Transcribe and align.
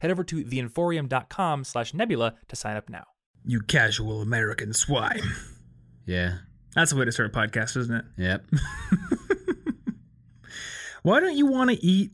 Head 0.00 0.10
over 0.10 0.24
to 0.24 0.44
theinforium.com 0.44 1.64
slash 1.64 1.94
nebula 1.94 2.34
to 2.48 2.56
sign 2.56 2.76
up 2.76 2.88
now. 2.88 3.04
You 3.44 3.60
casual 3.60 4.20
American 4.22 4.72
swine. 4.72 5.22
Yeah. 6.04 6.38
That's 6.74 6.90
the 6.90 6.96
way 6.98 7.04
to 7.06 7.12
start 7.12 7.34
a 7.34 7.38
podcast, 7.38 7.76
isn't 7.76 7.94
it? 7.94 8.04
Yep. 8.18 8.44
Why 11.02 11.20
don't 11.20 11.36
you 11.36 11.46
want 11.46 11.70
to 11.70 11.76
eat 11.84 12.10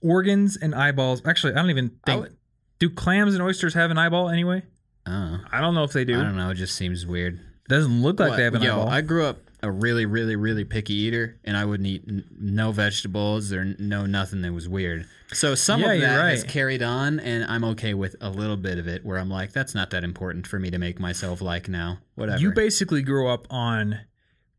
organs 0.00 0.56
and 0.56 0.74
eyeballs? 0.74 1.22
Actually, 1.26 1.54
I 1.54 1.56
don't 1.56 1.70
even 1.70 1.90
think. 2.06 2.22
would- 2.22 2.36
Do 2.78 2.88
clams 2.90 3.34
and 3.34 3.42
oysters 3.42 3.74
have 3.74 3.90
an 3.90 3.98
eyeball 3.98 4.28
anyway? 4.28 4.62
Oh. 5.06 5.40
I 5.50 5.60
don't 5.60 5.74
know 5.74 5.82
if 5.84 5.92
they 5.92 6.04
do. 6.04 6.18
I 6.18 6.22
don't 6.22 6.36
know. 6.36 6.50
It 6.50 6.54
just 6.54 6.76
seems 6.76 7.04
weird. 7.06 7.40
Doesn't 7.68 8.02
look 8.02 8.20
like 8.20 8.30
What? 8.30 8.36
they 8.36 8.44
have 8.44 8.54
an 8.54 8.62
Yo, 8.62 8.72
eyeball. 8.74 8.88
I 8.88 9.00
grew 9.00 9.24
up 9.26 9.38
a 9.62 9.70
really, 9.70 10.06
really, 10.06 10.34
really 10.36 10.64
picky 10.64 10.94
eater, 10.94 11.38
and 11.44 11.56
I 11.56 11.64
wouldn't 11.64 11.86
eat 11.86 12.02
n- 12.08 12.24
no 12.40 12.72
vegetables 12.72 13.52
or 13.52 13.60
n- 13.60 13.76
no 13.78 14.06
nothing 14.06 14.42
that 14.42 14.52
was 14.52 14.68
weird. 14.68 15.06
So 15.32 15.54
some 15.54 15.80
Yeah, 15.80 15.92
of 15.92 16.00
that 16.00 16.30
has 16.30 16.44
carried 16.44 16.82
on, 16.82 17.20
and 17.20 17.44
I'm 17.44 17.64
okay 17.64 17.94
with 17.94 18.16
a 18.20 18.28
little 18.28 18.56
bit 18.56 18.78
of 18.78 18.86
it. 18.88 19.04
Where 19.04 19.18
I'm 19.18 19.30
like, 19.30 19.52
that's 19.52 19.74
not 19.74 19.90
that 19.90 20.04
important 20.04 20.46
for 20.46 20.58
me 20.58 20.70
to 20.70 20.78
make 20.78 20.98
myself 21.00 21.40
like 21.40 21.68
now. 21.68 21.98
Whatever. 22.16 22.38
you 22.40 22.52
basically 22.52 23.02
grew 23.02 23.28
up 23.28 23.46
on 23.50 24.00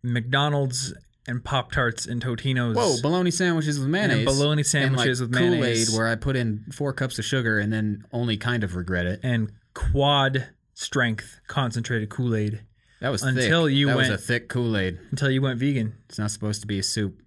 McDonald's 0.04 0.94
and 1.28 1.44
Pop 1.44 1.72
Tarts 1.72 2.06
and 2.06 2.22
Totino's. 2.24 2.76
Whoa, 2.76 3.02
bologna 3.02 3.32
sandwiches 3.32 3.80
with 3.80 3.88
mayonnaise. 3.88 4.26
bologna 4.26 4.64
sandwiches 4.64 5.22
and 5.22 5.30
with 5.32 5.40
mayonnaise. 5.40 5.90
Kool-Aid, 5.90 5.98
where 5.98 6.08
I 6.08 6.16
put 6.16 6.36
in 6.36 6.66
four 6.74 6.92
cups 6.94 7.18
of 7.20 7.26
sugar 7.26 7.60
and 7.60 7.72
then 7.72 8.04
only 8.12 8.36
kind 8.38 8.64
of 8.64 8.76
regret 8.76 9.06
it. 9.06 9.20
and 9.24 9.52
quad 9.74 10.50
strength 10.76 11.40
concentrated 11.48 12.10
Kool 12.10 12.36
Aid 12.36 12.62
That 13.04 13.12
was 13.12 13.22
Until 13.22 13.66
thick. 13.68 13.76
you 13.76 13.88
that 13.88 13.98
went- 13.98 14.10
was 14.12 14.22
a 14.22 14.24
thick 14.26 14.48
Kool-Aid. 14.48 14.98
until 15.12 15.30
you 15.30 15.42
went 15.42 15.60
vegan. 15.60 15.92
It's 16.08 16.18
not 16.18 16.32
supposed 16.32 16.62
to 16.62 16.68
be 16.68 16.80
a 16.80 16.84
soup. 16.84 17.20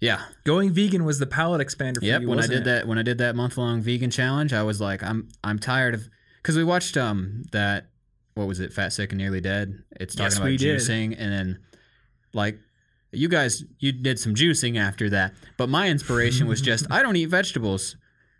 Yeah, 0.00 0.20
Going 0.44 0.72
vegan 0.72 1.04
was 1.04 1.18
the 1.18 1.26
palate 1.26 1.60
expander 1.60 1.98
for 1.98 2.04
Yep. 2.04 2.22
you. 2.22 2.28
When 2.28 2.38
I 2.38 2.46
did 2.46 2.58
it? 2.58 2.64
that, 2.66 2.86
when 2.86 2.98
I 2.98 3.02
did 3.02 3.18
that 3.18 3.34
month 3.34 3.58
long 3.58 3.82
vegan 3.82 4.10
challenge, 4.12 4.52
I 4.52 4.62
was 4.62 4.80
like, 4.80 5.02
I'm 5.02 5.26
I'm 5.42 5.58
tired 5.58 5.92
of 5.94 6.08
because 6.40 6.56
we 6.56 6.62
watched 6.62 6.96
um 6.96 7.42
that 7.50 7.90
what 8.34 8.46
was 8.46 8.60
it, 8.60 8.72
Fat 8.72 8.92
Sick 8.92 9.10
and 9.10 9.18
Nearly 9.18 9.40
Dead. 9.40 9.82
It's 9.98 10.14
talking 10.14 10.26
Yes, 10.26 10.36
about 10.36 10.44
we 10.46 10.56
did. 10.56 10.76
juicing, 10.78 11.16
and 11.18 11.32
then 11.32 11.58
like 12.32 12.60
you 13.10 13.26
guys, 13.28 13.64
you 13.80 13.90
did 13.90 14.20
some 14.20 14.36
juicing 14.36 14.78
after 14.78 15.10
that. 15.10 15.34
But 15.56 15.68
my 15.68 15.88
inspiration 15.88 16.46
was 16.46 16.60
just 16.60 16.86
I 16.92 17.02
don't 17.02 17.16
eat 17.16 17.24
vegetables, 17.26 17.96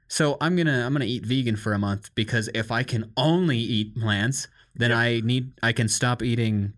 so 0.06 0.36
I'm 0.40 0.54
gonna 0.54 0.86
I'm 0.86 0.92
gonna 0.92 1.06
eat 1.06 1.26
vegan 1.26 1.56
for 1.56 1.72
a 1.72 1.78
month 1.80 2.14
because 2.14 2.48
if 2.54 2.70
I 2.70 2.84
can 2.84 3.10
only 3.16 3.58
eat 3.58 3.96
plants, 3.96 4.46
then 4.74 4.92
I 4.92 5.20
need 5.20 5.52
I 5.62 5.72
can 5.72 5.88
stop 5.88 6.22
eating 6.22 6.72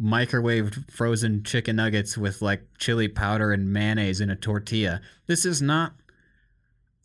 microwaved 0.00 0.90
frozen 0.90 1.42
chicken 1.42 1.76
nuggets 1.76 2.16
with 2.16 2.40
like 2.42 2.62
chili 2.78 3.08
powder 3.08 3.52
and 3.52 3.72
mayonnaise 3.72 4.20
in 4.20 4.30
a 4.30 4.36
tortilla. 4.36 5.00
This 5.26 5.44
is 5.44 5.60
not 5.60 5.92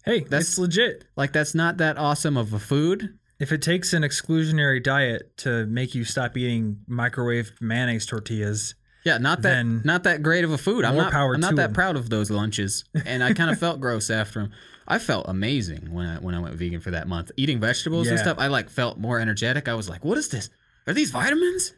Hey, 0.05 0.19
That's- 0.19 0.57
legit. 0.59 1.05
like 1.17 1.33
that's 1.33 1.55
not 1.55 1.77
that 1.77 1.97
awesome 1.97 2.37
of 2.37 2.53
a 2.53 2.59
food. 2.59 3.17
If 3.39 3.51
it 3.51 3.61
takes 3.61 3.91
an 3.91 4.03
exclusionary 4.03 4.81
diet 4.81 5.35
to 5.39 5.65
make 5.65 5.93
you 5.95 6.05
stop 6.05 6.37
eating 6.37 6.77
microwave 6.87 7.51
mayonnaise 7.59 8.05
tortillas, 8.05 8.75
Yeah, 9.03 9.17
not 9.17 9.41
that 9.41 9.65
not 9.83 10.03
that 10.03 10.21
great 10.23 10.43
of 10.43 10.51
a 10.51 10.57
food. 10.59 10.85
I'm 10.85 10.95
not 10.95 11.13
I'm 11.13 11.39
not 11.41 11.55
that 11.55 11.73
proud 11.73 11.95
of 11.95 12.09
those 12.09 12.29
lunches, 12.31 12.85
and 13.05 13.23
I 13.23 13.33
kind 13.33 13.49
of 13.49 13.59
felt 13.65 13.79
gross 13.81 14.09
after 14.11 14.41
them. 14.41 14.51
I 14.87 14.99
felt 14.99 15.25
amazing 15.27 15.91
when 15.91 16.05
I 16.07 16.17
when 16.17 16.35
I 16.35 16.39
went 16.39 16.55
vegan 16.55 16.79
for 16.79 16.91
that 16.91 17.07
month. 17.07 17.31
Eating 17.37 17.59
vegetables 17.59 18.07
and 18.07 18.17
Yeah. 18.17 18.23
stuff, 18.23 18.37
I 18.39 18.47
like 18.47 18.69
felt 18.69 18.97
more 18.99 19.19
energetic. 19.19 19.67
I 19.67 19.73
was 19.73 19.89
like, 19.89 20.05
"What 20.05 20.17
is 20.17 20.29
this? 20.29 20.49
Are 20.87 20.93
these 20.93 21.11
vitamins?" 21.11 21.73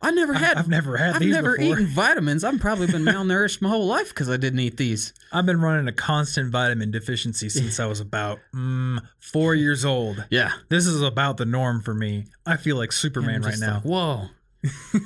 I 0.00 0.12
never 0.12 0.32
had. 0.32 0.56
I've 0.56 0.68
never 0.68 0.96
had 0.96 1.08
these. 1.08 1.14
I've 1.16 1.20
these 1.22 1.34
never 1.34 1.56
before. 1.56 1.72
eaten 1.74 1.86
vitamins. 1.92 2.44
I've 2.44 2.60
probably 2.60 2.86
been 2.86 3.02
malnourished 3.04 3.60
my 3.60 3.68
whole 3.68 3.86
life 3.86 4.10
because 4.10 4.30
I 4.30 4.36
didn't 4.36 4.60
eat 4.60 4.76
these. 4.76 5.12
I've 5.32 5.44
been 5.44 5.60
running 5.60 5.88
a 5.88 5.92
constant 5.92 6.52
vitamin 6.52 6.92
deficiency 6.92 7.48
since 7.48 7.80
I 7.80 7.86
was 7.86 7.98
about 7.98 8.38
mm, 8.54 9.00
four 9.18 9.56
years 9.56 9.84
old. 9.84 10.24
Yeah, 10.30 10.52
This 10.68 10.86
is 10.86 11.02
about 11.02 11.36
the 11.36 11.46
norm 11.46 11.82
for 11.82 11.94
me. 11.94 12.26
I 12.46 12.56
feel 12.58 12.76
like 12.76 12.92
Superman 12.92 13.36
I'm 13.36 13.42
right 13.42 13.50
just 13.50 13.60
now. 13.60 13.74
like, 13.74 13.84
Whoa, 13.84 14.26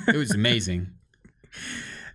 it 0.09 0.15
was 0.15 0.29
amazing. 0.31 0.89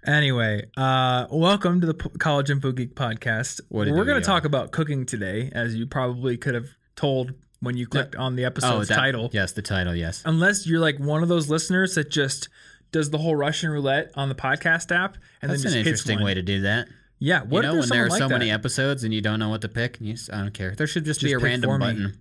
Anyway, 0.06 0.64
uh, 0.76 1.26
welcome 1.30 1.80
to 1.80 1.86
the 1.86 1.94
P- 1.94 2.08
College 2.18 2.50
Info 2.50 2.72
Geek 2.72 2.94
podcast. 2.94 3.60
What 3.68 3.88
We're 3.88 4.04
going 4.04 4.20
to 4.20 4.26
talk 4.26 4.44
about 4.44 4.70
cooking 4.70 5.04
today, 5.04 5.50
as 5.52 5.74
you 5.74 5.86
probably 5.86 6.36
could 6.36 6.54
have 6.54 6.68
told 6.96 7.32
when 7.60 7.76
you 7.76 7.86
clicked 7.86 8.14
on 8.16 8.36
the 8.36 8.44
episode's 8.44 8.88
that- 8.88 8.96
title. 8.96 9.28
Yes, 9.32 9.52
the 9.52 9.62
title. 9.62 9.94
Yes. 9.94 10.22
Unless 10.24 10.66
you're 10.66 10.80
like 10.80 10.98
one 10.98 11.22
of 11.22 11.28
those 11.28 11.50
listeners 11.50 11.94
that 11.96 12.10
just 12.10 12.48
does 12.92 13.10
the 13.10 13.18
whole 13.18 13.34
Russian 13.36 13.70
roulette 13.70 14.12
on 14.14 14.28
the 14.28 14.34
podcast 14.34 14.94
app 14.96 15.16
and 15.42 15.50
That's 15.50 15.62
then 15.64 15.72
an 15.72 15.74
just 15.74 15.74
hits 15.74 15.86
interesting 15.88 16.16
one. 16.18 16.24
way 16.26 16.34
to 16.34 16.42
do 16.42 16.60
that. 16.62 16.88
Yeah, 17.18 17.42
what 17.42 17.64
you 17.64 17.72
know, 17.72 17.80
when 17.80 17.88
there 17.88 18.06
are 18.06 18.10
so 18.10 18.28
many 18.28 18.50
episodes 18.50 19.02
and 19.02 19.12
you 19.12 19.20
don't 19.20 19.40
know 19.40 19.48
what 19.48 19.60
to 19.62 19.68
pick, 19.68 20.00
you 20.00 20.12
just, 20.14 20.32
I 20.32 20.38
don't 20.38 20.54
care. 20.54 20.74
There 20.76 20.86
should 20.86 21.04
just, 21.04 21.20
be 21.20 21.26
Just 21.30 21.34
a 21.34 21.38
pick 21.38 21.44
random 21.44 21.72
me. 21.72 21.78
button. 21.78 22.18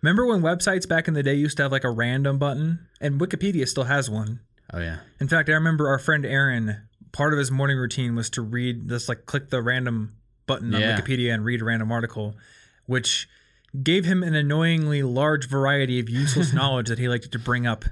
Remember 0.00 0.24
when 0.26 0.40
websites 0.40 0.88
back 0.88 1.06
in 1.06 1.12
the 1.12 1.22
day 1.22 1.34
used 1.34 1.58
to 1.58 1.64
have 1.64 1.72
like 1.72 1.84
a 1.84 1.90
random 1.90 2.38
button, 2.38 2.86
and 3.00 3.20
Wikipedia 3.20 3.68
still 3.68 3.84
has 3.84 4.08
one. 4.08 4.40
Oh 4.72 4.78
yeah. 4.78 4.98
In 5.20 5.28
fact, 5.28 5.50
I 5.50 5.52
remember 5.52 5.88
our 5.88 5.98
friend 5.98 6.24
Aaron. 6.24 6.87
Part 7.18 7.32
of 7.32 7.38
his 7.40 7.50
morning 7.50 7.76
routine 7.78 8.14
was 8.14 8.30
to 8.30 8.42
read, 8.42 8.88
just 8.88 9.08
like 9.08 9.26
click 9.26 9.50
the 9.50 9.60
random 9.60 10.14
button 10.46 10.72
on 10.72 10.80
Yeah. 10.80 10.96
Wikipedia 11.00 11.34
and 11.34 11.44
read 11.44 11.60
a 11.60 11.64
random 11.64 11.90
article, 11.90 12.36
which 12.86 13.28
gave 13.82 14.04
him 14.04 14.22
an 14.22 14.36
annoyingly 14.36 15.02
large 15.02 15.48
variety 15.48 15.98
of 15.98 16.08
useless 16.08 16.52
knowledge 16.58 16.86
that 16.88 17.00
he 17.00 17.08
liked 17.08 17.30
to 17.32 17.38
bring 17.40 17.66
up 17.66 17.84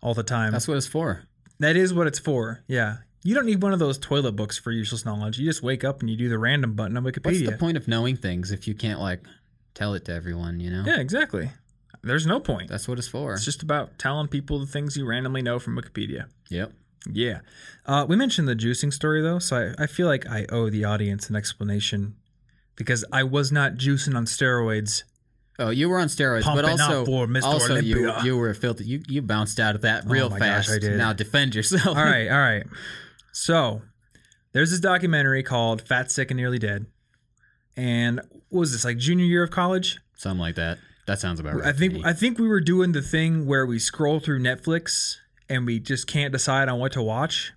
all 0.00 0.14
the 0.14 0.22
time. 0.22 0.52
That's 0.52 0.68
what 0.68 0.76
it's 0.76 0.86
for. 0.86 1.24
that 1.58 1.74
is 1.76 1.92
what 1.92 2.06
it's 2.06 2.20
for. 2.20 2.62
Yeah. 2.68 2.98
You 3.24 3.34
don't 3.34 3.46
need 3.46 3.62
one 3.62 3.72
of 3.72 3.80
those 3.80 3.98
toilet 3.98 4.36
books 4.36 4.58
for 4.58 4.70
useless 4.70 5.04
knowledge. 5.04 5.38
You 5.40 5.44
just 5.44 5.62
wake 5.64 5.82
up 5.82 6.00
and 6.00 6.08
you 6.08 6.16
do 6.16 6.28
the 6.28 6.38
random 6.38 6.74
button 6.74 6.96
on 6.96 7.02
Wikipedia. 7.02 7.24
What's 7.24 7.42
the 7.42 7.58
point 7.58 7.76
of 7.76 7.88
knowing 7.88 8.16
things 8.16 8.52
if 8.52 8.68
you 8.68 8.74
can't 8.74 9.00
like 9.00 9.24
tell 9.74 9.94
it 9.94 10.04
to 10.04 10.12
everyone? 10.12 10.60
You 10.60 10.70
know. 10.70 10.84
Yeah, 10.86 11.00
exactly. 11.00 11.50
There's 12.02 12.26
no 12.26 12.38
point. 12.38 12.68
That's 12.68 12.86
what 12.86 12.98
it's 12.98 13.08
for. 13.08 13.32
It's 13.34 13.44
just 13.44 13.62
about 13.64 13.98
telling 13.98 14.28
people 14.28 14.58
the 14.60 14.66
things 14.66 14.96
you 14.96 15.04
randomly 15.04 15.42
know 15.42 15.58
from 15.58 15.76
Wikipedia. 15.76 16.26
Yep. 16.48 16.72
Yeah. 17.10 17.40
Uh, 17.84 18.06
we 18.08 18.16
mentioned 18.16 18.48
the 18.48 18.54
juicing 18.54 18.92
story, 18.92 19.22
though, 19.22 19.38
so 19.38 19.74
I, 19.78 19.84
I 19.84 19.86
feel 19.86 20.06
like 20.06 20.26
I 20.26 20.46
owe 20.50 20.70
the 20.70 20.84
audience 20.84 21.28
an 21.28 21.36
explanation 21.36 22.14
because 22.76 23.04
I 23.12 23.24
was 23.24 23.50
not 23.50 23.74
juicing 23.74 24.16
on 24.16 24.26
steroids. 24.26 25.02
Oh, 25.58 25.70
you 25.70 25.88
were 25.88 25.98
on 25.98 26.08
steroids, 26.08 26.44
but 26.44 26.64
also 26.64 27.04
for 27.04 27.26
Mr. 27.26 27.42
also 27.42 27.76
you 27.76 28.08
Olympia. 28.08 28.24
you 28.24 28.36
were 28.36 28.54
filthy. 28.54 28.84
You 28.84 29.02
you 29.06 29.20
bounced 29.22 29.60
out 29.60 29.74
of 29.74 29.82
that 29.82 30.04
real 30.06 30.26
Oh 30.26 30.30
my 30.30 30.38
gosh, 30.38 30.66
fast. 30.66 30.80
Did. 30.80 30.96
Now 30.96 31.12
defend 31.12 31.54
yourself. 31.54 31.86
all 31.86 31.94
right, 32.04 32.28
all 32.30 32.38
right. 32.38 32.64
So 33.32 33.82
there's 34.52 34.70
this 34.70 34.80
documentary 34.80 35.42
called 35.42 35.82
Fat, 35.82 36.10
Sick, 36.10 36.30
and 36.30 36.38
Nearly 36.38 36.58
Dead. 36.58 36.86
And 37.76 38.20
what 38.48 38.60
was 38.60 38.72
this, 38.72 38.84
like 38.84 38.98
junior 38.98 39.24
year 39.24 39.42
of 39.42 39.50
college? 39.50 39.98
Something 40.16 40.40
like 40.40 40.56
that. 40.56 40.78
That 41.06 41.18
sounds 41.20 41.40
about 41.40 41.56
right. 41.56 41.66
I 41.66 41.72
think. 41.72 42.04
I 42.04 42.12
think 42.12 42.38
we 42.38 42.48
were 42.48 42.60
doing 42.60 42.92
the 42.92 43.02
thing 43.02 43.46
where 43.46 43.66
we 43.66 43.78
scroll 43.78 44.20
through 44.20 44.40
Netflix 44.40 45.16
and 45.48 45.66
we 45.66 45.78
just 45.80 46.06
can't 46.06 46.32
decide 46.32 46.68
on 46.68 46.78
what 46.78 46.92
to 46.92 47.02
watch. 47.02 47.52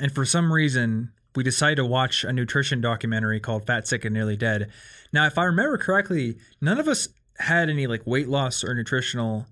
And 0.00 0.14
for 0.14 0.24
some 0.24 0.52
reason, 0.52 1.12
we 1.34 1.42
decided 1.42 1.76
to 1.76 1.84
watch 1.84 2.24
a 2.24 2.32
nutrition 2.32 2.80
documentary 2.80 3.40
called 3.40 3.66
Fat, 3.66 3.86
Sick, 3.86 4.04
and 4.04 4.14
Nearly 4.14 4.36
Dead. 4.36 4.70
Now, 5.12 5.26
if 5.26 5.38
I 5.38 5.44
remember 5.44 5.78
correctly, 5.78 6.36
none 6.60 6.78
of 6.78 6.88
us 6.88 7.08
had 7.38 7.70
any 7.70 7.86
like 7.86 8.06
weight 8.06 8.28
loss 8.28 8.64
or 8.64 8.74
nutritional 8.74 9.46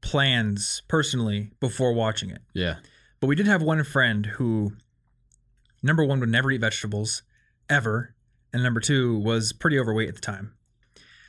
plans 0.00 0.82
personally 0.88 1.50
before 1.60 1.92
watching 1.92 2.30
it. 2.30 2.40
yeah. 2.54 2.76
But 3.20 3.26
we 3.26 3.36
did 3.36 3.46
have 3.46 3.60
one 3.60 3.84
friend 3.84 4.24
who, 4.24 4.72
number 5.82 6.02
one, 6.02 6.20
would 6.20 6.30
never 6.30 6.50
eat 6.50 6.62
vegetables 6.62 7.22
ever, 7.68 8.14
and 8.52 8.62
number 8.62 8.80
two 8.80 9.18
was 9.18 9.52
pretty 9.52 9.78
overweight 9.78 10.08
at 10.08 10.14
the 10.14 10.22
time. 10.22 10.54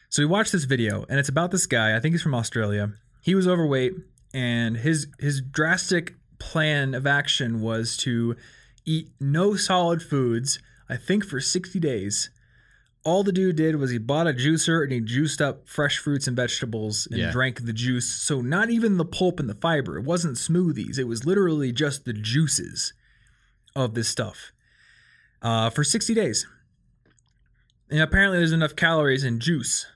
So 0.07 0.21
we 0.21 0.25
watched 0.25 0.53
this 0.53 0.63
video, 0.63 1.05
and 1.09 1.19
it's 1.19 1.27
about 1.27 1.51
this 1.51 1.65
guy. 1.65 1.95
I 1.95 1.99
think 1.99 2.13
he's 2.13 2.21
from 2.21 2.33
Australia. 2.33 2.93
He 3.21 3.35
was 3.35 3.45
overweight, 3.45 3.93
and 4.33 4.77
his 4.77 5.07
his 5.19 5.41
drastic 5.41 6.15
plan 6.39 6.93
of 6.93 7.05
action 7.05 7.61
was 7.61 7.95
to 7.97 8.35
eat 8.85 9.09
no 9.19 9.55
solid 9.55 10.01
foods. 10.01 10.59
I 10.89 10.97
think 10.97 11.25
for 11.25 11.39
sixty 11.39 11.79
days. 11.79 12.29
All 13.03 13.23
the 13.23 13.31
dude 13.31 13.55
did 13.55 13.77
was 13.77 13.89
he 13.89 13.97
bought 13.97 14.27
a 14.27 14.31
juicer 14.31 14.83
and 14.83 14.91
he 14.91 14.99
juiced 14.99 15.41
up 15.41 15.67
fresh 15.67 15.97
fruits 15.97 16.27
and 16.27 16.35
vegetables 16.35 17.07
and 17.09 17.19
Yeah. 17.19 17.31
drank 17.31 17.65
the 17.65 17.73
juice. 17.73 18.05
So 18.07 18.41
not 18.41 18.69
even 18.69 18.97
the 18.97 19.05
pulp 19.05 19.39
and 19.39 19.49
the 19.49 19.55
fiber. 19.55 19.97
It 19.97 20.03
wasn't 20.03 20.35
smoothies. 20.37 20.99
It 20.99 21.05
was 21.05 21.25
literally 21.25 21.71
just 21.71 22.05
the 22.05 22.13
juices 22.13 22.93
of 23.75 23.95
this 23.95 24.07
stuff 24.07 24.51
uh, 25.41 25.71
for 25.71 25.83
60 25.83 26.13
days. 26.13 26.45
And 27.89 28.01
apparently 28.01 28.37
there's 28.37 28.51
enough 28.51 28.75
calories 28.75 29.23
in 29.23 29.39
juice 29.39 29.87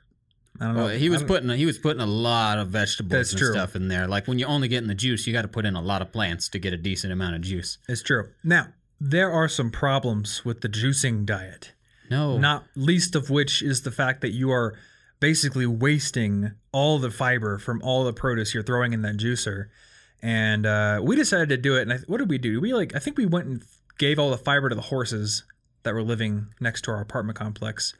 I 0.60 0.66
don't 0.66 0.76
know. 0.76 0.88
He 0.88 1.10
was 1.10 1.24
putting 1.24 1.50
he 1.50 1.66
was 1.66 1.78
putting 1.78 2.02
a 2.02 2.06
lot 2.06 2.58
of 2.58 2.70
vegetables 2.70 3.12
That's 3.12 3.32
and 3.32 3.40
true. 3.40 3.52
stuff 3.52 3.76
in 3.76 3.88
there. 3.88 4.08
Like 4.08 4.28
when 4.28 4.40
you're 4.40 4.50
only 4.50 4.68
get 4.68 4.82
in 4.82 4.88
the 4.88 4.96
juice, 4.96 5.28
you 5.28 5.34
got 5.34 5.42
to 5.42 5.48
put 5.48 5.66
in 5.66 5.76
a 5.76 5.82
lot 5.82 6.02
of 6.02 6.12
plants 6.12 6.50
to 6.50 6.60
get 6.60 6.74
a 6.74 6.78
decent 6.78 7.12
amount 7.12 7.36
of 7.36 7.42
juice. 7.42 7.78
It's 7.90 8.02
true. 8.02 8.30
Now, 8.44 8.68
there 9.00 9.32
are 9.32 9.50
some 9.50 9.70
problems 9.70 10.46
with 10.46 10.62
the 10.62 10.70
juicing 10.70 11.26
diet. 11.26 11.74
No, 12.10 12.38
Not 12.38 12.66
least 12.76 13.16
of 13.16 13.30
which 13.30 13.62
is 13.64 13.82
the 13.82 13.92
fact 13.92 14.22
that 14.22 14.30
you 14.30 14.52
are 14.52 14.78
basically 15.20 15.66
wasting 15.66 16.52
all 16.72 17.00
the 17.00 17.10
fiber 17.10 17.58
from 17.58 17.82
all 17.82 18.04
the 18.04 18.14
produce 18.14 18.54
you're 18.54 18.64
throwing 18.64 18.94
in 18.94 19.02
that 19.02 19.18
juicer. 19.18 19.70
And 20.22 20.66
uh, 20.66 21.02
we 21.04 21.16
decided 21.16 21.50
to 21.50 21.58
do 21.58 21.76
it. 21.78 21.82
And 21.82 21.94
I, 21.94 21.98
what 22.08 22.20
did 22.20 22.30
we 22.30 22.38
do? 22.38 22.62
We 22.62 22.74
like 22.74 22.96
I 22.96 23.00
think 23.00 23.18
we 23.18 23.26
went 23.26 23.48
and 23.48 23.64
gave 23.98 24.20
all 24.20 24.30
the 24.30 24.38
fiber 24.38 24.70
to 24.70 24.76
the 24.76 24.82
horses 24.82 25.44
that 25.84 25.94
were 25.94 26.04
living 26.04 26.48
next 26.60 26.82
to 26.84 26.92
our 26.92 27.02
apartment 27.02 27.38
complex. 27.38 27.94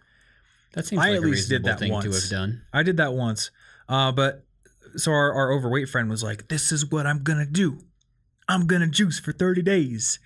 That 0.76 0.86
seems 0.86 1.02
I 1.02 1.10
like 1.10 1.18
at 1.18 1.24
a 1.24 1.28
least 1.28 1.50
did 1.50 1.64
that 1.64 1.80
thing 1.80 1.90
to 1.90 1.94
once. 1.94 2.22
have 2.22 2.30
done. 2.30 2.62
I 2.74 2.84
did 2.84 2.98
that 2.98 3.14
once. 3.14 3.50
Uh, 3.90 4.12
but 4.12 4.46
so 4.96 5.12
our, 5.12 5.34
our 5.34 5.52
overweight 5.52 5.90
friend 5.90 6.10
was 6.10 6.24
like, 6.24 6.48
This 6.48 6.72
is 6.72 6.90
what 6.90 7.06
I'm 7.08 7.24
gonna 7.24 7.46
do. 7.46 7.80
I'm 8.48 8.68
gonna 8.68 8.88
juice 8.88 9.20
for 9.20 9.32
30 9.32 9.62
days 9.62 10.20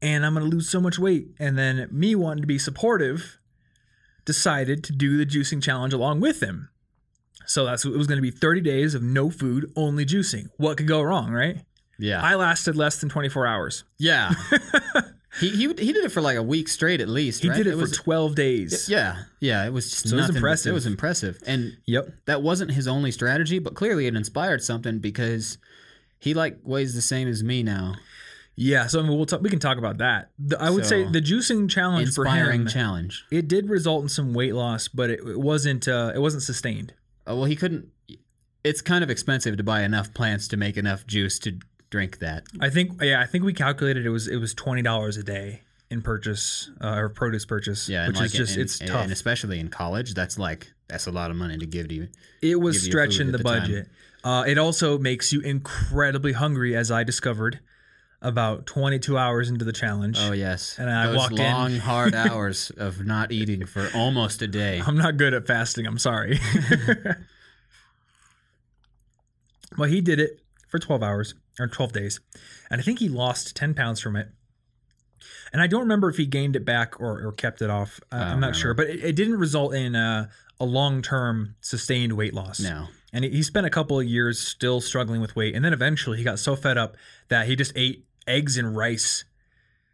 and 0.00 0.24
I'm 0.24 0.34
gonna 0.34 0.46
lose 0.46 0.68
so 0.68 0.80
much 0.80 0.98
weight. 0.98 1.28
And 1.38 1.58
then 1.58 1.88
me 1.90 2.14
wanting 2.14 2.42
to 2.42 2.46
be 2.46 2.58
supportive 2.58 3.38
decided 4.24 4.82
to 4.84 4.92
do 4.92 5.16
the 5.16 5.26
juicing 5.26 5.62
challenge 5.62 5.92
along 5.92 6.20
with 6.20 6.42
him. 6.42 6.68
So 7.46 7.64
that's 7.64 7.84
it 7.84 7.90
was 7.92 8.06
gonna 8.06 8.20
be 8.22 8.30
30 8.30 8.60
days 8.60 8.94
of 8.94 9.02
no 9.02 9.30
food, 9.30 9.70
only 9.76 10.04
juicing. 10.04 10.46
What 10.56 10.76
could 10.78 10.88
go 10.88 11.02
wrong, 11.02 11.30
right? 11.30 11.58
Yeah, 11.98 12.22
I 12.22 12.34
lasted 12.34 12.76
less 12.76 13.00
than 13.00 13.08
24 13.08 13.46
hours. 13.46 13.84
yeah. 13.98 14.32
he, 15.40 15.50
he 15.50 15.62
he 15.66 15.92
did 15.92 16.04
it 16.04 16.10
for 16.12 16.20
like 16.20 16.36
a 16.36 16.42
week 16.42 16.68
straight 16.68 17.00
at 17.00 17.08
least. 17.08 17.42
He 17.42 17.48
right? 17.48 17.56
did 17.56 17.66
it, 17.66 17.72
for 17.72 17.76
was 17.78 17.92
12 17.92 18.34
days. 18.34 18.88
yeah 18.88 19.24
yeah. 19.40 19.64
It 19.66 19.72
was 19.72 19.90
just 19.90 20.08
So 20.08 20.16
it 20.16 20.20
was 20.20 20.30
impressive. 20.36 20.70
It 20.70 20.74
was 20.74 20.86
impressive, 20.86 21.42
and 21.46 21.76
Yep. 21.86 22.08
that 22.26 22.42
wasn't 22.42 22.70
his 22.72 22.86
only 22.88 23.10
strategy, 23.10 23.58
but 23.58 23.74
clearly 23.74 24.06
it 24.06 24.14
inspired 24.16 24.62
something 24.62 24.98
because 24.98 25.58
he 26.18 26.34
like 26.34 26.58
weighs 26.62 26.94
the 26.94 27.02
same 27.02 27.28
as 27.28 27.42
me 27.44 27.62
now. 27.62 27.94
Yeah. 28.58 28.86
So 28.86 29.00
I 29.00 29.02
mean, 29.02 29.14
we'll 29.16 29.26
talk, 29.26 29.42
we 29.42 29.50
can 29.50 29.58
talk 29.58 29.76
about 29.76 29.98
that. 29.98 30.30
The- 30.38 30.60
I 30.60 30.70
would 30.70 30.86
say 30.86 31.04
the 31.04 31.20
juicing 31.20 31.68
challenge 31.68 32.14
for 32.14 32.24
Inspiring 32.24 32.62
him. 32.62 32.66
challenge. 32.68 33.24
it 33.30 33.48
did 33.48 33.68
result 33.68 34.02
in 34.04 34.08
some 34.08 34.32
weight 34.32 34.54
loss, 34.54 34.88
but 34.88 35.10
it, 35.10 35.20
it 35.20 35.38
wasn't 35.40 35.86
uh, 35.86 36.12
it 36.14 36.20
wasn't 36.20 36.42
sustained. 36.42 36.94
Uh, 37.28 37.34
well, 37.34 37.44
he 37.44 37.56
couldn't. 37.56 37.88
It's 38.64 38.80
kind 38.80 39.04
of 39.04 39.10
expensive 39.10 39.56
to 39.58 39.62
buy 39.62 39.82
enough 39.82 40.12
plants 40.14 40.48
to 40.48 40.56
make 40.56 40.76
enough 40.76 41.06
juice 41.06 41.38
to 41.40 41.58
drink 41.90 42.18
that. 42.20 42.44
I 42.60 42.70
think 42.70 43.02
yeah, 43.02 43.20
I 43.20 43.26
think 43.26 43.44
we 43.44 43.52
calculated 43.52 44.04
it 44.06 44.10
was 44.10 44.28
it 44.28 44.36
was 44.36 44.54
twenty 44.54 44.82
dollars 44.82 45.16
a 45.16 45.22
day 45.22 45.62
in 45.90 46.02
purchase 46.02 46.70
uh, 46.80 46.96
or 46.96 47.08
produce 47.08 47.44
purchase, 47.46 47.88
Yeah, 47.88 48.08
which 48.08 48.16
like 48.16 48.26
is 48.26 48.32
just 48.32 48.56
it's 48.56 48.78
tough. 48.78 49.02
and 49.04 49.12
especially 49.12 49.60
in 49.60 49.68
college, 49.68 50.14
that's 50.14 50.38
like 50.38 50.72
that's 50.88 51.06
a 51.06 51.12
lot 51.12 51.30
of 51.30 51.36
money 51.36 51.58
to 51.58 51.66
give 51.66 51.88
to 51.88 51.94
you. 51.94 52.08
it 52.42 52.60
was 52.60 52.82
stretching 52.82 53.30
the 53.32 53.38
the 53.38 53.44
budget. 53.44 53.88
Uh, 54.24 54.42
it 54.46 54.58
also 54.58 54.98
makes 54.98 55.32
you 55.32 55.40
incredibly 55.40 56.32
hungry, 56.32 56.74
as 56.74 56.90
I 56.90 57.04
discovered 57.04 57.60
about 58.20 58.66
twenty 58.66 58.98
two 58.98 59.16
hours 59.16 59.48
into 59.48 59.64
the 59.64 59.72
challenge. 59.72 60.16
Oh 60.20 60.32
yes, 60.32 60.76
And 60.78 60.90
I 60.90 61.06
those 61.06 61.16
walked 61.16 61.38
in. 61.38 61.52
long, 61.52 61.76
hard 61.76 62.14
hours 62.16 62.70
of 62.76 63.06
not 63.06 63.30
eating 63.30 63.64
for 63.66 63.88
almost 63.94 64.42
a 64.42 64.48
day. 64.48 64.82
I'm 64.84 64.96
not 64.96 65.16
good 65.16 65.34
at 65.34 65.46
fasting. 65.46 65.86
I'm 65.86 65.98
sorry. 65.98 66.40
well, 69.78 69.88
he 69.88 70.00
did 70.00 70.18
it 70.18 70.40
for 70.68 70.78
12 70.78 71.02
hours 71.02 71.34
or 71.58 71.66
12 71.66 71.92
days, 71.92 72.20
and 72.70 72.80
I 72.80 72.84
think 72.84 72.98
he 72.98 73.08
lost 73.08 73.56
10 73.56 73.74
pounds 73.74 74.00
from 74.00 74.16
it. 74.16 74.28
And 75.52 75.62
I 75.62 75.66
don't 75.66 75.80
remember 75.80 76.08
if 76.10 76.16
he 76.16 76.26
gained 76.26 76.56
it 76.56 76.64
back 76.64 77.00
or, 77.00 77.26
or 77.26 77.32
kept 77.32 77.62
it 77.62 77.70
off. 77.70 77.98
Uh, 78.12 78.16
I'm 78.16 78.20
not 78.40 78.48
remember. 78.48 78.54
sure, 78.54 78.74
but 78.74 78.86
it, 78.88 79.02
it 79.04 79.16
didn't 79.16 79.38
result 79.38 79.74
in 79.74 79.96
uh, 79.96 80.28
a 80.60 80.64
long 80.64 81.02
term 81.02 81.54
sustained 81.60 82.12
weight 82.12 82.34
loss. 82.34 82.60
No, 82.60 82.86
And 83.12 83.24
he, 83.24 83.30
he 83.30 83.42
spent 83.42 83.66
a 83.66 83.70
couple 83.70 83.98
of 83.98 84.06
years 84.06 84.38
still 84.40 84.80
struggling 84.80 85.20
with 85.20 85.34
weight. 85.34 85.54
And 85.54 85.64
then 85.64 85.72
eventually 85.72 86.18
he 86.18 86.24
got 86.24 86.38
so 86.38 86.56
fed 86.56 86.76
up 86.76 86.96
that 87.28 87.46
he 87.46 87.56
just 87.56 87.72
ate 87.76 88.04
eggs 88.26 88.58
and 88.58 88.76
rice 88.76 89.24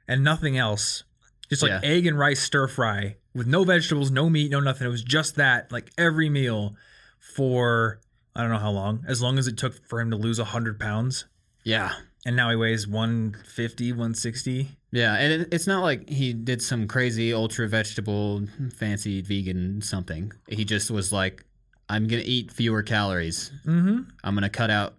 and 0.08 0.25
nothing 0.25 0.58
else. 0.58 1.05
Just 1.49 1.62
like 1.62 1.70
Yeah. 1.70 1.81
egg 1.82 2.06
and 2.06 2.19
rice 2.19 2.41
stir 2.41 2.67
fry 2.67 3.17
with 3.35 3.47
no 3.47 3.62
vegetables, 3.62 4.11
no 4.11 4.29
meat, 4.31 4.50
no 4.50 4.58
nothing. 4.61 4.87
It 4.87 4.91
was 4.91 5.05
just 5.05 5.37
that, 5.37 5.70
like 5.70 5.91
every 5.99 6.29
meal 6.31 6.75
for 7.20 8.00
I 8.35 8.41
don't 8.41 8.50
know 8.50 8.58
how 8.58 8.70
long, 8.70 9.05
as 9.06 9.20
long 9.20 9.38
as 9.38 9.47
it 9.47 9.58
took 9.58 9.87
for 9.87 10.00
him 10.00 10.11
to 10.11 10.17
lose 10.17 10.38
100 10.38 10.81
pounds. 10.81 11.26
Yeah, 11.64 11.93
And 12.26 12.37
now 12.37 12.50
he 12.50 12.56
weighs 12.56 12.87
150, 12.87 13.93
160. 13.93 14.69
yeah, 14.93 15.14
and 15.14 15.43
it, 15.43 15.49
it's 15.53 15.67
not 15.67 15.82
like 15.82 16.09
he 16.09 16.32
did 16.32 16.62
some 16.62 16.87
crazy 16.88 17.32
ultra 17.32 17.69
vegetable, 17.69 18.43
fancy 18.76 19.20
vegan 19.23 19.81
something. 19.82 20.32
He 20.49 20.64
just 20.64 20.91
was 20.91 21.12
like, 21.12 21.44
I'm 21.88 22.06
gonna 22.06 22.23
eat 22.25 22.50
fewer 22.53 22.82
calories. 22.82 23.50
Mm-hmm. 23.67 24.03
I'm 24.25 24.35
gonna 24.35 24.49
cut 24.50 24.70
out 24.70 24.94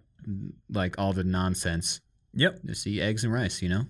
like 0.70 0.98
all 0.98 1.12
the 1.12 1.24
nonsense. 1.24 2.00
Yep. 2.34 2.60
Just 2.66 2.86
eat 2.86 3.00
eggs 3.00 3.24
and 3.24 3.32
rice, 3.32 3.62
you 3.62 3.68
know, 3.68 3.84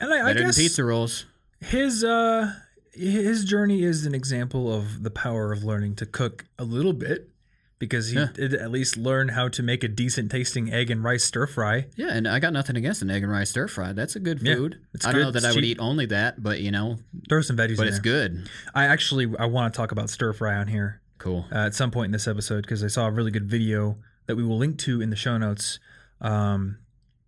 And 0.00 0.12
I, 0.12 0.30
I 0.30 0.34
guess 0.34 0.56
pizza 0.58 0.84
rolls. 0.84 1.24
his 1.60 2.02
uh 2.04 2.52
his 2.92 3.44
journey 3.44 3.82
is 3.82 4.06
an 4.06 4.14
example 4.14 4.72
of 4.74 5.02
the 5.02 5.10
power 5.10 5.52
of 5.52 5.64
learning 5.64 5.96
to 5.96 6.06
cook 6.06 6.46
a 6.58 6.64
little 6.64 6.92
bit 6.94 7.28
because 7.78 8.08
he 8.08 8.16
Yeah. 8.18 8.28
did 8.32 8.54
at 8.54 8.70
least 8.70 8.96
learn 8.96 9.28
how 9.28 9.48
to 9.48 9.62
make 9.62 9.84
a 9.84 9.88
decent 9.88 10.30
tasting 10.30 10.72
egg 10.72 10.90
and 10.90 11.04
rice 11.04 11.24
stir 11.24 11.46
fry. 11.46 11.86
Yeah, 11.96 12.08
and 12.08 12.26
I 12.26 12.38
got 12.38 12.52
nothing 12.52 12.76
against 12.76 13.02
an 13.02 13.10
egg 13.10 13.22
and 13.22 13.30
rice 13.30 13.50
stir 13.50 13.68
fry. 13.68 13.92
That's 13.92 14.16
a 14.16 14.20
good 14.20 14.40
Yeah, 14.42 14.54
food. 14.54 14.78
it's 14.94 15.04
I 15.06 15.12
don't 15.12 15.20
good, 15.20 15.24
know 15.24 15.30
that 15.32 15.38
it's 15.38 15.46
I 15.46 15.50
would 15.50 15.62
cheap. 15.64 15.76
eat 15.76 15.80
only 15.80 16.06
that, 16.06 16.42
but 16.42 16.60
you 16.60 16.70
know, 16.70 16.98
Throw 17.28 17.40
some 17.42 17.56
veggies 17.56 17.70
in 17.72 17.76
but 17.76 17.86
it's 17.88 17.96
there. 18.00 18.28
good. 18.28 18.48
I 18.74 18.84
actually 18.86 19.32
I 19.38 19.44
want 19.46 19.72
to 19.72 19.76
talk 19.76 19.92
about 19.92 20.08
stir 20.10 20.32
fry 20.32 20.56
on 20.56 20.68
here 20.68 21.00
Cool. 21.18 21.46
uh, 21.52 21.66
at 21.66 21.74
some 21.74 21.90
point 21.90 22.06
in 22.06 22.12
this 22.12 22.26
episode 22.26 22.62
because 22.62 22.82
I 22.82 22.88
saw 22.88 23.06
a 23.06 23.10
really 23.10 23.30
good 23.30 23.46
video 23.48 23.98
that 24.26 24.36
we 24.36 24.42
will 24.42 24.58
link 24.58 24.78
to 24.80 25.00
in 25.02 25.10
the 25.10 25.16
show 25.16 25.36
notes. 25.38 25.78
Um, 26.20 26.78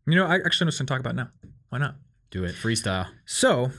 you 0.07 0.15
know, 0.15 0.25
I 0.27 0.37
actually 0.37 0.65
know 0.67 0.71
something 0.71 0.87
to 0.87 0.93
talk 0.95 1.01
about 1.01 1.15
now. 1.15 1.29
Why 1.69 1.79
not? 1.79 1.97
Do 2.31 2.45
it 2.45 2.55
freestyle. 2.55 3.09
So, 3.27 3.71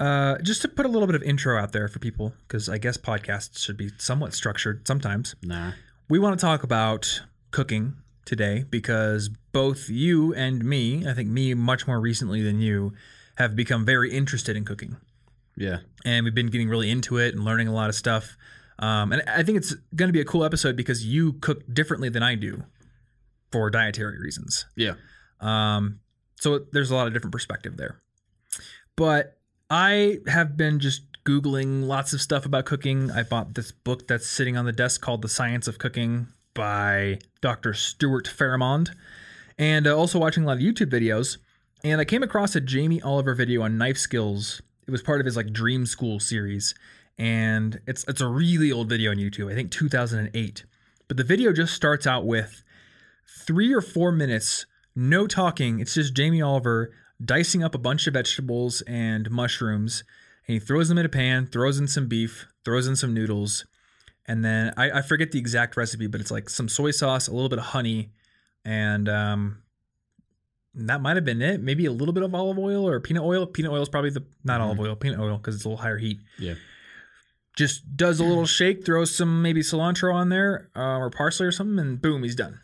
uh, 0.00 0.38
just 0.38 0.62
to 0.62 0.68
put 0.68 0.86
a 0.86 0.88
little 0.88 1.06
bit 1.06 1.14
of 1.14 1.22
intro 1.22 1.58
out 1.58 1.72
there 1.72 1.88
for 1.88 1.98
people, 1.98 2.32
because 2.46 2.68
I 2.68 2.78
guess 2.78 2.96
podcasts 2.96 3.58
should 3.58 3.76
be 3.76 3.90
somewhat 3.98 4.34
structured 4.34 4.86
sometimes. 4.86 5.34
Nah. 5.42 5.72
We 6.08 6.18
want 6.18 6.38
to 6.38 6.44
talk 6.44 6.62
about 6.62 7.22
cooking 7.50 7.94
today 8.24 8.64
because 8.68 9.28
both 9.52 9.88
you 9.88 10.34
and 10.34 10.64
me, 10.64 11.06
I 11.06 11.14
think 11.14 11.28
me 11.28 11.54
much 11.54 11.86
more 11.86 12.00
recently 12.00 12.42
than 12.42 12.60
you, 12.60 12.92
have 13.36 13.56
become 13.56 13.84
very 13.84 14.12
interested 14.12 14.56
in 14.56 14.64
cooking. 14.64 14.96
Yeah. 15.56 15.78
And 16.04 16.24
we've 16.24 16.34
been 16.34 16.50
getting 16.50 16.68
really 16.68 16.90
into 16.90 17.18
it 17.18 17.34
and 17.34 17.44
learning 17.44 17.68
a 17.68 17.72
lot 17.72 17.88
of 17.88 17.94
stuff. 17.94 18.36
Um, 18.78 19.12
and 19.12 19.22
I 19.28 19.42
think 19.42 19.58
it's 19.58 19.74
going 19.94 20.08
to 20.08 20.12
be 20.12 20.20
a 20.20 20.24
cool 20.24 20.44
episode 20.44 20.76
because 20.76 21.04
you 21.04 21.34
cook 21.34 21.62
differently 21.72 22.08
than 22.08 22.22
I 22.22 22.34
do 22.34 22.64
for 23.50 23.70
dietary 23.70 24.18
reasons. 24.18 24.66
Yeah. 24.76 24.94
Um, 25.40 26.00
so 26.40 26.66
there's 26.72 26.90
a 26.90 26.94
lot 26.94 27.06
of 27.06 27.12
different 27.12 27.32
perspective 27.32 27.76
there. 27.76 27.98
But 28.96 29.38
I 29.72 30.18
have 30.26 30.54
been 30.54 30.80
just 30.80 31.00
Googling 31.24 31.86
lots 31.86 32.12
of 32.12 32.20
stuff 32.20 32.44
about 32.44 32.66
cooking. 32.66 33.10
I 33.10 33.22
bought 33.22 33.54
this 33.54 33.72
book 33.72 34.06
that's 34.06 34.26
sitting 34.26 34.54
on 34.54 34.66
the 34.66 34.72
desk 34.72 35.00
called 35.00 35.22
The 35.22 35.30
Science 35.30 35.66
of 35.66 35.78
Cooking 35.78 36.26
by 36.52 37.20
Dr. 37.40 37.72
Stuart 37.72 38.26
Farrimond, 38.28 38.90
and 39.56 39.86
uh, 39.86 39.96
also 39.96 40.18
watching 40.18 40.44
a 40.44 40.46
lot 40.46 40.58
of 40.58 40.62
YouTube 40.62 40.90
videos. 40.90 41.38
And 41.82 42.02
I 42.02 42.04
came 42.04 42.22
across 42.22 42.54
a 42.54 42.60
Jamie 42.60 43.00
Oliver 43.00 43.34
video 43.34 43.62
on 43.62 43.78
knife 43.78 43.96
skills. 43.96 44.60
It 44.86 44.90
was 44.90 45.00
part 45.00 45.20
of 45.20 45.24
his 45.24 45.38
like 45.38 45.54
Dream 45.54 45.86
School 45.86 46.20
series, 46.20 46.74
and 47.16 47.80
it's 47.86 48.04
it's 48.06 48.20
a 48.20 48.28
really 48.28 48.70
old 48.70 48.90
video 48.90 49.10
on 49.10 49.16
YouTube. 49.16 49.50
I 49.50 49.54
think 49.54 49.70
2008. 49.70 50.66
But 51.08 51.16
the 51.16 51.24
video 51.24 51.50
just 51.50 51.72
starts 51.72 52.06
out 52.06 52.26
with 52.26 52.62
three 53.46 53.72
or 53.72 53.80
four 53.80 54.12
minutes, 54.12 54.66
no 54.94 55.26
talking. 55.26 55.80
It's 55.80 55.94
just 55.94 56.12
Jamie 56.12 56.42
Oliver 56.42 56.92
dicing 57.24 57.62
up 57.62 57.74
a 57.74 57.78
bunch 57.78 58.06
of 58.06 58.14
vegetables 58.14 58.82
and 58.82 59.30
mushrooms, 59.30 60.04
and 60.46 60.54
he 60.54 60.60
throws 60.60 60.88
them 60.88 60.98
in 60.98 61.06
a 61.06 61.08
pan, 61.08 61.46
throws 61.46 61.78
in 61.78 61.88
some 61.88 62.08
beef, 62.08 62.46
throws 62.64 62.86
in 62.86 62.96
some 62.96 63.14
noodles, 63.14 63.64
and 64.26 64.44
then 64.44 64.72
I, 64.76 64.90
I 64.90 65.02
forget 65.02 65.32
the 65.32 65.38
exact 65.38 65.76
recipe, 65.76 66.06
but 66.06 66.20
it's 66.20 66.30
like 66.30 66.48
some 66.48 66.68
soy 66.68 66.90
sauce, 66.90 67.28
a 67.28 67.32
little 67.32 67.48
bit 67.48 67.58
of 67.58 67.66
honey, 67.66 68.12
and 68.64 69.08
um, 69.08 69.62
that 70.74 71.00
might 71.00 71.16
have 71.16 71.24
been 71.24 71.42
it. 71.42 71.60
Maybe 71.60 71.86
a 71.86 71.92
little 71.92 72.14
bit 72.14 72.22
of 72.22 72.34
olive 72.34 72.58
oil 72.58 72.88
or 72.88 73.00
peanut 73.00 73.24
oil. 73.24 73.46
Peanut 73.46 73.72
oil 73.72 73.82
is 73.82 73.88
probably 73.88 74.10
the 74.10 74.24
not 74.44 74.60
olive 74.60 74.78
oil, 74.78 74.94
peanut 74.94 75.18
oil 75.18 75.36
because 75.36 75.56
it's 75.56 75.64
a 75.64 75.68
little 75.68 75.82
higher 75.82 75.98
heat. 75.98 76.20
Yeah. 76.38 76.54
Just 77.56 77.96
does 77.96 78.20
a 78.20 78.24
little 78.24 78.46
shake, 78.46 78.84
throws 78.84 79.14
some 79.14 79.42
maybe 79.42 79.60
cilantro 79.60 80.14
on 80.14 80.30
there 80.30 80.70
uh, 80.74 80.96
or 80.98 81.10
parsley 81.10 81.46
or 81.46 81.52
something, 81.52 81.78
and 81.78 82.00
boom, 82.00 82.22
he's 82.22 82.34
done. 82.34 82.60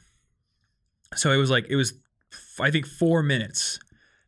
So 1.17 1.33
it 1.33 1.37
was 1.37 1.51
like 1.51 1.67
it 1.69 1.77
was, 1.77 1.95
I 2.61 2.71
think 2.71 2.87
four 2.87 3.23
minutes. 3.23 3.79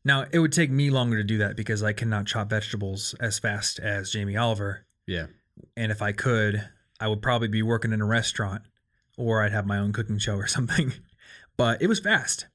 Now 0.05 0.27
it 0.33 0.39
would 0.39 0.53
take 0.53 0.71
me 0.71 0.91
longer 0.91 1.17
to 1.19 1.25
do 1.25 1.39
that 1.39 1.57
because 1.57 1.83
I 1.83 1.93
cannot 1.93 2.27
chop 2.27 2.49
vegetables 2.51 3.15
as 3.21 3.39
fast 3.39 3.79
as 3.79 4.11
Jamie 4.13 4.37
Oliver, 4.37 4.87
Yeah. 5.07 5.27
and 5.77 5.93
if 5.93 6.01
I 6.03 6.13
could, 6.13 6.69
I 6.99 7.09
would 7.09 7.23
probably 7.23 7.49
be 7.49 7.63
working 7.63 7.93
in 7.93 8.01
a 8.01 8.07
restaurant 8.07 8.63
or 9.19 9.43
I'd 9.43 9.53
have 9.53 9.67
my 9.67 9.79
own 9.79 9.93
cooking 9.93 10.19
show 10.19 10.37
or 10.37 10.47
something. 10.57 10.93
But 11.57 11.83
it 11.83 11.87
was 11.89 12.01
fast, 12.01 12.47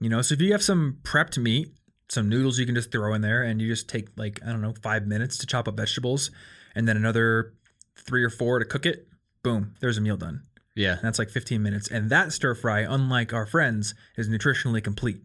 you 0.00 0.08
know. 0.08 0.22
So 0.22 0.32
if 0.34 0.40
you 0.40 0.52
have 0.52 0.62
some 0.62 0.98
prepped 1.02 1.36
meat, 1.36 1.74
some 2.08 2.28
noodles 2.28 2.58
you 2.58 2.64
can 2.66 2.74
just 2.74 2.90
throw 2.92 3.12
in 3.12 3.20
there, 3.20 3.42
and 3.42 3.60
you 3.60 3.68
just 3.68 3.88
take 3.88 4.08
like 4.16 4.40
I 4.42 4.50
don't 4.50 4.62
know 4.62 4.72
five 4.82 5.06
minutes 5.06 5.36
to 5.38 5.46
chop 5.46 5.68
up 5.68 5.76
vegetables, 5.76 6.30
and 6.74 6.88
then 6.88 6.96
another 6.96 7.52
three 7.96 8.22
or 8.24 8.30
four 8.30 8.58
to 8.58 8.64
cook 8.64 8.86
it. 8.86 9.08
boom, 9.42 9.74
there's 9.80 9.98
a 9.98 10.00
meal 10.00 10.16
done. 10.16 10.42
Yeah. 10.74 10.92
And 10.94 11.02
that's 11.02 11.18
like 11.18 11.30
15 11.30 11.62
minutes. 11.62 11.88
And 11.88 12.10
that 12.10 12.32
stir 12.32 12.54
fry, 12.54 12.80
unlike 12.80 13.32
our 13.32 13.46
friends, 13.46 13.94
is 14.16 14.28
nutritionally 14.28 14.82
complete. 14.84 15.18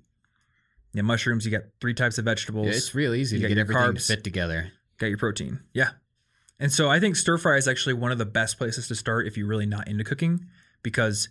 Yeah, 0.93 1.03
mushrooms, 1.03 1.45
you 1.45 1.51
got 1.51 1.63
three 1.79 1.93
types 1.93 2.17
of 2.17 2.25
vegetables. 2.25 2.67
Yeah, 2.67 2.73
it's 2.73 2.93
real 2.93 3.13
easy 3.13 3.37
You 3.37 3.43
to 3.43 3.47
get 3.49 3.57
everything 3.57 3.81
carbs. 3.81 4.07
to 4.07 4.15
fit 4.15 4.23
together. 4.23 4.71
got 4.97 5.07
your 5.07 5.17
protein. 5.17 5.59
Yeah. 5.73 5.91
And 6.59 6.71
so 6.71 6.89
I 6.89 6.99
think 6.99 7.15
stir 7.15 7.37
fry 7.37 7.57
is 7.57 7.67
actually 7.67 7.93
one 7.93 8.11
of 8.11 8.17
the 8.17 8.25
best 8.25 8.57
places 8.57 8.87
to 8.89 8.95
start 8.95 9.25
if 9.25 9.35
you're 9.37 9.47
really 9.47 9.65
not 9.65 9.87
into 9.87 10.03
cooking 10.03 10.45
because 10.83 11.29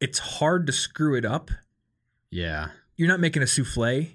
it's 0.00 0.18
hard 0.18 0.66
to 0.66 0.72
screw 0.72 1.14
it 1.16 1.24
up. 1.24 1.50
Yeah. 2.30 2.68
You're 2.96 3.08
not 3.08 3.20
making 3.20 3.42
a 3.42 3.46
souffle. 3.46 4.06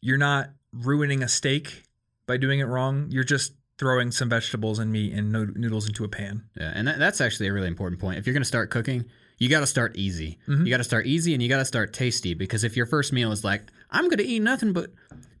You're 0.00 0.18
not 0.18 0.50
ruining 0.72 1.22
a 1.22 1.28
steak 1.28 1.84
by 2.26 2.36
doing 2.36 2.60
it 2.60 2.64
wrong. 2.64 3.08
You're 3.10 3.24
just 3.24 3.52
throwing 3.78 4.10
some 4.10 4.28
vegetables 4.28 4.78
and 4.78 4.90
meat 4.90 5.12
and 5.12 5.30
no- 5.32 5.50
noodles 5.54 5.86
into 5.86 6.04
a 6.04 6.08
pan. 6.08 6.44
Yeah, 6.58 6.72
and 6.74 6.86
that, 6.88 6.98
that's 6.98 7.20
actually 7.20 7.48
a 7.48 7.52
really 7.52 7.68
important 7.68 8.00
point. 8.00 8.18
If 8.18 8.26
you're 8.26 8.34
going 8.34 8.42
to 8.42 8.46
start 8.48 8.70
cooking, 8.70 9.04
you 9.38 9.48
got 9.48 9.60
to 9.60 9.66
start 9.66 9.96
easy. 9.96 10.38
Mhm. 10.48 10.64
You 10.64 10.70
got 10.70 10.76
to 10.78 10.84
start 10.84 11.06
easy, 11.06 11.34
and 11.34 11.42
you 11.42 11.48
got 11.48 11.58
to 11.58 11.64
start 11.64 11.92
tasty. 11.92 12.34
Because 12.34 12.62
if 12.64 12.76
your 12.76 12.86
first 12.86 13.12
meal 13.12 13.32
is 13.32 13.42
like, 13.44 13.62
"I'm 13.94 14.04
going 14.04 14.18
to 14.18 14.26
eat 14.26 14.40
nothing 14.40 14.72
but 14.72 14.90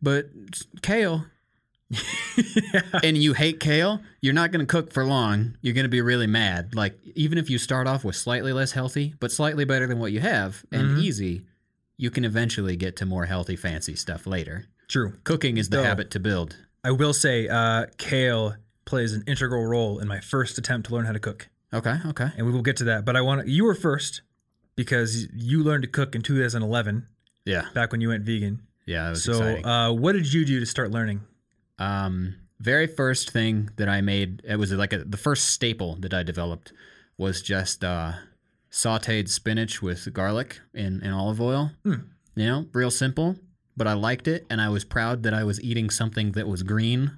but 0.00 0.26
kale," 0.82 1.26
and 3.02 3.16
you 3.18 3.32
hate 3.34 3.60
kale, 3.60 4.00
you're 4.20 4.34
not 4.34 4.50
going 4.52 4.64
to 4.64 4.70
cook 4.70 4.92
for 4.92 5.04
long. 5.04 5.56
You're 5.62 5.74
going 5.74 5.84
to 5.84 5.88
be 5.90 6.00
really 6.00 6.26
mad. 6.26 6.74
Like 6.74 6.98
even 7.14 7.38
if 7.38 7.50
you 7.50 7.58
start 7.58 7.86
off 7.86 8.04
with 8.04 8.16
slightly 8.16 8.52
less 8.52 8.72
healthy, 8.72 9.14
but 9.20 9.30
slightly 9.32 9.64
better 9.64 9.86
than 9.86 9.98
what 9.98 10.12
you 10.12 10.20
have, 10.20 10.64
and 10.72 10.96
Mhm. 10.96 11.02
easy, 11.02 11.42
you 11.96 12.10
can 12.10 12.24
eventually 12.24 12.76
get 12.76 12.96
to 12.96 13.06
more 13.06 13.26
healthy, 13.26 13.56
fancy 13.56 13.94
stuff 13.96 14.26
later. 14.26 14.66
True. 14.88 15.14
Cooking 15.24 15.56
is 15.56 15.68
the 15.68 15.78
Though- 15.78 15.84
habit 15.84 16.10
to 16.12 16.20
build. 16.20 16.56
I 16.82 16.90
will 16.90 17.14
say 17.14 17.48
uh, 17.48 17.86
kale 17.96 18.56
plays 18.84 19.14
an 19.14 19.22
integral 19.26 19.64
role 19.66 19.98
in 20.00 20.06
my 20.08 20.20
first 20.20 20.58
attempt 20.58 20.88
to 20.88 20.94
learn 20.94 21.06
how 21.06 21.12
to 21.12 21.18
cook. 21.20 21.48
Okay, 21.72 21.96
okay. 22.06 22.30
And 22.36 22.46
we 22.46 22.52
will 22.52 22.62
get 22.62 22.76
to 22.78 22.84
that. 22.84 23.04
But 23.06 23.16
I 23.16 23.22
want 23.22 23.48
you 23.48 23.64
were 23.64 23.74
first 23.74 24.20
because 24.76 25.26
you 25.32 25.62
learned 25.62 25.82
to 25.84 25.88
cook 25.88 26.14
in 26.14 26.20
2011, 26.22 27.06
Yeah, 27.44 27.66
back 27.74 27.92
when 27.92 28.00
you 28.00 28.08
went 28.08 28.24
vegan. 28.24 28.62
yeah. 28.86 29.14
So, 29.14 29.42
uh, 29.64 29.92
what 29.92 30.12
did 30.12 30.32
you 30.32 30.44
do 30.44 30.60
to 30.60 30.66
start 30.66 30.90
learning? 30.90 31.20
Um, 31.78 32.36
very 32.60 32.86
first 32.86 33.30
thing 33.30 33.70
that 33.76 33.88
I 33.88 34.00
made, 34.00 34.40
it 34.48 34.56
was 34.56 34.72
like 34.72 34.92
a, 34.92 34.98
the 35.04 35.16
first 35.16 35.46
staple 35.50 35.96
that 35.96 36.14
I 36.14 36.22
developed 36.22 36.72
was 37.18 37.42
just 37.42 37.84
uh, 37.84 38.12
sauteed 38.70 39.28
spinach 39.28 39.82
with 39.82 40.12
garlic 40.12 40.60
and, 40.74 41.02
and 41.02 41.12
olive 41.12 41.40
oil. 41.40 41.70
Hmm. 41.84 41.94
You 42.36 42.46
know, 42.46 42.66
real 42.72 42.90
simple, 42.90 43.36
but 43.76 43.86
I 43.86 43.92
liked 43.92 44.26
it, 44.28 44.46
and 44.50 44.60
I 44.60 44.68
was 44.70 44.84
proud 44.84 45.22
that 45.24 45.34
I 45.34 45.44
was 45.44 45.60
eating 45.62 45.90
something 45.90 46.32
that 46.32 46.48
was 46.48 46.62
green, 46.62 47.12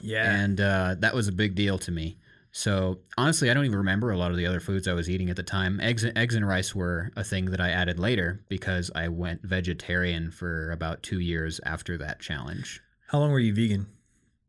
Yeah. 0.00 0.28
and 0.42 0.60
uh, 0.60 0.96
that 1.00 1.14
was 1.14 1.28
a 1.28 1.32
big 1.32 1.54
deal 1.54 1.78
to 1.78 1.90
me. 1.92 2.16
So 2.56 3.00
honestly, 3.18 3.50
I 3.50 3.54
don't 3.54 3.64
even 3.64 3.78
remember 3.78 4.12
a 4.12 4.16
lot 4.16 4.30
of 4.30 4.36
the 4.36 4.46
other 4.46 4.60
foods 4.60 4.86
I 4.86 4.92
was 4.92 5.10
eating 5.10 5.28
at 5.28 5.34
the 5.34 5.42
time. 5.42 5.80
Eggs, 5.80 6.06
eggs 6.14 6.36
and 6.36 6.46
rice 6.46 6.72
were 6.72 7.10
a 7.16 7.24
thing 7.24 7.46
that 7.46 7.60
I 7.60 7.70
added 7.70 7.98
later 7.98 8.44
because 8.48 8.92
I 8.94 9.08
went 9.08 9.42
vegetarian 9.42 10.30
for 10.30 10.70
about 10.70 11.02
two 11.02 11.18
years 11.18 11.60
after 11.66 11.98
that 11.98 12.20
challenge. 12.20 12.80
How 13.08 13.18
long 13.18 13.32
were 13.32 13.40
you 13.40 13.52
vegan? 13.52 13.88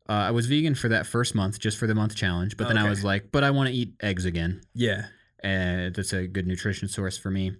Uh, 0.07 0.13
I 0.13 0.31
was 0.31 0.45
vegan 0.45 0.75
for 0.75 0.87
that 0.89 1.07
first 1.07 1.33
month, 1.33 1.59
just 1.59 1.79
for 1.79 1.87
the 1.87 1.95
month 1.95 2.15
challenge. 2.15 2.57
But 2.57 2.67
then 2.67 2.77
I 2.77 2.87
was 2.87 3.03
like, 3.03 3.31
but 3.31 3.43
I 3.43 3.49
want 3.49 3.69
to 3.69 3.73
eat 3.73 3.95
eggs 4.01 4.25
again. 4.25 4.61
Yeah. 4.75 5.05
And 5.39 5.95
that's 5.95 6.13
a 6.13 6.27
good 6.27 6.45
nutrition 6.45 6.87
source 6.87 7.17
for 7.17 7.31
me. 7.31 7.53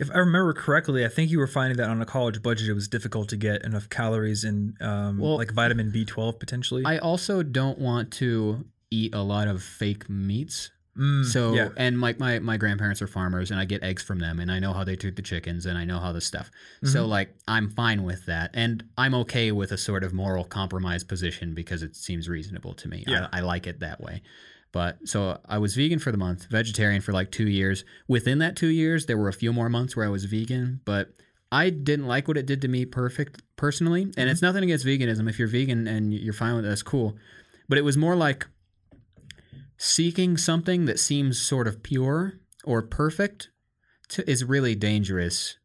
If 0.00 0.10
I 0.10 0.18
remember 0.18 0.54
correctly, 0.54 1.04
I 1.04 1.08
think 1.08 1.30
you 1.30 1.38
were 1.38 1.46
finding 1.46 1.76
that 1.76 1.88
on 1.88 2.02
a 2.02 2.06
college 2.06 2.42
budget, 2.42 2.68
it 2.68 2.72
was 2.72 2.88
difficult 2.88 3.28
to 3.28 3.36
get 3.36 3.62
enough 3.64 3.88
calories 3.88 4.42
and 4.42 4.76
um, 4.82 5.18
Well, 5.18 5.36
like 5.36 5.52
vitamin 5.52 5.92
B12 5.92 6.40
potentially. 6.40 6.82
I 6.84 6.98
also 6.98 7.44
don't 7.44 7.78
want 7.78 8.10
to 8.14 8.64
eat 8.90 9.14
a 9.14 9.22
lot 9.22 9.48
of 9.48 9.62
fake 9.62 10.08
meats. 10.08 10.70
Mm, 10.96 11.24
So, 11.24 11.54
yeah. 11.54 11.68
and 11.76 12.00
like 12.00 12.18
my, 12.18 12.40
my 12.40 12.56
grandparents 12.56 13.00
are 13.02 13.06
farmers 13.06 13.50
and 13.52 13.60
I 13.60 13.64
get 13.64 13.84
eggs 13.84 14.02
from 14.02 14.18
them 14.18 14.40
and 14.40 14.50
I 14.50 14.58
know 14.58 14.72
how 14.72 14.82
they 14.82 14.96
treat 14.96 15.14
the 15.14 15.22
chickens 15.22 15.64
and 15.66 15.78
I 15.78 15.84
know 15.84 16.00
how 16.00 16.10
this 16.12 16.26
stuff. 16.26 16.50
So, 16.82 17.02
Mm-hmm. 17.02 17.10
like, 17.10 17.34
I'm 17.46 17.70
fine 17.70 18.02
with 18.02 18.26
that. 18.26 18.50
And 18.54 18.82
I'm 18.96 19.14
okay 19.14 19.52
with 19.52 19.70
a 19.70 19.78
sort 19.78 20.02
of 20.02 20.12
moral 20.12 20.42
compromise 20.44 21.04
position 21.04 21.54
because 21.54 21.82
it 21.84 21.94
seems 21.94 22.28
reasonable 22.28 22.74
to 22.74 22.88
me. 22.88 23.04
Yeah. 23.06 23.28
I, 23.32 23.38
I 23.38 23.40
like 23.42 23.66
it 23.68 23.78
that 23.80 24.00
way. 24.00 24.22
But 24.72 24.98
so 25.08 25.38
I 25.48 25.58
was 25.58 25.74
vegan 25.76 25.98
for 26.00 26.10
the 26.10 26.18
month, 26.18 26.46
vegetarian 26.50 27.00
for 27.00 27.12
like 27.12 27.30
two 27.30 27.48
years. 27.48 27.84
Within 28.08 28.38
that 28.40 28.56
two 28.56 28.66
years, 28.68 29.06
there 29.06 29.16
were 29.16 29.28
a 29.28 29.32
few 29.32 29.52
more 29.52 29.68
months 29.70 29.96
where 29.96 30.04
I 30.04 30.10
was 30.10 30.24
vegan, 30.24 30.80
but 30.84 31.10
I 31.50 31.70
didn't 31.70 32.06
like 32.06 32.28
what 32.28 32.36
it 32.36 32.44
did 32.44 32.60
to 32.62 32.68
me 32.68 32.84
perfect 32.84 33.40
personally. 33.56 34.02
And 34.02 34.14
Mm-hmm. 34.16 34.28
it's 34.28 34.42
nothing 34.42 34.64
against 34.64 34.84
veganism. 34.84 35.28
If 35.28 35.38
you're 35.38 35.48
vegan 35.48 35.86
and 35.86 36.12
you're 36.12 36.34
fine 36.34 36.56
with 36.56 36.64
it, 36.66 36.68
that's 36.68 36.82
cool. 36.82 37.16
But 37.68 37.78
it 37.78 37.82
was 37.82 37.96
more 37.96 38.16
like 38.16 38.46
seeking 39.78 40.36
something 40.36 40.84
that 40.84 40.98
seems 40.98 41.40
sort 41.40 41.66
of 41.66 41.82
pure 41.82 42.34
or 42.64 42.82
perfect 42.82 43.48
to, 44.08 44.28
is 44.30 44.44
really 44.44 44.74
dangerous 44.74 45.56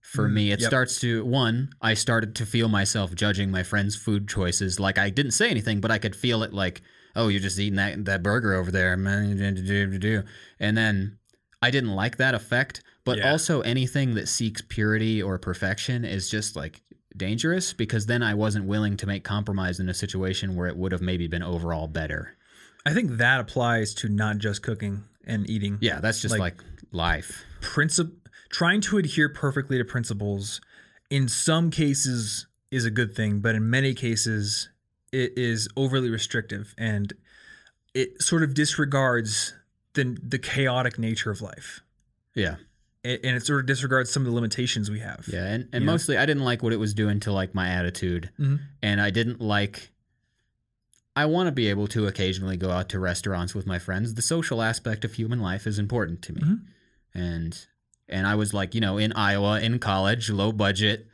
for 0.00 0.28
Mm, 0.28 0.32
me. 0.34 0.50
It 0.52 0.60
yep. 0.60 0.68
starts 0.68 1.00
to 1.00 1.24
one, 1.24 1.70
I 1.82 1.94
started 1.94 2.36
to 2.36 2.46
feel 2.46 2.68
myself 2.68 3.14
judging 3.14 3.50
my 3.50 3.62
friends' 3.64 3.96
food 3.96 4.28
choices. 4.28 4.78
Like 4.78 4.98
I 4.98 5.10
didn't 5.10 5.32
say 5.32 5.50
anything, 5.50 5.80
but 5.80 5.90
I 5.90 5.98
could 5.98 6.14
feel 6.14 6.42
it. 6.44 6.52
Like, 6.52 6.82
oh, 7.16 7.28
you're 7.28 7.40
just 7.40 7.58
eating 7.58 7.76
that 7.76 8.04
that 8.04 8.22
burger 8.22 8.54
over 8.54 8.70
there. 8.70 8.92
And 8.92 9.04
then 10.76 11.18
I 11.62 11.70
didn't 11.70 11.94
like 11.94 12.18
that 12.18 12.34
effect. 12.34 12.82
But 13.04 13.18
Yeah. 13.18 13.32
also 13.32 13.62
anything 13.62 14.14
that 14.14 14.28
seeks 14.28 14.62
purity 14.62 15.22
or 15.22 15.38
perfection 15.38 16.04
is 16.04 16.28
just 16.28 16.56
like 16.56 16.82
dangerous 17.16 17.72
because 17.72 18.06
then 18.06 18.22
I 18.22 18.34
wasn't 18.34 18.66
willing 18.66 18.96
to 18.98 19.06
make 19.06 19.24
compromise 19.24 19.80
in 19.80 19.88
a 19.88 19.94
situation 19.94 20.54
where 20.56 20.66
it 20.66 20.76
would 20.76 20.92
have 20.92 21.02
maybe 21.02 21.26
been 21.26 21.42
overall 21.42 21.88
better. 21.88 22.36
I 22.86 22.94
think 22.94 23.18
that 23.18 23.40
applies 23.40 23.92
to 23.94 24.08
not 24.08 24.38
just 24.38 24.62
cooking 24.62 25.04
and 25.26 25.48
eating. 25.50 25.78
Yeah, 25.80 26.00
that's 26.00 26.22
just 26.22 26.32
Like- 26.38 26.40
like, 26.62 26.64
life. 26.92 27.44
Princip- 27.60 28.12
trying 28.48 28.80
to 28.82 28.96
adhere 28.98 29.28
perfectly 29.28 29.76
to 29.78 29.84
principles 29.84 30.60
in 31.10 31.28
some 31.28 31.70
cases 31.70 32.46
is 32.70 32.84
a 32.84 32.90
good 32.90 33.14
thing, 33.14 33.40
but 33.40 33.54
in 33.54 33.68
many 33.68 33.92
cases 33.92 34.68
it 35.12 35.32
is 35.36 35.68
overly 35.76 36.10
restrictive 36.10 36.74
and 36.78 37.12
it 37.94 38.20
sort 38.22 38.42
of 38.42 38.54
disregards 38.54 39.54
the 39.94 40.16
the 40.22 40.38
chaotic 40.38 40.98
nature 40.98 41.30
of 41.30 41.40
life. 41.42 41.80
Yeah. 42.34 42.56
And 43.04 43.36
it 43.36 43.46
sort 43.46 43.60
of 43.60 43.66
disregards 43.66 44.10
some 44.10 44.22
of 44.22 44.26
the 44.26 44.32
limitations 44.34 44.90
we 44.90 44.98
have. 44.98 45.28
Yeah, 45.28 45.46
and, 45.46 45.68
and 45.72 45.86
mostly 45.86 46.16
I 46.18 46.26
didn't 46.26 46.42
like 46.44 46.62
what 46.62 46.72
it 46.72 46.78
was 46.80 46.92
doing 46.92 47.20
to 47.20 47.32
like 47.32 47.54
my 47.54 47.68
attitude. 47.68 48.30
Mhm. 48.38 48.60
And 48.82 49.00
I 49.00 49.10
didn't 49.10 49.40
like 49.40 49.92
I 51.16 51.24
want 51.26 51.46
to 51.46 51.52
be 51.52 51.68
able 51.68 51.86
to 51.88 52.06
occasionally 52.06 52.56
go 52.58 52.70
out 52.70 52.88
to 52.90 52.98
restaurants 53.00 53.54
with 53.54 53.66
my 53.66 53.78
friends. 53.78 54.14
The 54.14 54.22
social 54.22 54.62
aspect 54.62 55.04
of 55.04 55.14
human 55.14 55.40
life 55.40 55.66
is 55.66 55.78
important 55.78 56.20
to 56.22 56.32
me. 56.34 56.40
Mhm. 56.42 56.60
And 57.14 57.66
and 58.08 58.24
I 58.26 58.36
was 58.36 58.54
like, 58.54 58.72
you 58.74 58.80
know, 58.80 58.98
in 58.98 59.12
Iowa, 59.14 59.60
in 59.60 59.80
college, 59.80 60.30
low 60.30 60.52
budget. 60.52 61.08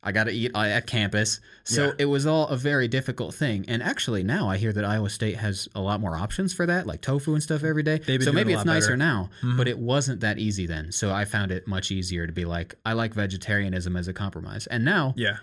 I 0.00 0.12
got 0.12 0.24
to 0.24 0.30
eat 0.30 0.52
uh, 0.54 0.60
at 0.60 0.86
campus. 0.86 1.40
So 1.64 1.86
Yeah. 1.86 1.92
it 1.98 2.04
was 2.04 2.24
all 2.24 2.46
a 2.46 2.56
very 2.56 2.86
difficult 2.86 3.34
thing. 3.34 3.64
And 3.66 3.82
actually 3.82 4.22
now 4.22 4.48
I 4.48 4.56
hear 4.56 4.72
that 4.72 4.84
Iowa 4.84 5.10
State 5.10 5.36
has 5.38 5.66
a 5.74 5.80
lot 5.80 6.00
more 6.00 6.16
options 6.16 6.52
for 6.54 6.64
that, 6.66 6.86
like 6.86 7.00
tofu 7.02 7.34
and 7.34 7.42
stuff 7.42 7.64
every 7.64 7.82
day. 7.82 8.00
So 8.20 8.30
maybe 8.30 8.52
it's 8.52 8.64
nicer 8.64 8.90
better. 8.90 8.96
now, 8.96 9.30
Mhm. 9.42 9.56
but 9.56 9.66
it 9.66 9.78
wasn't 9.80 10.20
that 10.20 10.38
easy 10.38 10.66
then. 10.66 10.92
So 10.92 11.12
I 11.12 11.24
found 11.24 11.50
it 11.50 11.66
much 11.66 11.90
easier 11.90 12.28
to 12.28 12.32
be 12.32 12.44
like, 12.44 12.76
I 12.86 12.92
like 12.92 13.12
vegetarianism 13.12 13.96
as 13.96 14.06
a 14.06 14.12
compromise. 14.12 14.68
And 14.68 14.84
now 14.84 15.14
Yeah. 15.16 15.38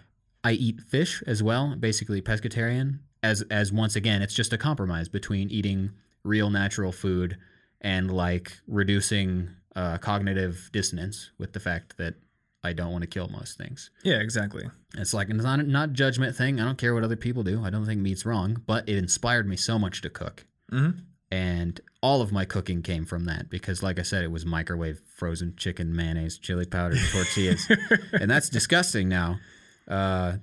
I 0.46 0.54
eat 0.54 0.80
fish 0.88 1.22
as 1.28 1.44
well, 1.44 1.76
basically 1.76 2.22
pescatarian. 2.22 3.00
As 3.26 3.42
as 3.50 3.72
once 3.74 3.96
again, 3.96 4.22
it's 4.22 4.34
just 4.34 4.54
a 4.54 4.58
compromise 4.58 5.08
between 5.10 5.50
eating 5.50 5.92
real 6.24 6.50
natural 6.50 6.92
food 6.92 7.38
and 7.82 8.10
like 8.12 8.58
reducing 8.68 9.50
uh, 9.76 9.98
cognitive 9.98 10.70
dissonance 10.72 11.32
with 11.38 11.52
the 11.54 11.60
fact 11.60 11.98
that 11.98 12.16
I 12.64 12.74
don't 12.74 12.92
want 12.92 13.02
to 13.04 13.08
kill 13.08 13.28
most 13.28 13.58
things. 13.58 13.90
Yeah, 14.04 14.20
exactly. 14.20 14.66
It's 14.96 15.14
like 15.14 15.30
it's 15.30 15.44
not 15.44 15.66
not 15.68 15.94
judgment 15.94 16.36
thing. 16.36 16.60
I 16.60 16.66
don't 16.66 16.78
care 16.78 16.94
what 16.94 17.04
other 17.04 17.16
people 17.16 17.44
do. 17.44 17.64
I 17.64 17.70
don't 17.70 17.86
think 17.86 18.02
meat's 18.02 18.26
wrong, 18.26 18.62
but 18.66 18.88
it 18.90 18.98
inspired 18.98 19.48
me 19.48 19.56
so 19.58 19.78
much 19.80 20.02
to 20.02 20.10
cook. 20.10 20.46
Mhm. 20.72 21.02
And 21.32 21.82
all 22.02 22.22
of 22.22 22.32
my 22.32 22.46
cooking 22.46 22.82
came 22.84 23.06
from 23.06 23.26
that 23.26 23.50
because, 23.50 23.82
like 23.84 24.00
I 24.00 24.04
said, 24.04 24.24
it 24.24 24.32
was 24.32 24.46
microwave 24.46 25.02
frozen 25.16 25.56
chicken, 25.58 25.96
mayonnaise, 25.96 26.38
chili 26.38 26.66
powder, 26.66 26.96
tortillas 27.12 27.68
and 28.14 28.30
that's 28.32 28.50
disgusting 28.50 29.10
now. 29.10 29.40
Uh, 29.88 30.38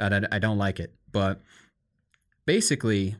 I- 0.00 0.28
I 0.32 0.38
don't 0.38 0.58
like 0.58 0.80
it. 0.80 0.92
But 1.12 1.40
basically, 2.46 3.16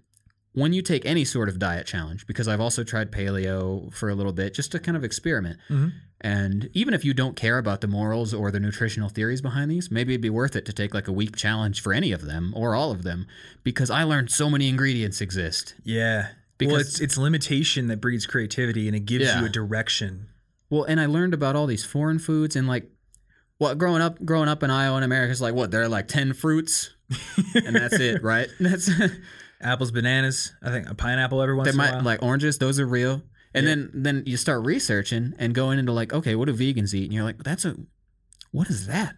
when 0.53 0.73
you 0.73 0.83
take 0.83 1.05
any 1.05 1.25
sort 1.25 1.49
of 1.49 1.59
diet 1.59 1.87
challenge, 1.87 2.27
because 2.27 2.47
I've 2.47 2.61
also 2.61 2.85
tried 2.85 3.11
paleo 3.11 3.93
for 3.93 4.09
a 4.09 4.15
little 4.15 4.33
bit 4.33 4.55
just 4.55 4.71
to 4.73 4.79
kind 4.79 4.97
of 4.97 5.03
experiment. 5.05 5.59
Mhm. 5.69 5.93
And 6.21 6.71
even 6.73 6.95
if 6.95 7.05
you 7.05 7.13
don't 7.13 7.37
care 7.37 7.59
about 7.59 7.81
the 7.81 7.87
morals 7.89 8.33
or 8.33 8.51
the 8.51 8.61
nutritional 8.61 9.09
theories 9.09 9.43
behind 9.43 9.71
these, 9.71 9.91
maybe 9.91 10.15
it'd 10.15 10.23
be 10.23 10.31
worth 10.31 10.57
it 10.57 10.65
to 10.67 10.73
take 10.73 10.95
like 10.95 11.09
a 11.09 11.13
week 11.13 11.37
challenge 11.37 11.81
for 11.83 11.93
any 11.93 12.13
of 12.13 12.23
them 12.25 12.53
or 12.57 12.75
all 12.75 12.93
of 12.93 13.03
them 13.03 13.27
because 13.63 13.91
I 13.91 14.05
learned 14.05 14.31
so 14.31 14.49
many 14.49 14.69
ingredients 14.69 15.21
exist. 15.21 15.75
Yeah. 15.83 16.23
well, 16.23 16.31
Because- 16.71 16.89
it's 16.89 17.01
it's 17.01 17.19
limitation 17.19 17.89
that 17.89 18.01
breeds 18.01 18.27
creativity 18.27 18.87
and 18.87 18.97
it 18.97 19.01
gives 19.07 19.25
Yeah. 19.25 19.41
you 19.41 19.47
a 19.47 19.49
direction. 19.51 20.29
Well, 20.71 20.85
and 20.85 21.01
I 21.01 21.07
learned 21.07 21.35
about 21.35 21.57
all 21.57 21.67
these 21.67 21.85
foreign 21.85 22.19
foods 22.21 22.55
and 22.57 22.67
like 22.69 22.91
what 23.59 23.77
growing 23.77 24.01
up 24.01 24.25
growing 24.25 24.49
up 24.49 24.63
in 24.63 24.71
Iowa 24.71 24.97
and 24.97 25.05
America 25.05 25.33
is 25.33 25.41
like 25.41 25.53
what 25.55 25.73
there 25.73 25.83
are 25.83 25.89
like 25.89 26.07
10 26.09 26.33
fruits 26.33 26.91
and 27.55 27.77
that's 27.77 27.99
it, 28.01 28.23
right? 28.23 28.49
That's 28.61 28.91
Apples, 29.61 29.91
bananas. 29.91 30.53
I 30.63 30.71
think 30.71 30.89
a 30.91 30.95
pineapple 30.95 31.41
every 31.43 31.55
once 31.55 31.67
they 31.67 31.75
in 31.75 31.81
a 31.89 31.93
while. 31.97 32.03
like 32.03 32.23
oranges, 32.23 32.59
those 32.59 32.79
are 32.81 32.87
real. 32.87 33.23
And 33.55 33.67
Yeah. 33.67 33.75
then 33.75 33.91
then 33.95 34.23
you 34.27 34.37
start 34.37 34.65
researching 34.65 35.35
and 35.39 35.55
going 35.55 35.79
into 35.79 35.93
like, 35.93 36.13
okay, 36.13 36.35
what 36.35 36.47
do 36.47 36.55
vegans 36.55 36.93
eat? 36.95 37.05
And 37.05 37.13
you're 37.13 37.25
like, 37.25 37.43
that's 37.43 37.65
a 37.65 37.77
what 38.51 38.69
is 38.69 38.87
that? 38.87 39.17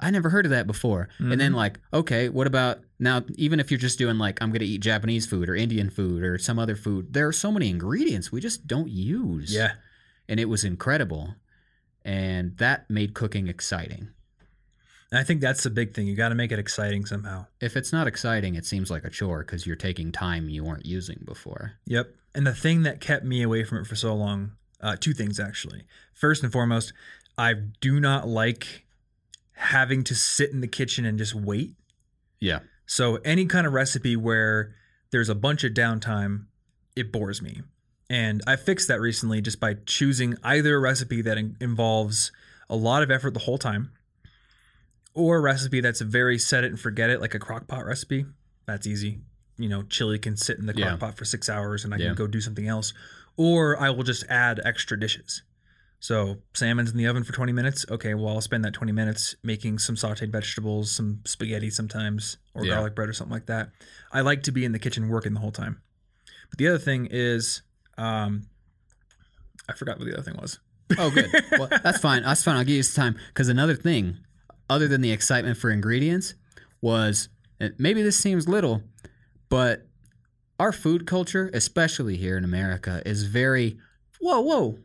I 0.00 0.10
never 0.10 0.30
heard 0.30 0.44
of 0.46 0.50
that 0.50 0.66
before. 0.66 1.08
And 1.18 1.40
then 1.40 1.52
Mhm. 1.52 1.56
like, 1.56 1.78
okay, 1.92 2.28
what 2.28 2.46
about 2.46 2.80
now 2.98 3.24
even 3.36 3.60
if 3.60 3.70
you're 3.70 3.78
just 3.80 3.98
doing 3.98 4.18
like 4.18 4.40
I'm 4.42 4.50
gonna 4.52 4.64
eat 4.64 4.80
Japanese 4.80 5.26
food 5.26 5.48
or 5.48 5.54
Indian 5.54 5.90
food 5.90 6.22
or 6.22 6.38
some 6.38 6.58
other 6.58 6.76
food, 6.76 7.12
there 7.12 7.26
are 7.28 7.32
so 7.32 7.50
many 7.52 7.68
ingredients 7.68 8.30
we 8.32 8.40
just 8.40 8.66
don't 8.66 8.90
use. 8.90 9.52
Yeah. 9.54 9.72
And 10.28 10.38
it 10.40 10.46
was 10.48 10.64
incredible. 10.64 11.34
And 12.04 12.56
that 12.58 12.88
made 12.90 13.14
cooking 13.14 13.48
exciting. 13.48 14.08
And 15.14 15.20
I 15.20 15.22
think 15.22 15.40
that's 15.40 15.62
the 15.62 15.70
big 15.70 15.94
thing. 15.94 16.08
You 16.08 16.16
got 16.16 16.30
to 16.30 16.34
make 16.34 16.50
it 16.50 16.58
exciting 16.58 17.06
somehow. 17.06 17.46
If 17.60 17.76
it's 17.76 17.92
not 17.92 18.08
exciting, 18.08 18.56
it 18.56 18.66
seems 18.66 18.90
like 18.90 19.04
a 19.04 19.10
chore 19.10 19.44
because 19.44 19.64
you're 19.64 19.76
taking 19.76 20.10
time 20.10 20.48
you 20.48 20.64
weren't 20.64 20.86
using 20.86 21.22
before. 21.24 21.74
Yep. 21.86 22.12
And 22.34 22.44
the 22.44 22.52
thing 22.52 22.82
that 22.82 23.00
kept 23.00 23.24
me 23.24 23.40
away 23.40 23.62
from 23.62 23.78
it 23.78 23.86
for 23.86 23.94
so 23.94 24.12
long, 24.12 24.56
uh, 24.80 24.96
two 24.98 25.12
things 25.12 25.38
actually. 25.38 25.84
First 26.12 26.42
and 26.42 26.50
foremost, 26.50 26.92
I 27.38 27.54
do 27.80 28.00
not 28.00 28.26
like 28.26 28.86
having 29.52 30.02
to 30.02 30.16
sit 30.16 30.50
in 30.50 30.60
the 30.60 30.66
kitchen 30.66 31.04
and 31.04 31.16
just 31.16 31.32
wait. 31.32 31.76
Yeah. 32.40 32.58
So 32.84 33.20
any 33.24 33.46
kind 33.46 33.68
of 33.68 33.72
recipe 33.72 34.16
where 34.16 34.74
there's 35.12 35.28
a 35.28 35.36
bunch 35.36 35.62
of 35.62 35.74
downtime, 35.74 36.46
it 36.96 37.12
bores 37.12 37.40
me. 37.40 37.62
And 38.10 38.42
I 38.48 38.56
fixed 38.56 38.88
that 38.88 39.00
recently 39.00 39.40
just 39.40 39.60
by 39.60 39.74
choosing 39.86 40.34
either 40.42 40.74
a 40.74 40.80
recipe 40.80 41.22
that 41.22 41.38
in- 41.38 41.56
involves 41.60 42.32
a 42.68 42.74
lot 42.74 43.04
of 43.04 43.12
effort 43.12 43.32
the 43.32 43.38
whole 43.38 43.58
time 43.58 43.92
or 45.14 45.36
a 45.36 45.40
recipe 45.40 45.80
that's 45.80 46.00
very 46.00 46.38
set 46.38 46.64
it 46.64 46.68
and 46.70 46.78
forget 46.80 47.10
it, 47.10 47.20
like 47.20 47.34
a 47.34 47.38
crock 47.38 47.66
pot 47.68 47.84
recipe. 47.86 48.26
That's 48.66 48.86
easy. 48.86 49.20
You 49.56 49.68
know, 49.68 49.82
chili 49.84 50.18
can 50.18 50.36
sit 50.36 50.58
in 50.58 50.66
the 50.66 50.72
crock 50.74 50.84
Yeah. 50.84 50.96
pot 50.96 51.16
for 51.16 51.24
six 51.24 51.48
hours 51.48 51.84
and 51.84 51.94
I 51.94 51.98
Yeah. 51.98 52.06
can 52.08 52.14
go 52.16 52.26
do 52.26 52.40
something 52.40 52.66
else. 52.66 52.92
Or 53.36 53.80
I 53.80 53.90
will 53.90 54.02
just 54.04 54.24
add 54.28 54.60
extra 54.64 54.98
dishes. 54.98 55.42
So 56.00 56.42
salmon's 56.54 56.90
in 56.90 56.96
the 56.98 57.06
oven 57.06 57.24
for 57.24 57.32
20 57.32 57.52
minutes. 57.52 57.86
Okay, 57.90 58.14
well, 58.14 58.28
I'll 58.34 58.40
spend 58.40 58.64
that 58.64 58.74
20 58.74 58.92
minutes 58.92 59.36
making 59.42 59.78
some 59.78 59.94
sauteed 59.96 60.30
vegetables, 60.30 60.90
some 60.90 61.20
spaghetti 61.24 61.70
sometimes, 61.70 62.36
or 62.52 62.64
Yeah. 62.66 62.74
garlic 62.74 62.94
bread 62.94 63.08
or 63.08 63.12
something 63.12 63.32
like 63.32 63.46
that. 63.46 63.70
I 64.12 64.20
like 64.20 64.42
to 64.44 64.52
be 64.52 64.64
in 64.64 64.72
the 64.72 64.78
kitchen 64.78 65.08
working 65.08 65.32
the 65.34 65.40
whole 65.40 65.52
time. 65.52 65.80
But 66.50 66.58
the 66.58 66.68
other 66.68 66.78
thing 66.78 67.06
is, 67.10 67.62
um, 67.96 68.42
I 69.68 69.72
forgot 69.74 69.98
what 69.98 70.04
the 70.06 70.12
other 70.14 70.22
thing 70.22 70.36
was. 70.40 70.58
Oh, 70.98 71.10
good. 71.10 71.30
well, 71.52 71.68
that's 71.82 71.98
fine. 71.98 72.22
That's 72.22 72.42
fine. 72.44 72.56
I'll 72.56 72.64
give 72.64 72.76
you 72.76 72.82
some 72.82 73.14
time. 73.14 73.20
Because 73.28 73.48
another 73.48 73.74
thing, 73.74 74.18
other 74.70 74.88
than 74.88 75.00
the 75.00 75.12
excitement 75.12 75.56
for 75.58 75.70
ingredients, 75.70 76.34
was 76.80 77.28
maybe 77.78 78.02
this 78.02 78.18
seems 78.18 78.48
little, 78.48 78.82
but 79.48 79.86
our 80.60 80.72
food 80.72 81.06
culture, 81.06 81.50
especially 81.52 82.16
here 82.16 82.36
in 82.36 82.44
America, 82.44 83.02
is 83.06 83.24
very 83.24 83.78
whoa, 84.20 84.40
whoa. 84.40 84.78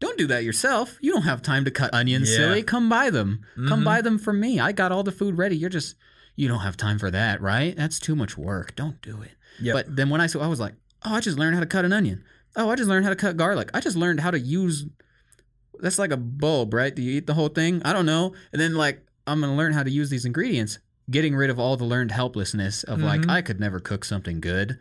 Don't 0.00 0.18
do 0.18 0.26
that 0.26 0.44
yourself. 0.44 0.98
You 1.00 1.12
don't 1.12 1.22
have 1.22 1.42
time 1.42 1.64
to 1.64 1.70
cut 1.70 1.94
onions, 1.94 2.28
Yeah. 2.30 2.36
silly. 2.36 2.62
Come 2.62 2.88
buy 2.88 3.08
them. 3.10 3.40
Come 3.68 3.80
Mhm. 3.82 3.84
buy 3.84 4.00
them 4.02 4.18
from 4.18 4.40
me. 4.40 4.58
I 4.60 4.72
got 4.72 4.90
all 4.92 5.02
the 5.04 5.12
food 5.12 5.38
ready. 5.38 5.56
You're 5.56 5.70
just, 5.70 5.94
you 6.34 6.48
don't 6.48 6.60
have 6.60 6.76
time 6.76 6.98
for 6.98 7.10
that, 7.10 7.40
right? 7.40 7.74
That's 7.76 7.98
too 8.00 8.16
much 8.16 8.36
work. 8.36 8.74
Don't 8.74 9.00
do 9.00 9.22
it. 9.22 9.30
Yep. 9.60 9.74
But 9.74 9.96
then 9.96 10.10
when 10.10 10.20
I 10.20 10.26
saw, 10.26 10.40
I 10.40 10.48
was 10.48 10.58
like, 10.60 10.74
oh, 11.04 11.14
I 11.14 11.20
just 11.20 11.38
learned 11.38 11.54
how 11.54 11.60
to 11.60 11.66
cut 11.66 11.84
an 11.84 11.92
onion. 11.92 12.24
Oh, 12.56 12.68
I 12.68 12.74
just 12.74 12.88
learned 12.88 13.04
how 13.04 13.10
to 13.10 13.16
cut 13.16 13.36
garlic. 13.36 13.70
I 13.72 13.80
just 13.80 13.96
learned 13.96 14.20
how 14.20 14.30
to 14.32 14.38
use. 14.40 14.84
That's 15.80 15.98
like 15.98 16.12
a 16.12 16.16
bulb, 16.16 16.74
right? 16.74 16.94
Do 16.94 17.02
you 17.02 17.16
eat 17.16 17.26
the 17.26 17.34
whole 17.34 17.48
thing? 17.48 17.82
I 17.84 17.92
don't 17.92 18.06
know. 18.06 18.34
And 18.52 18.60
then 18.60 18.74
like 18.74 19.04
I'm 19.26 19.40
gonna 19.40 19.56
learn 19.56 19.72
how 19.72 19.82
to 19.82 19.90
use 19.90 20.10
these 20.10 20.24
ingredients, 20.24 20.78
getting 21.10 21.34
rid 21.34 21.50
of 21.50 21.58
all 21.58 21.76
the 21.76 21.84
learned 21.84 22.10
helplessness 22.12 22.82
of 22.84 23.00
like 23.00 23.22
Mhm. 23.22 23.30
I 23.30 23.42
could 23.42 23.60
never 23.60 23.80
cook 23.80 24.04
something 24.04 24.40
good, 24.40 24.78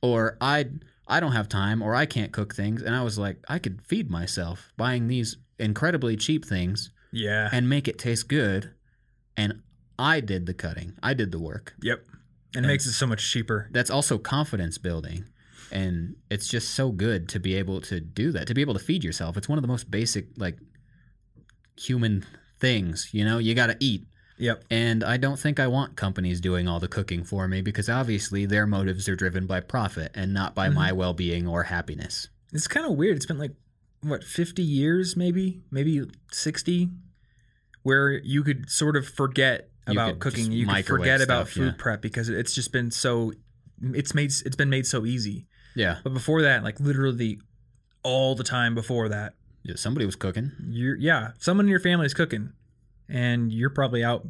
or 0.00 0.36
I 0.40 0.66
I 1.08 1.20
don't 1.20 1.32
have 1.32 1.48
time, 1.48 1.82
or 1.82 1.94
I 1.94 2.06
can't 2.06 2.32
cook 2.32 2.54
things. 2.54 2.80
And 2.82 2.94
I 2.94 3.02
was 3.02 3.18
like, 3.18 3.38
I 3.48 3.58
could 3.58 3.82
feed 3.82 4.10
myself 4.10 4.72
buying 4.76 5.08
these 5.08 5.36
incredibly 5.58 6.16
cheap 6.16 6.44
things 6.44 6.90
yeah. 7.12 7.48
and 7.52 7.68
make 7.68 7.86
it 7.88 7.98
taste 7.98 8.28
good. 8.28 8.70
And 9.36 9.60
I 9.98 10.20
did 10.20 10.46
the 10.46 10.54
cutting. 10.54 10.94
I 11.02 11.12
did 11.14 11.32
the 11.32 11.38
work 11.38 11.74
yep. 11.82 12.04
And 12.54 12.64
it 12.64 12.68
makes 12.68 12.86
it 12.86 12.92
so 12.92 13.06
much 13.06 13.30
cheaper. 13.30 13.68
that's 13.72 13.90
also 13.90 14.16
confidence 14.18 14.78
building 14.78 15.24
and 15.72 16.14
it's 16.30 16.48
just 16.48 16.70
so 16.70 16.90
good 16.90 17.28
to 17.28 17.40
be 17.40 17.54
able 17.54 17.80
to 17.80 18.00
do 18.00 18.32
that 18.32 18.46
to 18.46 18.54
be 18.54 18.60
able 18.60 18.74
to 18.74 18.80
feed 18.80 19.02
yourself 19.02 19.36
it's 19.36 19.48
one 19.48 19.58
of 19.58 19.62
the 19.62 19.68
most 19.68 19.90
basic 19.90 20.26
like 20.36 20.58
human 21.78 22.24
things 22.60 23.08
you 23.12 23.24
know 23.24 23.38
you 23.38 23.54
got 23.54 23.66
to 23.66 23.76
eat 23.80 24.04
Yep. 24.38 24.64
and 24.70 25.04
i 25.04 25.16
don't 25.18 25.38
think 25.38 25.60
i 25.60 25.66
want 25.66 25.94
companies 25.94 26.40
doing 26.40 26.66
all 26.66 26.80
the 26.80 26.88
cooking 26.88 27.22
for 27.22 27.46
me 27.46 27.60
because 27.60 27.88
obviously 27.88 28.44
their 28.44 28.66
motives 28.66 29.08
are 29.08 29.14
driven 29.14 29.46
by 29.46 29.60
profit 29.60 30.10
and 30.14 30.32
not 30.34 30.54
by 30.54 30.66
mm-hmm. 30.66 30.76
my 30.76 30.92
well-being 30.92 31.46
or 31.46 31.64
happiness 31.64 32.28
It's 32.52 32.68
kind 32.68 32.84
of 32.86 32.92
weird. 32.92 33.16
It's 33.16 33.26
been 33.26 33.38
like 33.38 33.52
what 34.02 34.22
50 34.22 34.62
years 34.62 35.16
maybe, 35.16 35.62
maybe 35.70 36.02
60 36.30 36.90
where 37.82 38.12
you 38.12 38.44
could 38.44 38.70
sort 38.70 38.96
of 38.96 39.08
forget 39.08 39.70
You 39.88 39.94
about 39.94 40.18
cooking. 40.20 40.52
You 40.52 40.66
could 40.66 40.86
forget 40.86 41.20
about 41.20 41.48
food 41.48 41.74
yeah. 41.76 41.82
prep 41.82 42.02
because 42.02 42.28
it's 42.28 42.54
just 42.54 42.72
been 42.72 42.90
so 42.90 43.32
it's 43.80 44.14
made 44.14 44.32
it's 44.44 44.56
been 44.56 44.70
made 44.70 44.86
so 44.86 45.04
easy. 45.04 45.46
Yeah, 45.74 45.98
But 46.04 46.12
before 46.14 46.42
that, 46.42 46.62
like 46.64 46.78
literally 46.80 47.40
all 48.02 48.34
the 48.34 48.44
time 48.44 48.74
before 48.74 49.08
that, 49.08 49.34
yeah 49.64 49.74
somebody 49.76 50.04
was 50.06 50.16
cooking 50.16 50.50
you're 50.68 50.96
yeah, 50.96 51.32
someone 51.38 51.66
in 51.66 51.70
your 51.70 51.80
family 51.80 52.06
is 52.06 52.14
cooking 52.14 52.52
and 53.08 53.52
you're 53.52 53.70
probably 53.70 54.02
out, 54.04 54.26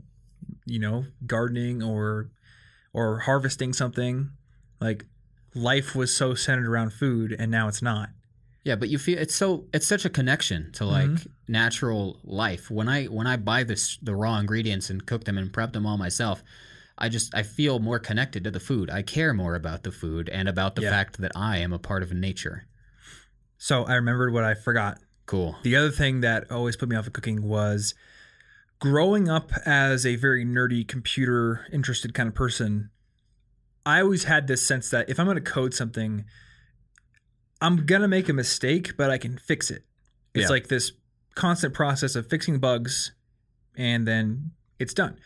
you 0.67 0.79
know, 0.79 1.05
gardening 1.27 1.83
or 1.83 2.31
or 2.93 3.21
harvesting 3.21 3.73
something. 3.73 4.31
Like 4.81 5.07
life 5.55 5.95
was 5.95 6.15
so 6.15 6.35
centered 6.35 6.67
around 6.69 6.93
food 6.93 7.35
and 7.39 7.51
now 7.51 7.69
it's 7.69 7.83
not. 7.83 8.11
Yeah, 8.65 8.77
but 8.77 8.89
you 8.91 8.99
feel 8.99 9.19
it's 9.19 9.35
so 9.35 9.65
it's 9.73 9.87
such 9.87 10.05
a 10.05 10.11
connection 10.11 10.71
to 10.73 10.85
like 10.85 11.11
Mhm. 11.11 11.27
natural 11.49 12.21
life. 12.25 12.71
When 12.71 12.89
I 12.89 13.07
when 13.07 13.27
I 13.27 13.37
buy 13.37 13.65
this 13.65 13.99
the 14.03 14.15
raw 14.15 14.39
ingredients 14.39 14.91
and 14.91 15.05
cook 15.07 15.25
them 15.25 15.37
and 15.39 15.53
prep 15.53 15.73
them 15.73 15.85
all 15.87 15.97
myself, 15.99 16.43
I 16.99 17.09
just 17.09 17.35
I 17.35 17.43
feel 17.43 17.79
more 17.79 17.99
connected 17.99 18.45
to 18.45 18.51
the 18.51 18.61
food. 18.61 18.91
I 18.91 19.03
care 19.03 19.33
more 19.35 19.55
about 19.55 19.83
the 19.83 19.93
food 19.93 20.29
and 20.29 20.49
about 20.49 20.75
the 20.77 20.83
Yeah. 20.83 20.91
fact 20.91 21.19
that 21.19 21.33
I 21.35 21.59
am 21.59 21.73
a 21.73 21.79
part 21.79 22.03
of 22.03 22.13
nature. 22.13 22.67
So 23.59 23.85
I 23.85 23.95
remembered 23.95 24.33
what 24.33 24.45
I 24.45 24.55
forgot. 24.55 24.99
Cool. 25.27 25.57
The 25.63 25.77
other 25.77 25.91
thing 25.91 26.21
that 26.21 26.51
always 26.51 26.77
put 26.77 26.89
me 26.89 26.97
off 26.97 27.07
of 27.07 27.13
cooking 27.13 27.43
was 27.43 27.95
growing 28.81 29.29
up 29.29 29.53
as 29.65 30.05
a 30.05 30.17
very 30.17 30.45
nerdy 30.45 30.87
computer 30.87 31.67
interested 31.73 32.13
kind 32.15 32.29
of 32.29 32.35
person. 32.35 32.91
I 33.87 34.01
always 34.01 34.25
had 34.25 34.47
this 34.49 34.67
sense 34.67 34.91
that 34.91 35.09
if 35.09 35.19
I'm 35.19 35.27
going 35.27 35.37
to 35.37 35.41
code 35.41 35.75
something, 35.75 36.25
I'm 37.61 37.87
going 37.87 38.03
to 38.03 38.09
make 38.09 38.29
a 38.29 38.33
mistake, 38.33 38.97
but 38.97 39.11
I 39.11 39.19
can 39.19 39.39
fix 39.39 39.71
it. 39.71 39.85
It's 40.35 40.43
Yeah. 40.45 40.49
like 40.49 40.69
this 40.69 40.93
constant 41.35 41.73
process 41.75 42.15
of 42.17 42.29
fixing 42.29 42.59
bugs 42.59 43.13
and 43.77 44.07
then 44.07 44.51
it's 44.79 44.93
done. 44.95 45.17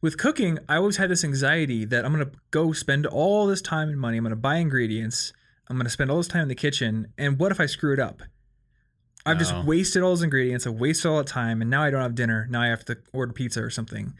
With 0.00 0.18
cooking, 0.18 0.58
I 0.68 0.76
always 0.76 0.98
had 0.98 1.10
this 1.10 1.24
anxiety 1.24 1.84
that 1.86 2.04
I'm 2.04 2.12
going 2.12 2.24
to 2.24 2.32
go 2.50 2.72
spend 2.72 3.06
all 3.06 3.46
this 3.46 3.62
time 3.62 3.88
and 3.88 3.98
money. 3.98 4.18
I'm 4.18 4.24
going 4.24 4.30
to 4.30 4.36
buy 4.36 4.56
ingredients. 4.56 5.32
I'm 5.68 5.76
going 5.76 5.86
to 5.86 5.90
spend 5.90 6.10
all 6.10 6.18
this 6.18 6.28
time 6.28 6.42
in 6.42 6.48
the 6.48 6.54
kitchen. 6.54 7.12
And 7.18 7.38
what 7.38 7.50
if 7.50 7.60
I 7.60 7.66
screw 7.66 7.92
it 7.92 7.98
up? 7.98 8.22
I've 9.24 9.38
just 9.38 9.54
Oh. 9.54 9.64
wasted 9.64 10.02
all 10.02 10.10
those 10.10 10.22
ingredients. 10.22 10.66
I've 10.66 10.74
wasted 10.74 11.06
all 11.06 11.16
that 11.18 11.26
time. 11.26 11.60
And 11.60 11.70
now 11.70 11.82
I 11.82 11.90
don't 11.90 12.02
have 12.02 12.14
dinner. 12.14 12.46
Now 12.50 12.62
I 12.62 12.68
have 12.68 12.84
to 12.84 12.98
order 13.12 13.32
pizza 13.32 13.62
or 13.62 13.70
something. 13.70 14.14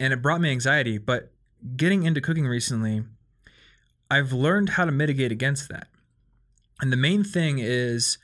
And 0.00 0.12
it 0.12 0.22
brought 0.22 0.40
me 0.40 0.50
anxiety. 0.50 0.96
But 0.96 1.32
getting 1.76 2.04
into 2.04 2.20
cooking 2.20 2.46
recently, 2.46 3.04
I've 4.10 4.32
learned 4.32 4.70
how 4.70 4.84
to 4.84 4.92
mitigate 4.92 5.32
against 5.32 5.68
that. 5.68 5.88
And 6.80 6.92
the 6.92 6.96
main 6.96 7.24
thing 7.24 7.58
is 7.58 8.18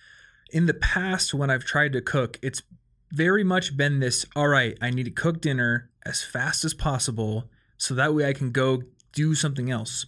in 0.50 0.66
the 0.66 0.74
past, 0.74 1.34
when 1.34 1.50
I've 1.50 1.64
tried 1.64 1.92
to 1.94 2.00
cook, 2.00 2.38
it's 2.42 2.62
very 3.10 3.44
much 3.44 3.76
been 3.76 4.00
this 4.00 4.24
all 4.36 4.48
right, 4.48 4.78
I 4.80 4.90
need 4.90 5.04
to 5.04 5.10
cook 5.10 5.40
dinner 5.40 5.90
as 6.04 6.22
fast 6.22 6.64
as 6.64 6.74
possible 6.74 7.48
so 7.76 7.94
that 7.94 8.14
way 8.14 8.26
I 8.28 8.32
can 8.32 8.50
go 8.52 8.82
do 9.12 9.34
something 9.34 9.70
else. 9.70 10.06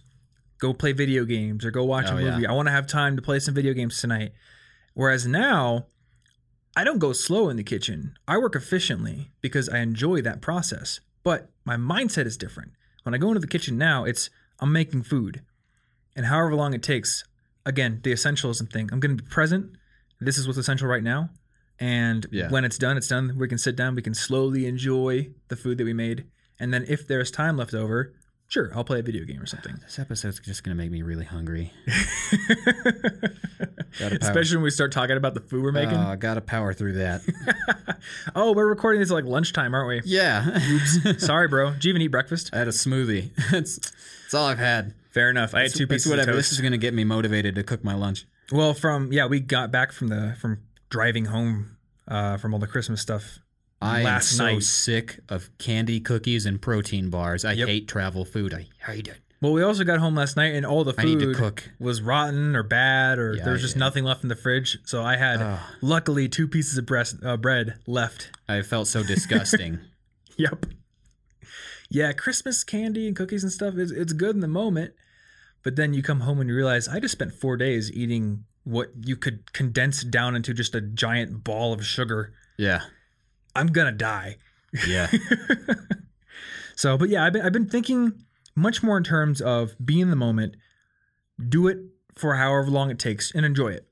Go 0.59 0.73
play 0.73 0.93
video 0.93 1.25
games 1.25 1.65
or 1.65 1.71
go 1.71 1.83
watch 1.83 2.05
Oh, 2.09 2.17
a 2.17 2.21
yeah. 2.21 2.31
movie. 2.31 2.47
I 2.47 2.53
want 2.53 2.67
to 2.67 2.71
have 2.71 2.87
time 2.87 3.15
to 3.15 3.21
play 3.21 3.39
some 3.39 3.53
video 3.53 3.73
games 3.73 3.99
tonight. 3.99 4.31
Whereas 4.93 5.25
now, 5.27 5.87
I 6.77 6.83
don't 6.83 6.99
go 6.99 7.11
slow 7.13 7.49
in 7.49 7.57
the 7.57 7.63
kitchen. 7.63 8.13
I 8.27 8.37
work 8.37 8.55
efficiently 8.55 9.31
because 9.41 9.67
I 9.69 9.79
enjoy 9.79 10.21
that 10.21 10.41
process. 10.41 10.99
But 11.23 11.49
my 11.65 11.75
mindset 11.75 12.25
is 12.25 12.37
different. 12.37 12.71
When 13.03 13.13
I 13.13 13.17
go 13.17 13.27
into 13.29 13.39
the 13.39 13.47
kitchen 13.47 13.77
now, 13.77 14.05
it's 14.05 14.29
I'm 14.59 14.71
making 14.71 15.03
food. 15.03 15.41
And 16.15 16.27
however 16.27 16.55
long 16.55 16.73
it 16.73 16.81
takes, 16.83 17.25
again, 17.65 17.99
the 18.03 18.13
essentialism 18.13 18.71
thing. 18.71 18.89
I'm 18.91 18.99
going 19.01 19.17
to 19.17 19.21
be 19.23 19.29
present. 19.29 19.71
This 20.21 20.37
is 20.37 20.47
what's 20.47 20.57
essential 20.57 20.87
right 20.87 21.03
now. 21.03 21.29
And 21.79 22.25
Yeah. 22.31 22.49
when 22.49 22.63
it's 22.65 22.77
done, 22.77 22.95
it's 22.97 23.07
done. 23.07 23.35
We 23.37 23.47
can 23.47 23.57
sit 23.57 23.75
down, 23.75 23.95
we 23.95 24.01
can 24.01 24.13
slowly 24.13 24.65
enjoy 24.65 25.29
the 25.49 25.55
food 25.55 25.77
that 25.79 25.83
we 25.85 25.93
made. 25.93 26.25
And 26.59 26.73
then 26.73 26.85
if 26.87 27.05
there's 27.07 27.31
time 27.31 27.57
left 27.57 27.73
over, 27.73 28.13
sure, 28.47 28.71
I'll 28.73 28.85
play 28.85 28.99
a 28.99 29.03
video 29.03 29.25
game 29.25 29.41
or 29.41 29.45
something. 29.45 29.75
This 29.81 29.99
episode's 29.99 30.39
just 30.39 30.63
gonna 30.63 30.75
make 30.75 30.89
me 30.91 31.01
really 31.01 31.25
hungry. 31.25 31.73
Especially 33.99 34.57
when 34.57 34.63
we 34.63 34.69
start 34.69 34.91
talking 34.91 35.15
about 35.17 35.33
the 35.33 35.39
food 35.39 35.63
we're 35.63 35.71
making. 35.71 35.95
Uh, 35.95 36.15
gotta 36.15 36.41
power 36.41 36.73
through 36.73 36.93
that. 36.93 37.21
oh, 38.35 38.53
we're 38.53 38.67
recording 38.67 38.99
this 38.99 39.09
at 39.11 39.13
like 39.15 39.25
lunchtime, 39.25 39.73
aren't 39.73 39.87
we? 39.87 40.01
yeah. 40.05 40.59
Sorry, 41.17 41.47
bro. 41.47 41.71
Did 41.73 41.85
you 41.85 41.89
even 41.89 42.01
eat 42.01 42.07
breakfast? 42.09 42.49
I 42.53 42.57
had 42.59 42.67
a 42.67 42.71
smoothie. 42.71 43.31
That's 43.51 43.77
that's 44.23 44.33
all 44.33 44.47
I've 44.47 44.57
had. 44.59 44.93
Fair 45.11 45.29
enough. 45.29 45.53
I 45.55 45.59
had 45.59 45.65
It's, 45.67 45.77
two 45.77 45.87
pieces 45.87 46.09
whatever. 46.09 46.33
This 46.33 46.51
is 46.51 46.59
gonna 46.59 46.77
get 46.77 46.93
me 46.93 47.03
motivated 47.03 47.55
to 47.55 47.63
cook 47.63 47.83
my 47.83 47.95
lunch. 47.95 48.25
Well, 48.51 48.73
from 48.73 49.11
yeah, 49.13 49.27
we 49.27 49.39
got 49.39 49.71
back 49.71 49.91
from 49.91 50.09
the 50.09 50.35
from 50.39 50.59
driving 50.89 51.25
home 51.25 51.77
uh, 52.07 52.37
from 52.37 52.53
all 52.53 52.59
the 52.59 52.67
Christmas 52.67 53.01
stuff. 53.01 53.39
I 53.81 54.03
Last 54.03 54.33
am 54.33 54.37
so 54.37 54.43
night. 54.45 54.63
sick 54.63 55.19
of 55.29 55.49
candy, 55.57 55.99
cookies, 55.99 56.45
and 56.45 56.61
protein 56.61 57.09
bars. 57.09 57.43
I 57.45 57.53
Yep. 57.53 57.67
hate 57.67 57.87
travel 57.87 58.25
food. 58.25 58.53
I 58.53 58.67
hate 58.89 59.07
it. 59.07 59.19
Well, 59.41 59.51
we 59.51 59.61
also 59.61 59.83
got 59.83 59.99
home 59.99 60.15
last 60.15 60.37
night 60.37 60.55
and 60.55 60.65
all 60.65 60.83
the 60.85 60.93
I 60.97 61.03
need 61.03 61.19
to 61.19 61.25
food 61.25 61.35
cook. 61.35 61.69
was 61.77 62.01
rotten 62.01 62.55
or 62.55 62.63
bad 62.63 63.19
or 63.19 63.33
Yeah, 63.35 63.43
there 63.43 63.53
was 63.53 63.61
just 63.61 63.75
nothing 63.75 64.03
left 64.05 64.23
in 64.23 64.29
the 64.29 64.35
fridge. 64.35 64.79
So 64.85 65.03
I 65.03 65.17
had 65.17 65.59
luckily 65.81 66.29
two 66.29 66.47
pieces 66.47 66.77
of 66.77 66.85
breast, 66.85 67.17
uh, 67.23 67.35
bread 67.37 67.75
left. 67.85 68.31
I 68.47 68.61
felt 68.61 68.87
so 68.87 69.03
disgusting. 69.07 69.79
Yep. 70.37 70.65
Yeah, 71.89 72.13
Christmas 72.13 72.63
candy 72.63 73.07
and 73.07 73.15
cookies 73.15 73.43
and 73.43 73.51
stuff 73.51 73.75
is 73.75 73.91
it's 73.91 74.13
good 74.13 74.35
in 74.35 74.41
the 74.41 74.47
moment, 74.47 74.93
but 75.63 75.75
then 75.75 75.93
you 75.93 76.01
come 76.01 76.21
home 76.21 76.39
and 76.39 76.49
you 76.49 76.55
realize 76.55 76.87
I 76.87 76.99
just 76.99 77.11
spent 77.11 77.33
four 77.33 77.57
days 77.57 77.91
eating 77.91 78.45
what 78.65 78.89
you 79.03 79.15
could 79.15 79.53
condense 79.53 80.03
down 80.03 80.35
into 80.35 80.53
just 80.53 80.75
a 80.75 80.81
giant 80.81 81.43
ball 81.43 81.71
of 81.73 81.85
sugar. 81.85 82.33
yeah. 82.57 82.81
I'm 83.55 83.67
gonna 83.67 83.93
die. 83.93 84.35
Yeah. 84.85 85.07
So, 86.75 86.97
but 86.97 87.07
yeah, 87.09 87.23
I've 87.25 87.31
been 87.31 87.41
I've 87.41 87.53
been 87.53 87.69
thinking 87.69 88.11
much 88.53 88.83
more 88.83 88.97
in 88.97 89.03
terms 89.05 89.39
of 89.39 89.75
be 89.83 90.01
in 90.01 90.09
the 90.09 90.15
moment, 90.17 90.55
do 91.47 91.67
it 91.67 91.77
for 92.15 92.35
however 92.35 92.69
long 92.69 92.91
it 92.91 92.99
takes, 92.99 93.33
and 93.33 93.45
enjoy 93.45 93.69
it. 93.69 93.87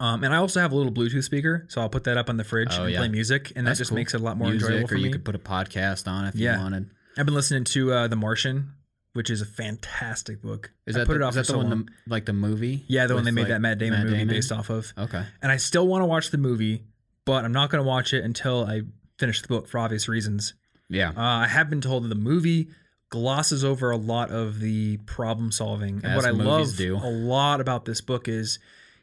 Um, 0.00 0.24
and 0.24 0.32
I 0.34 0.38
also 0.38 0.60
have 0.60 0.72
a 0.72 0.74
little 0.74 0.90
Bluetooth 0.92 1.22
speaker, 1.24 1.66
so 1.68 1.80
I'll 1.82 1.90
put 1.90 2.04
that 2.04 2.16
up 2.16 2.30
on 2.30 2.38
the 2.38 2.44
fridge 2.44 2.70
Oh, 2.72 2.84
and 2.84 2.92
yeah. 2.92 2.98
play 3.00 3.08
music, 3.08 3.52
and 3.54 3.66
That's 3.66 3.78
that 3.78 3.82
just 3.82 3.90
cool. 3.90 3.96
makes 3.96 4.14
it 4.14 4.20
a 4.22 4.24
lot 4.24 4.38
more 4.38 4.48
Music, 4.48 4.68
enjoyable 4.70 4.88
for 4.88 4.94
or 4.94 4.98
you 4.98 5.10
could 5.12 5.24
put 5.24 5.34
a 5.34 5.38
podcast 5.38 6.10
on 6.10 6.24
if 6.24 6.34
Yeah. 6.34 6.56
you 6.56 6.62
wanted. 6.62 6.90
I've 7.18 7.26
been 7.26 7.34
listening 7.34 7.64
to 7.64 7.92
uh, 7.92 8.08
The 8.08 8.16
Martian, 8.16 8.72
which 9.14 9.30
is 9.30 9.40
a 9.42 9.46
fantastic 9.46 10.40
book. 10.42 10.70
Is 10.86 10.96
I 10.96 11.00
put 11.00 11.08
the, 11.08 11.14
it 11.16 11.22
off 11.22 11.30
is 11.30 11.34
that 11.36 11.40
the 11.42 11.52
so 11.52 11.58
one, 11.58 11.70
the, 11.70 11.86
like 12.06 12.24
the 12.26 12.32
movie? 12.32 12.84
yeah, 12.88 13.06
the 13.06 13.14
one 13.14 13.24
they 13.24 13.30
made 13.30 13.42
like, 13.42 13.48
that 13.50 13.60
Matt 13.60 13.78
Damon 13.78 13.98
Matt 14.00 14.06
movie 14.06 14.18
Damon? 14.18 14.34
based 14.34 14.52
off 14.52 14.70
of. 14.70 14.92
Okay. 14.96 15.22
And 15.42 15.52
I 15.52 15.56
still 15.56 15.86
want 15.86 16.02
to 16.02 16.06
watch 16.06 16.30
the 16.30 16.38
movie, 16.38 16.82
but 17.24 17.44
I'm 17.44 17.52
not 17.52 17.70
going 17.70 17.82
to 17.82 17.88
watch 17.88 18.12
it 18.14 18.24
until 18.24 18.64
I 18.64 18.82
finish 19.18 19.42
the 19.42 19.48
book 19.48 19.68
for 19.68 19.78
obvious 19.78 20.08
reasons. 20.08 20.54
Yeah. 20.88 21.10
Uh, 21.10 21.20
I 21.44 21.46
have 21.46 21.68
been 21.70 21.80
told 21.80 22.04
that 22.04 22.08
the 22.08 22.14
movie 22.14 22.68
glosses 23.08 23.62
over 23.64 23.90
a 23.90 23.96
lot 23.96 24.30
of 24.30 24.60
the 24.60 24.96
problem 25.06 25.52
solving. 25.52 25.96
And 25.96 26.06
As 26.06 26.16
what 26.16 26.24
I 26.24 26.30
love 26.30 26.76
do. 26.76 26.96
a 26.96 27.10
lot 27.10 27.60
about 27.60 27.84
this 27.84 28.00
book 28.00 28.26
is 28.28 28.58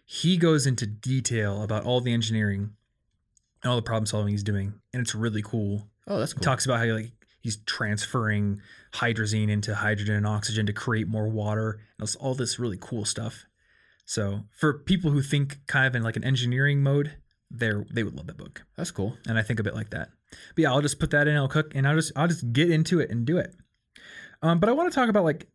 he 0.06 0.38
goes 0.38 0.66
into 0.66 0.88
detail 0.88 1.62
about 1.64 1.84
all 1.84 2.02
the 2.02 2.12
engineering 2.14 2.72
and 3.62 3.70
all 3.70 3.76
the 3.76 3.84
problem 3.84 4.08
solving 4.08 4.32
he's 4.32 4.44
doing. 4.44 4.74
And 4.94 5.02
it's 5.02 5.14
really 5.14 5.44
cool. 5.44 5.88
Oh, 6.08 6.18
that's 6.20 6.32
He 6.32 6.38
cool. 6.38 6.44
talks 6.44 6.66
about 6.66 6.80
how 6.80 6.86
like 6.94 7.12
he's 7.42 7.58
transferring 7.68 8.62
hydrazine 8.94 9.50
into 9.50 9.76
hydrogen 9.76 10.16
and 10.16 10.28
oxygen 10.28 10.66
to 10.66 10.74
create 10.74 11.08
more 11.08 11.28
water. 11.30 11.80
And 11.98 12.06
it's 12.08 12.16
all 12.16 12.36
this 12.36 12.60
really 12.60 12.78
cool 12.80 13.06
stuff. 13.06 13.46
So 14.06 14.42
for 14.52 14.80
people 14.80 15.12
who 15.12 15.22
think 15.22 15.60
kind 15.68 15.86
of 15.86 15.96
in 15.96 16.04
like 16.04 16.16
an 16.16 16.24
engineering 16.24 16.82
mode, 16.82 17.16
they're 17.52 17.86
they 17.92 18.04
would 18.04 18.16
love 18.16 18.28
that 18.28 18.38
book 18.38 18.64
That's 18.78 18.92
cool. 18.92 19.18
and 19.28 19.38
I 19.38 19.42
think 19.42 19.60
a 19.60 19.64
bit 19.64 19.76
like 19.76 19.90
that. 19.92 20.10
But 20.56 20.62
yeah, 20.62 20.72
I'll 20.72 20.82
just 20.82 21.00
put 21.00 21.12
that 21.12 21.28
in. 21.28 21.36
I'll 21.36 21.48
cook, 21.48 21.74
and 21.76 21.88
I'll 21.88 21.96
just 21.96 22.12
I'll 22.16 22.28
just 22.28 22.52
get 22.54 22.70
into 22.70 23.00
it 23.00 23.10
and 23.10 23.26
do 23.26 23.38
it. 23.38 23.56
Um, 24.42 24.60
but 24.60 24.70
I 24.70 24.74
want 24.74 24.92
to 24.92 24.96
talk 24.96 25.10
about 25.10 25.24
like 25.24 25.48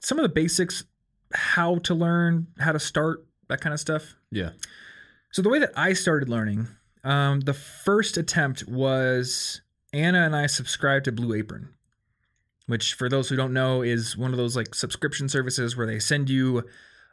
some 0.00 0.18
of 0.18 0.22
the 0.22 0.28
basics, 0.28 0.84
how 1.32 1.78
to 1.78 1.94
learn, 1.94 2.46
how 2.58 2.72
to 2.72 2.78
start, 2.78 3.26
that 3.48 3.60
kind 3.60 3.74
of 3.74 3.80
stuff. 3.80 4.14
Yeah. 4.30 4.50
So 5.32 5.42
the 5.42 5.48
way 5.48 5.58
that 5.58 5.72
I 5.76 5.92
started 5.92 6.28
learning, 6.28 6.68
um, 7.04 7.40
the 7.40 7.54
first 7.54 8.16
attempt 8.16 8.66
was 8.68 9.60
Anna 9.92 10.24
and 10.24 10.34
I 10.34 10.46
subscribed 10.46 11.06
to 11.06 11.12
Blue 11.12 11.34
Apron, 11.34 11.68
which 12.66 12.94
for 12.94 13.08
those 13.08 13.28
who 13.28 13.36
don't 13.36 13.52
know 13.52 13.82
is 13.82 14.16
one 14.16 14.32
of 14.32 14.36
those 14.36 14.56
like 14.56 14.74
subscription 14.74 15.28
services 15.28 15.76
where 15.76 15.86
they 15.86 15.98
send 15.98 16.28
you 16.28 16.64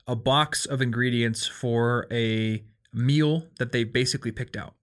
a 0.08 0.16
box 0.16 0.66
of 0.66 0.82
ingredients 0.82 1.46
for 1.48 2.08
a 2.12 2.64
meal 2.94 3.48
that 3.60 3.72
they 3.72 3.84
basically 3.84 4.32
picked 4.32 4.56
out. 4.58 4.74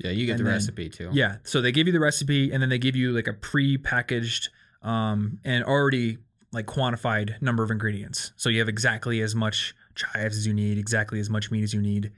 Yeah, 0.00 0.10
you 0.10 0.26
get 0.26 0.32
And 0.32 0.40
the 0.40 0.44
then- 0.44 0.52
recipe 0.54 0.88
too. 0.88 1.10
Yeah. 1.12 1.36
So 1.44 1.60
they 1.60 1.70
give 1.72 1.86
you 1.86 1.92
the 1.92 2.00
recipe 2.00 2.50
and 2.52 2.60
then 2.62 2.68
they 2.68 2.78
give 2.78 2.96
you 2.96 3.12
like 3.12 3.28
a 3.28 3.32
pre-packaged 3.32 4.48
um, 4.82 5.38
and 5.44 5.62
already 5.64 6.18
like 6.52 6.66
quantified 6.66 7.40
number 7.40 7.62
of 7.62 7.70
ingredients. 7.70 8.32
So 8.36 8.48
you 8.48 8.58
have 8.58 8.68
exactly 8.68 9.20
as 9.20 9.34
much 9.34 9.74
chives 9.94 10.36
as 10.36 10.46
you 10.46 10.54
need, 10.54 10.78
exactly 10.78 11.20
as 11.20 11.30
much 11.30 11.50
meat 11.50 11.62
as 11.62 11.72
you 11.72 11.80
need. 11.80 12.12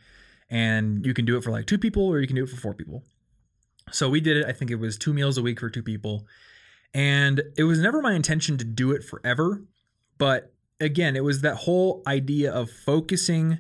And 0.49 1.05
you 1.05 1.13
can 1.15 1.25
do 1.25 1.37
it 1.37 1.45
for 1.45 1.51
like 1.51 1.67
two 1.67 1.79
people 1.79 2.07
or 2.07 2.21
you 2.21 2.27
can 2.27 2.37
do 2.37 2.45
it 2.45 2.49
for 2.49 2.57
four 2.57 2.75
people. 2.75 3.03
So 3.93 4.09
we 4.09 4.21
did 4.21 4.37
it. 4.39 4.47
I 4.47 4.53
think 4.53 4.71
it 4.71 4.77
was 4.77 4.97
two 4.97 5.13
meals 5.13 5.39
a 5.39 5.43
week 5.43 5.61
for 5.61 5.69
two 5.71 5.83
people. 5.83 6.27
And 6.95 7.43
it 7.57 7.65
was 7.65 7.79
never 7.79 8.01
my 8.01 8.15
intention 8.15 8.57
to 8.59 8.65
do 8.65 8.93
it 8.93 9.05
forever. 9.05 9.63
But 10.19 10.53
again, 10.81 11.17
it 11.17 11.25
was 11.25 11.43
that 11.43 11.57
whole 11.57 12.03
idea 12.07 12.53
of 12.53 12.71
focusing 12.71 13.59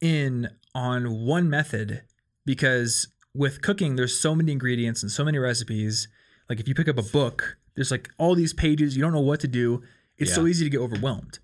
in 0.00 0.48
on 0.74 1.24
one 1.24 1.48
method 1.48 2.02
because 2.44 3.08
with 3.34 3.62
cooking, 3.62 3.96
there's 3.96 4.18
so 4.18 4.34
many 4.34 4.52
ingredients 4.52 5.02
and 5.02 5.10
so 5.10 5.24
many 5.24 5.38
recipes. 5.38 6.08
Like 6.48 6.60
if 6.60 6.68
you 6.68 6.74
pick 6.74 6.88
up 6.88 6.98
a 6.98 7.02
book, 7.02 7.56
there's 7.74 7.90
like 7.90 8.10
all 8.18 8.34
these 8.34 8.52
pages, 8.52 8.96
you 8.96 9.02
don't 9.02 9.12
know 9.12 9.20
what 9.20 9.40
to 9.40 9.48
do. 9.48 9.82
It's 10.16 10.32
so 10.32 10.46
easy 10.46 10.64
to 10.64 10.70
get 10.70 10.80
overwhelmed. 10.80 11.40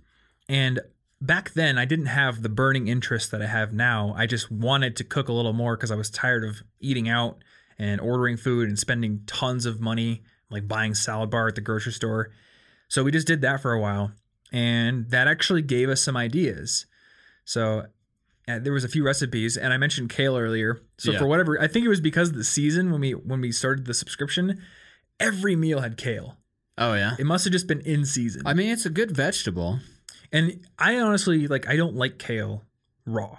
And 0.48 0.80
back 1.20 1.52
then, 1.54 1.76
I 1.76 1.84
didn't 1.84 2.06
have 2.06 2.42
the 2.42 2.48
burning 2.48 2.88
interest 2.88 3.30
that 3.32 3.42
I 3.42 3.46
have 3.46 3.72
now. 3.72 4.14
I 4.16 4.26
just 4.26 4.50
wanted 4.50 4.96
to 4.96 5.04
cook 5.04 5.28
a 5.28 5.32
little 5.32 5.52
more 5.52 5.76
because 5.76 5.90
I 5.90 5.96
was 5.96 6.08
tired 6.08 6.44
of 6.44 6.62
eating 6.78 7.08
out 7.08 7.42
and 7.78 8.00
ordering 8.00 8.36
food 8.36 8.68
and 8.68 8.78
spending 8.78 9.22
tons 9.26 9.66
of 9.66 9.80
money, 9.80 10.22
like 10.50 10.66
buying 10.68 10.94
salad 10.94 11.30
bar 11.30 11.48
at 11.48 11.54
the 11.54 11.60
grocery 11.60 11.92
store. 11.92 12.30
So 12.88 13.04
we 13.04 13.10
just 13.12 13.26
did 13.26 13.40
that 13.42 13.60
for 13.62 13.72
a 13.72 13.80
while, 13.80 14.12
and 14.52 15.08
that 15.10 15.28
actually 15.28 15.62
gave 15.62 15.88
us 15.88 16.02
some 16.02 16.16
ideas. 16.16 16.86
So 17.44 17.86
uh, 18.48 18.58
there 18.58 18.72
was 18.72 18.84
a 18.84 18.88
few 18.88 19.04
recipes, 19.04 19.56
and 19.56 19.72
I 19.72 19.76
mentioned 19.76 20.10
kale 20.10 20.36
earlier. 20.36 20.80
So 20.98 21.12
Yeah. 21.12 21.18
for 21.20 21.26
whatever, 21.26 21.60
I 21.60 21.68
think 21.68 21.84
it 21.84 21.88
was 21.88 22.00
because 22.00 22.30
of 22.30 22.34
the 22.34 22.44
season 22.44 22.90
when 22.90 23.00
we 23.00 23.12
when 23.12 23.40
we 23.40 23.52
started 23.52 23.86
the 23.86 23.94
subscription, 23.94 24.60
every 25.18 25.54
meal 25.56 25.80
had 25.80 25.96
kale. 25.96 26.36
Oh 26.78 26.94
yeah. 26.94 27.14
It 27.18 27.26
must 27.26 27.44
have 27.44 27.52
just 27.52 27.66
been 27.66 27.80
in 27.82 28.04
season. 28.06 28.42
I 28.46 28.54
mean, 28.54 28.70
it's 28.70 28.86
a 28.86 28.90
good 28.90 29.10
vegetable. 29.12 29.78
and 30.32 30.60
I 30.78 30.98
honestly 31.00 31.46
like 31.46 31.68
I 31.68 31.76
don't 31.76 31.94
like 31.94 32.18
kale 32.18 32.64
raw. 33.06 33.38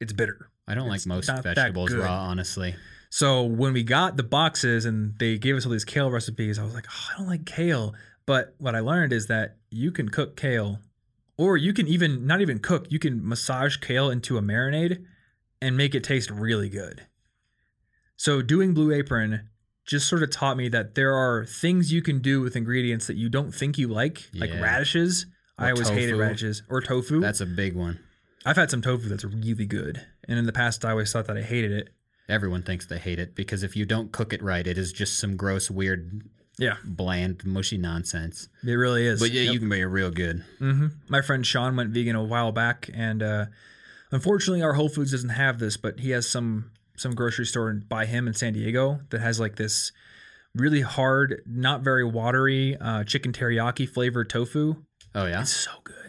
It's 0.00 0.12
bitter. 0.12 0.50
I 0.68 0.74
don't 0.74 0.90
It's 0.92 1.06
like 1.06 1.16
most 1.16 1.42
vegetables 1.42 1.92
raw, 1.92 2.24
honestly. 2.24 2.74
So 3.14 3.44
when 3.44 3.72
we 3.74 3.84
got 3.84 4.16
the 4.16 4.24
boxes 4.24 4.84
and 4.84 5.16
they 5.20 5.38
gave 5.38 5.54
us 5.54 5.64
all 5.64 5.70
these 5.70 5.84
kale 5.84 6.10
recipes, 6.10 6.58
I 6.58 6.64
was 6.64 6.74
like, 6.74 6.86
oh, 6.90 7.10
I 7.12 7.18
don't 7.18 7.28
like 7.28 7.46
kale. 7.46 7.94
But 8.26 8.56
what 8.58 8.74
I 8.74 8.80
learned 8.80 9.12
is 9.12 9.28
that 9.28 9.54
you 9.70 9.92
can 9.92 10.08
cook 10.08 10.36
kale, 10.36 10.80
or 11.38 11.56
you 11.56 11.72
can 11.72 11.86
even 11.86 12.26
not 12.26 12.40
even 12.40 12.58
cook. 12.58 12.88
You 12.90 12.98
can 12.98 13.24
massage 13.24 13.76
kale 13.76 14.10
into 14.10 14.36
a 14.36 14.42
marinade 14.42 15.04
and 15.62 15.76
make 15.76 15.94
it 15.94 16.02
taste 16.02 16.28
really 16.28 16.68
good. 16.68 17.06
So 18.16 18.42
doing 18.42 18.74
Blue 18.74 18.92
Apron 18.92 19.48
just 19.86 20.08
sort 20.08 20.24
of 20.24 20.32
taught 20.32 20.56
me 20.56 20.68
that 20.70 20.96
there 20.96 21.14
are 21.14 21.46
things 21.46 21.92
you 21.92 22.02
can 22.02 22.18
do 22.18 22.40
with 22.40 22.56
ingredients 22.56 23.06
that 23.06 23.16
you 23.16 23.28
don't 23.28 23.54
think 23.54 23.78
you 23.78 23.86
like, 23.86 24.28
like 24.34 24.50
radishes. 24.60 25.26
Or 25.56 25.66
I 25.66 25.70
always 25.70 25.88
hated 25.88 26.16
radishes 26.16 26.64
or 26.68 26.80
tofu. 26.80 27.20
That's 27.20 27.40
a 27.40 27.46
big 27.46 27.76
one. 27.76 28.00
I've 28.44 28.56
had 28.56 28.72
some 28.72 28.82
tofu 28.82 29.08
that's 29.08 29.24
really 29.24 29.66
good, 29.66 30.04
and 30.26 30.36
in 30.36 30.46
the 30.46 30.52
past 30.52 30.84
I 30.84 30.90
always 30.90 31.12
thought 31.12 31.28
that 31.28 31.36
I 31.36 31.42
hated 31.42 31.70
it. 31.70 31.93
Everyone 32.28 32.62
thinks 32.62 32.86
they 32.86 32.98
hate 32.98 33.18
it 33.18 33.34
because 33.34 33.62
if 33.62 33.76
you 33.76 33.84
don't 33.84 34.10
cook 34.12 34.32
it 34.32 34.42
right, 34.42 34.66
it 34.66 34.78
is 34.78 34.92
just 34.92 35.18
some 35.18 35.36
gross, 35.36 35.70
weird, 35.70 36.22
Yeah, 36.58 36.76
bland, 36.84 37.44
mushy 37.44 37.76
nonsense. 37.76 38.48
it 38.66 38.72
really 38.72 39.06
is. 39.06 39.20
But 39.20 39.30
yeah, 39.32 39.42
Yep. 39.42 39.52
you 39.52 39.58
can 39.60 39.68
make 39.68 39.80
it 39.80 39.88
real 39.88 40.10
good. 40.10 40.42
hmm 40.58 40.86
My 41.08 41.20
friend 41.20 41.46
Sean 41.46 41.76
went 41.76 41.90
vegan 41.90 42.16
a 42.16 42.24
while 42.24 42.50
back, 42.52 42.88
and 42.94 43.22
uh, 43.22 43.46
unfortunately, 44.10 44.62
our 44.62 44.72
Whole 44.74 44.88
Foods 44.88 45.10
doesn't 45.10 45.30
have 45.30 45.58
this, 45.58 45.76
but 45.76 46.00
he 46.00 46.10
has 46.10 46.28
some 46.28 46.70
some 46.96 47.14
grocery 47.14 47.44
store 47.44 47.72
by 47.74 48.06
him 48.06 48.28
in 48.28 48.34
San 48.34 48.52
Diego 48.52 49.00
that 49.10 49.20
has 49.20 49.40
like 49.40 49.56
this 49.56 49.90
really 50.54 50.80
hard, 50.82 51.42
not 51.44 51.80
very 51.82 52.04
watery 52.04 52.76
uh, 52.80 53.02
chicken 53.02 53.32
teriyaki 53.32 53.88
flavored 53.88 54.30
tofu. 54.30 54.76
Oh 55.14 55.26
yeah. 55.26 55.40
It's 55.42 55.50
so 55.52 55.72
good. 55.82 56.03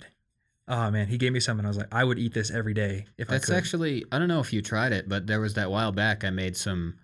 Oh 0.68 0.90
man, 0.90 1.08
he 1.08 1.18
gave 1.18 1.32
me 1.32 1.40
some, 1.40 1.60
and 1.60 1.68
I 1.68 1.70
was 1.70 1.78
like, 1.78 1.94
I 1.94 2.04
would 2.04 2.18
eat 2.18 2.34
this 2.34 2.50
every 2.50 2.74
day 2.74 3.06
if 3.18 3.28
That's 3.28 3.46
I 3.46 3.54
could. 3.54 3.58
actually 3.58 4.06
I 4.12 4.18
don't 4.20 4.28
know 4.28 4.40
if 4.40 4.52
you 4.52 4.62
tried 4.62 4.94
it, 4.94 5.08
but 5.08 5.28
there 5.28 5.40
was 5.40 5.54
that 5.56 5.70
while 5.70 5.92
back 5.92 6.24
I 6.24 6.30
made 6.32 6.58
some 6.58 6.96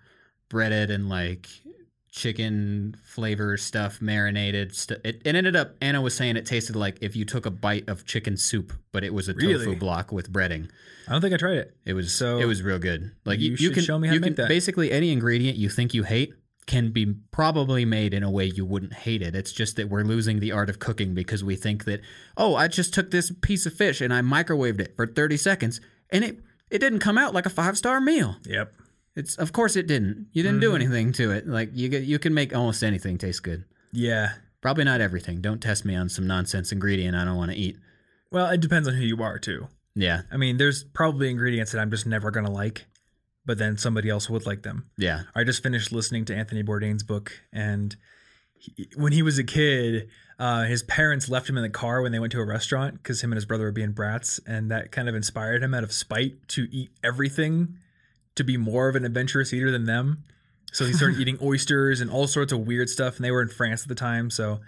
breaded 0.48 0.90
and 0.90 1.08
like 1.08 1.48
chicken 2.10 2.94
flavor 3.02 3.56
stuff 3.56 4.02
marinated 4.02 4.74
st- 4.76 5.00
it, 5.02 5.22
it 5.24 5.34
ended 5.34 5.56
up 5.56 5.74
Anna 5.80 6.02
was 6.02 6.14
saying 6.14 6.36
it 6.36 6.44
tasted 6.44 6.76
like 6.76 6.98
if 7.00 7.16
you 7.16 7.24
took 7.24 7.46
a 7.46 7.50
bite 7.50 7.88
of 7.88 8.04
chicken 8.04 8.36
soup 8.36 8.72
but 8.92 9.02
it 9.02 9.14
was 9.14 9.30
a 9.30 9.34
Really? 9.34 9.64
tofu 9.64 9.76
block 9.76 10.12
with 10.12 10.30
breading. 10.30 10.68
I 11.08 11.12
don't 11.12 11.22
think 11.22 11.32
I 11.32 11.38
tried 11.38 11.56
it. 11.56 11.76
It 11.86 11.94
was 11.94 12.12
So, 12.14 12.38
it 12.38 12.44
was 12.44 12.62
real 12.62 12.78
good. 12.78 13.12
Like 13.24 13.38
you 13.40 13.46
you, 13.46 13.50
you 13.52 13.56
should 13.56 13.74
can 13.74 13.82
show 13.84 13.98
me 13.98 14.08
how 14.08 14.14
you 14.14 14.20
to 14.20 14.24
can 14.24 14.32
make 14.32 14.36
that. 14.36 14.48
basically 14.48 14.92
any 14.92 15.10
ingredient 15.10 15.56
you 15.56 15.70
think 15.70 15.94
you 15.94 16.02
hate 16.02 16.34
can 16.66 16.92
be 16.92 17.14
probably 17.32 17.84
made 17.84 18.14
in 18.14 18.22
a 18.22 18.30
way 18.30 18.44
you 18.46 18.64
wouldn't 18.64 18.92
hate 18.92 19.20
it. 19.22 19.34
It's 19.34 19.52
just 19.52 19.76
that 19.76 19.88
we're 19.88 20.04
losing 20.04 20.38
the 20.40 20.52
art 20.52 20.70
of 20.70 20.78
cooking 20.78 21.12
because 21.14 21.42
we 21.42 21.56
think 21.56 21.84
that 21.84 22.00
oh, 22.36 22.54
I 22.54 22.68
just 22.68 22.94
took 22.94 23.10
this 23.10 23.32
piece 23.42 23.66
of 23.66 23.74
fish 23.74 24.00
and 24.00 24.12
I 24.14 24.20
microwaved 24.20 24.80
it 24.80 24.94
for 24.96 25.06
30 25.06 25.36
seconds 25.36 25.80
and 26.10 26.24
it 26.24 26.38
it 26.70 26.78
didn't 26.78 27.00
come 27.00 27.18
out 27.18 27.34
like 27.34 27.46
a 27.46 27.50
five-star 27.50 28.00
meal. 28.00 28.36
Yep. 28.44 28.72
It's 29.16 29.36
of 29.36 29.52
course 29.52 29.76
it 29.76 29.86
didn't. 29.86 30.28
You 30.32 30.42
didn't 30.42 30.60
do 30.60 30.70
Mhm. 30.72 30.76
anything 30.76 31.12
to 31.14 31.32
it. 31.32 31.46
Like 31.46 31.70
you 31.74 31.88
get 31.88 32.04
you 32.04 32.18
can 32.18 32.32
make 32.32 32.54
almost 32.54 32.82
anything 32.82 33.18
taste 33.18 33.42
good. 33.42 33.64
Yeah. 33.92 34.32
Probably 34.60 34.84
not 34.84 35.00
everything. 35.00 35.40
Don't 35.40 35.60
test 35.60 35.84
me 35.84 35.96
on 35.96 36.08
some 36.08 36.26
nonsense 36.26 36.70
ingredient 36.70 37.16
I 37.16 37.24
don't 37.24 37.36
want 37.36 37.50
to 37.50 37.56
eat. 37.56 37.76
Well, 38.30 38.48
it 38.50 38.60
depends 38.60 38.86
on 38.88 38.94
who 38.94 39.02
you 39.04 39.20
are 39.22 39.38
too. 39.38 39.66
Yeah. 39.94 40.22
I 40.30 40.36
mean, 40.38 40.56
there's 40.56 40.84
probably 40.84 41.28
ingredients 41.28 41.72
that 41.72 41.80
I'm 41.80 41.90
just 41.90 42.06
never 42.06 42.30
gonna 42.30 42.50
like, 42.50 42.86
but 43.44 43.58
then 43.58 43.76
somebody 43.76 44.08
else 44.08 44.30
would 44.30 44.46
like 44.46 44.62
them. 44.62 44.90
Yeah. 44.96 45.22
I 45.34 45.44
just 45.44 45.62
finished 45.62 45.92
listening 45.92 46.24
to 46.26 46.34
Anthony 46.34 46.62
Bourdain's 46.62 47.02
book, 47.02 47.32
and 47.52 47.94
he, 48.54 48.88
when 48.96 49.12
he 49.12 49.22
was 49.22 49.38
a 49.38 49.44
kid, 49.44 50.08
uh, 50.38 50.64
his 50.64 50.82
parents 50.82 51.28
left 51.28 51.48
him 51.48 51.56
in 51.56 51.62
the 51.62 51.70
car 51.70 52.02
when 52.02 52.12
they 52.12 52.18
went 52.18 52.32
to 52.32 52.40
a 52.40 52.44
restaurant 52.44 52.94
because 52.94 53.22
him 53.22 53.32
and 53.32 53.36
his 53.36 53.44
brother 53.44 53.64
were 53.64 53.72
being 53.72 53.92
brats, 53.92 54.40
and 54.46 54.70
that 54.70 54.92
kind 54.92 55.08
of 55.08 55.14
inspired 55.14 55.62
him 55.62 55.74
out 55.74 55.84
of 55.84 55.92
spite 55.92 56.48
to 56.48 56.68
eat 56.70 56.90
everything, 57.02 57.76
to 58.36 58.44
be 58.44 58.56
more 58.56 58.88
of 58.88 58.96
an 58.96 59.04
adventurous 59.04 59.52
eater 59.52 59.70
than 59.70 59.84
them. 59.84 60.24
So 60.72 60.84
he 60.84 60.92
started 60.92 61.18
eating 61.20 61.38
oysters 61.42 62.00
and 62.00 62.10
all 62.10 62.26
sorts 62.26 62.52
of 62.52 62.60
weird 62.60 62.88
stuff, 62.88 63.16
and 63.16 63.24
they 63.24 63.30
were 63.30 63.42
in 63.42 63.48
France 63.48 63.82
at 63.82 63.88
the 63.88 63.94
time, 63.94 64.30
so 64.30 64.60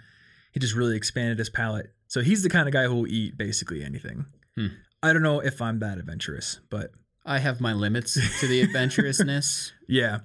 he 0.51 0.59
just 0.59 0.75
really 0.75 0.95
expanded 0.95 1.39
his 1.39 1.49
palate. 1.49 1.91
So 2.07 2.21
he's 2.21 2.43
the 2.43 2.49
kind 2.49 2.67
of 2.67 2.73
guy 2.73 2.83
who 2.83 2.95
will 2.95 3.07
eat 3.07 3.37
basically 3.37 3.83
anything. 3.83 4.25
Hmm. 4.55 4.67
I 5.01 5.13
don't 5.13 5.23
know 5.23 5.39
if 5.39 5.61
I'm 5.61 5.79
that 5.79 5.97
adventurous, 5.97 6.59
but 6.69 6.91
I 7.25 7.39
have 7.39 7.59
my 7.59 7.73
limits 7.73 8.13
to 8.39 8.47
the 8.47 8.61
adventurousness. 8.61 9.71
Yeah. 9.87 10.19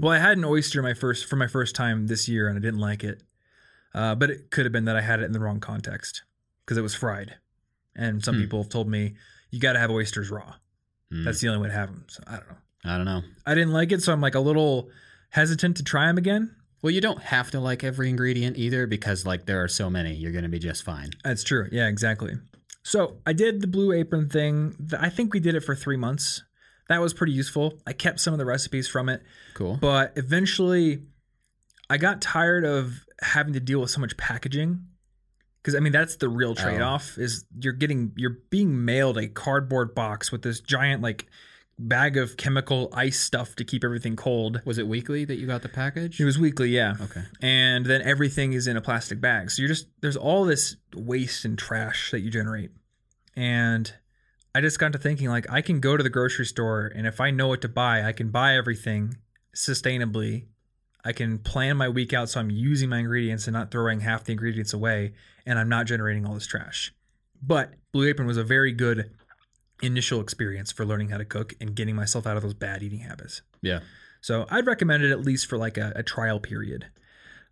Well, 0.00 0.12
I 0.12 0.18
had 0.18 0.36
an 0.38 0.44
oyster 0.44 0.82
my 0.82 0.94
first 0.94 1.26
for 1.26 1.34
my 1.36 1.46
first 1.48 1.74
time 1.74 2.06
this 2.06 2.28
year, 2.28 2.46
and 2.48 2.56
I 2.56 2.60
didn't 2.60 2.78
like 2.80 3.02
it. 3.02 3.22
Uh, 3.94 4.14
but 4.14 4.30
it 4.30 4.50
could 4.50 4.64
have 4.66 4.72
been 4.72 4.84
that 4.84 4.94
I 4.96 5.00
had 5.00 5.20
it 5.20 5.24
in 5.24 5.32
the 5.32 5.40
wrong 5.40 5.58
context 5.58 6.22
because 6.64 6.76
it 6.78 6.82
was 6.82 6.94
fried, 6.94 7.34
and 7.96 8.22
some 8.24 8.36
Hmm. 8.36 8.42
people 8.42 8.62
have 8.62 8.70
told 8.70 8.88
me 8.88 9.14
you 9.50 9.58
got 9.58 9.72
to 9.72 9.78
have 9.80 9.90
oysters 9.90 10.30
raw. 10.30 10.54
Hmm. 11.10 11.24
That's 11.24 11.40
the 11.40 11.48
only 11.48 11.60
way 11.62 11.68
to 11.68 11.74
have 11.74 11.88
them. 11.88 12.04
So 12.08 12.22
I 12.26 12.36
don't 12.36 12.48
know. 12.48 12.56
I 12.84 12.96
don't 12.96 13.04
know. 13.06 13.22
I 13.46 13.54
didn't 13.54 13.72
like 13.72 13.90
it, 13.90 14.02
so 14.02 14.12
I'm 14.12 14.20
like 14.20 14.36
a 14.36 14.40
little 14.40 14.90
hesitant 15.30 15.76
to 15.78 15.82
try 15.82 16.06
them 16.06 16.18
again. 16.18 16.54
Well, 16.82 16.92
you 16.92 17.00
don't 17.00 17.20
have 17.22 17.50
to 17.50 17.60
like 17.60 17.82
every 17.82 18.08
ingredient 18.10 18.56
either 18.58 18.86
because 18.86 19.26
like 19.26 19.46
there 19.46 19.62
are 19.62 19.68
so 19.68 19.90
many. 19.90 20.14
You're 20.14 20.32
going 20.32 20.44
to 20.44 20.48
be 20.50 20.58
just 20.60 20.82
fine. 20.84 21.10
That's 21.24 21.42
true. 21.42 21.68
Yeah, 21.72 21.88
exactly. 21.88 22.34
So 22.82 23.18
I 23.26 23.32
did 23.32 23.60
the 23.60 23.66
blue 23.66 23.92
apron 23.92 24.28
thing. 24.28 24.90
I 24.98 25.08
think 25.08 25.32
we 25.32 25.40
did 25.40 25.54
it 25.54 25.60
for 25.60 25.74
three 25.74 25.96
months. 25.96 26.42
That 26.88 27.00
was 27.00 27.14
pretty 27.14 27.32
useful. 27.32 27.74
I 27.86 27.92
kept 27.92 28.18
some 28.20 28.34
of 28.34 28.38
the 28.38 28.44
recipes 28.44 28.88
from 28.88 29.08
it. 29.08 29.22
Cool. 29.54 29.76
but 29.76 30.12
eventually 30.16 31.02
I 31.88 31.98
got 31.98 32.20
tired 32.20 32.64
of 32.64 33.04
having 33.20 33.52
to 33.52 33.60
deal 33.60 33.80
with 33.80 33.90
so 33.90 34.00
much 34.00 34.16
packaging 34.16 34.86
because 35.62 35.74
I 35.74 35.80
mean 35.80 35.92
that's 35.92 36.16
the 36.16 36.28
real 36.28 36.52
oh. 36.52 36.54
trade-off 36.54 37.18
is 37.18 37.44
you're 37.60 37.74
getting 37.74 38.12
you're 38.16 38.38
being 38.50 38.84
mailed 38.84 39.18
a 39.18 39.28
cardboard 39.28 39.94
box 39.94 40.32
with 40.32 40.42
this 40.42 40.60
giant 40.60 41.02
like 41.02 41.26
bag 41.80 42.16
of 42.16 42.36
chemical 42.36 42.90
ice 42.92 43.18
stuff 43.18 43.56
to 43.56 43.64
keep 43.64 43.84
everything 43.84 44.14
cold. 44.14 44.60
Was 44.64 44.78
it 44.78 44.86
weekly 44.86 45.24
that 45.24 45.36
you 45.36 45.46
got 45.46 45.62
the 45.62 45.68
package? 45.68 46.20
It 46.20 46.24
was 46.24 46.38
weekly, 46.38 46.68
yeah. 46.68 46.94
okay. 47.00 47.22
And 47.40 47.86
then 47.86 48.02
everything 48.02 48.52
is 48.52 48.66
in 48.66 48.76
a 48.76 48.80
plastic 48.80 49.20
bag. 49.20 49.50
So 49.50 49.62
you're 49.62 49.68
just 49.68 49.86
there's 50.00 50.16
all 50.16 50.44
this 50.44 50.76
waste 50.94 51.44
and 51.44 51.58
trash 51.58 52.10
that 52.10 52.20
you 52.20 52.30
generate. 52.30 52.70
And 53.34 53.92
I 54.54 54.60
just 54.60 54.78
got 54.78 54.92
to 54.92 54.98
thinking 54.98 55.28
like 55.28 55.50
I 55.50 55.62
can 55.62 55.80
go 55.80 55.96
to 55.96 56.02
the 56.02 56.10
grocery 56.10 56.46
store 56.46 56.92
and 56.94 57.06
if 57.06 57.20
I 57.20 57.30
know 57.30 57.48
what 57.48 57.62
to 57.62 57.68
buy, 57.68 58.04
I 58.04 58.12
can 58.12 58.30
buy 58.30 58.56
everything 58.56 59.16
sustainably. 59.56 60.46
I 61.02 61.12
can 61.12 61.38
plan 61.38 61.78
my 61.78 61.88
week 61.88 62.12
out 62.12 62.28
so 62.28 62.40
I'm 62.40 62.50
using 62.50 62.90
my 62.90 62.98
ingredients 62.98 63.46
and 63.46 63.54
not 63.54 63.70
throwing 63.70 64.00
half 64.00 64.24
the 64.24 64.32
ingredients 64.32 64.74
away 64.74 65.14
and 65.46 65.58
I'm 65.58 65.68
not 65.68 65.86
generating 65.86 66.26
all 66.26 66.34
this 66.34 66.46
trash. 66.46 66.92
But 67.42 67.72
Blue 67.92 68.06
Apron 68.06 68.28
was 68.28 68.36
a 68.36 68.44
very 68.44 68.72
good 68.72 69.12
initial 69.82 70.20
experience 70.20 70.70
for 70.72 70.84
learning 70.84 71.08
how 71.10 71.18
to 71.18 71.24
cook 71.24 71.54
and 71.60 71.74
getting 71.74 71.96
myself 71.96 72.26
out 72.26 72.36
of 72.36 72.42
those 72.42 72.54
bad 72.54 72.82
eating 72.82 73.00
habits. 73.00 73.42
Yeah. 73.62 73.80
So 74.20 74.46
I'd 74.50 74.66
recommend 74.66 75.02
it 75.02 75.10
at 75.10 75.20
least 75.20 75.46
for 75.46 75.56
like 75.56 75.78
a, 75.78 75.92
a 75.96 76.02
trial 76.02 76.40
period. 76.40 76.86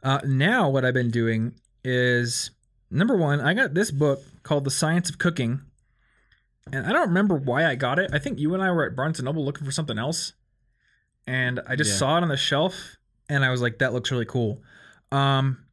Uh, 0.02 0.20
now, 0.24 0.68
what 0.68 0.84
I've 0.84 0.94
been 0.94 1.10
doing 1.10 1.54
is 1.82 2.50
number 2.90 3.16
one, 3.16 3.40
I 3.40 3.54
got 3.54 3.74
this 3.74 3.90
book 3.90 4.20
called 4.42 4.64
The 4.64 4.70
Science 4.70 5.08
of 5.10 5.18
Cooking. 5.18 5.60
And 6.72 6.86
I 6.86 6.92
don't 6.92 7.08
remember 7.08 7.36
why 7.36 7.64
I 7.66 7.74
got 7.74 7.98
it. 7.98 8.10
I 8.12 8.18
think 8.18 8.38
you 8.38 8.52
and 8.52 8.62
I 8.62 8.70
were 8.70 8.84
at 8.84 8.94
Barnes 8.94 9.18
and 9.18 9.24
Noble 9.24 9.44
looking 9.44 9.64
for 9.64 9.72
something 9.72 9.98
else. 9.98 10.34
And 11.26 11.60
I 11.66 11.76
just 11.76 11.92
Yeah. 11.92 11.96
saw 11.96 12.18
it 12.18 12.22
on 12.22 12.28
the 12.28 12.36
shelf 12.36 12.96
and 13.28 13.44
I 13.44 13.50
was 13.50 13.62
like, 13.62 13.78
that 13.78 13.92
looks 13.94 14.10
really 14.10 14.26
cool. 14.26 14.62
Um, 15.10 15.64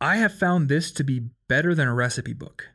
I 0.00 0.16
have 0.16 0.34
found 0.34 0.68
this 0.68 0.90
to 0.92 1.04
be 1.04 1.30
better 1.48 1.74
than 1.74 1.88
a 1.88 1.94
recipe 1.94 2.32
book. 2.34 2.68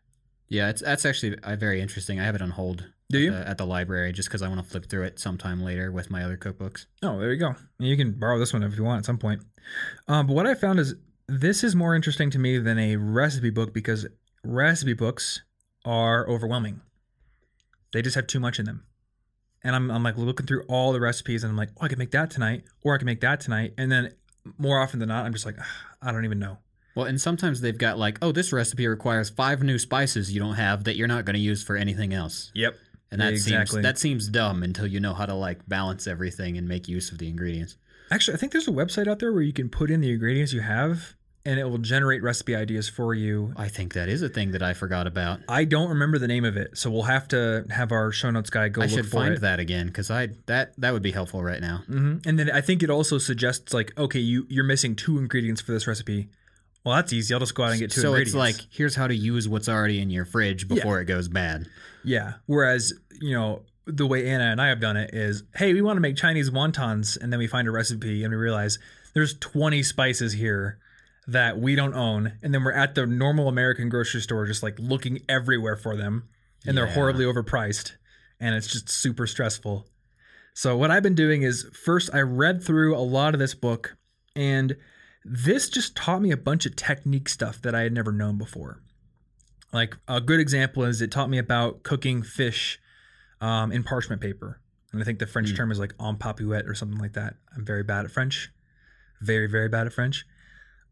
Yeah, 0.49 0.69
it's 0.69 0.81
that's 0.81 1.05
actually 1.05 1.38
uh, 1.43 1.55
very 1.55 1.81
interesting. 1.81 2.19
I 2.19 2.23
have 2.23 2.36
it 2.36 2.41
on 2.41 2.51
hold. 2.51 2.86
Do 3.10 3.17
at 3.17 3.23
you? 3.23 3.31
the- 3.31 3.47
at 3.47 3.57
the 3.57 3.65
library 3.65 4.12
just 4.13 4.29
because 4.29 4.41
I 4.41 4.47
want 4.47 4.63
to 4.63 4.69
flip 4.69 4.89
through 4.89 5.03
it 5.03 5.19
sometime 5.19 5.62
later 5.63 5.91
with 5.91 6.10
my 6.10 6.23
other 6.23 6.38
cookbooks. 6.38 6.86
Oh, 7.03 7.19
there 7.19 7.31
you 7.31 7.39
go. 7.39 7.55
You 7.79 7.95
can 7.97 8.13
borrow 8.13 8.39
this 8.39 8.53
one 8.53 8.63
if 8.63 8.77
you 8.77 8.83
want 8.83 8.99
at 8.99 9.05
some 9.05 9.17
point. 9.17 9.41
Um, 10.07 10.27
but 10.27 10.33
what 10.33 10.47
I 10.47 10.55
found 10.55 10.79
is 10.79 10.95
this 11.27 11.63
is 11.63 11.75
more 11.75 11.95
interesting 11.95 12.29
to 12.31 12.39
me 12.39 12.57
than 12.57 12.79
a 12.79 12.95
recipe 12.95 13.49
book 13.49 13.73
because 13.73 14.05
recipe 14.43 14.93
books 14.93 15.41
are 15.86 16.27
overwhelming. 16.29 16.81
They 17.93 18.01
just 18.01 18.15
have 18.15 18.27
too 18.27 18.39
much 18.39 18.60
in 18.60 18.65
them. 18.65 18.86
And 19.63 19.75
I'm, 19.75 19.89
I'm 19.91 20.03
like 20.03 20.17
looking 20.17 20.45
through 20.45 20.63
all 20.69 20.93
the 20.93 20.99
recipes 21.01 21.43
and 21.43 21.51
I'm 21.51 21.57
like, 21.57 21.69
oh, 21.77 21.86
I 21.86 21.88
can 21.89 21.97
make 21.97 22.12
that 22.12 22.29
tonight, 22.29 22.63
or 22.83 22.93
I 22.93 22.97
can 22.97 23.05
make 23.05 23.21
that 23.21 23.39
tonight. 23.41 23.73
And 23.77 23.91
then 23.91 24.13
more 24.57 24.79
often 24.79 24.99
than 24.99 25.10
not, 25.10 25.25
I'm 25.25 25.33
just 25.33 25.45
like, 25.45 25.57
I 26.01 26.12
don't 26.12 26.23
even 26.25 26.39
know. 26.39 26.57
Well, 26.97 27.05
and 27.05 27.21
sometimes 27.21 27.62
they've 27.62 27.77
got 27.77 27.99
like, 27.99 28.17
oh, 28.23 28.31
this 28.31 28.51
recipe 28.51 28.88
requires 28.88 29.29
five 29.29 29.62
new 29.62 29.77
spices 29.77 30.31
you 30.33 30.39
don't 30.39 30.55
have 30.55 30.86
that 30.86 30.95
you're 30.95 31.07
not 31.07 31.25
going 31.25 31.36
to 31.36 31.39
use 31.39 31.62
for 31.63 31.75
anything 31.75 32.12
else. 32.12 32.51
Yep. 32.55 32.75
And 33.12 33.21
that 33.21 33.33
Exactly. 33.33 33.75
seems 33.77 33.83
that 33.83 33.97
seems 33.99 34.27
dumb 34.27 34.63
until 34.63 34.88
you 34.88 34.99
know 34.99 35.13
how 35.13 35.25
to 35.27 35.36
like 35.36 35.60
balance 35.69 36.07
everything 36.07 36.57
and 36.57 36.67
make 36.67 36.88
use 36.88 37.12
of 37.12 37.19
the 37.19 37.29
ingredients. 37.29 37.77
Actually, 38.10 38.36
I 38.36 38.38
think 38.39 38.51
there's 38.51 38.67
a 38.67 38.71
website 38.71 39.07
out 39.07 39.19
there 39.19 39.31
where 39.31 39.43
you 39.43 39.53
can 39.53 39.69
put 39.69 39.91
in 39.91 40.01
the 40.01 40.12
ingredients 40.12 40.53
you 40.53 40.62
have 40.62 41.13
and 41.45 41.60
it 41.60 41.63
will 41.63 41.77
generate 41.77 42.21
recipe 42.23 42.55
ideas 42.55 42.89
for 42.89 43.13
you 43.13 43.53
I 43.55 43.69
think 43.69 43.93
that 43.93 44.10
is 44.10 44.21
a 44.21 44.27
thing 44.27 44.51
that 44.51 44.62
I 44.63 44.73
forgot 44.73 45.07
about. 45.07 45.39
I 45.47 45.63
don't 45.63 45.89
remember 45.89 46.17
the 46.17 46.27
name 46.27 46.43
of 46.43 46.57
it, 46.57 46.77
so 46.77 46.89
we'll 46.89 47.03
have 47.03 47.27
to 47.29 47.63
have 47.69 47.91
our 47.93 48.12
show 48.12 48.29
notes 48.31 48.49
guy 48.49 48.67
go 48.69 48.81
I 48.81 48.86
look 48.86 48.93
should 48.95 49.05
for 49.05 49.17
find 49.21 49.36
it. 49.36 49.41
that 49.41 49.60
again 49.60 49.86
because 49.88 50.10
I 50.12 50.29
that 50.47 50.73
that 50.79 50.91
would 50.93 51.03
be 51.03 51.12
helpful 51.12 51.43
right 51.43 51.62
now. 51.62 51.83
hmm 51.88 52.17
And 52.25 52.38
then 52.39 52.49
I 52.51 52.60
think 52.62 52.81
it 52.83 52.89
also 52.89 53.19
suggests 53.19 53.71
like, 53.73 53.97
okay, 53.97 54.19
you 54.19 54.47
you're 54.49 54.65
missing 54.65 54.95
two 54.95 55.17
ingredients 55.19 55.62
for 55.62 55.71
this 55.71 55.86
recipe. 55.88 56.27
Well, 56.88 56.95
that's 56.95 57.12
easy. 57.12 57.34
I'll 57.34 57.41
just 57.41 57.54
go 57.54 57.63
out 57.63 57.71
and 57.71 57.82
get 57.82 57.91
two 57.91 58.00
so 58.00 58.08
ingredients. 58.13 58.30
it's 58.30 58.60
like 58.62 58.67
here's 58.71 58.95
how 58.95 59.08
to 59.08 59.13
use 59.13 59.45
what's 59.45 59.67
already 59.67 60.00
in 60.00 60.10
your 60.10 60.23
fridge 60.23 60.69
before 60.69 61.02
it 61.02 61.06
goes 61.06 61.28
bad. 61.28 61.67
yeah. 62.06 62.36
Whereas 62.45 62.93
you 63.19 63.34
know 63.34 63.63
the 63.86 64.08
way 64.08 64.30
Anna 64.30 64.45
and 64.45 64.62
I 64.62 64.69
have 64.69 64.80
done 64.80 64.95
it 64.95 65.13
is, 65.13 65.43
hey, 65.54 65.73
we 65.73 65.82
want 65.82 65.97
to 65.97 66.02
make 66.02 66.15
Chinese 66.15 66.50
wontons, 66.50 67.21
and 67.21 67.34
then 67.34 67.39
we 67.39 67.47
find 67.47 67.67
a 67.67 67.71
recipe 67.71 68.23
and 68.23 68.32
we 68.32 68.38
realize 68.38 68.80
there's 69.13 69.38
20 69.38 69.84
spices 69.84 70.32
here 70.32 70.80
that 71.28 71.60
we 71.60 71.76
don't 71.76 71.93
own, 71.93 72.38
and 72.41 72.54
then 72.54 72.63
we're 72.63 72.71
at 72.71 72.95
the 72.95 73.06
normal 73.06 73.50
American 73.50 73.89
grocery 73.89 74.21
store 74.21 74.45
just 74.45 74.63
like 74.63 74.80
looking 74.80 75.19
everywhere 75.28 75.76
for 75.76 75.97
them, 75.97 76.30
and 76.65 76.78
they're 76.78 76.88
horribly 76.88 77.26
overpriced, 77.26 77.97
and 78.39 78.56
it's 78.56 78.67
just 78.67 78.88
super 78.88 79.28
stressful. 79.28 79.86
So 80.54 80.78
what 80.78 80.89
I've 80.89 81.04
been 81.04 81.15
doing 81.15 81.41
is 81.41 81.69
first 81.84 82.10
I 82.13 82.21
read 82.21 82.63
through 82.63 82.95
a 82.95 83.04
lot 83.04 83.34
of 83.34 83.41
this 83.41 83.56
book, 83.56 83.97
and 84.38 84.78
this 85.30 85.70
just 85.70 85.96
taught 85.96 86.22
me 86.22 86.32
a 86.32 86.38
bunch 86.38 86.66
of 86.66 86.76
technique 86.76 87.30
stuff 87.30 87.62
that 87.62 87.76
I 87.76 87.82
had 87.82 87.94
never 87.94 88.12
known 88.12 88.38
before. 88.38 88.82
Like 89.74 89.98
a 90.08 90.22
good 90.22 90.40
example 90.40 90.84
is 90.84 91.02
it 91.02 91.12
taught 91.12 91.30
me 91.30 91.38
about 91.38 91.84
cooking 91.84 92.24
fish 92.24 92.80
um, 93.42 93.72
in 93.72 93.84
parchment 93.84 94.22
paper, 94.22 94.60
and 94.92 95.02
I 95.02 95.06
think 95.06 95.20
the 95.20 95.28
French 95.28 95.50
Hmm. 95.50 95.56
term 95.56 95.72
is 95.72 95.80
like 95.80 95.94
en 96.00 96.16
papouette 96.18 96.66
or 96.68 96.74
something 96.74 96.98
like 97.00 97.13
that. 97.13 97.36
I'm 97.56 97.66
very 97.66 97.84
bad 97.84 98.06
at 98.06 98.12
French, 98.12 98.50
very 99.22 99.48
very 99.48 99.70
bad 99.70 99.86
at 99.88 99.94
French. 99.94 100.26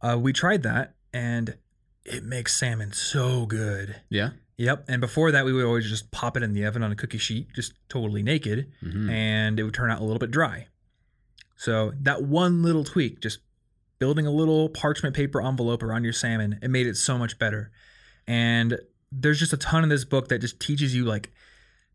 Uh, 0.02 0.18
we 0.20 0.34
tried 0.34 0.64
that, 0.64 0.94
and 1.14 1.58
it 2.04 2.24
makes 2.24 2.54
salmon 2.56 2.92
so 2.94 3.46
good. 3.46 3.96
Yeah. 4.10 4.32
Yep. 4.58 4.86
And 4.88 5.02
before 5.02 5.32
that, 5.32 5.44
we 5.44 5.52
would 5.54 5.66
always 5.66 5.90
just 5.90 6.12
pop 6.12 6.38
it 6.38 6.44
in 6.44 6.54
the 6.54 6.66
oven 6.66 6.84
on 6.84 6.92
a 6.92 6.96
cookie 6.96 7.18
sheet, 7.18 7.48
just 7.56 7.74
totally 7.90 8.22
naked, 8.24 8.72
hmm 8.82 9.10
and 9.10 9.60
it 9.60 9.64
would 9.64 9.74
turn 9.74 9.90
out 9.90 10.00
a 10.02 10.04
little 10.04 10.20
bit 10.20 10.32
dry. 10.32 10.68
So 11.58 11.94
that 12.02 12.24
one 12.24 12.62
little 12.62 12.84
tweak, 12.84 13.22
just 13.22 13.40
building 14.00 14.26
a 14.26 14.32
little 14.32 14.70
parchment 14.70 15.16
paper 15.16 15.42
envelope 15.42 15.82
around 15.84 16.04
your 16.04 16.14
salmon, 16.14 16.60
it 16.62 16.70
made 16.70 16.88
it 16.88 16.96
so 16.98 17.18
much 17.18 17.40
better. 17.40 17.72
And 18.28 18.80
there's 19.12 19.40
just 19.40 19.54
a 19.54 19.58
ton 19.58 19.84
in 19.84 19.90
this 19.90 20.06
book 20.06 20.28
that 20.30 20.40
just 20.40 20.60
teaches 20.60 20.94
you 20.96 21.06
like 21.06 21.32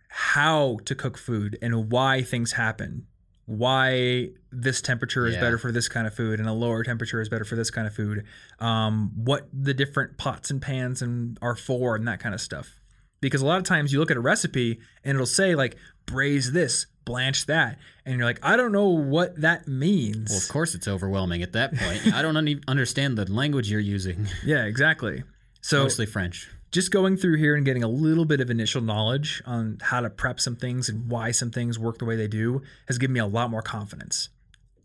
how 0.09 0.79
to 0.85 0.95
cook 0.95 1.17
food 1.19 1.59
and 1.63 1.91
why 1.91 2.23
things 2.23 2.53
happen. 2.53 3.07
Why 3.47 4.31
this 4.53 4.81
temperature 4.81 5.27
is 5.27 5.35
Yeah. 5.35 5.41
better 5.41 5.59
for 5.59 5.73
this 5.73 5.89
kind 5.89 6.07
of 6.07 6.15
food 6.15 6.39
and 6.41 6.49
a 6.49 6.53
lower 6.53 6.83
temperature 6.85 7.21
is 7.21 7.29
better 7.29 7.45
for 7.45 7.57
this 7.57 7.71
kind 7.71 7.87
of 7.87 7.95
food. 7.95 8.25
Um, 8.61 9.11
what 9.15 9.49
the 9.53 9.75
different 9.75 10.19
pots 10.19 10.51
and 10.51 10.63
pans 10.63 11.03
and 11.03 11.37
are 11.43 11.57
for 11.57 11.97
and 11.97 12.07
that 12.09 12.21
kind 12.21 12.35
of 12.35 12.41
stuff. 12.41 12.80
Because 13.21 13.43
a 13.43 13.47
lot 13.47 13.59
of 13.59 13.65
times 13.65 13.93
you 13.93 13.99
look 13.99 14.11
at 14.11 14.17
a 14.17 14.21
recipe 14.21 14.81
and 15.05 15.15
it'll 15.17 15.27
say 15.27 15.55
like 15.55 15.77
braise 16.07 16.53
this, 16.53 16.87
blanch 17.05 17.47
that, 17.47 17.79
and 18.07 18.17
you're 18.17 18.25
like, 18.25 18.39
I 18.43 18.57
don't 18.57 18.73
know 18.73 18.89
what 18.89 19.41
that 19.41 19.69
means. 19.69 20.31
Well, 20.31 20.39
of 20.39 20.49
course 20.49 20.75
it's 20.75 20.89
overwhelming 20.89 21.43
at 21.43 21.53
that 21.53 21.75
point. 21.75 22.13
I 22.15 22.23
don't 22.23 22.37
un- 22.39 22.61
understand 22.67 23.19
the 23.19 23.31
language 23.31 23.71
you're 23.71 23.81
using. 23.81 24.27
Yeah, 24.45 24.65
exactly. 24.65 25.23
So 25.61 25.83
Mostly 25.83 26.07
French. 26.07 26.49
just 26.71 26.91
going 26.91 27.19
through 27.19 27.37
here 27.37 27.55
and 27.55 27.65
getting 27.67 27.83
a 27.83 27.89
little 27.89 28.25
bit 28.25 28.41
of 28.41 28.49
initial 28.51 28.81
knowledge 28.81 29.43
on 29.45 29.77
how 29.83 30.01
to 30.01 30.09
prep 30.09 30.41
some 30.41 30.57
things 30.57 30.89
and 30.89 31.11
why 31.11 31.31
some 31.33 31.51
things 31.51 31.79
work 31.79 31.99
the 31.99 32.07
way 32.07 32.17
they 32.17 32.29
do 32.29 32.63
has 32.89 32.97
given 32.97 33.13
me 33.13 33.21
a 33.21 33.27
lot 33.27 33.51
more 33.51 33.61
confidence. 33.61 34.31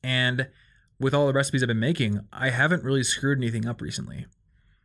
And 0.04 0.48
with 1.00 1.13
all 1.13 1.28
the 1.28 1.34
recipes 1.34 1.63
I've 1.63 1.67
been 1.67 1.80
making, 1.80 2.19
I 2.34 2.50
haven't 2.50 2.84
really 2.84 3.04
screwed 3.04 3.38
anything 3.38 3.65
up 3.65 3.82
recently. 3.82 4.26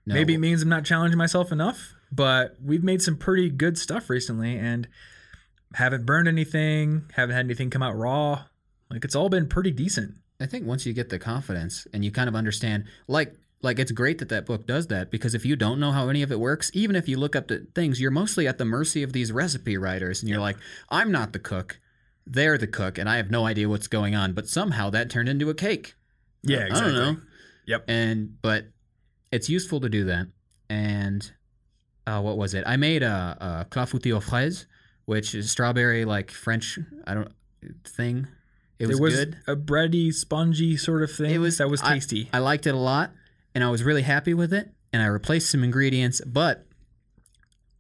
No. 0.07 0.15
Maybe 0.15 0.35
it 0.35 0.39
means 0.39 0.63
I'm 0.63 0.69
not 0.69 0.85
challenging 0.85 1.19
myself 1.19 1.51
enough. 1.53 1.95
But 2.13 2.57
we've 2.63 2.85
made 2.85 3.03
some 3.03 3.17
pretty 3.17 3.51
good 3.51 3.79
stuff 3.79 4.11
recently 4.11 4.57
and 4.57 4.89
haven't 5.75 6.07
burned 6.07 6.29
anything, 6.29 7.05
haven't 7.15 7.37
had 7.37 7.45
anything 7.45 7.71
come 7.71 7.83
out 7.83 7.97
raw. 7.97 8.45
Like 8.91 9.05
it's 9.05 9.15
all 9.15 9.29
been 9.29 9.49
pretty 9.49 9.71
decent. 9.71 10.15
I 10.41 10.47
think 10.47 10.67
once 10.67 10.87
you 10.87 10.93
get 10.93 11.11
the 11.11 11.19
confidence 11.19 11.87
and 11.93 12.05
you 12.05 12.11
kind 12.11 12.29
of 12.29 12.35
understand, 12.35 12.85
like, 13.07 13.35
like 13.63 13.79
it's 13.79 13.93
great 13.93 14.19
that 14.19 14.31
that 14.31 14.47
book 14.47 14.67
does 14.67 14.87
that 14.87 15.11
because 15.11 15.35
if 15.35 15.45
you 15.45 15.55
don't 15.55 15.79
know 15.79 15.93
how 15.93 16.09
any 16.09 16.23
of 16.23 16.33
it 16.33 16.41
works, 16.41 16.71
even 16.73 16.97
if 16.97 17.09
you 17.09 17.19
look 17.19 17.37
up 17.37 17.49
the 17.49 17.67
things, 17.75 18.01
you're 18.01 18.11
mostly 18.11 18.49
at 18.49 18.57
the 18.57 18.65
mercy 18.65 19.03
of 19.03 19.13
these 19.13 19.31
recipe 19.31 19.77
writers, 19.77 20.23
and 20.23 20.31
you're 20.31 20.41
like, 20.41 20.57
I'm 20.89 21.13
not 21.13 21.35
the 21.35 21.39
cook, 21.39 21.79
they're 22.27 22.57
the 22.57 22.67
cook, 22.67 22.97
and 22.97 23.09
I 23.09 23.19
have 23.19 23.31
no 23.31 23.45
idea 23.45 23.69
what's 23.69 23.87
going 23.87 24.15
on. 24.15 24.33
But 24.33 24.49
somehow 24.49 24.89
that 24.91 25.11
turned 25.11 25.29
into 25.29 25.51
a 25.51 25.55
cake. 25.55 25.95
Yeah, 26.43 26.69
I 26.73 26.81
don't 26.81 26.95
know. 26.95 27.17
Yep. 27.67 27.85
And 27.87 28.41
but 28.41 28.65
it's 29.31 29.51
useful 29.51 29.81
to 29.81 29.91
do 29.91 30.05
that. 30.05 30.27
And 30.71 31.31
uh, 32.11 32.21
what 32.21 32.37
was 32.37 32.55
it? 32.55 32.65
I 32.67 32.77
made 32.77 33.03
a, 33.03 33.37
a 33.41 33.67
clafoutis 33.75 34.13
aux 34.17 34.21
fraises, 34.21 34.67
which 35.05 35.35
is 35.35 35.51
strawberry 35.51 36.05
like 36.05 36.31
French. 36.31 36.79
I 37.07 37.15
don't 37.15 37.33
thing. 37.85 38.27
It 38.79 38.87
was, 38.87 38.99
good. 39.15 39.37
a 39.47 39.55
bready, 39.55 40.13
spongy 40.13 40.77
sort 40.79 41.03
of 41.03 41.13
thing. 41.13 41.31
It 41.31 41.39
was- 41.39 41.59
that 41.59 41.69
was 41.69 41.83
I- 41.83 41.95
tasty. 41.95 42.31
I 42.33 42.39
liked 42.39 42.67
it 42.67 42.75
a 42.75 42.79
lot, 42.79 43.13
and 43.55 43.63
I 43.63 43.69
was 43.71 43.83
really 43.83 44.03
happy 44.03 44.33
with 44.35 44.53
it. 44.55 44.71
And 44.93 45.03
I 45.03 45.07
replaced 45.07 45.51
some 45.51 45.63
ingredients, 45.63 46.21
but 46.27 46.67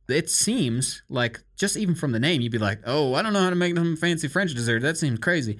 it 0.08 0.28
seems 0.30 1.02
like 1.08 1.40
just 1.56 1.76
even 1.76 1.94
from 1.94 2.12
the 2.12 2.20
name, 2.20 2.40
you'd 2.40 2.52
be 2.52 2.58
like, 2.58 2.80
"Oh, 2.84 3.14
I 3.14 3.22
don't 3.22 3.32
know 3.32 3.40
how 3.42 3.50
to 3.50 3.56
make 3.56 3.74
some 3.76 3.96
fancy 3.96 4.28
French 4.28 4.54
dessert. 4.54 4.82
That 4.82 4.96
seems 4.98 5.18
crazy." 5.18 5.58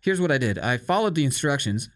Here's 0.00 0.20
what 0.20 0.30
I 0.32 0.38
did: 0.38 0.58
I 0.58 0.76
followed 0.78 1.14
the 1.14 1.24
instructions, 1.24 1.88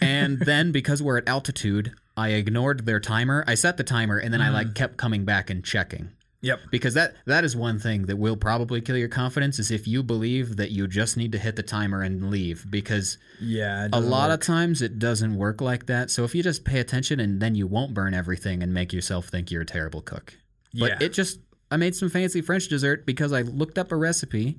and 0.00 0.38
then 0.50 0.70
because 0.72 1.02
we're 1.02 1.18
at 1.18 1.28
altitude, 1.28 1.92
I 2.16 2.30
ignored 2.30 2.86
their 2.86 3.00
timer. 3.00 3.44
I 3.46 3.54
set 3.54 3.76
the 3.76 3.84
timer, 3.84 4.18
and 4.18 4.32
then 4.32 4.40
I 4.40 4.50
like 4.50 4.68
mm. 4.68 4.74
kept 4.74 4.96
coming 4.96 5.24
back 5.24 5.50
and 5.50 5.64
checking 5.64 6.12
yep. 6.44 6.60
because 6.70 6.94
that 6.94 7.14
that 7.26 7.42
is 7.42 7.56
one 7.56 7.78
thing 7.78 8.06
that 8.06 8.16
will 8.16 8.36
probably 8.36 8.80
kill 8.80 8.96
your 8.96 9.08
confidence 9.08 9.58
is 9.58 9.70
if 9.70 9.88
you 9.88 10.02
believe 10.02 10.56
that 10.56 10.70
you 10.70 10.86
just 10.86 11.16
need 11.16 11.32
to 11.32 11.38
hit 11.38 11.56
the 11.56 11.62
timer 11.62 12.02
and 12.02 12.30
leave 12.30 12.66
because 12.70 13.18
Yeah. 13.40 13.88
a 13.92 14.00
lot 14.00 14.28
work. 14.28 14.40
of 14.40 14.46
times 14.46 14.82
it 14.82 14.98
doesn't 14.98 15.34
work 15.36 15.60
like 15.60 15.86
that. 15.86 16.10
So 16.10 16.24
if 16.24 16.34
you 16.34 16.42
just 16.42 16.64
pay 16.64 16.80
attention 16.80 17.18
and 17.18 17.40
then 17.40 17.54
you 17.54 17.66
won't 17.66 17.94
burn 17.94 18.14
everything 18.14 18.62
and 18.62 18.72
make 18.72 18.92
yourself 18.92 19.28
think 19.28 19.50
you're 19.50 19.62
a 19.62 19.66
terrible 19.66 20.02
cook. 20.02 20.34
But 20.74 20.90
yeah. 20.90 21.06
it 21.06 21.12
just 21.12 21.40
I 21.70 21.76
made 21.76 21.96
some 21.96 22.10
fancy 22.10 22.42
French 22.42 22.68
dessert 22.68 23.06
because 23.06 23.32
I 23.32 23.42
looked 23.42 23.78
up 23.78 23.90
a 23.90 23.96
recipe, 23.96 24.58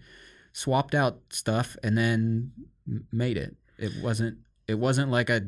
swapped 0.53 0.95
out 0.95 1.19
stuff 1.29 1.77
and 1.83 1.97
then 1.97 2.51
made 3.11 3.37
it. 3.37 3.55
It 3.77 3.91
wasn't 4.01 4.39
it 4.67 4.79
wasn't 4.79 5.11
like 5.11 5.29
I 5.29 5.41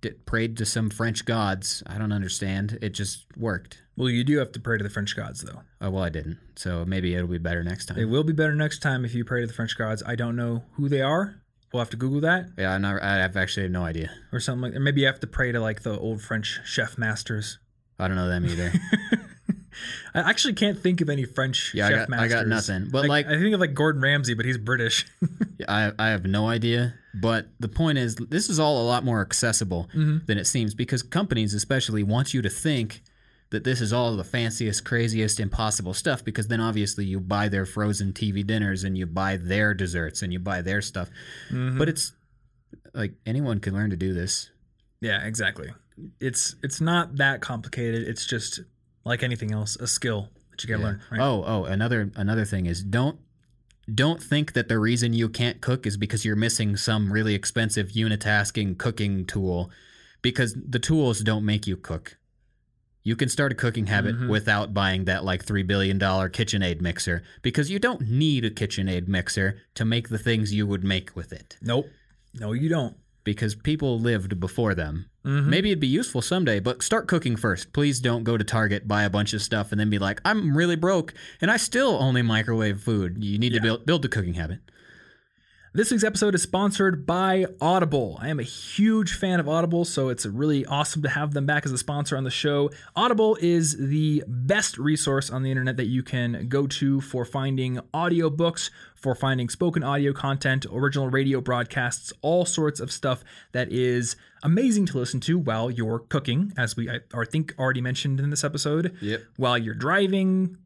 d- 0.00 0.10
prayed 0.26 0.56
to 0.58 0.66
some 0.66 0.90
French 0.90 1.24
gods. 1.24 1.82
I 1.86 1.98
don't 1.98 2.12
understand. 2.12 2.78
It 2.82 2.90
just 2.90 3.26
worked. 3.36 3.82
well, 3.96 4.08
you 4.08 4.24
do 4.24 4.38
have 4.38 4.52
to 4.52 4.60
pray 4.60 4.78
to 4.78 4.84
the 4.84 4.90
French 4.90 5.16
gods, 5.16 5.40
though. 5.42 5.62
Oh 5.80 5.90
well, 5.90 6.02
I 6.04 6.08
didn't. 6.08 6.38
So 6.56 6.84
maybe 6.84 7.14
it'll 7.14 7.26
be 7.28 7.38
better 7.38 7.62
next 7.64 7.86
time. 7.86 7.98
It 7.98 8.06
will 8.06 8.24
be 8.24 8.32
better 8.32 8.54
next 8.54 8.80
time 8.80 9.04
if 9.04 9.14
you 9.14 9.24
pray 9.24 9.40
to 9.42 9.46
the 9.46 9.52
French 9.52 9.76
gods. 9.78 10.02
I 10.06 10.14
don't 10.16 10.36
know 10.36 10.64
who 10.74 10.88
they 10.88 11.02
are. 11.02 11.40
We'll 11.72 11.80
have 11.82 11.90
to 11.90 11.98
Google 11.98 12.22
that 12.22 12.46
Yeah, 12.56 12.72
I'm 12.72 12.80
not, 12.80 13.02
I 13.02 13.16
have 13.16 13.36
actually 13.36 13.68
no 13.68 13.84
idea. 13.84 14.10
or 14.32 14.40
something 14.40 14.62
like. 14.62 14.74
Or 14.74 14.80
maybe 14.80 15.02
you 15.02 15.06
have 15.06 15.20
to 15.20 15.26
pray 15.26 15.52
to 15.52 15.60
like 15.60 15.82
the 15.82 15.98
old 15.98 16.22
French 16.22 16.60
chef 16.64 16.96
masters. 16.96 17.58
I 17.98 18.08
don't 18.08 18.16
know 18.16 18.28
them 18.28 18.46
either. 18.46 18.72
I 20.14 20.20
actually 20.30 20.54
can't 20.54 20.78
think 20.80 21.00
of 21.00 21.08
any 21.10 21.24
French 21.24 21.72
Yeah, 21.74 21.86
I 21.86 21.90
chef 21.90 21.98
got- 22.08 22.18
I 22.18 22.20
masters. 22.22 22.32
got 22.32 22.46
nothing. 22.48 22.88
But, 22.90 23.06
like- 23.08 23.26
I 23.26 23.38
think 23.38 23.54
of 23.54 23.60
like 23.60 23.74
Gordon 23.74 24.00
Ramsay, 24.02 24.34
but 24.34 24.44
he's 24.46 24.58
British. 24.58 25.06
I, 25.68 25.92
I 25.98 26.08
have 26.08 26.24
no 26.24 26.48
idea. 26.48 26.94
But 27.20 27.48
the 27.58 27.68
point 27.68 27.98
is, 27.98 28.16
this 28.16 28.48
is 28.48 28.58
all 28.58 28.82
a 28.82 28.86
lot 28.86 29.04
more 29.04 29.20
accessible 29.20 29.88
mm-hmm. 29.94 30.18
than 30.26 30.38
it 30.38 30.46
seems 30.46 30.74
because 30.74 31.02
companies, 31.02 31.54
especially, 31.54 32.02
want 32.02 32.34
you 32.34 32.42
to 32.42 32.50
think 32.50 33.02
that 33.50 33.64
this 33.64 33.80
is 33.80 33.92
all 33.92 34.14
the 34.14 34.24
fanciest, 34.24 34.84
craziest, 34.84 35.40
impossible 35.40 35.94
stuff 35.94 36.22
because 36.24 36.48
then 36.48 36.60
obviously 36.60 37.04
you 37.04 37.18
buy 37.18 37.48
their 37.48 37.64
frozen 37.64 38.12
TV 38.12 38.46
dinners 38.46 38.84
and 38.84 38.96
you 38.98 39.06
buy 39.06 39.38
their 39.38 39.72
desserts 39.72 40.22
and 40.22 40.32
you 40.32 40.38
buy 40.38 40.60
their 40.60 40.82
stuff. 40.82 41.08
Mm-hmm. 41.50 41.78
But 41.78 41.88
it's 41.88 42.12
like 42.92 43.14
anyone 43.24 43.60
can 43.60 43.74
learn 43.74 43.90
to 43.90 43.96
do 43.96 44.12
this. 44.12 44.50
yeah, 45.00 45.24
exactly. 45.24 45.72
It's 46.20 46.56
it's 46.62 46.80
not 46.80 47.16
that 47.16 47.40
complicated. 47.40 48.06
It's 48.06 48.26
just 48.26 48.60
like 49.04 49.22
anything 49.22 49.52
else, 49.52 49.76
a 49.76 49.86
skill 49.86 50.28
that 50.50 50.62
you 50.62 50.68
gotta 50.68 50.82
learn. 50.82 51.00
Right? 51.10 51.20
Oh, 51.20 51.42
oh, 51.46 51.64
another 51.64 52.10
another 52.16 52.44
thing 52.44 52.66
is 52.66 52.82
don't 52.82 53.18
don't 53.94 54.22
think 54.22 54.52
that 54.52 54.68
the 54.68 54.78
reason 54.78 55.12
you 55.12 55.28
can't 55.28 55.60
cook 55.60 55.86
is 55.86 55.96
because 55.96 56.24
you're 56.24 56.36
missing 56.36 56.76
some 56.76 57.12
really 57.12 57.34
expensive 57.34 57.88
unitasking 57.88 58.76
cooking 58.78 59.24
tool 59.24 59.70
because 60.22 60.54
the 60.54 60.78
tools 60.78 61.20
don't 61.20 61.44
make 61.44 61.66
you 61.66 61.76
cook. 61.76 62.16
You 63.04 63.16
can 63.16 63.28
start 63.30 63.52
a 63.52 63.54
cooking 63.54 63.86
habit 63.86 64.16
Mhm. 64.16 64.28
without 64.28 64.74
buying 64.74 65.04
that 65.06 65.24
like 65.24 65.42
3 65.44 65.62
billion 65.62 65.96
dollar 65.96 66.28
KitchenAid 66.28 66.80
mixer 66.82 67.22
because 67.42 67.70
you 67.70 67.78
don't 67.78 68.02
need 68.10 68.44
a 68.44 68.50
KitchenAid 68.50 69.08
mixer 69.08 69.60
to 69.74 69.84
make 69.84 70.08
the 70.08 70.18
things 70.18 70.52
you 70.52 70.66
would 70.66 70.84
make 70.84 71.16
with 71.16 71.32
it 71.32 71.56
Nope. 71.62 71.88
No, 72.34 72.52
you 72.52 72.68
don't. 72.68 72.96
because 73.24 73.54
people 73.54 73.98
lived 73.98 74.38
before 74.40 74.74
them. 74.74 75.06
Mhm. 75.24 75.46
Maybe 75.46 75.70
it'd 75.70 75.80
be 75.80 75.86
useful 75.88 76.22
someday, 76.22 76.60
but 76.60 76.82
start 76.82 77.08
cooking 77.08 77.36
first. 77.36 77.72
Please 77.72 77.98
don't 78.00 78.24
go 78.24 78.36
to 78.36 78.44
Target, 78.44 78.86
buy 78.86 79.02
a 79.02 79.10
bunch 79.10 79.32
of 79.34 79.42
stuff, 79.42 79.72
and 79.72 79.80
then 79.80 79.90
be 79.90 79.98
like, 79.98 80.20
I'm 80.24 80.56
really 80.56 80.76
broke, 80.76 81.12
and 81.40 81.50
I 81.50 81.56
still 81.56 81.98
only 82.00 82.22
microwave 82.22 82.80
food. 82.80 83.22
You 83.22 83.38
need 83.38 83.52
Yeah. 83.52 83.58
to 83.58 83.62
build 83.62 83.86
build 83.86 84.02
the 84.02 84.08
cooking 84.08 84.34
habit. 84.34 84.60
This 85.74 85.90
week's 85.90 86.02
episode 86.02 86.34
is 86.34 86.42
sponsored 86.42 87.04
by 87.04 87.44
Audible. 87.60 88.16
I 88.20 88.28
am 88.30 88.40
a 88.40 88.44
huge 88.44 89.12
fan 89.12 89.38
of 89.38 89.48
Audible, 89.48 89.84
so 89.84 90.08
it's 90.08 90.24
really 90.24 90.64
awesome 90.64 91.02
to 91.02 91.10
have 91.10 91.34
them 91.34 91.44
back 91.44 91.66
as 91.66 91.72
a 91.72 91.78
sponsor 91.78 92.16
on 92.16 92.24
the 92.24 92.30
show. 92.30 92.70
Audible 92.96 93.36
is 93.40 93.76
the 93.76 94.24
best 94.26 94.78
resource 94.78 95.30
on 95.30 95.42
the 95.42 95.50
internet 95.50 95.76
that 95.76 95.86
you 95.86 96.02
can 96.02 96.48
go 96.48 96.66
to 96.68 97.02
for 97.02 97.24
finding 97.26 97.78
audiobooks, 97.92 98.70
for 98.96 99.14
finding 99.14 99.50
spoken 99.50 99.82
audio 99.84 100.12
content, 100.14 100.64
original 100.72 101.10
radio 101.10 101.40
broadcasts, 101.40 102.14
all 102.22 102.46
sorts 102.46 102.80
of 102.80 102.90
stuff 102.90 103.22
that 103.52 103.70
is 103.70 104.16
amazing 104.42 104.86
to 104.86 104.98
listen 104.98 105.20
to 105.20 105.38
while 105.38 105.70
you're 105.70 106.00
cooking, 106.00 106.52
as 106.56 106.76
we 106.76 106.88
I, 106.90 107.00
I 107.14 107.24
think 107.24 107.54
already 107.58 107.80
mentioned 107.80 108.20
in 108.20 108.30
this 108.30 108.44
episode. 108.44 108.96
Yep. 109.00 109.22
While 109.36 109.58
you're 109.58 109.74
driving 109.74 110.56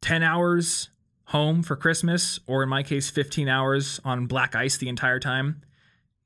10 0.00 0.22
hours 0.22 0.90
home 1.26 1.62
for 1.62 1.76
Christmas, 1.76 2.38
or 2.46 2.62
in 2.62 2.68
my 2.68 2.82
case, 2.82 3.10
15 3.10 3.48
hours 3.48 4.00
on 4.04 4.26
black 4.26 4.54
ice 4.54 4.76
the 4.76 4.88
entire 4.88 5.18
time. 5.18 5.62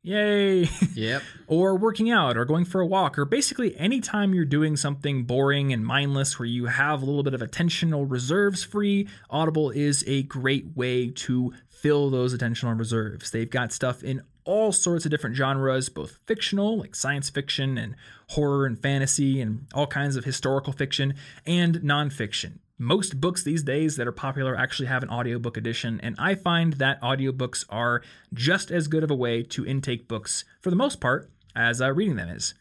Yay! 0.02 0.68
Yep. 0.94 1.22
or 1.46 1.76
working 1.76 2.10
out, 2.10 2.36
or 2.36 2.44
going 2.44 2.64
for 2.64 2.80
a 2.80 2.86
walk, 2.86 3.18
or 3.18 3.24
basically 3.24 3.76
anytime 3.78 4.34
you're 4.34 4.44
doing 4.44 4.76
something 4.76 5.24
boring 5.24 5.72
and 5.72 5.84
mindless 5.84 6.38
where 6.38 6.46
you 6.46 6.66
have 6.66 7.02
a 7.02 7.04
little 7.04 7.22
bit 7.22 7.34
of 7.34 7.40
attentional 7.40 8.10
reserves 8.10 8.64
free, 8.64 9.06
Audible 9.30 9.70
is 9.70 10.02
a 10.06 10.22
great 10.24 10.76
way 10.76 11.10
to 11.10 11.52
fill 11.68 12.10
those 12.10 12.36
attentional 12.36 12.76
reserves. 12.78 13.30
They've 13.30 13.50
got 13.50 13.72
stuff 13.72 14.02
in 14.02 14.22
all 14.48 14.72
sorts 14.72 15.04
of 15.04 15.10
different 15.10 15.36
genres, 15.36 15.90
both 15.90 16.18
fictional, 16.26 16.78
like 16.78 16.94
science 16.94 17.28
fiction 17.28 17.76
and 17.76 17.94
horror 18.28 18.64
and 18.64 18.80
fantasy, 18.80 19.42
and 19.42 19.66
all 19.74 19.86
kinds 19.86 20.16
of 20.16 20.24
historical 20.24 20.72
fiction, 20.72 21.12
and 21.46 21.76
nonfiction. 21.76 22.52
Most 22.78 23.20
books 23.20 23.42
these 23.42 23.62
days 23.62 23.96
that 23.96 24.06
are 24.06 24.12
popular 24.12 24.56
actually 24.56 24.86
have 24.86 25.02
an 25.02 25.10
audiobook 25.10 25.58
edition, 25.58 26.00
and 26.02 26.16
I 26.18 26.34
find 26.34 26.74
that 26.74 27.00
audiobooks 27.02 27.66
are 27.68 28.02
just 28.32 28.70
as 28.70 28.88
good 28.88 29.04
of 29.04 29.10
a 29.10 29.14
way 29.14 29.42
to 29.42 29.66
intake 29.66 30.08
books 30.08 30.46
for 30.60 30.70
the 30.70 30.76
most 30.76 30.98
part 30.98 31.30
as 31.54 31.82
uh, 31.82 31.92
reading 31.92 32.16
them 32.16 32.30
is. 32.30 32.54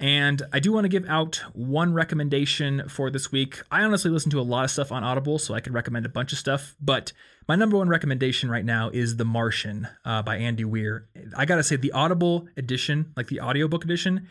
And 0.00 0.42
I 0.52 0.58
do 0.58 0.72
want 0.72 0.84
to 0.84 0.88
give 0.88 1.08
out 1.08 1.36
one 1.52 1.94
recommendation 1.94 2.88
for 2.88 3.10
this 3.10 3.30
week. 3.30 3.62
I 3.70 3.84
honestly 3.84 4.10
listen 4.10 4.30
to 4.32 4.40
a 4.40 4.42
lot 4.42 4.64
of 4.64 4.70
stuff 4.70 4.90
on 4.90 5.04
Audible, 5.04 5.38
so 5.38 5.54
I 5.54 5.60
could 5.60 5.72
recommend 5.72 6.04
a 6.04 6.08
bunch 6.08 6.32
of 6.32 6.38
stuff. 6.38 6.74
But 6.80 7.12
my 7.46 7.54
number 7.54 7.76
one 7.76 7.88
recommendation 7.88 8.50
right 8.50 8.64
now 8.64 8.90
is 8.90 9.16
The 9.16 9.24
Martian 9.24 9.86
uh, 10.04 10.22
by 10.22 10.36
Andy 10.36 10.64
Weir. 10.64 11.06
I 11.36 11.44
gotta 11.44 11.62
say, 11.62 11.76
the 11.76 11.92
Audible 11.92 12.48
edition, 12.56 13.12
like 13.16 13.28
the 13.28 13.40
audiobook 13.40 13.84
edition, 13.84 14.28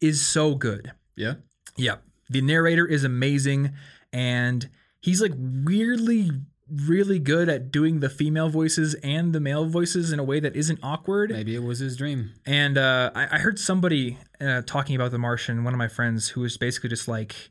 is 0.00 0.24
so 0.24 0.54
good. 0.54 0.92
Yeah. 1.16 1.34
Yeah. 1.76 1.96
The 2.28 2.40
narrator 2.40 2.86
is 2.86 3.02
amazing 3.02 3.72
and 4.12 4.68
he's 5.00 5.20
like 5.20 5.32
weirdly 5.36 6.30
really 6.70 7.18
good 7.18 7.48
at 7.48 7.70
doing 7.72 8.00
the 8.00 8.08
female 8.08 8.48
voices 8.48 8.94
and 9.02 9.32
the 9.32 9.40
male 9.40 9.66
voices 9.66 10.12
in 10.12 10.18
a 10.18 10.24
way 10.24 10.40
that 10.40 10.54
isn't 10.56 10.78
awkward. 10.82 11.30
Maybe 11.30 11.54
it 11.54 11.62
was 11.62 11.80
his 11.80 11.96
dream. 11.96 12.32
And 12.46 12.78
uh, 12.78 13.10
I, 13.14 13.36
I 13.36 13.38
heard 13.38 13.58
somebody 13.58 14.18
uh, 14.40 14.62
talking 14.66 14.96
about 14.96 15.10
The 15.10 15.18
Martian, 15.18 15.64
one 15.64 15.74
of 15.74 15.78
my 15.78 15.88
friends, 15.88 16.28
who 16.28 16.42
was 16.42 16.56
basically 16.56 16.90
just 16.90 17.08
like, 17.08 17.50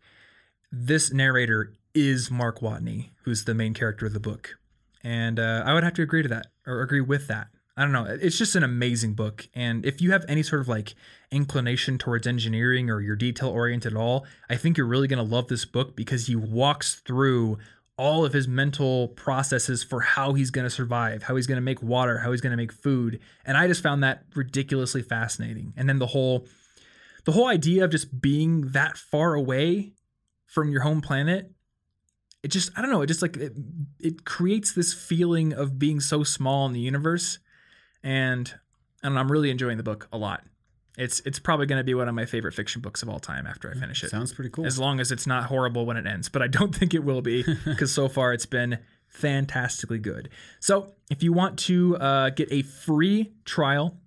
this 0.71 1.11
narrator 1.11 1.73
is 1.93 2.29
Mark 2.29 2.59
Watney, 2.59 3.09
who's 3.23 3.45
the 3.45 3.53
main 3.53 3.73
character 3.73 4.05
of 4.05 4.13
the 4.13 4.19
book. 4.19 4.57
And 5.03 5.39
uh, 5.39 5.63
I 5.65 5.73
would 5.73 5.83
have 5.83 5.93
to 5.95 6.01
agree 6.01 6.23
to 6.23 6.29
that 6.29 6.47
or 6.67 6.81
agree 6.81 7.01
with 7.01 7.27
that. 7.27 7.47
I 7.77 7.83
don't 7.83 7.93
know. 7.93 8.05
It's 8.05 8.37
just 8.37 8.57
an 8.57 8.63
amazing 8.63 9.13
book. 9.13 9.47
And 9.55 9.85
if 9.85 10.01
you 10.01 10.11
have 10.11 10.25
any 10.27 10.43
sort 10.43 10.59
of 10.59 10.67
like 10.67 10.95
inclination 11.31 11.97
towards 11.97 12.27
engineering 12.27 12.89
or 12.89 12.99
you're 12.99 13.15
detail 13.15 13.47
oriented 13.47 13.93
at 13.93 13.97
all, 13.97 14.25
I 14.49 14.57
think 14.57 14.75
you're 14.75 14.85
really 14.85 15.07
going 15.07 15.25
to 15.25 15.35
love 15.35 15.47
this 15.47 15.63
book 15.63 15.95
because 15.95 16.27
he 16.27 16.35
walks 16.35 16.95
through 16.95 17.57
all 17.99 18.23
of 18.23 18.31
his 18.31 18.47
mental 18.47 19.09
processes 19.09 19.83
for 19.83 19.99
how 19.99 20.33
he's 20.33 20.51
going 20.51 20.65
to 20.65 20.69
survive, 20.69 21.23
how 21.23 21.35
he's 21.35 21.47
going 21.47 21.57
to 21.57 21.61
make 21.61 21.83
water, 21.83 22.19
how 22.19 22.31
he's 22.31 22.39
going 22.39 22.51
to 22.51 22.57
make 22.57 22.71
food. 22.71 23.19
And 23.45 23.57
I 23.57 23.67
just 23.67 23.83
found 23.83 24.03
that 24.03 24.23
ridiculously 24.33 25.01
fascinating. 25.01 25.73
And 25.75 25.89
then 25.89 25.99
the 25.99 26.07
whole 26.07 26.47
the 27.25 27.33
whole 27.33 27.47
idea 27.47 27.83
of 27.83 27.91
just 27.91 28.21
being 28.21 28.69
that 28.69 28.97
far 28.97 29.33
away 29.33 29.91
from 30.45 30.71
your 30.71 30.81
home 30.81 31.01
planet 31.01 31.51
it 32.41 32.51
just 32.51 32.71
I 32.77 32.81
don't 32.81 32.89
know, 32.89 33.01
it 33.01 33.07
just 33.07 33.21
like 33.21 33.35
it, 33.35 33.53
it 33.99 34.23
creates 34.23 34.73
this 34.73 34.93
feeling 34.93 35.51
of 35.53 35.77
being 35.77 35.99
so 35.99 36.23
small 36.23 36.65
in 36.65 36.73
the 36.73 36.79
universe, 36.79 37.39
and 38.01 38.53
and 39.03 39.19
I'm 39.19 39.31
really 39.31 39.49
enjoying 39.49 39.77
the 39.77 39.83
book 39.83 40.07
a 40.13 40.17
lot. 40.17 40.45
It's 40.99 41.21
it's 41.21 41.39
probably 41.39 41.65
going 41.65 41.79
to 41.79 41.83
be 41.83 41.93
one 41.93 42.09
of 42.09 42.15
my 42.15 42.25
favorite 42.25 42.53
fiction 42.53 42.81
books 42.81 43.01
of 43.01 43.09
all 43.09 43.19
time 43.19 43.47
after 43.47 43.71
I 43.71 43.79
finish 43.79 44.03
it. 44.03 44.09
Sounds 44.09 44.33
pretty 44.33 44.49
cool. 44.49 44.65
As 44.65 44.77
long 44.77 44.99
as 44.99 45.11
it's 45.11 45.25
not 45.25 45.45
horrible 45.45 45.85
when 45.85 45.95
it 45.95 46.05
ends, 46.05 46.27
but 46.27 46.41
I 46.41 46.47
don't 46.47 46.75
think 46.75 46.93
it 46.93 47.03
will 47.03 47.21
be 47.21 47.43
because 47.65 47.93
so 47.93 48.09
far 48.09 48.33
it's 48.33 48.45
been 48.45 48.79
fantastically 49.07 49.97
good. 49.97 50.29
So 50.59 50.93
if 51.09 51.23
you 51.23 51.31
want 51.33 51.57
to 51.59 51.97
uh, 51.97 52.29
get 52.31 52.51
a 52.51 52.63
free 52.63 53.31
trial 53.45 53.97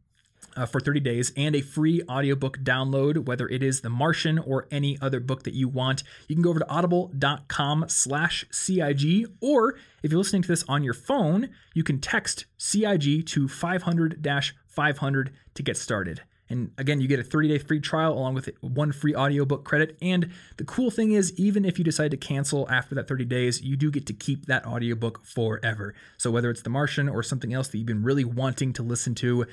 uh, 0.54 0.66
for 0.66 0.80
30 0.80 1.00
days 1.00 1.32
and 1.36 1.56
a 1.56 1.62
free 1.62 2.02
audiobook 2.08 2.58
download, 2.58 3.24
whether 3.24 3.48
it 3.48 3.62
is 3.62 3.80
The 3.80 3.90
Martian 3.90 4.38
or 4.38 4.68
any 4.70 4.98
other 5.00 5.18
book 5.18 5.44
that 5.44 5.54
you 5.54 5.68
want, 5.68 6.02
you 6.28 6.36
can 6.36 6.42
go 6.42 6.50
over 6.50 6.60
to 6.60 6.68
audible.com 6.68 7.86
slash 7.88 8.44
CIG, 8.50 9.26
or 9.40 9.76
if 10.02 10.10
you're 10.10 10.18
listening 10.18 10.42
to 10.42 10.48
this 10.48 10.64
on 10.68 10.84
your 10.84 10.94
phone, 10.94 11.48
you 11.74 11.82
can 11.82 12.00
text 12.00 12.44
CIG 12.58 13.26
to 13.26 13.48
500-500 13.48 15.28
to 15.54 15.62
get 15.62 15.76
started. 15.76 16.22
And 16.52 16.70
again, 16.76 17.00
you 17.00 17.08
get 17.08 17.18
a 17.18 17.24
30 17.24 17.48
day 17.48 17.58
free 17.58 17.80
trial 17.80 18.12
along 18.12 18.34
with 18.34 18.50
one 18.60 18.92
free 18.92 19.14
audiobook 19.14 19.64
credit. 19.64 19.96
And 20.02 20.30
the 20.58 20.64
cool 20.64 20.90
thing 20.90 21.12
is, 21.12 21.32
even 21.38 21.64
if 21.64 21.78
you 21.78 21.84
decide 21.84 22.10
to 22.10 22.16
cancel 22.16 22.68
after 22.70 22.94
that 22.94 23.08
30 23.08 23.24
days, 23.24 23.62
you 23.62 23.76
do 23.76 23.90
get 23.90 24.06
to 24.06 24.12
keep 24.12 24.46
that 24.46 24.66
audiobook 24.66 25.24
forever. 25.24 25.94
So 26.18 26.30
whether 26.30 26.50
it's 26.50 26.62
The 26.62 26.70
Martian 26.70 27.08
or 27.08 27.22
something 27.22 27.54
else 27.54 27.68
that 27.68 27.78
you've 27.78 27.86
been 27.86 28.04
really 28.04 28.24
wanting 28.24 28.74
to 28.74 28.82
listen 28.82 29.14
to, 29.16 29.46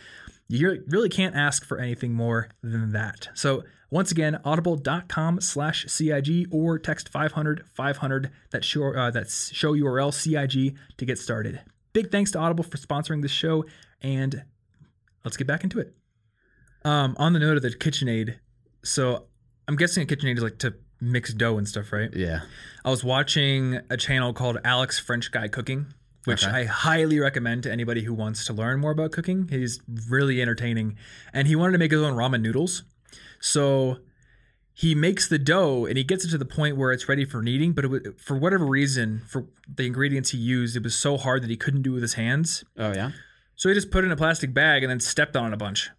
you 0.50 0.84
really 0.88 1.10
can't 1.10 1.36
ask 1.36 1.66
for 1.66 1.80
anything 1.80 2.14
more 2.14 2.50
than 2.62 2.92
that. 2.92 3.30
So 3.34 3.64
once 3.92 4.12
again, 4.12 4.40
audible.com 4.44 5.42
slash 5.42 5.86
CIG 5.88 6.48
or 6.52 6.78
text 6.78 7.10
500 7.10 7.66
500 7.74 8.32
that 8.52 8.66
show, 8.66 8.94
uh, 8.94 9.10
that 9.12 9.30
show 9.32 9.74
URL 9.74 10.14
CIG 10.14 10.76
to 10.98 11.06
get 11.06 11.18
started. 11.18 11.62
Big 11.94 12.12
thanks 12.12 12.32
to 12.32 12.40
Audible 12.40 12.64
for 12.64 12.78
sponsoring 12.78 13.22
this 13.24 13.32
show, 13.32 13.66
and 14.02 14.44
let's 15.24 15.38
get 15.38 15.48
back 15.48 15.64
into 15.64 15.80
it. 15.80 15.96
Um, 16.86 17.16
on 17.20 17.34
the 17.34 17.40
note 17.40 17.58
of 17.58 17.64
the 17.64 17.70
KitchenAid, 17.72 18.36
so 18.84 19.26
I'm 19.68 19.76
guessing 19.76 20.04
a 20.04 20.06
KitchenAid 20.06 20.38
is 20.38 20.44
like 20.44 20.60
to 20.60 20.76
mix 21.02 21.34
dough 21.34 21.58
and 21.58 21.68
stuff, 21.68 21.92
right? 21.92 22.10
yeah. 22.14 22.42
I 22.86 22.90
was 22.90 23.04
watching 23.04 23.80
a 23.90 23.98
channel 23.98 24.34
called 24.34 24.58
Alex 24.64 24.98
French 25.00 25.32
Guy 25.32 25.48
Cooking, 25.50 25.88
which 26.26 26.46
Okay. 26.46 26.56
I 26.62 26.64
highly 26.66 27.20
recommend 27.20 27.64
to 27.64 27.72
anybody 27.72 28.04
who 28.04 28.14
wants 28.14 28.46
to 28.46 28.54
learn 28.54 28.80
more 28.80 28.92
about 28.92 29.12
cooking. 29.12 29.48
He's 29.50 29.80
really 30.10 30.42
entertaining, 30.42 30.98
and 31.34 31.48
he 31.48 31.56
wanted 31.56 31.74
to 31.74 31.78
make 31.80 31.92
his 31.92 32.02
own 32.02 32.14
ramen 32.16 32.42
noodles. 32.42 32.84
So 33.42 34.00
he 34.74 34.96
makes 34.96 35.28
the 35.28 35.38
dough 35.40 35.86
and 35.86 35.98
he 35.98 36.04
gets 36.06 36.24
it 36.26 36.30
to 36.30 36.38
the 36.38 36.46
point 36.46 36.78
where 36.78 36.92
it's 36.94 37.10
ready 37.10 37.26
for 37.26 37.42
kneading, 37.42 37.74
but 37.74 37.86
it, 37.86 37.88
wa- 37.92 38.00
for 38.18 38.38
whatever 38.38 38.66
reason, 38.66 39.22
for 39.28 39.46
the 39.74 39.86
ingredients 39.86 40.30
he 40.32 40.38
used, 40.38 40.76
it 40.78 40.84
was 40.84 40.96
so 40.96 41.18
hard 41.18 41.44
that 41.44 41.50
he 41.50 41.58
couldn't 41.58 41.82
do 41.82 41.92
it 41.92 41.96
with 41.96 42.04
his 42.04 42.14
hands. 42.14 42.64
Oh 42.78 42.94
yeah. 42.94 43.12
So 43.56 43.68
he 43.68 43.76
just 43.76 43.92
put 43.92 44.04
it 44.06 44.08
in 44.08 44.12
a 44.14 44.18
plastic 44.18 44.54
bag 44.54 44.84
and 44.84 44.90
then 44.90 45.02
stepped 45.02 45.36
on 45.36 45.52
it 45.52 45.54
a 45.54 45.58
bunch. 45.58 45.90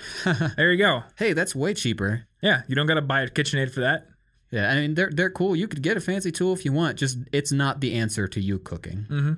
there 0.56 0.72
you 0.72 0.78
go. 0.78 1.04
Hey, 1.16 1.32
that's 1.32 1.54
way 1.54 1.74
cheaper. 1.74 2.26
Yeah, 2.42 2.62
you 2.68 2.74
don't 2.74 2.86
got 2.86 2.94
to 2.94 3.02
buy 3.02 3.22
a 3.22 3.28
KitchenAid 3.28 3.72
for 3.72 3.80
that. 3.80 4.06
Yeah, 4.50 4.70
I 4.70 4.74
mean 4.74 4.94
they're 4.94 5.10
they're 5.10 5.30
cool. 5.30 5.56
You 5.56 5.66
could 5.66 5.82
get 5.82 5.96
a 5.96 6.00
fancy 6.00 6.30
tool 6.30 6.52
if 6.52 6.64
you 6.64 6.72
want. 6.72 6.98
Just 6.98 7.18
it's 7.32 7.52
not 7.52 7.80
the 7.80 7.94
answer 7.94 8.28
to 8.28 8.40
you 8.40 8.58
cooking. 8.58 9.06
Mm-hmm. 9.08 9.32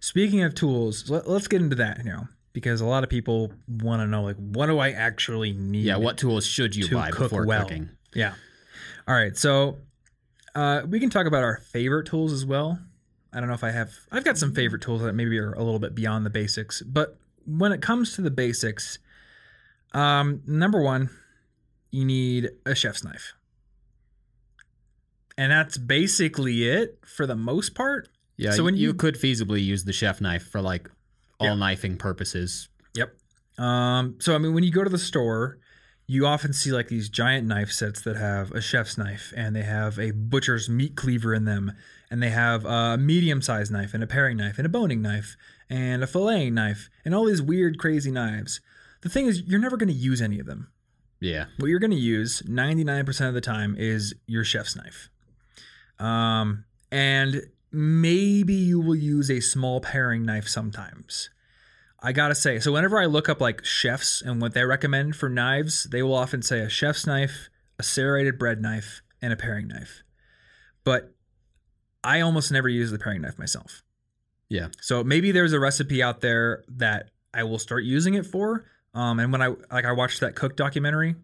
Speaking 0.00 0.42
of 0.42 0.54
tools, 0.54 1.08
let, 1.08 1.26
us 1.26 1.48
get 1.48 1.62
into 1.62 1.76
that 1.76 2.04
now 2.04 2.28
because 2.52 2.80
a 2.80 2.86
lot 2.86 3.02
of 3.02 3.08
people 3.08 3.52
want 3.66 4.02
to 4.02 4.06
know 4.06 4.22
like 4.22 4.36
what 4.36 4.66
do 4.66 4.78
I 4.78 4.90
actually 4.90 5.52
need? 5.52 5.84
Yeah, 5.84 5.96
what 5.96 6.18
tools 6.18 6.44
should 6.44 6.76
you 6.76 6.84
to 6.84 6.94
buy 6.94 7.10
cook 7.10 7.30
before 7.30 7.46
well? 7.46 7.62
cooking? 7.62 7.88
Yeah. 8.14 8.34
All 9.06 9.14
right, 9.14 9.34
so 9.34 9.78
uh, 10.54 10.82
we 10.86 11.00
can 11.00 11.08
talk 11.08 11.26
about 11.26 11.42
our 11.42 11.56
favorite 11.72 12.06
tools 12.06 12.32
as 12.32 12.44
well. 12.44 12.78
I 13.32 13.40
don't 13.40 13.48
know 13.48 13.54
if 13.54 13.64
I 13.64 13.70
have. 13.70 13.92
I've 14.12 14.24
got 14.24 14.36
some 14.36 14.52
favorite 14.54 14.82
tools 14.82 15.00
that 15.00 15.14
maybe 15.14 15.38
are 15.38 15.52
a 15.52 15.62
little 15.62 15.78
bit 15.78 15.94
beyond 15.94 16.26
the 16.26 16.30
basics, 16.30 16.82
but 16.82 17.16
when 17.46 17.72
it 17.72 17.80
comes 17.80 18.14
to 18.16 18.22
the 18.22 18.30
basics, 18.30 18.98
um, 19.92 20.42
number 20.46 20.80
one, 20.80 21.10
you 21.90 22.04
need 22.04 22.50
a 22.66 22.74
chef's 22.74 23.02
knife, 23.04 23.34
and 25.36 25.52
that's 25.52 25.78
basically 25.78 26.68
it 26.68 26.98
for 27.06 27.26
the 27.26 27.36
most 27.36 27.74
part. 27.74 28.08
Yeah, 28.36 28.52
So 28.52 28.64
when 28.64 28.76
you, 28.76 28.88
you- 28.88 28.94
could 28.94 29.16
feasibly 29.16 29.64
use 29.64 29.84
the 29.84 29.92
chef 29.92 30.20
knife 30.20 30.46
for 30.48 30.60
like 30.60 30.90
all 31.40 31.56
knifing 31.56 31.96
purposes. 31.96 32.68
Yep. 32.94 33.14
Um, 33.58 34.16
so 34.20 34.34
I 34.34 34.38
mean, 34.38 34.54
when 34.54 34.64
you 34.64 34.72
go 34.72 34.84
to 34.84 34.90
the 34.90 34.98
store, 34.98 35.58
you 36.06 36.26
often 36.26 36.52
see 36.52 36.72
like 36.72 36.88
these 36.88 37.08
giant 37.08 37.46
knife 37.46 37.70
sets 37.70 38.00
that 38.02 38.16
have 38.16 38.50
a 38.52 38.60
chef's 38.60 38.96
knife 38.98 39.32
and 39.36 39.54
they 39.54 39.62
have 39.62 39.98
a 39.98 40.10
butcher's 40.12 40.68
meat 40.68 40.96
cleaver 40.96 41.34
in 41.34 41.44
them, 41.44 41.72
and 42.10 42.22
they 42.22 42.30
have 42.30 42.64
a 42.64 42.96
medium-sized 42.96 43.70
knife 43.72 43.94
and 43.94 44.02
a 44.02 44.06
paring 44.06 44.36
knife 44.36 44.58
and 44.58 44.66
a 44.66 44.68
boning 44.70 45.02
knife 45.02 45.36
and 45.68 46.02
a 46.02 46.06
filleting 46.06 46.52
knife 46.52 46.88
and 47.04 47.14
all 47.14 47.26
these 47.26 47.42
weird, 47.42 47.78
crazy 47.78 48.10
knives. 48.10 48.60
The 49.00 49.08
thing 49.08 49.26
is, 49.26 49.42
you're 49.42 49.60
never 49.60 49.76
going 49.76 49.88
to 49.88 49.94
use 49.94 50.20
any 50.20 50.40
of 50.40 50.46
them. 50.46 50.70
Yeah. 51.20 51.46
What 51.58 51.68
you're 51.68 51.78
going 51.78 51.90
to 51.90 51.96
use 51.96 52.42
99% 52.42 53.28
of 53.28 53.34
the 53.34 53.40
time 53.40 53.74
is 53.78 54.14
your 54.26 54.44
chef's 54.44 54.76
knife. 54.76 55.10
Um, 55.98 56.64
and 56.90 57.42
maybe 57.72 58.54
you 58.54 58.80
will 58.80 58.94
use 58.94 59.30
a 59.30 59.40
small 59.40 59.80
paring 59.80 60.24
knife 60.24 60.48
sometimes. 60.48 61.30
I 62.00 62.12
gotta 62.12 62.34
say, 62.34 62.60
so 62.60 62.72
whenever 62.72 63.00
I 63.00 63.06
look 63.06 63.28
up 63.28 63.40
like 63.40 63.64
chefs 63.64 64.22
and 64.22 64.40
what 64.40 64.54
they 64.54 64.64
recommend 64.64 65.16
for 65.16 65.28
knives, 65.28 65.84
they 65.84 66.02
will 66.02 66.14
often 66.14 66.42
say 66.42 66.60
a 66.60 66.68
chef's 66.68 67.06
knife, 67.06 67.50
a 67.78 67.82
serrated 67.82 68.38
bread 68.38 68.62
knife, 68.62 69.02
and 69.20 69.32
a 69.32 69.36
paring 69.36 69.66
knife. 69.66 70.04
But 70.84 71.12
I 72.04 72.20
almost 72.20 72.52
never 72.52 72.68
use 72.68 72.92
the 72.92 72.98
paring 72.98 73.22
knife 73.22 73.38
myself. 73.38 73.82
Yeah. 74.48 74.68
So 74.80 75.02
maybe 75.02 75.32
there's 75.32 75.52
a 75.52 75.60
recipe 75.60 76.02
out 76.02 76.20
there 76.20 76.64
that 76.68 77.10
I 77.34 77.42
will 77.42 77.58
start 77.58 77.82
using 77.82 78.14
it 78.14 78.24
for. 78.24 78.64
Um, 78.94 79.20
and 79.20 79.30
when 79.32 79.42
I 79.42 79.48
like 79.70 79.84
I 79.84 79.92
watched 79.92 80.20
that 80.20 80.34
cook 80.34 80.56
documentary, 80.56 81.14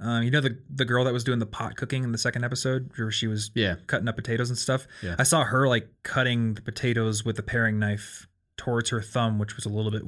um, 0.00 0.22
you 0.22 0.30
know 0.30 0.40
the 0.40 0.58
the 0.70 0.84
girl 0.84 1.04
that 1.04 1.12
was 1.12 1.24
doing 1.24 1.38
the 1.38 1.46
pot 1.46 1.76
cooking 1.76 2.04
in 2.04 2.12
the 2.12 2.18
second 2.18 2.44
episode, 2.44 2.90
where 2.96 3.10
she 3.10 3.26
was 3.26 3.50
Yeah. 3.54 3.76
cutting 3.86 4.08
up 4.08 4.16
potatoes 4.16 4.50
and 4.50 4.58
stuff. 4.58 4.86
Yeah. 5.02 5.16
I 5.18 5.22
saw 5.22 5.44
her 5.44 5.68
like 5.68 5.88
cutting 6.02 6.54
the 6.54 6.62
potatoes 6.62 7.24
with 7.24 7.38
a 7.38 7.42
paring 7.42 7.78
knife 7.78 8.26
towards 8.56 8.90
her 8.90 9.00
thumb, 9.00 9.38
which 9.38 9.56
was 9.56 9.64
a 9.64 9.68
little 9.68 9.90
bit 9.90 10.02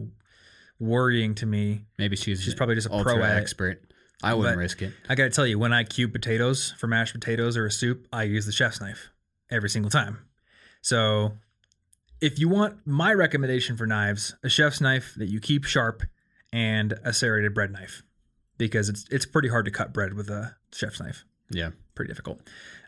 worrying 0.79 1.35
to 1.37 1.47
me. 1.47 1.87
Maybe 1.99 2.17
she's 2.17 2.43
She's 2.43 2.55
probably 2.55 2.75
just 2.75 2.89
a 2.91 3.03
pro 3.03 3.23
expert. 3.23 3.83
I 4.23 4.35
wouldn't 4.35 4.57
But- 4.57 4.61
risk 4.61 4.83
it. 4.83 4.93
I 5.09 5.15
gotta 5.15 5.31
tell 5.31 5.47
you, 5.47 5.59
when 5.59 5.73
I 5.73 5.85
cube 5.85 6.13
potatoes 6.13 6.73
for 6.79 6.87
mashed 6.87 7.15
potatoes 7.15 7.57
or 7.57 7.67
a 7.67 7.71
soup, 7.71 8.07
I 8.13 8.25
use 8.25 8.47
the 8.47 8.53
chef's 8.53 8.81
knife 8.81 9.11
every 9.51 9.69
single 9.69 9.91
time. 9.91 10.19
So, 10.83 11.39
if 12.21 12.39
you 12.39 12.49
want 12.49 12.87
my 12.87 13.13
recommendation 13.13 13.77
for 13.77 13.87
knives, 13.87 14.35
a 14.43 14.49
chef's 14.49 14.81
knife 14.81 15.15
that 15.17 15.29
you 15.29 15.41
keep 15.41 15.65
sharp 15.65 16.03
and 16.55 16.95
a 17.05 17.13
serrated 17.13 17.53
bread 17.53 17.73
knife, 17.73 18.05
because 18.57 18.89
it's 18.89 19.05
it's 19.11 19.27
pretty 19.27 19.49
hard 19.49 19.65
to 19.65 19.71
cut 19.73 19.93
bread 19.93 20.15
with 20.15 20.31
a 20.31 20.55
chef's 20.73 21.01
knife. 21.01 21.25
Yeah. 21.51 21.71
Pretty 21.95 22.11
difficult. 22.11 22.41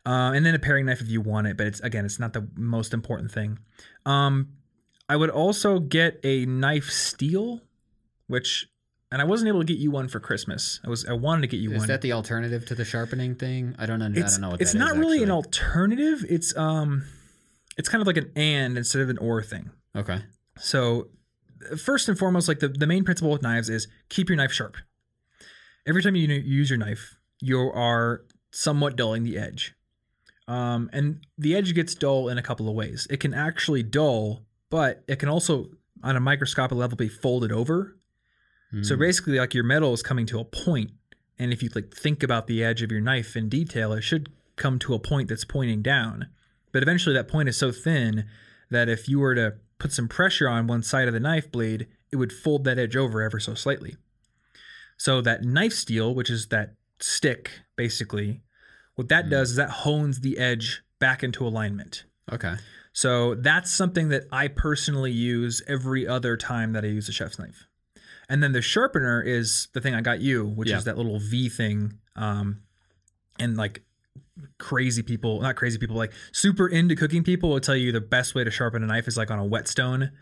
Uh, 0.06 0.32
and 0.32 0.46
then 0.46 0.54
a 0.54 0.58
paring 0.58 0.86
knife 0.86 1.00
if 1.00 1.08
you 1.08 1.20
want 1.20 1.48
it, 1.48 1.56
but 1.56 1.66
it's 1.66 1.80
again, 1.80 2.04
it's 2.04 2.20
not 2.20 2.32
the 2.32 2.48
most 2.54 2.94
important 2.94 3.32
thing. 3.32 3.58
Um, 4.06 4.52
I 5.08 5.16
would 5.16 5.30
also 5.30 5.80
get 5.80 6.20
a 6.24 6.46
knife 6.46 6.90
steel, 6.90 7.60
which. 8.28 8.68
And 9.12 9.22
I 9.22 9.24
wasn't 9.24 9.48
able 9.48 9.60
to 9.60 9.66
get 9.66 9.78
you 9.78 9.92
one 9.92 10.08
for 10.08 10.18
Christmas. 10.18 10.80
I 10.84 10.90
was 10.90 11.06
I 11.06 11.12
wanted 11.12 11.42
to 11.42 11.46
get 11.46 11.58
you 11.58 11.70
Is 11.70 11.76
one. 11.76 11.84
Is 11.84 11.88
that 11.88 12.02
the 12.02 12.12
alternative 12.12 12.66
to 12.66 12.74
the 12.74 12.84
sharpening 12.84 13.36
thing? 13.36 13.76
I 13.78 13.86
don't 13.86 14.00
know. 14.00 14.06
I 14.06 14.08
don't 14.08 14.40
know 14.40 14.50
what 14.50 14.58
that 14.58 14.64
is. 14.64 14.74
it's 14.74 14.78
not 14.78 14.94
is, 14.94 14.98
really 14.98 15.22
an 15.22 15.30
alternative. 15.30 16.24
It's 16.28 16.56
um, 16.56 17.04
it's 17.78 17.88
kind 17.88 18.02
of 18.02 18.08
like 18.08 18.16
an 18.16 18.32
and 18.34 18.76
instead 18.76 19.02
of 19.02 19.08
an 19.08 19.18
or 19.18 19.44
thing. 19.44 19.70
Okay. 19.94 20.18
So 20.58 21.08
first 21.76 22.08
and 22.08 22.18
foremost, 22.18 22.48
like 22.48 22.60
the, 22.60 22.68
the 22.68 22.86
main 22.86 23.04
principle 23.04 23.30
with 23.30 23.42
knives 23.42 23.68
is 23.68 23.88
keep 24.08 24.28
your 24.28 24.36
knife 24.36 24.52
sharp. 24.52 24.76
Every 25.86 26.02
time 26.02 26.16
you 26.16 26.26
use 26.28 26.68
your 26.70 26.78
knife, 26.78 27.16
you 27.40 27.60
are 27.60 28.22
somewhat 28.50 28.96
dulling 28.96 29.22
the 29.22 29.38
edge. 29.38 29.74
Um, 30.48 30.90
and 30.92 31.26
the 31.38 31.56
edge 31.56 31.74
gets 31.74 31.94
dull 31.94 32.28
in 32.28 32.38
a 32.38 32.42
couple 32.42 32.68
of 32.68 32.74
ways. 32.74 33.06
It 33.10 33.18
can 33.20 33.34
actually 33.34 33.82
dull, 33.82 34.44
but 34.70 35.02
it 35.08 35.16
can 35.18 35.28
also, 35.28 35.70
on 36.02 36.16
a 36.16 36.20
microscopic 36.20 36.76
level, 36.76 36.96
be 36.96 37.08
folded 37.08 37.52
over. 37.52 37.96
So 38.82 38.96
Mm. 38.96 38.98
basically, 38.98 39.38
like 39.38 39.54
your 39.54 39.64
metal 39.64 39.94
is 39.94 40.02
coming 40.02 40.26
to 40.26 40.40
a 40.40 40.44
point, 40.44 40.90
and 41.38 41.52
if 41.52 41.62
you 41.62 41.70
like 41.74 41.94
think 41.94 42.22
about 42.22 42.46
the 42.48 42.64
edge 42.64 42.82
of 42.82 42.90
your 42.90 43.00
knife 43.00 43.36
in 43.36 43.48
detail, 43.48 43.92
it 43.92 44.02
should 44.02 44.28
come 44.56 44.78
to 44.80 44.92
a 44.94 44.98
point 44.98 45.28
that's 45.28 45.44
pointing 45.44 45.82
down. 45.82 46.26
But 46.72 46.82
eventually, 46.82 47.14
that 47.14 47.28
point 47.28 47.48
is 47.48 47.56
so 47.56 47.70
thin 47.70 48.26
that 48.70 48.88
if 48.88 49.08
you 49.08 49.20
were 49.20 49.34
to 49.36 49.54
put 49.78 49.92
some 49.92 50.08
pressure 50.08 50.48
on 50.48 50.66
one 50.66 50.82
side 50.82 51.08
of 51.08 51.14
the 51.14 51.20
knife 51.20 51.50
blade, 51.50 51.86
it 52.10 52.16
would 52.16 52.32
fold 52.32 52.64
that 52.64 52.78
edge 52.78 52.96
over 52.96 53.22
ever 53.22 53.38
so 53.40 53.54
slightly. 53.54 53.96
So 54.96 55.20
that 55.20 55.42
knife 55.44 55.72
steel, 55.72 56.14
which 56.14 56.30
is 56.30 56.46
that 56.48 56.74
stick, 57.00 57.50
basically, 57.76 58.42
what 58.94 59.08
that 59.08 59.26
Mm. 59.26 59.30
does 59.30 59.50
is 59.50 59.56
that 59.56 59.70
hones 59.70 60.20
the 60.20 60.38
edge 60.38 60.82
back 60.98 61.22
into 61.22 61.46
alignment. 61.46 62.04
okay. 62.32 62.56
So 62.92 63.34
that's 63.34 63.70
something 63.70 64.08
that 64.08 64.24
I 64.32 64.48
personally 64.48 65.12
use 65.12 65.60
every 65.68 66.08
other 66.08 66.34
time 66.38 66.72
that 66.72 66.82
I 66.82 66.88
use 66.88 67.08
a 67.10 67.12
chef's 67.12 67.38
knife. 67.38 67.66
And 68.28 68.42
then 68.42 68.52
the 68.52 68.62
sharpener 68.62 69.20
is 69.22 69.68
the 69.74 69.82
thing 69.82 69.94
I 69.94 70.00
got 70.00 70.20
you, 70.20 70.46
which 70.46 70.70
Yeah. 70.70 70.78
is 70.78 70.84
that 70.84 70.96
little 70.96 71.18
V 71.20 71.50
thing. 71.50 71.98
Um, 72.16 72.62
and 73.38 73.54
like 73.56 73.84
crazy 74.58 75.02
people, 75.02 75.40
not 75.40 75.56
crazy 75.56 75.78
people, 75.78 75.96
like 75.96 76.12
super 76.32 76.68
into 76.68 76.94
cooking 76.96 77.22
people 77.22 77.50
will 77.50 77.60
tell 77.60 77.76
you 77.76 77.92
the 77.92 78.00
best 78.00 78.34
way 78.34 78.44
to 78.44 78.50
sharpen 78.50 78.82
a 78.82 78.86
knife 78.86 79.08
is 79.08 79.16
like 79.16 79.30
on 79.30 79.38
a 79.38 79.44
whetstone. 79.44 80.12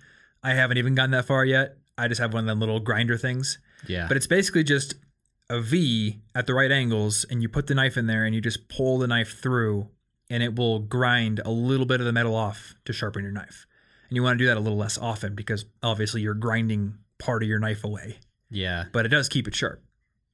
I 0.42 0.54
haven't 0.54 0.78
even 0.78 0.94
gotten 0.94 1.12
that 1.12 1.24
far 1.24 1.44
yet. 1.44 1.78
I 1.96 2.08
just 2.08 2.20
have 2.20 2.32
one 2.32 2.44
of 2.44 2.46
them 2.46 2.60
little 2.60 2.80
grinder 2.80 3.16
things. 3.16 3.58
Yeah. 3.86 4.06
But 4.08 4.16
it's 4.16 4.26
basically 4.26 4.64
just 4.64 4.94
a 5.50 5.60
V 5.60 6.20
at 6.34 6.46
the 6.46 6.54
right 6.54 6.72
angles, 6.72 7.24
and 7.30 7.42
you 7.42 7.48
put 7.48 7.66
the 7.66 7.74
knife 7.74 7.96
in 7.96 8.06
there 8.06 8.24
and 8.24 8.34
you 8.34 8.40
just 8.40 8.68
pull 8.68 8.98
the 8.98 9.06
knife 9.06 9.40
through, 9.40 9.88
and 10.30 10.42
it 10.42 10.56
will 10.56 10.78
grind 10.80 11.40
a 11.44 11.50
little 11.50 11.86
bit 11.86 12.00
of 12.00 12.06
the 12.06 12.12
metal 12.12 12.34
off 12.34 12.74
to 12.84 12.92
sharpen 12.92 13.22
your 13.22 13.32
knife. 13.32 13.66
And 14.08 14.16
you 14.16 14.22
want 14.22 14.38
to 14.38 14.44
do 14.44 14.48
that 14.48 14.56
a 14.56 14.60
little 14.60 14.78
less 14.78 14.98
often 14.98 15.34
because 15.34 15.64
obviously 15.82 16.20
you're 16.20 16.34
grinding 16.34 16.94
part 17.18 17.42
of 17.42 17.48
your 17.48 17.58
knife 17.58 17.84
away, 17.84 18.18
yeah. 18.50 18.84
but 18.92 19.06
it 19.06 19.10
does 19.10 19.28
keep 19.28 19.48
it 19.48 19.54
sharp. 19.54 19.82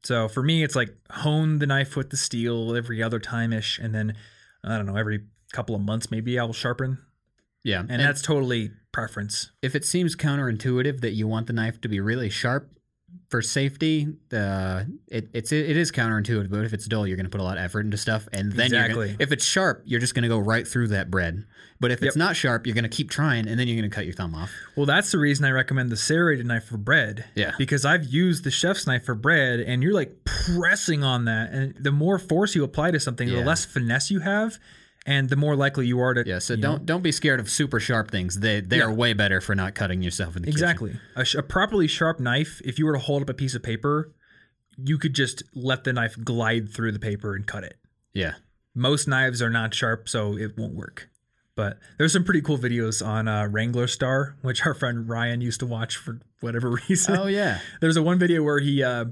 So 0.02 0.28
for 0.28 0.42
me, 0.42 0.62
it's 0.62 0.76
like 0.76 0.94
hone 1.10 1.58
the 1.58 1.66
knife 1.66 1.96
with 1.96 2.10
the 2.10 2.16
steel 2.16 2.74
every 2.74 3.02
other 3.02 3.18
time 3.18 3.52
ish, 3.52 3.78
and 3.78 3.94
then 3.94 4.14
I 4.64 4.76
don't 4.76 4.86
know, 4.86 4.96
every 4.96 5.24
couple 5.52 5.74
of 5.74 5.82
months 5.82 6.10
maybe 6.10 6.38
I'll 6.38 6.52
sharpen. 6.52 6.98
Yeah. 7.62 7.80
And, 7.80 8.00
that's 8.00 8.22
totally 8.22 8.70
preference. 8.92 9.50
if 9.62 9.74
it 9.74 9.84
seems 9.84 10.16
counterintuitive 10.16 11.00
that 11.02 11.12
you 11.12 11.28
want 11.28 11.46
the 11.46 11.52
knife 11.52 11.80
to 11.82 11.88
be 11.88 12.00
really 12.00 12.30
sharp 12.30 12.70
for 13.30 13.40
safety, 13.42 14.08
uh, 14.32 14.82
it, 15.06 15.28
it's 15.32 15.52
it 15.52 15.76
is 15.76 15.92
counterintuitive. 15.92 16.50
But 16.50 16.64
if 16.64 16.72
it's 16.72 16.86
dull, 16.86 17.06
you're 17.06 17.16
going 17.16 17.26
to 17.26 17.30
put 17.30 17.40
a 17.40 17.44
lot 17.44 17.56
of 17.58 17.64
effort 17.64 17.80
into 17.80 17.96
stuff, 17.96 18.28
and 18.32 18.52
then 18.52 18.66
Exactly. 18.66 19.06
gonna, 19.12 19.16
if 19.20 19.30
it's 19.32 19.44
sharp, 19.44 19.82
you're 19.86 20.00
just 20.00 20.14
going 20.14 20.24
to 20.24 20.28
go 20.28 20.38
right 20.38 20.66
through 20.66 20.88
that 20.88 21.10
bread. 21.10 21.44
But 21.78 21.92
if 21.92 22.02
it's 22.02 22.16
not 22.16 22.36
sharp, 22.36 22.66
you're 22.66 22.74
going 22.74 22.84
to 22.84 22.90
keep 22.90 23.08
trying, 23.08 23.48
and 23.48 23.58
then 23.58 23.66
you're 23.66 23.80
going 23.80 23.88
to 23.90 23.94
cut 23.94 24.04
your 24.04 24.12
thumb 24.12 24.34
off. 24.34 24.50
Well, 24.76 24.84
that's 24.84 25.12
the 25.12 25.18
reason 25.18 25.46
I 25.46 25.50
recommend 25.50 25.88
the 25.88 25.96
serrated 25.96 26.44
knife 26.44 26.64
for 26.64 26.76
bread. 26.76 27.24
Yeah. 27.34 27.52
Because 27.56 27.86
I've 27.86 28.04
used 28.04 28.44
the 28.44 28.50
chef's 28.50 28.86
knife 28.86 29.04
for 29.06 29.14
bread, 29.14 29.60
and 29.60 29.82
you're 29.82 29.94
like 29.94 30.24
pressing 30.24 31.02
on 31.04 31.24
that, 31.24 31.52
and 31.52 31.74
the 31.76 31.92
more 31.92 32.18
force 32.18 32.54
you 32.54 32.64
apply 32.64 32.90
to 32.90 33.00
something, 33.00 33.28
the 33.28 33.42
less 33.42 33.64
finesse 33.64 34.10
you 34.10 34.20
have, 34.20 34.58
and 35.06 35.28
the 35.28 35.36
more 35.36 35.56
likely 35.56 35.86
you 35.86 35.98
are 36.00 36.14
to. 36.14 36.22
Yeah, 36.26 36.38
so 36.40 36.56
don't 36.56 36.80
know- 36.80 36.84
don't 36.84 37.02
be 37.02 37.12
scared 37.12 37.40
of 37.40 37.48
super 37.50 37.80
sharp 37.80 38.10
things. 38.10 38.40
They 38.40 38.60
they 38.60 38.78
Yeah. 38.78 38.84
are 38.84 38.92
way 38.92 39.12
better 39.12 39.40
for 39.40 39.54
not 39.54 39.74
cutting 39.74 40.02
yourself 40.02 40.36
in 40.36 40.42
the 40.42 40.46
kitchen. 40.46 40.56
exactly 40.62 41.00
a, 41.16 41.24
sh- 41.24 41.34
a 41.36 41.42
properly 41.42 41.86
sharp 41.88 42.20
knife. 42.20 42.60
If 42.64 42.78
you 42.78 42.86
were 42.86 42.92
to 42.94 42.98
hold 42.98 43.22
up 43.22 43.28
a 43.30 43.34
piece 43.34 43.54
of 43.54 43.62
paper, 43.62 44.12
you 44.76 44.98
could 44.98 45.14
just 45.14 45.42
let 45.54 45.84
the 45.84 45.92
knife 45.92 46.16
glide 46.22 46.72
through 46.72 46.92
the 46.92 46.98
paper 46.98 47.34
and 47.34 47.46
cut 47.46 47.64
it. 47.64 47.76
Yeah. 48.12 48.34
Most 48.74 49.08
knives 49.08 49.42
are 49.42 49.50
not 49.50 49.74
sharp, 49.74 50.08
so 50.08 50.36
it 50.38 50.56
won't 50.56 50.74
work. 50.74 51.08
But 51.56 51.78
there's 51.98 52.12
some 52.12 52.24
pretty 52.24 52.40
cool 52.40 52.56
videos 52.56 53.04
on 53.04 53.26
uh, 53.28 53.42
Wranglerstar, 53.44 54.34
which 54.42 54.64
our 54.64 54.72
friend 54.74 55.08
Ryan 55.08 55.40
used 55.40 55.60
to 55.60 55.66
watch 55.66 55.96
for 55.96 56.20
whatever 56.40 56.70
reason. 56.88 57.16
Oh 57.18 57.26
yeah. 57.26 57.58
There's 57.80 57.96
a 57.96 58.02
one 58.02 58.18
video 58.18 58.42
where 58.42 58.60
he 58.60 58.82
uh, 58.82 59.06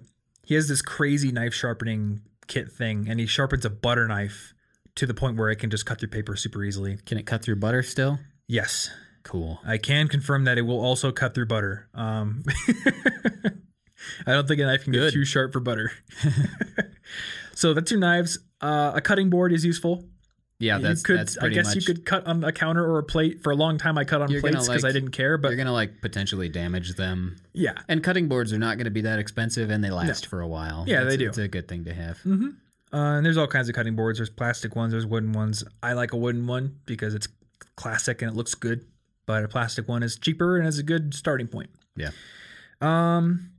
he 0.44 0.54
has 0.54 0.68
this 0.68 0.80
crazy 0.80 1.32
knife 1.32 1.52
sharpening 1.52 2.20
kit 2.46 2.70
thing, 2.72 3.06
and 3.08 3.20
he 3.20 3.26
sharpens 3.26 3.64
a 3.64 3.70
butter 3.70 4.06
knife 4.06 4.54
to 4.98 5.06
the 5.06 5.14
point 5.14 5.36
where 5.36 5.48
it 5.50 5.56
can 5.56 5.70
just 5.70 5.86
cut 5.86 5.98
through 5.98 6.08
paper 6.10 6.36
super 6.36 6.62
easily. 6.64 6.98
Can 7.06 7.18
it 7.18 7.24
cut 7.26 7.42
through 7.42 7.56
butter 7.56 7.82
still? 7.82 8.18
Yes, 8.46 8.90
Cool. 9.24 9.60
I 9.66 9.76
can 9.76 10.08
confirm 10.08 10.44
that 10.44 10.56
it 10.56 10.62
will 10.62 10.80
also 10.80 11.12
cut 11.12 11.34
through 11.34 11.46
butter. 11.46 11.86
Um, 11.92 12.44
I 14.26 14.32
don't 14.32 14.48
think 14.48 14.60
a 14.60 14.64
knife 14.64 14.84
can 14.84 14.92
Good. 14.94 15.08
get 15.08 15.12
too 15.12 15.24
sharp 15.26 15.52
for 15.52 15.60
butter. 15.60 15.92
so 17.54 17.74
that's 17.74 17.90
your 17.90 18.00
knives. 18.00 18.38
Uh, 18.60 18.92
a 18.94 19.00
cutting 19.02 19.28
board 19.28 19.52
is 19.52 19.64
useful. 19.66 20.04
Yeah, 20.60 20.78
that's 20.78 21.00
you 21.00 21.04
could, 21.04 21.18
that's 21.18 21.38
I 21.38 21.50
guess 21.50 21.66
much. 21.66 21.76
you 21.76 21.82
could 21.82 22.04
cut 22.06 22.26
on 22.26 22.42
a 22.42 22.50
counter 22.52 22.84
or 22.84 22.98
a 22.98 23.02
plate. 23.04 23.42
For 23.42 23.50
a 23.52 23.54
long 23.54 23.76
time, 23.78 23.96
I 23.98 24.04
cut 24.04 24.22
on 24.22 24.30
You're 24.30 24.40
plates 24.40 24.66
because 24.66 24.84
I 24.84 24.90
didn't 24.92 25.10
care. 25.12 25.36
But 25.38 25.48
you're 25.48 25.56
gonna 25.58 25.72
like 25.72 26.00
potentially 26.00 26.48
damage 26.48 26.94
them. 26.94 27.36
yeah, 27.52 27.74
And 27.86 28.02
cutting 28.02 28.28
boards 28.28 28.52
are 28.52 28.58
not 28.58 28.76
going 28.76 28.86
to 28.86 28.90
be 28.90 29.02
that 29.02 29.18
expensive, 29.20 29.70
and 29.70 29.84
they 29.84 29.90
last 29.90 30.26
for 30.26 30.40
a 30.40 30.48
while. 30.48 30.84
Yeah, 30.88 31.04
they 31.04 31.16
do. 31.16 31.28
It's 31.28 31.38
a 31.38 31.46
good 31.48 31.68
thing 31.68 31.84
to 31.84 31.94
have. 31.94 32.18
Uh, 32.92 32.96
and 33.16 33.26
there's 33.26 33.36
all 33.36 33.46
kinds 33.46 33.68
of 33.68 33.74
cutting 33.74 33.96
boards. 33.96 34.18
There's 34.18 34.30
plastic 34.30 34.74
ones. 34.74 34.92
There's 34.92 35.06
wooden 35.06 35.32
ones. 35.32 35.62
I 35.82 35.92
like 35.92 36.12
a 36.12 36.16
wooden 36.16 36.46
one 36.46 36.78
because 36.86 37.14
it's 37.14 37.28
classic 37.76 38.22
and 38.22 38.30
it 38.30 38.36
looks 38.36 38.54
good. 38.54 38.86
But 39.26 39.44
a 39.44 39.48
plastic 39.48 39.88
one 39.88 40.02
is 40.02 40.18
cheaper 40.18 40.56
and 40.56 40.66
is 40.66 40.78
a 40.78 40.82
good 40.82 41.12
starting 41.12 41.48
point. 41.48 41.68
Yeah. 41.96 42.10
Um, 42.80 43.50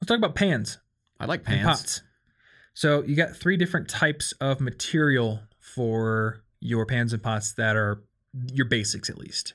let's 0.00 0.08
talk 0.08 0.18
about 0.18 0.34
pans 0.36 0.78
I 1.18 1.26
like 1.26 1.40
and 1.40 1.60
pans. 1.60 1.64
pots. 1.64 2.02
So 2.74 3.02
you 3.02 3.16
got 3.16 3.34
three 3.36 3.56
different 3.56 3.88
types 3.88 4.32
of 4.40 4.60
material 4.60 5.40
for 5.58 6.44
your 6.60 6.86
pans 6.86 7.12
and 7.12 7.22
pots 7.22 7.54
that 7.54 7.76
are 7.76 8.02
your 8.52 8.66
basics 8.66 9.10
at 9.10 9.18
least. 9.18 9.54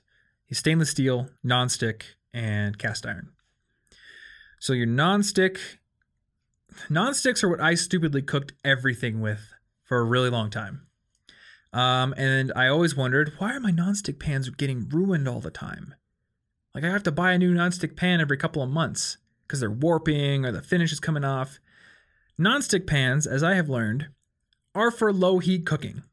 Stainless 0.51 0.89
steel, 0.89 1.29
nonstick, 1.45 2.01
and 2.33 2.77
cast 2.77 3.05
iron. 3.05 3.29
So 4.59 4.73
your 4.73 4.87
nonstick 4.87 5.57
non-sticks 6.89 7.43
are 7.43 7.49
what 7.49 7.61
I 7.61 7.75
stupidly 7.75 8.21
cooked 8.21 8.53
everything 8.63 9.21
with 9.21 9.53
for 9.83 9.99
a 9.99 10.03
really 10.03 10.29
long 10.29 10.49
time. 10.49 10.87
Um, 11.71 12.13
and 12.17 12.51
I 12.55 12.67
always 12.67 12.95
wondered 12.95 13.33
why 13.37 13.53
are 13.53 13.59
my 13.59 13.71
nonstick 13.71 14.19
pans 14.19 14.49
getting 14.49 14.89
ruined 14.89 15.27
all 15.27 15.39
the 15.39 15.51
time? 15.51 15.93
Like 16.73 16.83
I 16.83 16.89
have 16.89 17.03
to 17.03 17.11
buy 17.11 17.33
a 17.33 17.37
new 17.37 17.53
nonstick 17.53 17.95
pan 17.95 18.21
every 18.21 18.37
couple 18.37 18.63
of 18.63 18.69
months 18.69 19.17
because 19.45 19.59
they're 19.59 19.69
warping 19.69 20.45
or 20.45 20.51
the 20.51 20.61
finish 20.61 20.91
is 20.91 20.99
coming 20.99 21.23
off. 21.23 21.59
Nonstick 22.39 22.87
pans, 22.87 23.27
as 23.27 23.43
I 23.43 23.55
have 23.55 23.69
learned, 23.69 24.07
are 24.73 24.91
for 24.91 25.11
low 25.11 25.39
heat 25.39 25.65
cooking. 25.65 26.03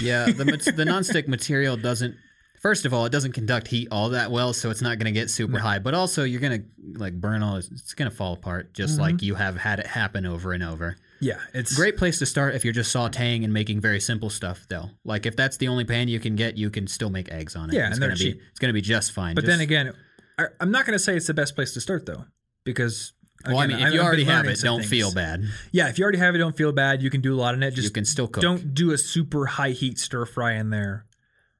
Yeah, 0.00 0.26
the 0.26 0.44
the 0.44 0.84
nonstick 0.84 1.28
material 1.28 1.76
doesn't. 1.76 2.16
First 2.60 2.84
of 2.86 2.92
all, 2.92 3.06
it 3.06 3.12
doesn't 3.12 3.32
conduct 3.32 3.68
heat 3.68 3.88
all 3.92 4.10
that 4.10 4.30
well, 4.30 4.52
so 4.52 4.70
it's 4.70 4.82
not 4.82 4.98
going 4.98 5.06
to 5.06 5.12
get 5.18 5.30
super 5.30 5.58
high. 5.58 5.78
But 5.78 5.94
also, 5.94 6.24
you're 6.24 6.40
going 6.40 6.60
to 6.62 6.98
like 6.98 7.14
burn 7.14 7.42
all. 7.42 7.56
It's 7.56 7.94
going 7.94 8.10
to 8.10 8.16
fall 8.16 8.32
apart, 8.34 8.74
just 8.74 8.94
Mm-hmm. 8.94 9.02
like 9.02 9.22
you 9.22 9.34
have 9.36 9.56
had 9.56 9.78
it 9.78 9.86
happen 9.86 10.26
over 10.26 10.52
and 10.52 10.62
over. 10.64 10.96
Yeah, 11.20 11.38
it's 11.54 11.74
Great 11.74 11.96
place 11.96 12.18
to 12.20 12.26
start 12.26 12.54
if 12.54 12.64
you're 12.64 12.72
just 12.72 12.94
sautéing 12.94 13.42
and 13.44 13.52
making 13.52 13.80
very 13.80 14.00
simple 14.00 14.30
stuff, 14.30 14.66
though. 14.68 14.90
Like 15.04 15.26
if 15.26 15.34
that's 15.36 15.56
the 15.56 15.68
only 15.68 15.84
pan 15.84 16.08
you 16.08 16.20
can 16.20 16.36
get, 16.36 16.56
you 16.56 16.70
can 16.70 16.86
still 16.86 17.10
make 17.10 17.30
eggs 17.32 17.56
on 17.56 17.70
it. 17.70 17.74
Yeah, 17.74 17.86
it's 17.88 17.94
and 17.94 18.02
they're 18.02 18.10
gonna 18.10 18.18
be 18.18 18.32
cheap. 18.34 18.40
it's 18.50 18.58
going 18.60 18.68
to 18.70 18.72
be 18.74 18.80
just 18.80 19.12
fine. 19.12 19.34
But 19.34 19.42
Just- 19.44 19.50
then 19.50 19.60
again, 19.60 19.92
I, 20.38 20.46
I'm 20.60 20.70
not 20.70 20.86
going 20.86 20.94
to 20.96 21.02
say 21.02 21.16
it's 21.16 21.26
the 21.26 21.34
best 21.34 21.54
place 21.56 21.74
to 21.74 21.80
start 21.80 22.06
though, 22.06 22.24
because 22.64 23.12
well, 23.46 23.58
I 23.58 23.66
mean, 23.66 23.78
if 23.78 23.86
I've- 23.86 23.94
you 23.94 24.00
already 24.00 24.24
have 24.24 24.46
it, 24.46 24.60
don't 24.60 24.80
things. 24.80 24.90
feel 24.90 25.12
bad. 25.12 25.42
Yeah, 25.72 25.88
if 25.88 25.98
you 25.98 26.04
already 26.04 26.18
have 26.18 26.34
it, 26.34 26.38
don't 26.38 26.56
feel 26.56 26.70
bad. 26.72 27.02
You 27.02 27.10
can 27.10 27.20
do 27.20 27.34
a 27.34 27.38
lot 27.38 27.54
in 27.54 27.62
it. 27.62 27.72
Just 27.72 27.84
you 27.88 27.90
can 27.92 28.04
still 28.04 28.28
cook. 28.28 28.42
don't 28.42 28.72
do 28.74 28.92
a 28.92 28.98
super 28.98 29.46
high 29.46 29.70
heat 29.70 29.98
stir 29.98 30.24
fry 30.24 30.54
in 30.54 30.70
there. 30.70 31.04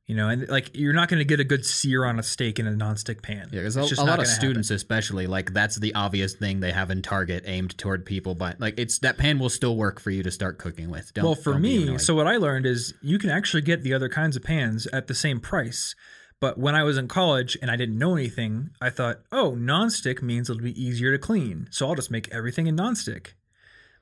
You 0.09 0.17
know, 0.17 0.31
and 0.31 0.49
like 0.49 0.71
you're 0.73 0.95
not 0.95 1.11
going 1.11 1.19
to 1.19 1.25
get 1.25 1.39
a 1.39 1.45
good 1.45 1.67
sear 1.67 2.07
on 2.07 2.19
a 2.19 2.23
steak 2.23 2.59
in 2.59 2.67
a 2.67 2.73
nonstick 2.73 3.21
pan. 3.21 3.51
Yeah, 3.53 3.61
because 3.61 3.77
a, 3.77 3.87
just 3.87 4.01
a 4.01 4.05
lot 4.05 4.21
of 4.21 4.27
students, 4.27 4.71
especially, 4.71 5.27
like 5.27 5.53
that's 5.53 5.77
the 5.77 5.95
obvious 5.95 6.33
thing 6.33 6.61
they 6.61 6.73
have 6.73 6.91
in 6.91 7.03
Target 7.03 7.45
aimed 7.47 7.77
toward 7.77 8.07
people. 8.07 8.35
But 8.35 8.59
like, 8.59 8.79
it's 8.79 9.01
that 9.01 9.19
pan 9.19 9.39
will 9.39 9.51
still 9.51 9.77
work 9.77 10.01
for 10.01 10.11
you 10.11 10.23
to 10.23 10.31
start 10.31 10.57
cooking 10.57 10.89
with. 10.89 11.13
Don't, 11.13 11.27
Well, 11.27 11.35
for 11.35 11.59
me, 11.59 11.99
so 11.99 12.15
what 12.15 12.27
I 12.27 12.39
learned 12.39 12.65
is 12.65 12.95
you 13.03 13.19
can 13.19 13.29
actually 13.29 13.61
get 13.61 13.83
the 13.83 13.93
other 13.93 14.09
kinds 14.09 14.35
of 14.35 14.43
pans 14.43 14.87
at 14.95 15.09
the 15.09 15.15
same 15.15 15.41
price. 15.41 15.95
But 16.41 16.57
when 16.57 16.75
I 16.75 16.85
was 16.85 16.97
in 16.97 17.09
college 17.09 17.59
and 17.61 17.71
I 17.71 17.77
didn't 17.77 17.99
know 17.99 18.15
anything, 18.15 18.71
I 18.81 18.91
thought, 18.91 19.19
oh, 19.33 19.57
nonstick 19.59 20.23
means 20.23 20.49
it'll 20.49 20.63
be 20.63 20.83
easier 20.83 21.11
to 21.13 21.19
clean. 21.19 21.69
So 21.71 21.87
I'll 21.89 21.97
just 21.97 22.11
make 22.11 22.33
everything 22.33 22.67
in 22.67 22.77
nonstick. 22.77 23.33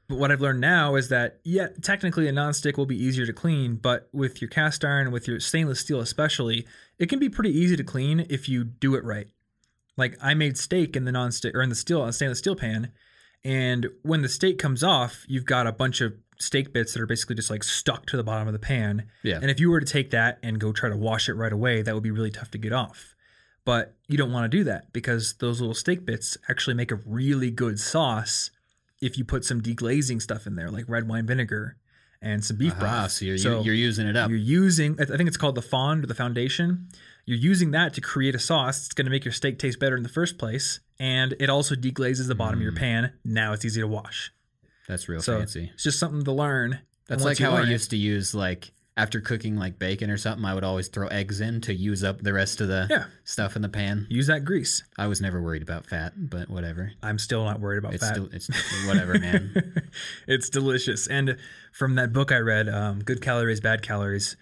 But 0.09 0.19
what 0.19 0.31
I've 0.31 0.41
learned 0.41 0.61
now 0.61 0.95
is 0.95 1.09
that, 1.09 1.41
yeah, 1.43 1.69
technically 1.83 2.29
a 2.29 2.33
nonstick 2.33 2.77
will 2.77 2.87
be 2.87 3.03
easier 3.03 3.27
to 3.27 3.33
clean, 3.33 3.75
but 3.75 4.09
with 4.13 4.41
your 4.41 4.49
cast 4.49 4.85
iron, 4.85 5.11
with 5.11 5.27
your 5.27 5.41
stainless 5.41 5.81
steel 5.81 6.01
especially, 6.01 6.67
it 6.99 7.09
can 7.09 7.19
be 7.19 7.29
pretty 7.29 7.51
easy 7.51 7.77
to 7.77 7.85
clean 7.85 8.25
if 8.31 8.49
you 8.49 8.63
do 8.63 8.95
it 8.95 9.05
right. 9.05 9.27
Like 9.97 10.17
I 10.23 10.35
made 10.35 10.59
steak 10.59 10.95
in 10.95 11.05
the 11.05 11.11
nonstick 11.11 11.55
or 11.55 11.63
in 11.63 11.71
the 11.71 11.75
steel 11.75 12.03
uh, 12.03 12.13
stainless 12.13 12.39
steel 12.39 12.55
pan, 12.55 12.93
and 13.43 13.89
when 14.03 14.23
the 14.23 14.29
steak 14.29 14.59
comes 14.59 14.85
off, 14.85 15.25
you've 15.29 15.45
got 15.45 15.67
a 15.67 15.73
bunch 15.73 16.01
of 16.01 16.15
steak 16.39 16.73
bits 16.73 16.93
that 16.93 17.01
are 17.01 17.07
basically 17.07 17.37
just 17.37 17.51
like 17.51 17.65
stuck 17.65 18.07
to 18.07 18.17
the 18.17 18.25
bottom 18.25 18.47
of 18.47 18.53
the 18.53 18.59
pan. 18.59 19.07
Yeah. 19.23 19.39
And 19.41 19.51
if 19.51 19.59
you 19.59 19.71
were 19.71 19.81
to 19.81 19.87
take 19.87 20.11
that 20.11 20.39
and 20.43 20.61
go 20.61 20.73
try 20.73 20.89
to 20.89 20.97
wash 20.97 21.29
it 21.29 21.35
right 21.35 21.53
away, 21.53 21.83
that 21.83 21.95
would 21.95 22.03
be 22.03 22.11
really 22.11 22.31
tough 22.31 22.51
to 22.53 22.59
get 22.59 22.73
off. 22.73 23.15
But 23.65 23.97
you 24.07 24.17
don't 24.17 24.33
want 24.33 24.51
to 24.51 24.57
do 24.57 24.65
that 24.65 24.93
because 24.93 25.35
those 25.35 25.61
little 25.61 25.75
steak 25.75 26.05
bits 26.05 26.37
actually 26.49 26.75
make 26.75 26.93
a 26.93 27.01
really 27.07 27.51
good 27.51 27.81
sauce 27.81 28.51
if 29.01 29.19
you 29.19 29.25
put 29.25 29.45
some 29.45 29.61
deglazing 29.61 30.21
stuff 30.23 30.47
in 30.47 30.57
there, 30.57 30.71
like 30.71 30.85
red 30.89 31.09
wine 31.09 31.27
vinegar 31.27 31.77
and 32.23 32.45
some 32.45 32.57
beef 32.57 32.73
Ah, 32.77 32.81
broth. 32.81 33.11
so 33.13 33.25
you're, 33.27 33.37
you're 33.63 33.75
using 33.75 34.07
it 34.07 34.17
up. 34.17 34.31
You're 34.31 34.39
using, 34.39 34.99
I 35.01 35.05
think 35.05 35.29
it's 35.29 35.37
called 35.37 35.55
the 35.55 35.63
fond 35.63 36.05
or 36.05 36.07
the 36.07 36.15
foundation. 36.15 36.89
You're 37.27 37.39
using 37.39 37.73
that 37.73 37.93
to 37.95 38.01
create 38.01 38.35
a 38.35 38.39
sauce. 38.39 38.87
It's 38.87 38.95
going 38.95 39.05
to 39.05 39.11
make 39.11 39.25
your 39.25 39.33
steak 39.33 39.59
taste 39.59 39.79
better 39.79 39.97
in 39.97 40.03
the 40.03 40.09
first 40.09 40.39
place. 40.39 40.81
And 40.99 41.35
it 41.39 41.51
also 41.51 41.75
deglazes 41.75 42.27
the 42.27 42.35
bottom 42.35 42.59
of 42.59 42.63
your 42.63 42.73
pan. 42.73 43.13
Now 43.25 43.53
it's 43.53 43.65
easy 43.65 43.81
to 43.83 43.87
wash. 43.87 44.33
That's 44.89 45.09
real 45.09 45.21
So 45.21 45.39
fancy. 45.39 45.71
it's 45.75 45.83
just 45.83 45.99
something 45.99 46.25
to 46.25 46.33
learn. 46.33 46.79
That's 47.09 47.23
like 47.25 47.39
how 47.39 47.51
I 47.51 47.61
learn 47.61 47.69
it- 47.69 47.73
used 47.73 47.91
to 47.91 47.97
use 47.97 48.35
like 48.35 48.73
after 48.99 49.21
cooking 49.21 49.57
like 49.57 49.79
bacon 49.79 50.11
or 50.11 50.17
something. 50.17 50.45
I 50.45 50.55
would 50.55 50.65
always 50.65 50.89
throw 50.89 51.07
eggs 51.09 51.41
in 51.41 51.61
to 51.63 51.75
use 51.75 52.03
up 52.03 52.23
the 52.23 52.33
rest 52.33 52.61
of 52.63 52.69
the 52.69 52.87
Yeah. 52.89 53.05
stuff 53.25 53.55
in 53.55 53.63
the 53.63 53.69
pan. 53.69 54.07
use 54.09 54.27
that 54.29 54.45
grease. 54.45 54.83
I 54.97 55.07
was 55.07 55.21
never 55.21 55.43
worried 55.43 55.63
about 55.63 55.85
fat, 55.85 56.15
but 56.17 56.49
whatever. 56.49 56.93
I'm 57.03 57.19
still 57.19 57.45
not 57.45 57.61
worried 57.61 57.79
about 57.79 57.93
It's 57.95 58.03
that. 58.03 58.15
still 58.15 58.29
it's 58.33 58.49
whatever, 58.87 59.19
man. 59.19 59.83
it's 60.27 60.49
delicious. 60.49 61.07
And 61.07 61.37
from 61.73 61.97
that 61.97 62.13
book 62.15 62.33
I 62.33 62.39
read, 62.39 62.69
um, 62.71 63.01
Good 63.01 63.21
Calories, 63.21 63.61
Bad 63.61 63.83
Calories, 63.83 64.37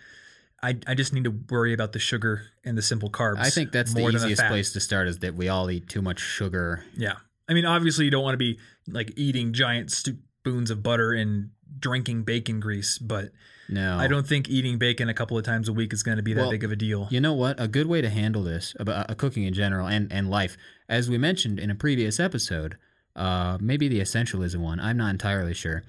I, 0.63 0.79
I 0.87 0.95
just 0.95 1.13
need 1.13 1.25
to 1.25 1.35
worry 1.51 1.75
about 1.75 1.93
the 1.93 1.99
sugar 1.99 2.43
and 2.65 2.79
the 2.79 2.83
simple 2.83 3.11
carbs. 3.11 3.39
I 3.39 3.51
think 3.51 3.73
that's 3.73 3.93
the 3.93 4.07
easiest 4.07 4.41
fat. 4.41 4.49
place 4.51 4.73
to 4.75 4.81
start 4.81 5.09
is 5.09 5.19
that 5.19 5.35
we 5.35 5.49
all 5.49 5.69
eat 5.71 5.89
too 5.89 6.01
much 6.01 6.21
sugar. 6.21 6.85
Yeah. 6.97 7.17
I 7.49 7.53
mean, 7.55 7.67
obviously, 7.67 8.05
you 8.07 8.11
don't 8.11 8.23
want 8.23 8.35
to 8.35 8.39
be 8.39 8.59
like 8.89 9.13
eating 9.17 9.53
giant 9.53 9.91
spoons 9.91 10.71
of 10.71 10.83
butter 10.83 11.13
and 11.13 11.51
drinking 11.79 12.23
bacon 12.23 12.61
grease, 12.61 12.97
but 12.99 13.33
No, 13.69 13.97
I 13.99 14.09
don't 14.09 14.27
think 14.27 14.49
eating 14.49 14.79
bacon 14.79 15.09
a 15.09 15.15
couple 15.15 15.39
of 15.39 15.45
times 15.45 15.69
a 15.69 15.73
week 15.73 15.93
is 15.93 16.03
going 16.03 16.17
to 16.17 16.23
be 16.23 16.35
that 16.35 16.43
Well, 16.43 16.51
big 16.51 16.65
of 16.65 16.73
a 16.73 16.77
deal. 16.77 17.09
You 17.11 17.21
know 17.21 17.33
what? 17.33 17.61
A 17.61 17.69
good 17.69 17.87
way 17.87 18.01
to 18.03 18.11
handle 18.11 18.43
this 18.43 18.75
about 18.79 19.11
uh, 19.11 19.15
cooking 19.15 19.45
in 19.45 19.55
general 19.55 19.87
and, 19.87 20.13
and 20.13 20.31
life, 20.31 20.57
as 20.89 21.09
we 21.09 21.19
mentioned 21.19 21.59
in 21.59 21.71
a 21.71 21.75
previous 21.75 22.21
episode, 22.21 22.77
uh, 23.17 23.59
maybe 23.61 23.89
the 23.89 24.01
essentialism 24.01 24.59
one. 24.59 24.81
I'm 24.81 24.97
not 24.97 25.11
entirely 25.11 25.55
sure, 25.55 25.83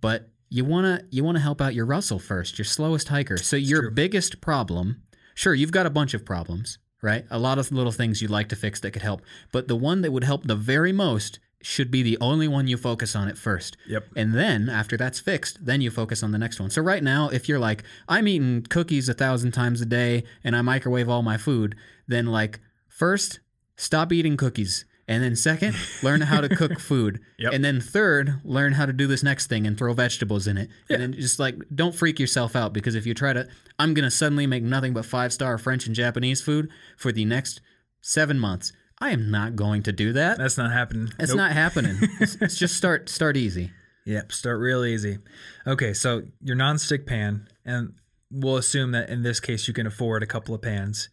but 0.00 0.30
you 0.48 0.64
wanna 0.64 1.02
you 1.10 1.22
wanna 1.22 1.40
help 1.40 1.60
out 1.60 1.74
your 1.74 1.86
Russell 1.86 2.18
first, 2.18 2.58
your 2.58 2.64
slowest 2.64 3.08
hiker. 3.08 3.36
So 3.36 3.56
your 3.56 3.82
true. 3.82 3.90
biggest 3.92 4.40
problem, 4.40 5.02
sure, 5.34 5.54
you've 5.54 5.72
got 5.72 5.86
a 5.86 5.90
bunch 5.90 6.14
of 6.14 6.24
problems, 6.24 6.78
right? 7.02 7.24
A 7.30 7.38
lot 7.38 7.58
of 7.58 7.70
little 7.70 7.92
things 7.92 8.20
you'd 8.20 8.30
like 8.30 8.48
to 8.48 8.56
fix 8.56 8.80
that 8.80 8.90
could 8.90 9.02
help, 9.02 9.22
but 9.52 9.68
the 9.68 9.76
one 9.76 10.02
that 10.02 10.10
would 10.10 10.24
help 10.24 10.44
the 10.44 10.56
very 10.56 10.92
most 10.92 11.38
should 11.62 11.90
be 11.90 12.02
the 12.02 12.18
only 12.20 12.48
one 12.48 12.66
you 12.66 12.76
focus 12.76 13.14
on 13.14 13.28
at 13.28 13.36
first. 13.36 13.76
Yep. 13.86 14.06
And 14.16 14.34
then 14.34 14.68
after 14.68 14.96
that's 14.96 15.20
fixed, 15.20 15.64
then 15.64 15.80
you 15.80 15.90
focus 15.90 16.22
on 16.22 16.32
the 16.32 16.38
next 16.38 16.58
one. 16.58 16.70
So 16.70 16.80
right 16.80 17.02
now, 17.02 17.28
if 17.28 17.48
you're 17.48 17.58
like, 17.58 17.84
I'm 18.08 18.26
eating 18.28 18.62
cookies 18.62 19.08
a 19.08 19.14
thousand 19.14 19.52
times 19.52 19.80
a 19.80 19.86
day 19.86 20.24
and 20.42 20.56
I 20.56 20.62
microwave 20.62 21.08
all 21.08 21.22
my 21.22 21.36
food, 21.36 21.76
then 22.08 22.26
like 22.26 22.60
first, 22.88 23.40
stop 23.76 24.12
eating 24.12 24.36
cookies. 24.36 24.84
And 25.06 25.24
then 25.24 25.34
second, 25.34 25.74
learn 26.02 26.20
how 26.20 26.40
to 26.40 26.48
cook 26.48 26.78
food. 26.78 27.20
Yep. 27.38 27.52
And 27.52 27.64
then 27.64 27.80
third, 27.80 28.40
learn 28.44 28.72
how 28.72 28.86
to 28.86 28.92
do 28.92 29.06
this 29.06 29.22
next 29.22 29.48
thing 29.48 29.66
and 29.66 29.76
throw 29.76 29.92
vegetables 29.92 30.46
in 30.46 30.56
it. 30.56 30.70
Yeah. 30.88 30.94
And 30.94 31.02
then 31.02 31.20
just 31.20 31.38
like 31.38 31.56
don't 31.74 31.94
freak 31.94 32.20
yourself 32.20 32.56
out 32.56 32.72
because 32.72 32.94
if 32.94 33.06
you 33.06 33.12
try 33.12 33.32
to 33.32 33.48
I'm 33.78 33.92
gonna 33.92 34.10
suddenly 34.10 34.46
make 34.46 34.62
nothing 34.62 34.94
but 34.94 35.04
five 35.04 35.32
star 35.32 35.58
French 35.58 35.86
and 35.86 35.94
Japanese 35.94 36.40
food 36.40 36.70
for 36.96 37.12
the 37.12 37.24
next 37.24 37.60
seven 38.00 38.38
months. 38.38 38.72
I 39.00 39.10
am 39.10 39.30
not 39.30 39.56
going 39.56 39.82
to 39.84 39.92
do 39.92 40.12
that. 40.14 40.36
That's 40.38 40.58
not 40.58 40.72
happening. 40.72 41.08
It's 41.18 41.30
Nope. 41.30 41.36
not 41.38 41.52
happening. 41.52 41.96
it's, 42.20 42.34
it's 42.40 42.56
just 42.58 42.76
start 42.76 43.08
start 43.08 43.36
easy. 43.36 43.72
Yep, 44.06 44.32
start 44.32 44.60
real 44.60 44.84
easy. 44.84 45.18
Okay, 45.66 45.92
so 45.94 46.22
your 46.42 46.56
nonstick 46.56 47.06
pan, 47.06 47.48
and 47.64 47.94
we'll 48.30 48.56
assume 48.56 48.92
that 48.92 49.08
in 49.08 49.22
this 49.22 49.40
case 49.40 49.68
you 49.68 49.74
can 49.74 49.86
afford 49.86 50.22
a 50.22 50.26
couple 50.26 50.54
of 50.54 50.62
pans. 50.62 51.08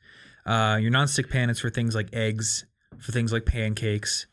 Uh, 0.45 0.77
your 0.81 0.91
nonstick 0.91 1.29
pan 1.29 1.49
is 1.49 1.59
for 1.59 1.69
things 1.69 1.93
like 1.95 2.09
eggs, 2.13 2.65
for 2.99 3.11
things 3.11 3.31
like 3.33 3.45
pancakes, 3.45 4.25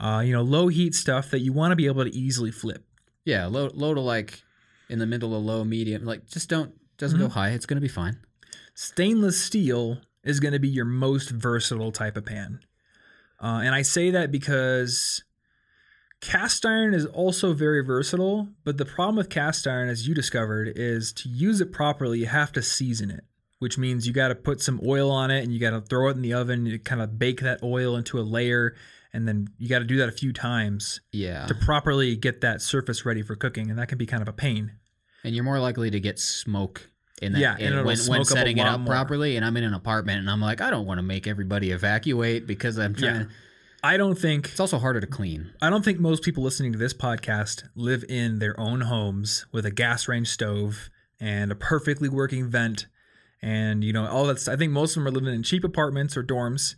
uh, 0.00 0.22
you 0.24 0.32
know, 0.32 0.42
low 0.42 0.68
heat 0.68 0.94
stuff 0.94 1.30
that 1.30 1.40
you 1.40 1.52
want 1.52 1.72
to 1.72 1.76
be 1.76 1.86
able 1.86 2.04
to 2.04 2.14
easily 2.14 2.50
flip. 2.52 2.84
Yeah, 3.24 3.46
low 3.46 3.70
low 3.74 3.94
to 3.94 4.00
like 4.00 4.42
in 4.88 4.98
the 4.98 5.06
middle 5.06 5.34
of 5.36 5.42
low 5.44 5.64
medium. 5.64 6.04
Like 6.04 6.26
just 6.26 6.48
don't 6.48 6.72
doesn't 6.98 7.18
Mm-hmm. 7.18 7.26
go 7.28 7.32
high. 7.32 7.50
It's 7.50 7.66
gonna 7.66 7.80
be 7.80 7.88
fine. 7.88 8.18
Stainless 8.74 9.40
steel 9.40 9.98
is 10.22 10.38
going 10.40 10.52
to 10.52 10.58
be 10.58 10.68
your 10.68 10.84
most 10.84 11.30
versatile 11.30 11.92
type 11.92 12.16
of 12.16 12.26
pan. 12.26 12.60
Uh, 13.40 13.60
and 13.64 13.74
I 13.74 13.82
say 13.82 14.10
that 14.10 14.30
because 14.32 15.22
cast 16.20 16.64
iron 16.64 16.94
is 16.94 17.06
also 17.06 17.52
very 17.52 17.84
versatile, 17.84 18.48
but 18.64 18.78
the 18.78 18.84
problem 18.84 19.16
with 19.16 19.28
cast 19.28 19.66
iron, 19.66 19.88
as 19.88 20.08
you 20.08 20.14
discovered, 20.14 20.72
is 20.74 21.12
to 21.14 21.28
use 21.28 21.60
it 21.60 21.72
properly, 21.72 22.20
you 22.20 22.26
have 22.26 22.52
to 22.52 22.62
season 22.62 23.10
it, 23.10 23.24
which 23.58 23.76
means 23.78 24.06
you 24.06 24.12
got 24.12 24.28
to 24.28 24.34
put 24.34 24.60
some 24.62 24.80
oil 24.86 25.10
on 25.10 25.30
it 25.30 25.44
and 25.44 25.52
you 25.52 25.60
got 25.60 25.70
to 25.70 25.80
throw 25.82 26.08
it 26.08 26.16
in 26.16 26.22
the 26.22 26.32
oven, 26.32 26.66
you 26.66 26.78
kind 26.78 27.02
of 27.02 27.18
bake 27.18 27.40
that 27.40 27.62
oil 27.62 27.96
into 27.96 28.18
a 28.18 28.22
layer, 28.22 28.74
and 29.12 29.28
then 29.28 29.48
you 29.58 29.68
got 29.68 29.80
to 29.80 29.84
do 29.84 29.98
that 29.98 30.08
a 30.08 30.12
few 30.12 30.32
times 30.32 31.00
Yeah, 31.12 31.46
to 31.46 31.54
properly 31.54 32.16
get 32.16 32.40
that 32.40 32.62
surface 32.62 33.04
ready 33.04 33.22
for 33.22 33.36
cooking, 33.36 33.70
and 33.70 33.78
that 33.78 33.88
can 33.88 33.98
be 33.98 34.06
kind 34.06 34.22
of 34.22 34.28
a 34.28 34.32
pain. 34.32 34.72
and 35.24 35.34
you're 35.34 35.44
more 35.44 35.60
likely 35.60 35.90
to 35.90 36.00
get 36.00 36.18
smoke 36.18 36.88
in 37.22 37.32
that. 37.32 37.38
Yeah, 37.38 37.52
and 37.58 37.74
in- 37.74 37.84
when, 37.84 37.98
when 38.08 38.24
setting 38.24 38.58
it 38.58 38.66
up 38.66 38.80
more. 38.80 38.92
properly. 38.92 39.36
And 39.36 39.44
I'm 39.44 39.56
in 39.56 39.64
an 39.64 39.74
apartment, 39.74 40.20
and 40.20 40.30
I'm 40.30 40.40
like, 40.40 40.60
I 40.60 40.70
don't 40.70 40.86
want 40.86 40.98
to 40.98 41.02
make 41.02 41.26
everybody 41.26 41.70
evacuate 41.70 42.46
because 42.46 42.78
I'm 42.78 42.94
trying. 42.94 43.14
Yeah. 43.14 43.22
to 43.22 43.28
I 43.82 43.96
don't 43.98 44.18
think 44.18 44.48
It's 44.48 44.58
also 44.58 44.78
harder 44.78 45.00
to 45.00 45.06
clean. 45.06 45.52
I 45.62 45.70
don't 45.70 45.84
think 45.84 46.00
most 46.00 46.24
people 46.24 46.42
listening 46.42 46.72
to 46.72 46.78
this 46.78 46.92
podcast 46.92 47.68
live 47.76 48.04
in 48.08 48.40
their 48.40 48.58
own 48.58 48.80
homes 48.80 49.46
with 49.52 49.64
a 49.64 49.70
gas 49.70 50.08
range 50.08 50.26
stove 50.28 50.90
and 51.20 51.52
a 51.52 51.54
perfectly 51.54 52.08
working 52.08 52.48
vent 52.48 52.86
and 53.42 53.84
you 53.84 53.92
know 53.92 54.06
all 54.08 54.26
that's 54.26 54.48
I 54.48 54.56
think 54.56 54.72
most 54.72 54.96
of 54.96 55.04
them 55.04 55.06
are 55.06 55.16
living 55.16 55.32
in 55.32 55.44
cheap 55.44 55.62
apartments 55.62 56.16
or 56.16 56.24
dorms. 56.24 56.74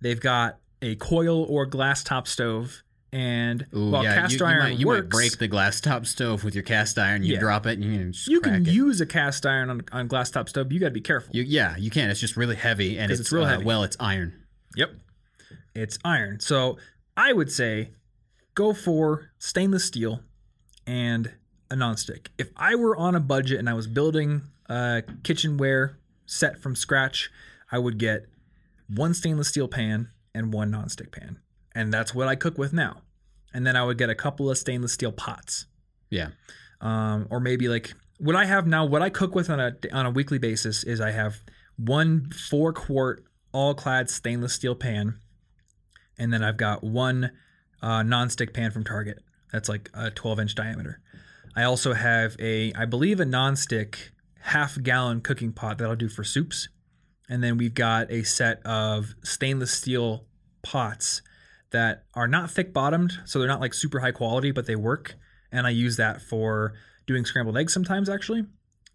They've 0.00 0.20
got 0.20 0.58
a 0.80 0.94
coil 0.96 1.42
or 1.44 1.66
glass 1.66 2.04
top 2.04 2.28
stove 2.28 2.83
and 3.14 3.64
Ooh, 3.76 3.90
while 3.92 4.02
yeah, 4.02 4.16
cast 4.16 4.32
you, 4.32 4.38
you 4.40 4.44
iron 4.44 4.58
might, 4.58 4.78
you 4.78 4.86
works, 4.88 5.02
might 5.04 5.10
break 5.10 5.38
the 5.38 5.46
glass 5.46 5.80
top 5.80 6.04
stove 6.04 6.42
with 6.42 6.52
your 6.54 6.64
cast 6.64 6.98
iron. 6.98 7.22
You 7.22 7.34
Yeah. 7.34 7.40
drop 7.40 7.64
it, 7.64 7.78
and 7.78 7.84
you 7.84 7.90
can 7.90 8.12
you 8.26 8.40
can 8.40 8.54
it. 8.66 8.72
use 8.72 9.00
a 9.00 9.06
cast 9.06 9.46
iron 9.46 9.70
on, 9.70 9.82
on 9.92 10.08
glass 10.08 10.32
top 10.32 10.48
stove. 10.48 10.72
You 10.72 10.80
got 10.80 10.86
to 10.86 10.90
be 10.90 11.00
careful. 11.00 11.30
You, 11.34 11.44
yeah, 11.44 11.76
you 11.76 11.90
can. 11.92 12.10
It's 12.10 12.18
just 12.18 12.36
really 12.36 12.56
heavy, 12.56 12.98
and 12.98 13.12
it's, 13.12 13.20
it's 13.20 13.30
real 13.32 13.44
uh, 13.44 13.48
heavy. 13.50 13.64
Well, 13.64 13.84
it's 13.84 13.96
iron. 14.00 14.34
Yep. 14.74 14.90
It's 15.76 15.96
iron. 16.04 16.40
So 16.40 16.76
I 17.16 17.32
would 17.32 17.52
say 17.52 17.90
go 18.56 18.74
for 18.74 19.30
stainless 19.38 19.84
steel 19.84 20.20
and 20.84 21.32
a 21.70 21.76
nonstick. 21.76 22.26
If 22.36 22.50
I 22.56 22.74
were 22.74 22.96
on 22.96 23.14
a 23.14 23.20
budget 23.20 23.60
and 23.60 23.70
I 23.70 23.74
was 23.74 23.86
building 23.86 24.42
a 24.68 25.04
kitchenware 25.22 25.98
set 26.26 26.58
from 26.58 26.74
scratch, 26.74 27.30
I 27.70 27.78
would 27.78 27.98
get 27.98 28.26
one 28.88 29.14
stainless 29.14 29.48
steel 29.48 29.68
pan 29.68 30.08
and 30.34 30.52
one 30.52 30.72
nonstick 30.72 31.12
pan. 31.12 31.38
And 31.76 31.92
that's 31.92 32.14
what 32.14 32.28
I 32.28 32.34
cook 32.34 32.58
with 32.58 32.72
now. 32.72 33.02
And 33.54 33.66
then 33.66 33.76
I 33.76 33.84
would 33.84 33.96
get 33.96 34.10
a 34.10 34.14
couple 34.14 34.50
of 34.50 34.58
stainless 34.58 34.92
steel 34.92 35.12
pots. 35.12 35.66
Yeah. 36.10 36.30
Um, 36.80 37.28
or 37.30 37.40
maybe 37.40 37.68
like 37.68 37.94
what 38.18 38.36
I 38.36 38.44
have 38.44 38.66
now, 38.66 38.84
what 38.84 39.00
I 39.00 39.10
cook 39.10 39.34
with 39.34 39.48
on 39.48 39.60
a 39.60 39.74
on 39.92 40.06
a 40.06 40.10
weekly 40.10 40.38
basis 40.38 40.84
is 40.84 41.00
I 41.00 41.12
have 41.12 41.36
one 41.76 42.30
four 42.30 42.72
quart 42.72 43.24
all 43.52 43.74
clad 43.74 44.10
stainless 44.10 44.52
steel 44.52 44.74
pan, 44.74 45.18
and 46.18 46.32
then 46.32 46.42
I've 46.42 46.56
got 46.56 46.82
one 46.82 47.30
uh, 47.82 48.00
nonstick 48.00 48.52
pan 48.52 48.70
from 48.70 48.84
Target 48.84 49.22
that's 49.52 49.68
like 49.68 49.90
a 49.94 50.10
12 50.10 50.40
inch 50.40 50.54
diameter. 50.54 51.00
I 51.56 51.62
also 51.62 51.92
have 51.92 52.36
a 52.40 52.72
I 52.74 52.84
believe 52.84 53.20
a 53.20 53.24
nonstick 53.24 53.96
half 54.40 54.80
gallon 54.82 55.20
cooking 55.20 55.52
pot 55.52 55.78
that 55.78 55.88
I'll 55.88 55.96
do 55.96 56.08
for 56.08 56.24
soups, 56.24 56.68
and 57.28 57.42
then 57.42 57.56
we've 57.56 57.74
got 57.74 58.10
a 58.10 58.24
set 58.24 58.64
of 58.66 59.14
stainless 59.22 59.72
steel 59.72 60.24
pots 60.62 61.22
that 61.74 62.04
are 62.14 62.26
not 62.26 62.50
thick 62.50 62.72
bottomed, 62.72 63.12
so 63.26 63.38
they're 63.38 63.48
not 63.48 63.60
like 63.60 63.74
super 63.74 64.00
high 64.00 64.12
quality, 64.12 64.50
but 64.50 64.66
they 64.66 64.76
work. 64.76 65.14
And 65.52 65.66
I 65.66 65.70
use 65.70 65.96
that 65.98 66.22
for 66.22 66.72
doing 67.06 67.24
scrambled 67.24 67.56
eggs 67.58 67.72
sometimes, 67.72 68.08
actually, 68.08 68.44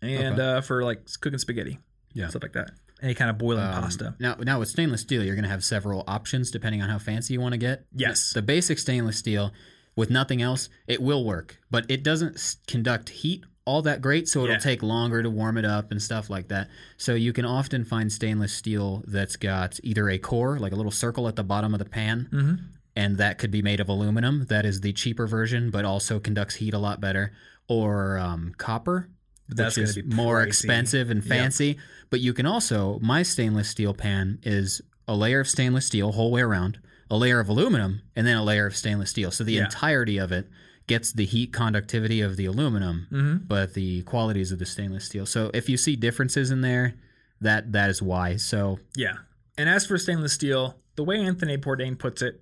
and 0.02 0.34
Okay. 0.40 0.42
uh, 0.58 0.62
for 0.62 0.84
like 0.84 1.02
cooking 1.22 1.40
spaghetti, 1.40 1.80
Yeah. 2.14 2.28
stuff 2.30 2.42
like 2.44 2.54
that. 2.54 2.72
Any 3.02 3.14
kind 3.14 3.30
of 3.30 3.38
boiling 3.38 3.64
Um, 3.64 3.74
pasta. 3.74 4.16
Now, 4.20 4.36
now 4.36 4.60
with 4.60 4.68
stainless 4.68 5.02
steel, 5.02 5.24
you're 5.24 5.36
going 5.36 5.44
to 5.44 5.50
have 5.50 5.64
several 5.64 6.04
options 6.08 6.52
depending 6.52 6.82
on 6.82 6.90
how 6.90 6.98
fancy 7.00 7.34
you 7.34 7.40
want 7.42 7.54
to 7.54 7.58
get. 7.58 7.86
Yes. 7.96 8.34
The 8.34 8.42
basic 8.42 8.78
stainless 8.80 9.18
steel, 9.18 9.54
with 9.96 10.10
nothing 10.10 10.42
else, 10.42 10.70
it 10.88 11.02
will 11.02 11.24
work, 11.24 11.60
but 11.72 11.86
it 11.90 12.04
doesn't 12.04 12.56
conduct 12.68 13.10
heat 13.10 13.46
all 13.70 13.82
that 13.84 14.02
great, 14.02 14.28
so 14.28 14.44
it'll 14.44 14.56
Yeah. 14.56 14.60
take 14.72 14.82
longer 14.82 15.22
to 15.22 15.30
warm 15.30 15.56
it 15.58 15.66
up 15.66 15.92
and 15.92 16.02
stuff 16.02 16.30
like 16.30 16.48
that. 16.50 16.70
So 16.98 17.14
you 17.14 17.32
can 17.34 17.46
often 17.46 17.84
find 17.86 18.12
stainless 18.12 18.52
steel 18.54 19.04
that's 19.08 19.36
got 19.36 19.80
either 19.84 20.10
a 20.10 20.18
core, 20.18 20.58
like 20.60 20.72
a 20.72 20.76
little 20.76 20.92
circle 21.04 21.28
at 21.28 21.36
the 21.36 21.44
bottom 21.44 21.74
of 21.76 21.80
the 21.80 21.86
pan, 21.98 22.28
hmm 22.32 22.54
and 22.96 23.18
that 23.18 23.38
could 23.38 23.52
be 23.52 23.62
made 23.62 23.80
of 23.80 23.88
aluminum. 23.88 24.46
That 24.50 24.66
is 24.66 24.82
the 24.82 24.92
cheaper 24.92 25.26
version, 25.28 25.70
but 25.70 25.86
also 25.86 26.20
conducts 26.20 26.56
heat 26.56 26.74
a 26.74 26.80
lot 26.80 27.00
better. 27.00 27.32
Or 27.68 28.18
um, 28.18 28.54
copper, 28.58 29.08
that's 29.48 29.78
which 29.78 29.84
is 29.90 30.00
more 30.06 30.42
expensive 30.42 31.10
and 31.12 31.22
Yep. 31.24 31.30
fancy. 31.30 31.78
But 32.10 32.20
you 32.20 32.34
can 32.34 32.46
also 32.48 33.00
my 33.02 33.22
stainless 33.24 33.70
steel 33.70 33.94
pan 33.94 34.40
is 34.44 34.82
a 35.08 35.16
layer 35.16 35.40
of 35.40 35.48
stainless 35.48 35.86
steel 35.86 36.12
whole 36.14 36.32
way 36.32 36.42
around, 36.42 36.80
a 37.10 37.16
layer 37.18 37.40
of 37.40 37.48
aluminum, 37.48 38.02
and 38.16 38.26
then 38.28 38.38
a 38.38 38.44
layer 38.44 38.66
of 38.66 38.76
stainless 38.76 39.12
steel. 39.12 39.30
So 39.32 39.44
the 39.44 39.54
Yeah. 39.54 39.66
entirety 39.66 40.18
of 40.18 40.32
it 40.32 40.48
gets 40.90 41.14
the 41.14 41.26
heat 41.26 41.54
conductivity 41.54 42.20
of 42.20 42.36
the 42.36 42.46
aluminum, 42.46 43.08
hmm 43.10 43.36
but 43.48 43.76
the 43.76 44.02
qualities 44.02 44.52
of 44.52 44.60
the 44.60 44.66
stainless 44.66 45.06
steel. 45.06 45.26
So 45.26 45.52
if 45.54 45.70
you 45.70 45.78
see 45.78 45.96
differences 45.96 46.52
in 46.52 46.62
there, 46.62 46.96
that 47.40 47.72
that 47.72 47.90
is 47.90 48.02
why. 48.02 48.36
So 48.36 48.80
Yeah. 48.96 49.14
And 49.58 49.70
as 49.70 49.86
for 49.86 49.98
stainless 49.98 50.34
steel, 50.34 50.76
the 50.96 51.04
way 51.04 51.18
Anthony 51.20 51.58
Bourdain 51.58 51.98
puts 51.98 52.22
it, 52.22 52.42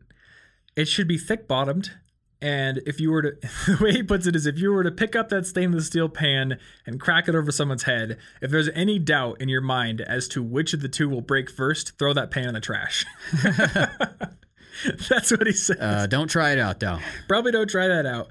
it 0.76 0.88
should 0.88 1.08
be 1.08 1.18
thick 1.18 1.48
bottomed. 1.48 1.92
And 2.40 2.80
if 2.86 3.00
you 3.00 3.12
were 3.12 3.22
to, 3.24 3.32
the 3.68 3.78
way 3.84 3.92
he 3.92 4.04
puts 4.04 4.28
it 4.28 4.36
is 4.36 4.46
if 4.46 4.58
you 4.60 4.72
were 4.72 4.84
to 4.84 4.92
pick 4.92 5.16
up 5.16 5.30
that 5.30 5.46
stainless 5.46 5.88
steel 5.88 6.08
pan 6.08 6.58
and 6.86 7.00
crack 7.00 7.28
it 7.28 7.36
over 7.36 7.52
someone's 7.52 7.84
head, 7.84 8.18
if 8.42 8.50
there's 8.52 8.70
any 8.70 8.98
doubt 9.00 9.42
in 9.42 9.50
your 9.50 9.62
mind 9.62 10.02
as 10.02 10.28
to 10.30 10.42
which 10.44 10.74
of 10.74 10.82
the 10.82 10.90
two 10.90 11.10
will 11.10 11.22
break 11.22 11.50
first, 11.50 11.98
throw 12.00 12.14
that 12.14 12.32
pan 12.32 12.48
in 12.48 12.54
the 12.54 12.62
trash. 12.62 13.06
That's 15.10 15.32
what 15.32 15.48
he 15.48 15.54
says. 15.54 15.78
uh, 15.80 16.08
don't 16.08 16.30
try 16.30 16.52
it 16.52 16.60
out 16.60 16.80
though. 16.80 17.00
Probably 17.28 17.52
don't 17.52 17.70
try 17.70 17.88
that 17.88 18.06
out. 18.06 18.28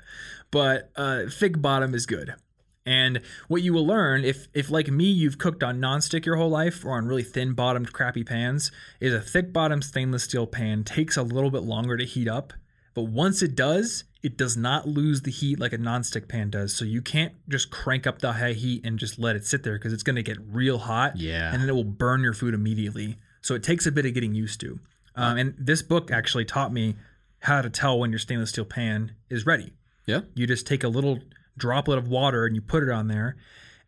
But 0.51 0.91
uh, 0.97 1.25
thick 1.31 1.61
bottom 1.61 1.95
is 1.95 2.07
good. 2.07 2.35
And 2.89 3.21
what 3.49 3.63
you 3.63 3.73
will 3.73 3.87
learn, 3.87 4.25
if 4.25 4.47
if 4.55 4.71
like 4.71 4.87
me, 4.89 5.07
you've 5.07 5.39
cooked 5.39 5.65
on 5.65 5.81
nonstick 5.81 6.25
your 6.25 6.37
whole 6.37 6.51
life 6.51 6.85
or 6.85 6.93
on 6.93 7.07
really 7.07 7.25
thin 7.25 7.53
bottomed 7.53 7.93
crappy 7.93 8.23
pans, 8.23 8.71
is 9.01 9.13
a 9.13 9.21
thick 9.21 9.53
bottom 9.53 9.83
stainless 9.83 10.23
steel 10.25 10.47
pan 10.47 10.85
takes 10.85 11.17
a 11.17 11.23
little 11.25 11.51
bit 11.51 11.63
longer 11.65 11.97
to 11.97 12.05
heat 12.05 12.29
up. 12.29 12.53
But 12.95 13.05
once 13.09 13.43
it 13.43 13.57
does, 13.57 14.05
it 14.23 14.39
does 14.39 14.57
not 14.57 14.87
lose 14.89 15.23
the 15.23 15.31
heat 15.33 15.59
like 15.59 15.73
a 15.73 15.79
nonstick 15.79 16.29
pan 16.29 16.49
does. 16.51 16.75
So 16.77 16.85
you 16.85 17.03
can't 17.03 17.35
just 17.49 17.71
crank 17.71 18.07
up 18.07 18.21
the 18.21 18.35
high 18.35 18.53
heat 18.53 18.87
and 18.87 18.99
just 19.01 19.19
let 19.19 19.35
it 19.37 19.45
sit 19.45 19.65
there 19.65 19.75
because 19.75 19.93
it's 19.93 20.03
going 20.05 20.17
to 20.17 20.23
get 20.23 20.39
real 20.41 20.79
hot 20.79 21.17
Yeah. 21.17 21.53
and 21.53 21.61
then 21.61 21.69
it 21.69 21.75
will 21.75 21.85
burn 21.85 22.23
your 22.23 22.33
food 22.33 22.55
immediately. 22.55 23.19
So 23.43 23.55
it 23.55 23.63
takes 23.65 23.85
a 23.87 23.93
bit 23.93 24.07
of 24.07 24.15
getting 24.15 24.35
used 24.35 24.61
to. 24.61 24.79
Um, 25.17 25.39
and 25.39 25.55
this 25.59 25.83
book 25.83 26.11
actually 26.11 26.45
taught 26.45 26.73
me 26.73 26.95
how 27.41 27.63
to 27.63 27.71
tell 27.71 27.99
when 27.99 28.11
your 28.11 28.19
stainless 28.19 28.51
steel 28.51 28.65
pan 28.65 29.17
is 29.31 29.47
ready. 29.47 29.73
Yeah. 30.07 30.21
You 30.35 30.47
just 30.47 30.67
take 30.67 30.85
a 30.85 30.89
little 30.89 31.21
droplet 31.57 31.99
of 31.99 32.07
water 32.09 32.45
and 32.45 32.55
you 32.55 32.63
put 32.63 32.83
it 32.83 32.91
on 32.91 33.09
there, 33.09 33.37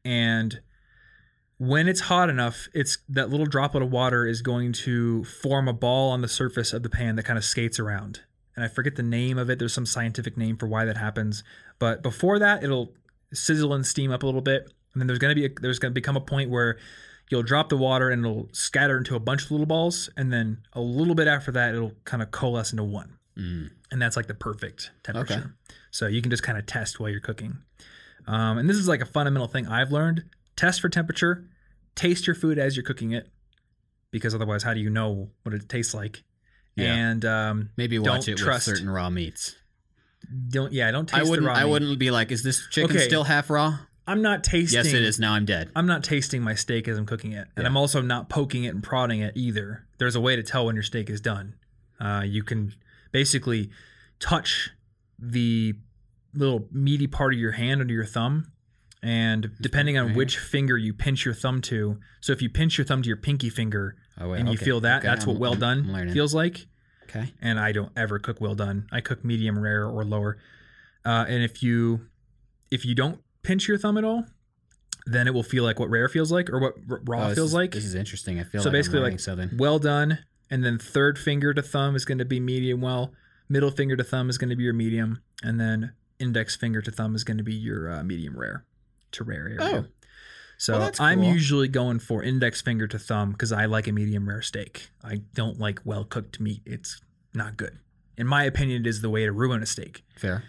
and 0.04 0.60
when 1.58 1.88
it's 1.88 2.00
hot 2.00 2.30
enough, 2.30 2.68
it's 2.72 2.98
that 3.08 3.30
little 3.30 3.44
droplet 3.44 3.82
of 3.82 3.90
water 3.90 4.24
is 4.24 4.42
going 4.42 4.72
to 4.72 5.24
form 5.24 5.66
a 5.66 5.72
ball 5.72 6.10
on 6.10 6.22
the 6.22 6.28
surface 6.28 6.72
of 6.72 6.84
the 6.84 6.88
pan 6.88 7.16
that 7.16 7.24
kind 7.24 7.36
of 7.36 7.44
skates 7.44 7.80
around. 7.80 8.20
And 8.54 8.64
I 8.64 8.68
forget 8.68 8.94
the 8.94 9.02
name 9.02 9.38
of 9.38 9.50
it. 9.50 9.58
There's 9.58 9.74
some 9.74 9.86
scientific 9.86 10.36
name 10.36 10.56
for 10.56 10.68
why 10.68 10.84
that 10.84 10.96
happens. 10.96 11.42
But 11.80 12.02
before 12.02 12.38
that, 12.38 12.62
it'll 12.62 12.94
sizzle 13.32 13.74
and 13.74 13.84
steam 13.84 14.12
up 14.12 14.22
a 14.22 14.26
little 14.26 14.40
bit, 14.40 14.72
and 14.92 15.00
then 15.00 15.06
there's 15.08 15.18
gonna 15.18 15.34
be 15.34 15.46
a, 15.46 15.50
there's 15.60 15.80
gonna 15.80 15.92
become 15.92 16.16
a 16.16 16.20
point 16.20 16.48
where 16.48 16.78
you'll 17.30 17.42
drop 17.42 17.68
the 17.68 17.76
water 17.76 18.10
and 18.10 18.24
it'll 18.24 18.48
scatter 18.52 18.98
into 18.98 19.14
a 19.14 19.20
bunch 19.20 19.44
of 19.44 19.50
little 19.50 19.66
balls, 19.66 20.08
and 20.16 20.32
then 20.32 20.58
a 20.72 20.80
little 20.80 21.14
bit 21.14 21.26
after 21.28 21.50
that, 21.52 21.74
it'll 21.74 21.92
kind 22.04 22.22
of 22.22 22.30
coalesce 22.30 22.72
into 22.72 22.84
one 22.84 23.18
Mm. 23.38 23.70
and 23.92 24.02
that's 24.02 24.16
like 24.16 24.26
the 24.26 24.34
perfect 24.34 24.90
temperature. 25.04 25.34
Okay. 25.34 25.44
So 25.92 26.06
you 26.08 26.20
can 26.20 26.30
just 26.30 26.42
kind 26.42 26.58
of 26.58 26.66
test 26.66 26.98
while 26.98 27.08
you're 27.10 27.20
cooking. 27.20 27.58
Um, 28.26 28.58
and 28.58 28.68
this 28.68 28.76
is 28.76 28.88
like 28.88 29.00
a 29.00 29.06
fundamental 29.06 29.46
thing 29.48 29.66
I've 29.68 29.92
learned: 29.92 30.24
test 30.56 30.80
for 30.80 30.88
temperature, 30.88 31.44
taste 31.94 32.26
your 32.26 32.34
food 32.34 32.58
as 32.58 32.76
you're 32.76 32.84
cooking 32.84 33.12
it, 33.12 33.28
because 34.10 34.34
otherwise, 34.34 34.62
how 34.64 34.74
do 34.74 34.80
you 34.80 34.90
know 34.90 35.30
what 35.44 35.54
it 35.54 35.68
tastes 35.68 35.94
like? 35.94 36.24
Yeah. 36.76 36.94
And 36.94 37.24
um, 37.24 37.70
Maybe 37.76 37.98
watch 37.98 38.26
Don't 38.26 38.28
it 38.28 38.36
trust- 38.38 38.66
with 38.66 38.76
certain 38.78 38.90
raw 38.90 39.08
meats. 39.10 39.54
don't 40.48 40.72
yeah, 40.72 40.90
don't 40.90 41.08
taste 41.08 41.20
I 41.20 41.22
wouldn't. 41.28 41.42
the 41.44 41.48
raw 41.48 41.54
I 41.56 41.64
meat. 41.64 41.70
wouldn't 41.70 41.98
be 41.98 42.10
like, 42.10 42.30
"Is 42.32 42.42
this 42.42 42.66
chicken 42.70 42.96
Okay. 42.96 43.04
still 43.06 43.24
half 43.24 43.48
raw?" 43.50 43.78
I'm 44.08 44.22
not 44.22 44.42
tasting. 44.42 44.76
Yes, 44.76 44.86
it 44.92 45.02
is. 45.02 45.18
Now 45.20 45.34
I'm 45.34 45.44
dead. 45.44 45.70
I'm 45.76 45.86
not 45.86 46.02
tasting 46.02 46.42
my 46.42 46.54
steak 46.54 46.88
as 46.88 46.96
I'm 46.98 47.06
cooking 47.06 47.32
it, 47.32 47.46
and 47.56 47.62
Yeah. 47.62 47.66
I'm 47.66 47.76
also 47.76 48.00
not 48.00 48.28
poking 48.28 48.64
it 48.64 48.68
and 48.68 48.82
prodding 48.82 49.20
it 49.20 49.34
either. 49.36 49.84
There's 49.98 50.16
a 50.16 50.20
way 50.20 50.34
to 50.36 50.42
tell 50.42 50.66
when 50.66 50.74
your 50.74 50.82
steak 50.82 51.10
is 51.10 51.20
done. 51.20 51.54
Uh, 52.00 52.22
you 52.26 52.42
can 52.42 52.72
basically 53.12 53.70
touch 54.18 54.70
the 55.18 55.74
little 56.34 56.68
meaty 56.72 57.06
part 57.06 57.34
of 57.34 57.38
your 57.40 57.52
hand 57.52 57.80
under 57.80 57.92
your 57.94 58.04
thumb, 58.06 58.50
and 59.02 59.50
depending 59.60 59.98
on 59.98 60.14
which 60.14 60.38
finger 60.38 60.76
you 60.76 60.92
pinch 60.94 61.24
your 61.24 61.34
thumb 61.34 61.60
to. 61.62 61.98
So 62.20 62.32
if 62.32 62.40
you 62.42 62.48
pinch 62.48 62.78
your 62.78 62.84
thumb 62.84 63.02
to 63.02 63.08
your 63.08 63.16
pinky 63.16 63.50
finger 63.50 63.96
Oh, 64.20 64.30
wait, 64.30 64.40
and 64.40 64.48
you 64.48 64.54
okay, 64.54 64.64
feel 64.64 64.80
that, 64.80 64.98
okay, 64.98 65.06
that's 65.08 65.26
what 65.26 65.34
I'm- 65.34 65.40
well 65.40 65.54
done 65.54 65.90
I'm 65.94 66.10
feels 66.10 66.34
like. 66.34 66.66
Okay. 67.04 67.32
And 67.40 67.58
I 67.58 67.72
don't 67.72 67.92
ever 67.96 68.18
cook 68.18 68.40
well 68.40 68.54
done. 68.54 68.86
I 68.92 69.00
cook 69.00 69.24
medium 69.24 69.58
rare 69.58 69.86
or 69.86 70.04
lower. 70.04 70.38
Uh, 71.04 71.24
and 71.28 71.42
if 71.42 71.62
you 71.62 72.08
if 72.70 72.84
you 72.84 72.94
don't 72.94 73.20
pinch 73.42 73.68
your 73.68 73.78
thumb 73.78 73.96
at 73.98 74.04
all, 74.04 74.24
then 75.06 75.26
it 75.26 75.34
will 75.34 75.42
feel 75.42 75.64
like 75.64 75.78
what 75.78 75.90
rare 75.90 76.08
feels 76.08 76.30
like 76.30 76.50
or 76.50 76.58
what 76.58 76.74
r- 76.90 77.00
raw 77.04 77.28
Oh, 77.28 77.34
feels 77.34 77.48
is- 77.50 77.54
like. 77.54 77.72
This 77.72 77.84
is 77.84 77.94
interesting. 77.94 78.38
I 78.38 78.44
feel 78.44 78.60
So 78.62 78.68
like 78.68 78.74
basically, 78.78 79.00
like, 79.00 79.20
something. 79.20 79.50
well 79.56 79.78
done, 79.78 80.18
and 80.50 80.64
then 80.64 80.78
third 80.78 81.18
finger 81.18 81.54
to 81.54 81.62
thumb 81.62 81.96
is 81.96 82.04
going 82.04 82.18
to 82.18 82.24
be 82.24 82.40
medium 82.40 82.80
well. 82.80 83.12
Middle 83.48 83.70
finger 83.70 83.96
to 83.96 84.04
thumb 84.04 84.28
is 84.28 84.36
going 84.38 84.50
to 84.50 84.56
be 84.56 84.64
your 84.64 84.74
medium, 84.74 85.22
and 85.42 85.58
then 85.58 85.92
index 86.18 86.56
finger 86.56 86.82
to 86.82 86.90
thumb 86.90 87.14
is 87.14 87.24
going 87.24 87.38
to 87.38 87.44
be 87.44 87.54
your 87.54 87.90
uh, 87.90 88.02
medium 88.02 88.38
rare 88.38 88.64
to 89.12 89.24
rare 89.24 89.48
area. 89.48 89.58
Oh. 89.60 89.84
so 90.58 90.74
Well, 90.74 90.80
that's 90.82 91.00
I'm 91.00 91.22
usually 91.22 91.68
going 91.68 91.98
for 92.00 92.22
index 92.22 92.60
finger 92.60 92.86
to 92.88 92.98
thumb 92.98 93.30
because 93.32 93.52
I 93.52 93.64
like 93.64 93.86
a 93.86 93.92
medium 93.92 94.28
rare 94.28 94.42
steak. 94.42 94.90
I 95.02 95.22
don't 95.34 95.58
like 95.58 95.80
well 95.84 96.04
cooked 96.04 96.40
meat; 96.40 96.60
it's 96.66 97.00
not 97.32 97.56
good. 97.56 97.78
In 98.18 98.26
my 98.26 98.44
opinion, 98.44 98.82
it 98.82 98.86
is 98.88 99.00
the 99.00 99.08
way 99.08 99.24
to 99.24 99.32
ruin 99.32 99.62
a 99.62 99.66
steak. 99.66 100.04
Fair. 100.16 100.42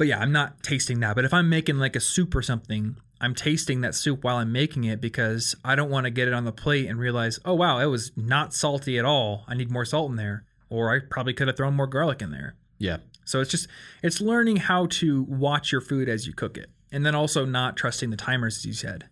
But 0.00 0.06
yeah, 0.06 0.18
I'm 0.18 0.32
not 0.32 0.62
tasting 0.62 1.00
that. 1.00 1.14
But 1.14 1.26
if 1.26 1.34
I'm 1.34 1.50
making 1.50 1.76
like 1.76 1.94
a 1.94 2.00
soup 2.00 2.34
or 2.34 2.40
something, 2.40 2.96
I'm 3.20 3.34
tasting 3.34 3.82
that 3.82 3.94
soup 3.94 4.24
while 4.24 4.38
I'm 4.38 4.50
making 4.50 4.84
it 4.84 4.98
because 4.98 5.54
I 5.62 5.74
don't 5.74 5.90
want 5.90 6.04
to 6.04 6.10
get 6.10 6.26
it 6.26 6.32
on 6.32 6.46
the 6.46 6.52
plate 6.52 6.88
and 6.88 6.98
realize, 6.98 7.38
oh 7.44 7.52
wow, 7.52 7.80
it 7.80 7.84
was 7.84 8.10
not 8.16 8.54
salty 8.54 8.98
at 8.98 9.04
all. 9.04 9.44
I 9.46 9.54
need 9.54 9.70
more 9.70 9.84
salt 9.84 10.08
in 10.08 10.16
there. 10.16 10.46
Or 10.70 10.90
I 10.90 11.00
probably 11.00 11.34
could 11.34 11.48
have 11.48 11.56
thrown 11.58 11.74
more 11.74 11.86
garlic 11.86 12.22
in 12.22 12.30
there. 12.30 12.54
Yeah. 12.78 12.96
So 13.26 13.42
it's 13.42 13.50
just 13.50 13.68
it's 14.02 14.22
learning 14.22 14.56
how 14.56 14.86
to 14.86 15.24
watch 15.24 15.70
your 15.70 15.82
food 15.82 16.08
as 16.08 16.26
you 16.26 16.32
cook 16.32 16.56
it. 16.56 16.70
And 16.90 17.04
then 17.04 17.14
also 17.14 17.44
not 17.44 17.76
trusting 17.76 18.08
the 18.08 18.16
timers 18.16 18.56
as 18.56 18.64
you 18.64 18.72
said. 18.72 19.06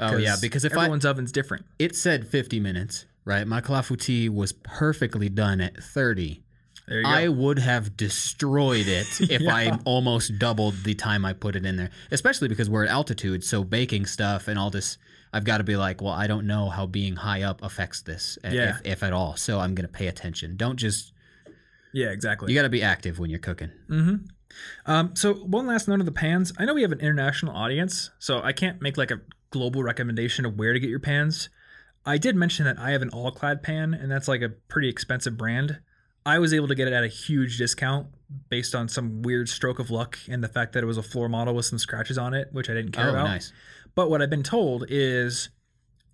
Oh 0.00 0.16
yeah, 0.16 0.34
because 0.42 0.64
if 0.64 0.72
I 0.72 0.78
everyone's 0.78 1.06
oven's 1.06 1.30
different. 1.30 1.66
it 1.78 1.94
said 1.94 2.26
50 2.26 2.58
minutes, 2.58 3.06
right? 3.24 3.46
My 3.46 3.60
clafouti 3.60 4.28
was 4.28 4.52
perfectly 4.52 5.28
done 5.28 5.60
at 5.60 5.80
30. 5.80 6.41
There 6.88 6.98
you 6.98 7.04
go. 7.04 7.08
I 7.10 7.28
would 7.28 7.58
have 7.58 7.96
destroyed 7.96 8.86
it 8.88 9.20
if 9.30 9.40
Yeah. 9.40 9.54
I 9.54 9.78
almost 9.84 10.38
doubled 10.38 10.74
the 10.84 10.94
time 10.94 11.24
I 11.24 11.32
put 11.32 11.56
it 11.56 11.64
in 11.64 11.76
there. 11.76 11.90
Especially 12.10 12.48
because 12.48 12.68
we're 12.68 12.84
at 12.84 12.90
altitude, 12.90 13.44
so 13.44 13.62
baking 13.64 14.06
stuff 14.06 14.48
and 14.48 14.58
all 14.58 14.70
this 14.70 14.98
I've 15.34 15.44
got 15.44 15.58
to 15.58 15.64
be 15.64 15.76
like, 15.76 16.02
well, 16.02 16.12
I 16.12 16.26
don't 16.26 16.46
know 16.46 16.68
how 16.68 16.84
being 16.86 17.16
high 17.16 17.40
up 17.42 17.62
affects 17.62 18.02
this, 18.02 18.36
Yeah. 18.44 18.76
if, 18.80 18.80
if 18.84 19.02
at 19.02 19.14
all. 19.14 19.34
So 19.36 19.60
I'm 19.60 19.74
going 19.74 19.86
to 19.86 19.92
pay 19.92 20.08
attention. 20.08 20.58
Don't 20.58 20.76
just, 20.76 21.14
yeah, 21.94 22.08
exactly. 22.08 22.52
you 22.52 22.58
got 22.58 22.64
to 22.64 22.68
be 22.68 22.82
active 22.82 23.18
when 23.18 23.30
you're 23.30 23.38
cooking. 23.38 23.70
Mm-hmm. 23.88 24.16
Um, 24.84 25.16
so 25.16 25.32
one 25.32 25.66
last 25.66 25.88
note 25.88 26.00
of 26.00 26.04
the 26.06 26.12
pans. 26.12 26.52
I 26.58 26.66
know 26.66 26.74
we 26.74 26.82
have 26.82 26.92
an 26.92 27.00
international 27.00 27.56
audience, 27.56 28.10
so 28.18 28.42
I 28.42 28.52
can't 28.52 28.82
make 28.82 28.98
like 28.98 29.10
a 29.10 29.20
global 29.50 29.82
recommendation 29.82 30.44
of 30.44 30.58
where 30.58 30.74
to 30.74 30.80
get 30.80 30.90
your 30.90 31.00
pans. 31.00 31.48
I 32.04 32.18
did 32.18 32.36
mention 32.36 32.66
that 32.66 32.78
I 32.78 32.90
have 32.90 33.00
an 33.00 33.08
all-clad 33.08 33.62
pan, 33.62 33.94
and 33.94 34.10
that's 34.10 34.28
like 34.28 34.42
a 34.42 34.50
pretty 34.50 34.90
expensive 34.90 35.38
brand. 35.38 35.78
I 36.24 36.38
was 36.38 36.54
able 36.54 36.68
to 36.68 36.74
get 36.74 36.86
it 36.88 36.92
at 36.94 37.02
a 37.04 37.08
huge 37.08 37.58
discount 37.58 38.06
based 38.48 38.74
on 38.74 38.88
some 38.88 39.22
weird 39.22 39.48
stroke 39.48 39.78
of 39.78 39.90
luck 39.90 40.18
and 40.28 40.42
the 40.42 40.48
fact 40.48 40.72
that 40.72 40.82
it 40.82 40.86
was 40.86 40.96
a 40.98 41.02
floor 41.02 41.28
model 41.28 41.54
with 41.54 41.66
some 41.66 41.78
scratches 41.78 42.16
on 42.16 42.32
it, 42.34 42.48
which 42.52 42.70
I 42.70 42.74
didn't 42.74 42.92
care 42.92 43.08
Oh, 43.08 43.10
about. 43.10 43.24
nice. 43.24 43.52
But 43.94 44.08
what 44.08 44.22
I've 44.22 44.30
been 44.30 44.42
told 44.42 44.84
is 44.88 45.50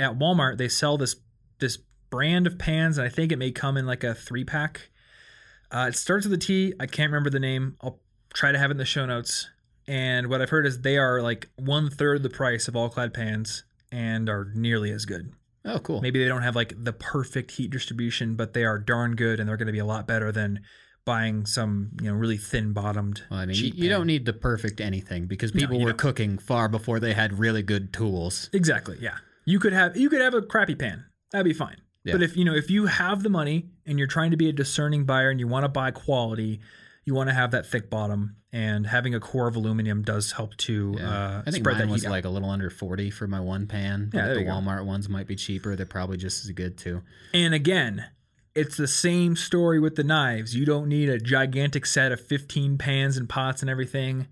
at 0.00 0.18
Walmart 0.18 0.56
they 0.59 0.68
sell 0.68 0.96
this 0.96 1.16
this 1.61 1.78
brand 2.11 2.46
of 2.46 2.59
pans, 2.59 2.96
and 2.98 3.06
I 3.06 3.11
think 3.11 3.32
it 3.32 3.38
may 3.38 3.50
come 3.50 3.76
in 3.76 3.84
like 3.86 4.02
a 4.04 4.14
three 4.14 4.44
pack. 4.44 4.90
Uh, 5.70 5.86
it 5.88 5.96
starts 5.96 6.24
with 6.24 6.32
a 6.32 6.38
T. 6.38 6.72
I 6.80 6.86
can't 6.86 7.11
remember 7.12 7.30
the 7.30 7.40
name. 7.40 7.76
I'll 7.82 8.00
try 8.32 8.50
to 8.52 8.59
have 8.59 8.70
it 8.70 8.74
in 8.74 8.78
the 8.78 8.84
show 8.86 9.04
notes. 9.06 9.48
And 9.86 10.28
what 10.28 10.40
I've 10.40 10.50
heard 10.50 10.66
is 10.66 10.80
they 10.80 10.96
are 10.98 11.20
like 11.22 11.48
one 11.56 11.90
third 11.90 12.22
the 12.22 12.30
price 12.30 12.68
of 12.68 12.76
all 12.76 12.88
clad 12.88 13.12
pans 13.12 13.64
and 13.92 14.28
are 14.28 14.50
nearly 14.54 14.90
as 14.90 15.04
good. 15.04 15.32
Oh, 15.64 15.78
cool. 15.78 16.00
Maybe 16.00 16.22
they 16.22 16.28
don't 16.28 16.42
have 16.42 16.56
like 16.56 16.72
the 16.76 16.92
perfect 16.92 17.50
heat 17.52 17.70
distribution, 17.70 18.36
but 18.36 18.52
they 18.54 18.64
are 18.64 18.78
darn 18.78 19.16
good, 19.16 19.40
and 19.40 19.48
they're 19.48 19.56
going 19.56 19.66
to 19.66 19.72
be 19.72 19.78
a 19.78 19.84
lot 19.84 20.06
better 20.06 20.32
than 20.32 20.61
buying 21.04 21.46
some 21.46 21.90
you 22.02 22.11
know 22.11 22.14
really 22.14 22.36
thin 22.36 22.72
bottomed. 22.72 23.22
Well, 23.30 23.40
I 23.40 23.46
mean, 23.46 23.56
you, 23.56 23.62
cheap 23.62 23.74
you 23.76 23.88
pan. 23.88 23.98
don't 23.98 24.06
need 24.06 24.26
the 24.26 24.32
perfect 24.34 24.80
anything 24.80 25.26
because 25.26 25.52
people 25.52 25.78
you 25.78 25.84
were 25.84 25.90
don't. 25.90 25.98
cooking 25.98 26.38
far 26.38 26.68
before 26.68 27.00
they 27.00 27.14
had 27.14 27.38
really 27.38 27.62
good 27.62 27.92
tools. 27.92 28.50
Exactly. 28.52 28.98
Yeah. 29.00 29.16
You 29.44 29.59
could 29.59 29.72
have 29.72 29.96
you 29.96 30.11
could 30.11 30.20
have 30.20 30.34
a 30.34 30.42
crappy 30.42 30.74
pan. 30.74 31.06
That'd 31.32 31.44
be 31.44 31.54
fine. 31.54 31.76
Yeah. 32.04 32.12
But 32.12 32.22
if 32.22 32.36
you 32.36 32.44
know 32.44 32.54
if 32.54 32.70
you 32.70 32.86
have 32.86 33.22
the 33.22 33.30
money 33.30 33.70
and 33.86 33.98
you're 33.98 34.09
trying 34.09 34.30
to 34.30 34.36
be 34.36 34.48
a 34.48 34.52
discerning 34.52 35.04
buyer 35.04 35.30
and 35.30 35.40
you 35.40 35.48
want 35.48 35.64
to 35.64 35.68
buy 35.68 35.90
quality, 35.90 36.61
you 37.09 37.14
want 37.14 37.30
to 37.30 37.34
have 37.34 37.52
that 37.52 37.64
thick 37.64 37.88
bottom. 37.88 38.36
And 38.52 38.86
having 38.86 39.14
a 39.14 39.20
core 39.20 39.48
of 39.48 39.56
aluminum 39.56 40.02
does 40.02 40.32
help 40.32 40.54
to 40.59 40.94
uh, 41.00 41.42
I 41.46 41.50
think 41.50 41.62
spread 41.64 41.78
mine 41.78 41.86
that 41.88 41.92
was 41.92 42.02
heat 42.02 42.09
out. 42.09 42.11
like 42.11 42.24
a 42.26 42.28
little 42.28 42.50
under 42.50 42.68
40 42.68 43.11
for 43.11 43.26
my 43.26 43.40
one 43.40 43.66
pan. 43.66 44.11
Yeah, 44.12 44.28
the 44.28 44.40
you 44.40 44.44
go. 44.44 44.52
Walmart 44.52 44.84
ones 44.84 45.09
might 45.09 45.26
be 45.26 45.36
cheaper. 45.36 45.74
They're 45.74 45.86
probably 45.86 46.18
just 46.18 46.44
as 46.44 46.50
good 46.50 46.76
too. 46.76 47.02
And 47.32 47.54
again, 47.54 48.04
it's 48.54 48.76
the 48.76 48.86
same 48.86 49.36
story 49.36 49.80
with 49.80 49.96
the 49.96 50.04
knives. 50.04 50.54
You 50.54 50.66
don't 50.66 50.88
need 50.88 51.09
a 51.09 51.18
gigantic 51.18 51.86
set 51.86 52.12
of 52.12 52.20
15 52.20 52.76
pans 52.76 53.16
and 53.16 53.26
pots 53.26 53.62
and 53.62 53.70
everything. 53.70 54.28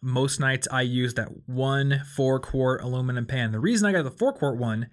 Most 0.00 0.40
nights 0.40 0.66
I 0.72 0.82
use 0.82 1.14
that 1.14 1.28
one 1.46 2.02
four 2.16 2.40
quart 2.40 2.82
aluminum 2.82 3.26
pan. 3.26 3.52
The 3.52 3.60
reason 3.60 3.88
I 3.88 3.92
got 3.92 4.02
the 4.02 4.10
four 4.10 4.32
quart 4.32 4.56
one 4.56 4.88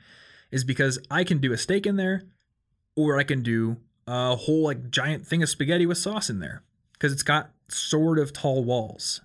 is 0.51 0.63
because 0.63 0.99
I 1.09 1.23
can 1.23 1.39
do 1.39 1.53
a 1.53 1.57
steak 1.57 1.87
in 1.87 1.95
there, 1.95 2.23
or 2.95 3.17
I 3.17 3.23
can 3.23 3.41
do 3.41 3.77
a 4.07 4.35
whole 4.35 4.63
like 4.63 4.91
giant 4.91 5.25
thing 5.25 5.41
of 5.41 5.49
spaghetti 5.49 5.87
with 5.87 5.97
sauce 5.97 6.29
in 6.29 6.39
there 6.39 6.63
because 6.97 7.13
it's 7.13 7.23
got 7.23 7.51
sort 7.69 8.19
of 8.19 8.33
tall 8.33 8.63
walls, 8.63 9.21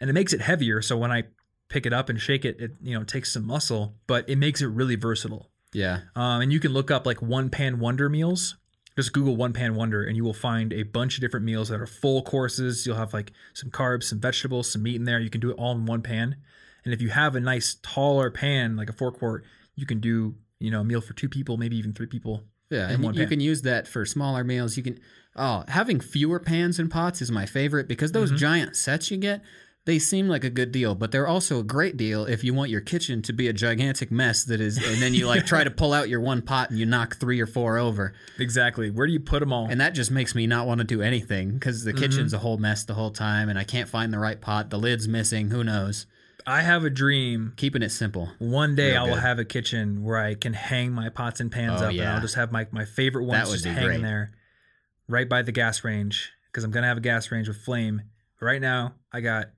and 0.00 0.10
it 0.10 0.12
makes 0.12 0.32
it 0.32 0.40
heavier. 0.40 0.82
So 0.82 0.96
when 0.96 1.10
I 1.10 1.24
pick 1.68 1.86
it 1.86 1.92
up 1.92 2.08
and 2.08 2.20
shake 2.20 2.44
it, 2.44 2.60
it 2.60 2.72
you 2.82 2.98
know 2.98 3.04
takes 3.04 3.32
some 3.32 3.46
muscle, 3.46 3.94
but 4.06 4.28
it 4.28 4.36
makes 4.36 4.60
it 4.60 4.66
really 4.66 4.96
versatile. 4.96 5.50
Yeah. 5.72 6.00
Um, 6.14 6.42
and 6.42 6.52
you 6.52 6.60
can 6.60 6.72
look 6.72 6.90
up 6.90 7.06
like 7.06 7.22
one 7.22 7.50
pan 7.50 7.78
wonder 7.78 8.08
meals. 8.08 8.56
Just 8.94 9.14
Google 9.14 9.36
one 9.36 9.54
pan 9.54 9.74
wonder, 9.74 10.04
and 10.04 10.16
you 10.16 10.24
will 10.24 10.34
find 10.34 10.70
a 10.72 10.82
bunch 10.82 11.16
of 11.16 11.22
different 11.22 11.46
meals 11.46 11.70
that 11.70 11.80
are 11.80 11.86
full 11.86 12.22
courses. 12.22 12.86
You'll 12.86 12.96
have 12.96 13.14
like 13.14 13.32
some 13.54 13.70
carbs, 13.70 14.04
some 14.04 14.20
vegetables, 14.20 14.70
some 14.70 14.82
meat 14.82 14.96
in 14.96 15.04
there. 15.06 15.18
You 15.18 15.30
can 15.30 15.40
do 15.40 15.50
it 15.50 15.54
all 15.54 15.72
in 15.72 15.86
one 15.86 16.02
pan. 16.02 16.36
And 16.84 16.92
if 16.92 17.00
you 17.00 17.08
have 17.08 17.34
a 17.34 17.40
nice 17.40 17.76
taller 17.82 18.30
pan, 18.30 18.76
like 18.76 18.90
a 18.90 18.92
four 18.92 19.10
quart, 19.10 19.44
you 19.76 19.86
can 19.86 20.00
do 20.00 20.34
you 20.58 20.70
know 20.70 20.80
a 20.80 20.84
meal 20.84 21.00
for 21.00 21.14
two 21.14 21.28
people, 21.28 21.56
maybe 21.56 21.76
even 21.76 21.94
three 21.94 22.06
people. 22.06 22.44
Yeah, 22.68 22.90
and 22.90 23.02
one 23.02 23.14
you 23.14 23.20
pan. 23.20 23.30
can 23.30 23.40
use 23.40 23.62
that 23.62 23.88
for 23.88 24.04
smaller 24.04 24.44
meals. 24.44 24.76
You 24.76 24.82
can 24.82 25.00
oh, 25.36 25.64
having 25.68 26.00
fewer 26.00 26.38
pans 26.38 26.78
and 26.78 26.90
pots 26.90 27.22
is 27.22 27.30
my 27.30 27.46
favorite 27.46 27.88
because 27.88 28.12
those 28.12 28.32
Mhm. 28.32 28.36
giant 28.38 28.76
sets 28.76 29.10
you 29.10 29.16
get, 29.16 29.42
they 29.84 29.98
seem 29.98 30.28
like 30.28 30.44
a 30.44 30.50
good 30.50 30.70
deal, 30.70 30.94
but 30.94 31.10
they're 31.10 31.26
also 31.26 31.58
a 31.58 31.64
great 31.64 31.96
deal 31.96 32.24
if 32.24 32.44
you 32.44 32.54
want 32.54 32.70
your 32.70 32.80
kitchen 32.80 33.20
to 33.22 33.32
be 33.32 33.48
a 33.48 33.52
gigantic 33.52 34.12
mess 34.12 34.44
that 34.44 34.60
is 34.60 34.76
and 34.78 35.02
then 35.02 35.12
you 35.12 35.26
like 35.26 35.44
try 35.44 35.64
to 35.64 35.70
pull 35.80 35.92
out 35.92 36.08
your 36.08 36.20
one 36.20 36.40
pot 36.40 36.70
and 36.70 36.78
you 36.78 36.86
knock 36.86 37.16
3 37.16 37.40
or 37.40 37.46
4 37.46 37.78
over. 37.78 38.12
Exactly. 38.38 38.90
Where 38.90 39.08
do 39.08 39.12
you 39.12 39.18
put 39.18 39.40
them 39.40 39.52
all? 39.52 39.66
And 39.68 39.80
that 39.80 39.94
just 39.94 40.10
makes 40.12 40.34
me 40.36 40.46
not 40.46 40.66
want 40.68 40.78
to 40.78 40.84
do 40.86 41.02
anything 41.02 41.58
cuz 41.58 41.82
the 41.82 41.92
Mhm. 41.92 41.98
kitchen's 41.98 42.32
a 42.32 42.38
whole 42.38 42.58
mess 42.58 42.84
the 42.84 42.94
whole 42.94 43.10
time 43.10 43.48
and 43.48 43.58
I 43.58 43.64
can't 43.64 43.88
find 43.88 44.12
the 44.12 44.20
right 44.20 44.40
pot, 44.40 44.70
the 44.70 44.78
lid's 44.78 45.08
missing, 45.08 45.50
who 45.50 45.64
knows. 45.64 46.06
I 46.46 46.62
have 46.62 46.84
a 46.84 46.90
dream. 46.90 47.52
Keeping 47.56 47.82
it 47.82 47.90
simple. 47.90 48.30
One 48.38 48.74
day 48.76 48.92
Real 48.92 49.02
I 49.02 49.04
will 49.06 49.14
good. 49.14 49.22
have 49.22 49.38
a 49.40 49.44
kitchen 49.44 50.02
where 50.04 50.18
I 50.18 50.34
can 50.34 50.52
hang 50.52 50.92
my 50.92 51.08
pots 51.08 51.40
and 51.40 51.50
pans 51.50 51.80
Oh, 51.82 51.86
up, 51.86 51.90
and. 51.92 52.02
I'll 52.02 52.20
just 52.20 52.34
have 52.36 52.50
my, 52.52 52.66
my 52.72 52.84
favorite 52.84 53.24
ones 53.24 53.50
just 53.50 53.64
hanging 53.64 53.84
great. 53.84 54.02
there, 54.02 54.30
right 55.08 55.28
by 55.28 55.42
the 55.42 55.52
gas 55.52 55.84
range, 55.84 56.30
because 56.46 56.64
I'm 56.64 56.70
gonna 56.70 56.86
have 56.86 56.98
a 56.98 57.02
gas 57.02 57.30
range 57.30 57.48
with 57.48 57.58
flame 57.58 58.02
Right 58.42 58.60
now, 58.60 58.94
I 59.12 59.20
got 59.20 59.50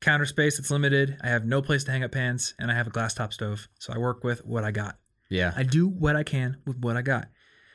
counter 0.00 0.26
space 0.26 0.58
that's 0.58 0.68
limited. 0.68 1.16
I 1.22 1.28
have 1.28 1.44
no 1.44 1.62
place 1.62 1.84
to 1.84 1.92
hang 1.92 2.02
up 2.02 2.10
pans, 2.10 2.52
and 2.58 2.68
I 2.68 2.74
have 2.74 2.88
a 2.88 2.90
glass 2.90 3.14
top 3.14 3.32
stove. 3.32 3.68
So 3.78 3.92
I 3.92 3.98
work 3.98 4.24
with 4.24 4.44
what 4.44 4.64
I 4.64 4.72
got. 4.72 4.98
Yeah, 5.30 5.52
I 5.56 5.62
do 5.62 5.86
what 5.86 6.16
I 6.16 6.24
can 6.24 6.56
with 6.66 6.78
what 6.78 6.96
I 6.96 7.02
got. 7.02 7.28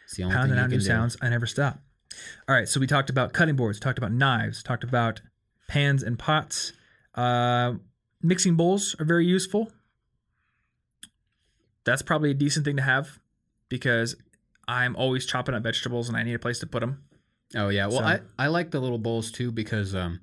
it's 0.03 0.17
the 0.17 0.23
only 0.23 0.35
Pounding 0.35 0.49
thing 0.51 0.57
you 0.57 0.63
out 0.63 0.69
can 0.69 0.71
new 0.71 0.79
do. 0.79 0.85
sounds. 0.85 1.15
I 1.21 1.29
never 1.29 1.45
stop. 1.45 1.79
All 2.49 2.53
right, 2.55 2.67
so 2.67 2.77
we 2.81 2.87
talked 2.87 3.09
about 3.09 3.31
cutting 3.31 3.55
boards, 3.55 3.79
talked 3.79 3.97
about 3.97 4.11
knives, 4.11 4.61
talked 4.61 4.83
about 4.83 5.21
pans 5.69 6.03
and 6.03 6.19
pots. 6.19 6.73
Uh, 7.15 7.75
mixing 8.21 8.55
bowls 8.55 8.97
are 8.99 9.05
very 9.05 9.25
useful. 9.25 9.71
That's 11.85 12.01
probably 12.01 12.31
a 12.31 12.33
decent 12.33 12.65
thing 12.65 12.75
to 12.75 12.81
have 12.83 13.19
because 13.69 14.15
I'm 14.67 14.95
always 14.97 15.25
chopping 15.25 15.55
up 15.55 15.63
vegetables 15.63 16.09
and 16.09 16.17
I 16.17 16.23
need 16.23 16.33
a 16.33 16.39
place 16.39 16.59
to 16.59 16.67
put 16.67 16.81
them. 16.81 17.03
Oh 17.55 17.69
yeah, 17.69 17.87
well 17.87 17.99
So- 17.99 18.05
I, 18.05 18.19
I 18.37 18.47
like 18.47 18.71
the 18.71 18.79
little 18.79 18.97
bowls 18.99 19.31
too 19.31 19.51
because 19.51 19.95
um, 19.95 20.19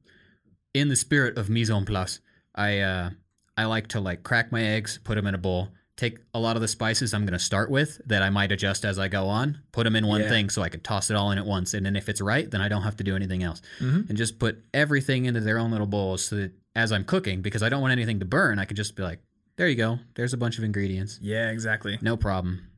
in 0.75 0.89
the 0.89 0.97
spirit 0.97 1.37
of 1.39 1.49
mise 1.51 1.71
en 1.71 1.85
place, 1.85 2.21
I 2.55 2.79
uh, 2.81 3.11
I 3.57 3.65
like 3.65 3.89
to 3.89 4.01
like 4.01 4.23
crack 4.23 4.53
my 4.53 4.63
eggs, 4.63 4.99
put 5.03 5.15
them 5.17 5.27
in 5.27 5.35
a 5.35 5.39
bowl, 5.39 5.69
take 5.97 6.19
a 6.35 6.39
lot 6.39 6.57
of 6.57 6.63
the 6.63 6.69
spices 6.69 7.13
I'm 7.15 7.25
gonna 7.27 7.39
start 7.39 7.71
with 7.71 8.01
that 8.07 8.23
I 8.23 8.31
might 8.31 8.53
adjust 8.53 8.85
as 8.85 8.99
I 8.99 9.09
go 9.09 9.27
on, 9.29 9.61
put 9.73 9.85
them 9.85 9.97
in 9.97 10.07
one 10.07 10.21
Yeah. 10.21 10.29
thing 10.29 10.51
so 10.51 10.63
I 10.63 10.69
can 10.69 10.81
toss 10.81 11.11
it 11.11 11.17
all 11.17 11.31
in 11.33 11.39
at 11.39 11.47
once, 11.47 11.75
and 11.75 11.85
then 11.85 11.97
if 11.97 12.09
it's 12.09 12.21
right, 12.21 12.49
then 12.51 12.61
I 12.61 12.69
don't 12.69 12.83
have 12.83 12.97
to 12.99 13.05
do 13.05 13.17
anything 13.17 13.43
else, 13.43 13.61
Mhm. 13.81 14.09
and 14.09 14.17
just 14.17 14.39
put 14.39 14.63
everything 14.75 15.25
into 15.25 15.41
their 15.41 15.59
own 15.59 15.71
little 15.71 15.87
bowls 15.87 16.25
so 16.25 16.37
that 16.37 16.53
as 16.77 16.93
I'm 16.93 17.05
cooking, 17.05 17.41
because 17.41 17.63
I 17.63 17.69
don't 17.71 17.81
want 17.81 17.93
anything 17.93 18.19
to 18.21 18.27
burn, 18.27 18.59
I 18.59 18.67
can 18.67 18.77
just 18.77 18.95
be 18.97 19.03
like, 19.03 19.21
there 19.57 19.67
you 19.69 19.75
go, 19.77 19.99
there's 20.15 20.35
a 20.35 20.37
bunch 20.37 20.59
of 20.59 20.65
ingredients, 20.65 21.19
Yeah, 21.23 21.51
exactly. 21.51 21.99
no 22.03 22.17
problem. 22.19 22.69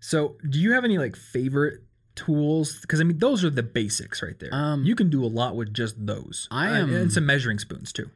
So, 0.00 0.36
do 0.48 0.58
you 0.58 0.72
have 0.72 0.84
any 0.84 0.96
like 0.98 1.14
favorite 1.16 1.82
tools? 2.16 2.80
Because 2.80 3.00
I 3.00 3.04
mean, 3.04 3.18
those 3.18 3.44
are 3.44 3.50
the 3.50 3.62
basics 3.62 4.22
right 4.22 4.38
there. 4.40 4.50
Um, 4.52 4.84
you 4.84 4.94
can 4.96 5.08
do 5.10 5.24
a 5.24 5.26
lot 5.28 5.54
with 5.54 5.72
just 5.72 5.94
those. 6.06 6.48
I 6.50 6.68
Uh, 6.68 6.74
am- 6.82 6.94
and 6.94 7.12
some 7.12 7.24
measuring 7.26 7.58
spoons 7.58 7.92
too. 7.92 8.10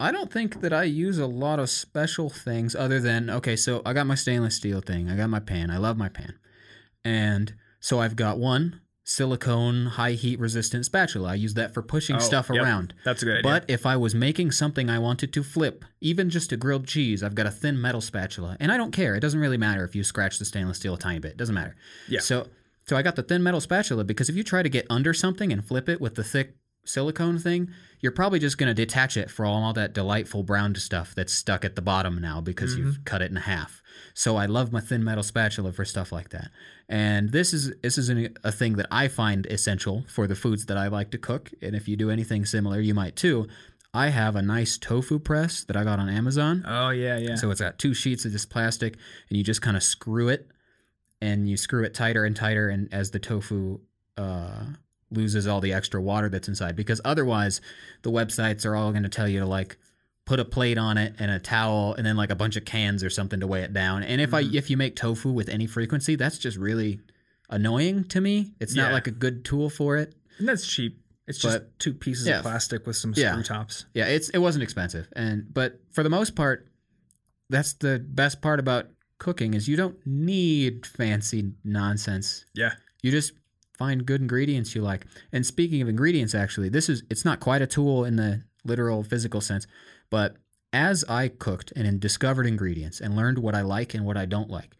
I 0.00 0.10
don't 0.10 0.32
think 0.32 0.62
that 0.62 0.72
I 0.72 0.84
use 0.84 1.18
a 1.18 1.26
lot 1.26 1.58
of 1.60 1.70
special 1.70 2.28
things 2.28 2.74
other 2.74 2.98
than 2.98 3.28
okay, 3.30 3.54
so 3.54 3.82
I 3.86 3.92
got 3.92 4.06
my 4.06 4.14
stainless 4.16 4.56
steel 4.56 4.80
thing. 4.80 5.08
I 5.10 5.16
got 5.16 5.30
my 5.30 5.38
pan. 5.40 5.70
I 5.70 5.76
love 5.76 5.96
my 5.96 6.08
pan. 6.08 6.34
And 7.04 7.54
so 7.80 8.00
I've 8.00 8.16
got 8.16 8.38
one 8.38 8.80
silicone 9.04 9.86
high 9.86 10.12
heat 10.12 10.38
resistant 10.38 10.84
spatula. 10.86 11.30
I 11.30 11.34
use 11.34 11.54
that 11.54 11.74
for 11.74 11.82
pushing 11.82 12.16
Oh, 12.16 12.20
stuff 12.20 12.50
yep. 12.52 12.62
around. 12.64 12.94
That's 13.04 13.22
a 13.22 13.26
good 13.26 13.38
idea. 13.38 13.42
But 13.42 13.64
if 13.68 13.84
I 13.84 13.96
was 13.96 14.14
making 14.14 14.52
something 14.52 14.88
I 14.88 14.98
wanted 14.98 15.32
to 15.32 15.42
flip, 15.42 15.84
even 16.00 16.30
just 16.30 16.52
a 16.52 16.56
grilled 16.56 16.86
cheese, 16.86 17.22
I've 17.22 17.34
got 17.34 17.46
a 17.46 17.50
thin 17.50 17.80
metal 17.80 18.00
spatula. 18.00 18.56
And 18.60 18.70
I 18.72 18.76
don't 18.76 18.92
care. 18.92 19.14
It 19.16 19.20
doesn't 19.20 19.40
really 19.40 19.56
matter 19.58 19.84
if 19.84 19.94
you 19.96 20.04
scratch 20.04 20.38
the 20.38 20.44
stainless 20.44 20.78
steel 20.78 20.94
a 20.94 20.98
tiny 20.98 21.18
bit. 21.18 21.32
It 21.32 21.36
doesn't 21.36 21.54
matter. 21.54 21.74
Yeah. 22.08 22.20
So 22.20 22.48
so 22.86 22.96
I 22.96 23.02
got 23.02 23.16
the 23.16 23.22
thin 23.22 23.42
metal 23.42 23.60
spatula 23.60 24.04
because 24.04 24.28
if 24.28 24.36
you 24.36 24.42
try 24.42 24.62
to 24.62 24.68
get 24.68 24.86
under 24.90 25.14
something 25.14 25.52
and 25.52 25.64
flip 25.64 25.88
it 25.88 26.00
with 26.00 26.14
the 26.14 26.24
thick 26.24 26.56
silicone 26.84 27.38
thing, 27.38 27.70
you're 28.00 28.12
probably 28.12 28.38
just 28.38 28.58
going 28.58 28.68
to 28.68 28.74
detach 28.74 29.16
it 29.16 29.30
from 29.30 29.46
all 29.46 29.72
that 29.72 29.92
delightful 29.92 30.42
brown 30.42 30.74
stuff 30.74 31.14
that's 31.14 31.32
stuck 31.32 31.64
at 31.64 31.76
the 31.76 31.82
bottom 31.82 32.20
now 32.20 32.40
because 32.40 32.76
you've 32.76 32.94
mm-hmm. 32.94 33.04
cut 33.04 33.22
it 33.22 33.30
in 33.30 33.36
half. 33.36 33.82
So 34.14 34.36
I 34.36 34.46
love 34.46 34.72
my 34.72 34.80
thin 34.80 35.04
metal 35.04 35.22
spatula 35.22 35.72
for 35.72 35.84
stuff 35.84 36.10
like 36.10 36.30
that. 36.30 36.50
And 36.88 37.30
this 37.30 37.52
is 37.52 37.72
this 37.82 37.98
is 37.98 38.08
an, 38.08 38.36
a 38.42 38.52
thing 38.52 38.74
that 38.74 38.86
I 38.90 39.08
find 39.08 39.46
essential 39.46 40.04
for 40.08 40.26
the 40.26 40.34
foods 40.34 40.66
that 40.66 40.76
I 40.76 40.88
like 40.88 41.10
to 41.12 41.18
cook. 41.18 41.50
And 41.62 41.74
if 41.74 41.88
you 41.88 41.96
do 41.96 42.10
anything 42.10 42.44
similar, 42.44 42.80
you 42.80 42.94
might 42.94 43.16
too. 43.16 43.46
I 43.94 44.08
have 44.08 44.36
a 44.36 44.42
nice 44.42 44.78
tofu 44.78 45.18
press 45.18 45.64
that 45.64 45.76
I 45.76 45.84
got 45.84 45.98
on 45.98 46.08
Amazon. 46.08 46.64
oh 46.66 46.90
yeah, 46.90 47.18
yeah. 47.18 47.34
So 47.36 47.50
it's 47.50 47.60
got 47.60 47.78
two 47.78 47.94
sheets 47.94 48.24
of 48.24 48.32
this 48.32 48.46
plastic, 48.46 48.96
and 49.28 49.36
you 49.36 49.44
just 49.44 49.60
kind 49.60 49.76
of 49.76 49.82
screw 49.82 50.28
it, 50.28 50.48
and 51.22 51.48
you 51.48 51.56
screw 51.56 51.84
it 51.84 51.94
tighter 51.94 52.24
and 52.24 52.34
tighter, 52.36 52.68
and 52.68 52.92
as 52.92 53.10
the 53.12 53.18
tofu 53.18 53.78
uh, 54.18 54.64
loses 55.10 55.46
all 55.46 55.60
the 55.60 55.72
extra 55.72 56.00
water 56.02 56.28
that's 56.28 56.48
inside, 56.48 56.74
because 56.76 57.00
otherwise, 57.04 57.60
the 58.02 58.10
websites 58.10 58.66
are 58.66 58.74
all 58.76 58.90
going 58.90 59.04
to 59.04 59.08
tell 59.08 59.28
you 59.28 59.40
to 59.40 59.46
like 59.46 59.78
put 60.24 60.38
a 60.38 60.44
plate 60.44 60.78
on 60.78 60.98
it 60.98 61.14
and 61.18 61.30
a 61.30 61.38
towel, 61.38 61.94
and 61.94 62.04
then 62.06 62.16
like 62.16 62.30
a 62.30 62.36
bunch 62.36 62.56
of 62.56 62.64
cans 62.64 63.02
or 63.02 63.10
something 63.10 63.40
to 63.40 63.46
weigh 63.46 63.62
it 63.62 63.72
down. 63.72 64.02
And 64.02 64.20
if 64.20 64.34
I 64.34 64.40
if 64.42 64.68
you 64.70 64.76
make 64.76 64.96
tofu 64.96 65.30
with 65.32 65.48
any 65.48 65.66
frequency, 65.66 66.16
that's 66.16 66.38
just 66.38 66.56
really 66.58 67.00
annoying 67.50 68.04
to 68.04 68.20
me. 68.20 68.52
It's 68.60 68.74
not 68.74 68.92
like 68.92 69.06
a 69.06 69.10
good 69.10 69.44
tool 69.44 69.70
for 69.70 69.96
it. 69.96 70.14
and 70.38 70.48
that's 70.48 70.66
cheap. 70.66 70.98
It's 71.28 71.38
just 71.38 71.56
But- 71.58 71.78
two 71.78 71.94
pieces 71.94 72.26
yeah. 72.26 72.38
of 72.38 72.42
plastic 72.42 72.84
with 72.86 72.96
some 72.96 73.14
Yeah. 73.16 73.32
screw 73.32 73.42
tops. 73.44 73.84
Yeah, 73.94 74.06
it's 74.06 74.28
it 74.30 74.38
wasn't 74.38 74.64
expensive, 74.64 75.06
and 75.14 75.46
but 75.54 75.78
for 75.92 76.02
the 76.02 76.10
most 76.10 76.34
part, 76.34 76.66
that's 77.48 77.74
the 77.74 77.98
best 78.04 78.40
part 78.42 78.58
about 78.58 78.88
cooking 79.22 79.54
is 79.54 79.68
you 79.68 79.76
don't 79.76 79.96
need 80.04 80.84
fancy 80.84 81.52
nonsense. 81.64 82.44
Yeah. 82.54 82.72
You 83.02 83.10
just 83.12 83.32
find 83.78 84.04
good 84.04 84.20
ingredients 84.20 84.74
you 84.74 84.82
like. 84.82 85.06
And 85.32 85.46
speaking 85.46 85.80
of 85.80 85.88
ingredients, 85.88 86.34
actually, 86.34 86.68
this 86.68 86.88
is 86.88 87.02
it's 87.08 87.24
not 87.24 87.38
quite 87.40 87.62
a 87.62 87.66
tool 87.66 88.04
in 88.04 88.16
the 88.16 88.42
literal 88.64 89.02
physical 89.04 89.40
sense, 89.40 89.66
but 90.10 90.36
as 90.72 91.04
I 91.08 91.28
cooked 91.28 91.72
and 91.76 92.00
discovered 92.00 92.46
ingredients 92.46 93.00
and 93.00 93.14
learned 93.16 93.38
what 93.38 93.54
I 93.54 93.62
like 93.62 93.94
and 93.94 94.04
what 94.04 94.16
I 94.16 94.26
don't 94.26 94.50
like, 94.50 94.76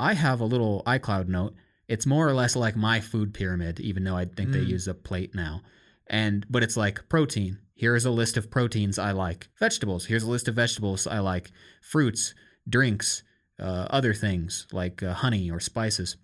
I 0.00 0.14
have 0.14 0.40
a 0.40 0.44
little 0.54 0.82
iCloud 0.86 1.28
note. 1.28 1.54
It's 1.86 2.06
more 2.06 2.26
or 2.28 2.32
less 2.34 2.56
like 2.56 2.76
my 2.76 2.98
food 3.00 3.32
pyramid, 3.34 3.78
even 3.80 4.04
though 4.04 4.16
I 4.16 4.24
think 4.24 4.50
they 4.50 4.64
Mm. 4.64 4.68
use 4.76 4.88
a 4.88 4.94
plate 4.94 5.34
now. 5.34 5.62
And 6.08 6.46
but 6.50 6.62
it's 6.64 6.76
like 6.76 7.08
protein. 7.08 7.58
Here 7.74 7.94
is 7.96 8.04
a 8.04 8.10
list 8.10 8.36
of 8.36 8.50
proteins 8.50 8.98
I 8.98 9.12
like. 9.12 9.48
Vegetables. 9.58 10.06
Here's 10.06 10.22
a 10.22 10.30
list 10.30 10.48
of 10.48 10.54
vegetables 10.54 11.06
I 11.06 11.18
like. 11.18 11.50
Fruits, 11.82 12.34
drinks, 12.68 13.22
uh, 13.60 13.86
other 13.90 14.14
things 14.14 14.66
like 14.72 15.02
uh, 15.02 15.12
honey 15.14 15.50
or 15.50 15.60
spices. 15.60 16.16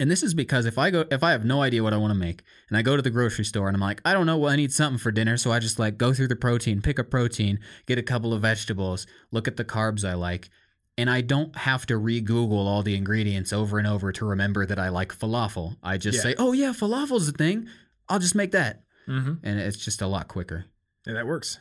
And 0.00 0.10
this 0.10 0.22
is 0.22 0.32
because 0.32 0.64
if 0.64 0.78
I 0.78 0.90
go, 0.90 1.04
if 1.10 1.22
I 1.22 1.32
have 1.32 1.44
no 1.44 1.60
idea 1.60 1.82
what 1.82 1.92
I 1.92 1.98
want 1.98 2.12
to 2.12 2.18
make, 2.18 2.42
and 2.68 2.78
I 2.78 2.82
go 2.82 2.96
to 2.96 3.02
the 3.02 3.10
grocery 3.10 3.44
store 3.44 3.68
and 3.68 3.76
I'm 3.76 3.80
like, 3.80 4.00
I 4.04 4.14
don't 4.14 4.26
know, 4.26 4.38
well, 4.38 4.50
I 4.52 4.56
need 4.56 4.72
something 4.72 4.98
for 4.98 5.12
dinner, 5.12 5.36
so 5.36 5.52
I 5.52 5.58
just 5.58 5.78
like 5.78 5.98
go 5.98 6.14
through 6.14 6.28
the 6.28 6.36
protein, 6.36 6.80
pick 6.80 6.98
a 6.98 7.04
protein, 7.04 7.58
get 7.86 7.98
a 7.98 8.02
couple 8.02 8.32
of 8.32 8.40
vegetables, 8.42 9.06
look 9.30 9.46
at 9.48 9.56
the 9.58 9.64
carbs 9.66 10.08
I 10.08 10.14
like, 10.14 10.48
and 10.96 11.10
I 11.10 11.20
don't 11.20 11.54
have 11.56 11.84
to 11.86 11.98
re-Google 11.98 12.66
all 12.66 12.82
the 12.82 12.94
ingredients 12.96 13.52
over 13.52 13.78
and 13.78 13.86
over 13.86 14.12
to 14.12 14.24
remember 14.24 14.64
that 14.64 14.78
I 14.78 14.88
like 14.88 15.14
falafel. 15.16 15.76
I 15.82 15.98
just 15.98 16.16
Yeah. 16.16 16.22
say, 16.22 16.34
oh 16.38 16.52
yeah, 16.52 16.72
falafel's 16.72 17.28
a 17.28 17.32
thing. 17.32 17.68
I'll 18.08 18.18
just 18.18 18.34
make 18.34 18.52
that, 18.52 18.82
Mm-hmm. 19.08 19.34
and 19.42 19.58
it's 19.60 19.76
just 19.76 20.00
a 20.00 20.06
lot 20.06 20.26
quicker. 20.28 20.64
Yeah, 21.06 21.14
that 21.14 21.26
works. 21.26 21.58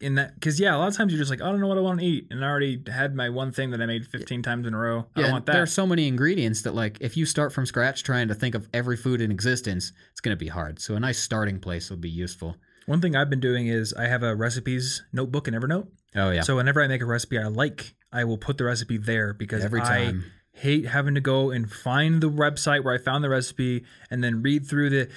In 0.00 0.16
that, 0.16 0.34
because 0.34 0.58
yeah, 0.58 0.74
a 0.74 0.78
lot 0.78 0.88
of 0.88 0.96
times 0.96 1.12
you're 1.12 1.20
just 1.20 1.30
like, 1.30 1.40
oh, 1.40 1.46
I 1.46 1.50
don't 1.50 1.60
know 1.60 1.68
what 1.68 1.78
I 1.78 1.80
want 1.80 2.00
to 2.00 2.04
eat, 2.06 2.26
and 2.30 2.44
I 2.44 2.48
already 2.48 2.82
had 2.92 3.14
my 3.14 3.30
one 3.30 3.52
thing 3.52 3.70
that 3.70 3.80
I 3.80 3.86
made 3.86 4.04
15 4.06 4.42
times 4.42 4.66
in 4.66 4.74
a 4.74 4.78
row. 4.78 5.06
I 5.14 5.20
Yeah, 5.20 5.22
don't 5.26 5.32
want 5.32 5.46
there 5.46 5.62
are 5.62 5.66
so 5.66 5.86
many 5.86 6.08
ingredients 6.08 6.62
that 6.62 6.74
like 6.74 6.98
if 7.00 7.16
you 7.16 7.24
start 7.24 7.52
from 7.52 7.64
scratch 7.64 8.02
trying 8.02 8.28
to 8.28 8.34
think 8.34 8.54
of 8.54 8.68
every 8.74 8.96
food 8.96 9.20
in 9.20 9.30
existence, 9.30 9.92
it's 10.10 10.20
going 10.20 10.36
to 10.36 10.38
be 10.38 10.48
hard. 10.48 10.80
So 10.80 10.96
a 10.96 11.00
nice 11.00 11.18
starting 11.20 11.60
place 11.60 11.90
will 11.90 11.96
be 11.96 12.10
useful. 12.10 12.56
One 12.86 13.00
thing 13.00 13.16
I've 13.16 13.30
been 13.30 13.40
doing 13.40 13.68
is 13.68 13.94
I 13.94 14.06
have 14.08 14.22
a 14.22 14.34
recipes 14.34 15.02
notebook 15.12 15.48
in 15.48 15.54
Evernote. 15.54 15.86
Oh 16.16 16.30
yeah. 16.30 16.42
So 16.42 16.56
whenever 16.56 16.82
I 16.82 16.88
make 16.88 17.00
a 17.00 17.06
recipe 17.06 17.38
I 17.38 17.46
like, 17.46 17.94
I 18.12 18.24
will 18.24 18.36
put 18.38 18.58
the 18.58 18.64
recipe 18.64 18.98
there 18.98 19.32
because 19.32 19.64
Every 19.64 19.80
time. 19.80 20.24
I 20.26 20.58
hate 20.58 20.86
having 20.86 21.14
to 21.14 21.20
go 21.20 21.50
and 21.50 21.70
find 21.70 22.20
the 22.20 22.30
website 22.30 22.84
where 22.84 22.94
I 22.94 22.98
found 22.98 23.24
the 23.24 23.28
recipe 23.28 23.84
and 24.10 24.22
then 24.22 24.42
read 24.42 24.66
through 24.66 24.90
the. 24.90 25.08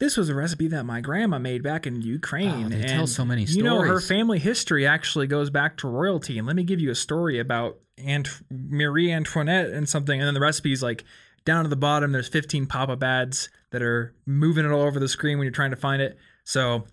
This 0.00 0.16
was 0.16 0.30
a 0.30 0.34
recipe 0.34 0.66
that 0.68 0.84
my 0.84 1.02
grandma 1.02 1.38
made 1.38 1.62
back 1.62 1.86
in 1.86 2.00
Ukraine. 2.00 2.64
Oh, 2.64 2.68
they 2.70 2.76
and 2.76 2.88
tell 2.88 3.06
so 3.06 3.22
many 3.22 3.44
stories. 3.44 3.56
You 3.56 3.62
know, 3.62 3.82
her 3.82 4.00
family 4.00 4.38
history 4.38 4.86
actually 4.86 5.26
goes 5.26 5.50
back 5.50 5.76
to 5.78 5.88
royalty. 5.88 6.38
And 6.38 6.46
let 6.46 6.56
me 6.56 6.64
give 6.64 6.80
you 6.80 6.90
a 6.90 6.94
story 6.94 7.38
about 7.38 7.78
Aunt 7.98 8.28
Marie 8.50 9.12
Antoinette 9.12 9.68
and 9.68 9.86
something. 9.86 10.18
And 10.18 10.26
then 10.26 10.32
the 10.32 10.40
recipe's 10.40 10.82
like 10.82 11.04
down 11.44 11.64
to 11.64 11.68
the 11.68 11.76
bottom. 11.76 12.12
There's 12.12 12.28
15 12.28 12.64
pop-up 12.66 13.02
ads 13.02 13.50
that 13.72 13.82
are 13.82 14.14
moving 14.24 14.64
it 14.64 14.72
all 14.72 14.82
over 14.82 14.98
the 14.98 15.06
screen 15.06 15.36
when 15.36 15.44
you're 15.44 15.52
trying 15.52 15.70
to 15.70 15.76
find 15.76 16.00
it. 16.00 16.16
So 16.44 16.86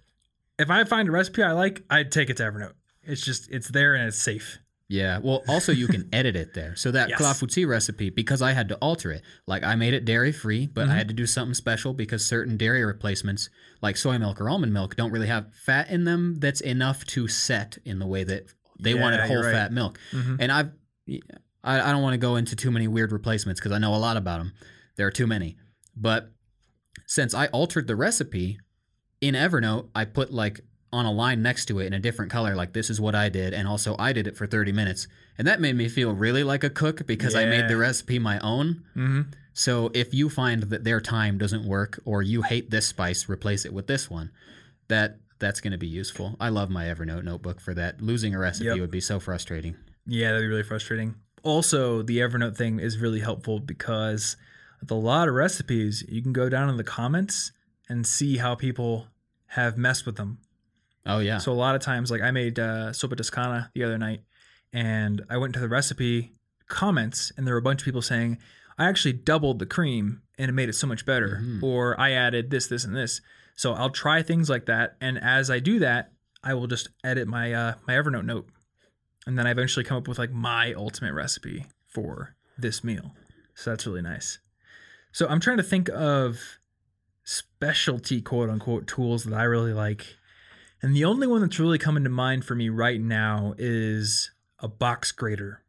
if 0.59 0.69
I 0.69 0.83
find 0.83 1.07
a 1.07 1.11
recipe 1.11 1.43
I 1.43 1.53
like, 1.53 1.83
I'd 1.89 2.11
take 2.11 2.29
it 2.29 2.35
to 2.37 2.43
Evernote. 2.43 2.73
It's 3.03 3.21
just 3.21 3.49
it's 3.49 3.69
there 3.69 3.95
and 3.95 4.09
it's 4.09 4.17
safe. 4.17 4.59
Yeah. 4.89 5.19
Well, 5.21 5.43
also 5.49 5.71
you 5.73 5.87
can 5.87 6.07
edit 6.13 6.35
it 6.37 6.53
there. 6.53 6.75
So 6.77 6.91
that 6.91 7.09
Yes. 7.09 7.19
clafouti 7.21 7.67
recipe, 7.67 8.09
because 8.09 8.41
I 8.41 8.53
had 8.53 8.69
to 8.69 8.75
alter 8.75 9.11
it, 9.11 9.21
like 9.45 9.63
I 9.63 9.75
made 9.75 9.93
it 9.93 10.05
dairy 10.05 10.31
free, 10.31 10.65
but 10.67 10.81
I 10.81 10.85
Mm-hmm. 10.87 10.97
had 10.97 11.07
to 11.09 11.13
do 11.13 11.25
something 11.25 11.53
special 11.53 11.93
because 11.93 12.25
certain 12.25 12.55
dairy 12.55 12.85
replacements, 12.85 13.49
like 13.81 13.97
soy 13.97 14.17
milk 14.17 14.39
or 14.39 14.49
almond 14.49 14.73
milk, 14.73 14.95
don't 14.95 15.11
really 15.11 15.27
have 15.27 15.53
fat 15.53 15.89
in 15.89 16.05
them 16.05 16.35
that's 16.39 16.61
enough 16.61 17.03
to 17.07 17.27
set 17.27 17.77
in 17.83 17.99
the 17.99 18.07
way 18.07 18.23
that 18.23 18.45
they 18.79 18.93
Yeah, 18.93 19.01
wanted 19.01 19.19
whole 19.27 19.43
right. 19.43 19.51
fat 19.53 19.73
milk. 19.73 19.99
Mhm. 20.13 20.37
And 20.39 20.51
I've, 20.51 20.71
I, 21.63 21.81
I 21.81 21.91
don't 21.91 22.01
want 22.01 22.13
to 22.13 22.17
go 22.19 22.37
into 22.37 22.55
too 22.55 22.71
many 22.71 22.87
weird 22.87 23.11
replacements 23.11 23.59
because 23.59 23.73
I 23.73 23.79
know 23.79 23.93
a 23.93 23.97
lot 23.97 24.15
about 24.15 24.37
them. 24.37 24.53
There 24.95 25.05
are 25.05 25.11
too 25.11 25.27
many. 25.27 25.57
But 25.97 26.31
since 27.07 27.33
I 27.33 27.47
altered 27.47 27.87
the 27.87 27.95
recipe 27.95 28.59
in 29.19 29.35
Evernote, 29.35 29.89
I 29.93 30.05
put 30.05 30.31
like 30.31 30.61
on 30.93 31.05
a 31.05 31.11
line 31.11 31.41
next 31.41 31.65
to 31.65 31.79
it 31.79 31.87
in 31.87 31.93
a 31.93 31.99
different 31.99 32.31
color, 32.31 32.55
like 32.55 32.73
this 32.73 32.89
is 32.89 33.01
what 33.01 33.13
I 33.15 33.29
did, 33.29 33.53
and 33.53 33.67
also 33.67 33.95
I 33.99 34.13
did 34.13 34.27
it 34.27 34.37
for 34.37 34.47
30 34.47 34.71
minutes. 34.71 35.07
And 35.37 35.47
that 35.47 35.59
made 35.59 35.75
me 35.75 35.89
feel 35.89 36.13
really 36.13 36.43
like 36.43 36.63
a 36.63 36.69
cook 36.69 37.05
because 37.05 37.35
I 37.35 37.45
made 37.45 37.67
the 37.67 37.77
recipe 37.77 38.19
my 38.19 38.39
own. 38.39 38.83
Mm-hmm. 38.95 39.21
So 39.53 39.91
if 39.93 40.13
you 40.13 40.29
find 40.29 40.63
that 40.63 40.83
their 40.83 41.01
time 41.01 41.37
doesn't 41.37 41.65
work 41.65 41.99
or 42.05 42.21
you 42.21 42.41
hate 42.41 42.69
this 42.69 42.87
spice, 42.87 43.27
replace 43.27 43.65
it 43.65 43.73
with 43.73 43.87
this 43.87 44.09
one. 44.09 44.31
That 44.87 45.17
that's 45.39 45.61
going 45.61 45.71
to 45.71 45.77
be 45.77 45.87
useful. 45.87 46.35
I 46.39 46.49
love 46.49 46.69
my 46.69 46.85
Evernote 46.85 47.23
notebook 47.23 47.59
for 47.59 47.73
that. 47.73 48.01
Losing 48.01 48.33
a 48.33 48.39
recipe 48.39 48.65
Yep. 48.67 48.79
would 48.79 48.91
be 48.91 49.01
so 49.01 49.19
frustrating. 49.19 49.75
Yeah, 50.05 50.31
that'd 50.31 50.43
be 50.43 50.47
really 50.47 50.63
frustrating. 50.63 51.15
Also, 51.43 52.01
the 52.01 52.19
Evernote 52.19 52.55
thing 52.55 52.79
is 52.79 52.97
really 52.97 53.19
helpful 53.19 53.59
because 53.59 54.37
with 54.79 54.89
a 54.89 54.95
lot 54.95 55.27
of 55.27 55.35
recipes, 55.35 56.03
you 56.07 56.21
can 56.21 56.33
go 56.33 56.49
down 56.49 56.69
in 56.69 56.77
the 56.77 56.83
comments 56.83 57.51
and 57.89 58.05
see 58.07 58.37
how 58.37 58.55
people 58.55 59.07
have 59.51 59.77
messed 59.77 60.05
with 60.05 60.15
them. 60.15 60.39
Oh 61.07 61.19
yeah. 61.19 61.37
So 61.39 61.51
a 61.51 61.53
lot 61.53 61.75
of 61.75 61.81
times, 61.81 62.11
like 62.11 62.21
I 62.21 62.31
made 62.31 62.59
uh, 62.59 62.89
zuppa 62.91 63.15
toscana 63.15 63.71
the 63.73 63.83
other 63.83 63.97
night, 63.97 64.21
and 64.73 65.23
I 65.29 65.37
went 65.37 65.53
to 65.53 65.59
the 65.59 65.69
recipe 65.69 66.33
comments, 66.67 67.31
and 67.37 67.47
there 67.47 67.53
were 67.53 67.59
a 67.59 67.63
bunch 67.63 67.81
of 67.81 67.85
people 67.85 68.01
saying, 68.01 68.37
"I 68.77 68.85
actually 68.89 69.13
doubled 69.13 69.59
the 69.59 69.65
cream, 69.65 70.21
and 70.37 70.49
it 70.49 70.53
made 70.53 70.69
it 70.69 70.73
so 70.73 70.87
much 70.87 71.05
better," 71.05 71.39
Mhm. 71.41 71.63
or 71.63 71.99
"I 71.99 72.11
added 72.11 72.49
this, 72.49 72.67
this, 72.67 72.83
and 72.83 72.95
this." 72.95 73.21
So 73.55 73.73
I'll 73.73 73.89
try 73.89 74.21
things 74.21 74.49
like 74.49 74.65
that, 74.67 74.97
and 75.01 75.17
as 75.17 75.49
I 75.49 75.59
do 75.59 75.79
that, 75.79 76.11
I 76.43 76.53
will 76.53 76.67
just 76.67 76.89
edit 77.03 77.27
my 77.27 77.53
uh, 77.53 77.73
my 77.87 77.93
Evernote 77.93 78.25
note, 78.25 78.49
and 79.25 79.37
then 79.39 79.47
I 79.47 79.51
eventually 79.51 79.83
come 79.85 79.97
up 79.97 80.07
with 80.07 80.19
like 80.19 80.31
my 80.31 80.73
ultimate 80.73 81.13
recipe 81.13 81.65
for 81.85 82.35
this 82.57 82.83
meal. 82.83 83.15
So 83.55 83.69
that's 83.71 83.87
really 83.87 84.01
nice. 84.03 84.39
So 85.11 85.27
I'm 85.27 85.39
trying 85.39 85.57
to 85.57 85.63
think 85.63 85.89
of 85.89 86.59
specialty 87.23 88.21
quote 88.21 88.49
unquote 88.49 88.87
tools 88.87 89.23
that 89.23 89.33
I 89.33 89.43
really 89.43 89.73
like. 89.73 90.17
And 90.81 90.95
the 90.95 91.05
only 91.05 91.27
one 91.27 91.41
that's 91.41 91.59
really 91.59 91.77
coming 91.79 92.03
to 92.03 92.09
mind 92.09 92.45
for 92.45 92.55
me 92.55 92.69
right 92.69 92.99
now 93.01 93.53
is 93.57 94.31
a 94.59 94.67
box 94.67 95.11
grater 95.11 95.63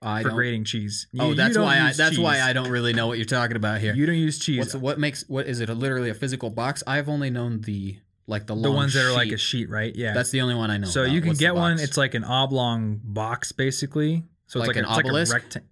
I 0.00 0.22
for 0.22 0.28
don't. 0.28 0.36
grating 0.36 0.64
cheese. 0.64 1.06
You- 1.12 1.22
oh, 1.22 1.34
that's 1.34 1.56
why. 1.58 1.78
I, 1.80 1.92
that's 1.92 2.18
why. 2.18 2.40
I 2.40 2.52
don't 2.52 2.70
really 2.70 2.92
know 2.92 3.06
what 3.06 3.18
you're 3.18 3.24
talking 3.24 3.56
about 3.56 3.80
here. 3.80 3.94
You 3.94 4.06
don't 4.06 4.16
use 4.16 4.38
cheese. 4.38 4.58
What's 4.58 4.74
what 4.74 4.98
makes 4.98 5.24
what 5.28 5.46
is 5.46 5.60
it? 5.60 5.68
A, 5.68 5.74
literally 5.74 6.10
a 6.10 6.14
physical 6.14 6.50
box? 6.50 6.82
I've 6.86 7.08
only 7.08 7.30
known 7.30 7.60
the 7.60 7.98
like 8.26 8.46
the 8.46 8.54
the 8.54 8.70
ones 8.72 8.94
that 8.94 9.04
are 9.04 9.12
like 9.12 9.30
a 9.30 9.36
sheet. 9.36 9.68
right? 9.68 9.94
Yeah. 9.94 10.12
That's 10.14 10.30
the 10.30 10.40
only 10.40 10.54
one 10.54 10.70
I 10.70 10.78
know. 10.78 10.86
so 10.88 11.02
about. 11.02 11.12
you 11.12 11.20
can 11.20 11.28
What's 11.30 11.40
get 11.40 11.54
one. 11.54 11.78
It's 11.78 11.96
like 11.96 12.14
an 12.14 12.24
oblong 12.24 13.00
box, 13.04 13.52
basically. 13.52 14.24
So 14.46 14.58
it's 14.60 14.68
Like 14.68 14.76
like, 14.76 14.84
an 14.84 14.90
a, 14.90 14.96
like 14.96 15.04
obelisk? 15.04 15.34
rectangle. 15.34 15.70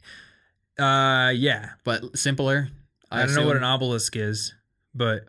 Uh, 0.78 1.30
yeah. 1.30 1.70
but 1.84 2.16
simpler. 2.18 2.68
I, 3.10 3.26
don't 3.26 3.34
know 3.34 3.46
what 3.46 3.56
an 3.56 3.64
obelisk 3.64 4.14
is, 4.14 4.54
but 4.94 5.24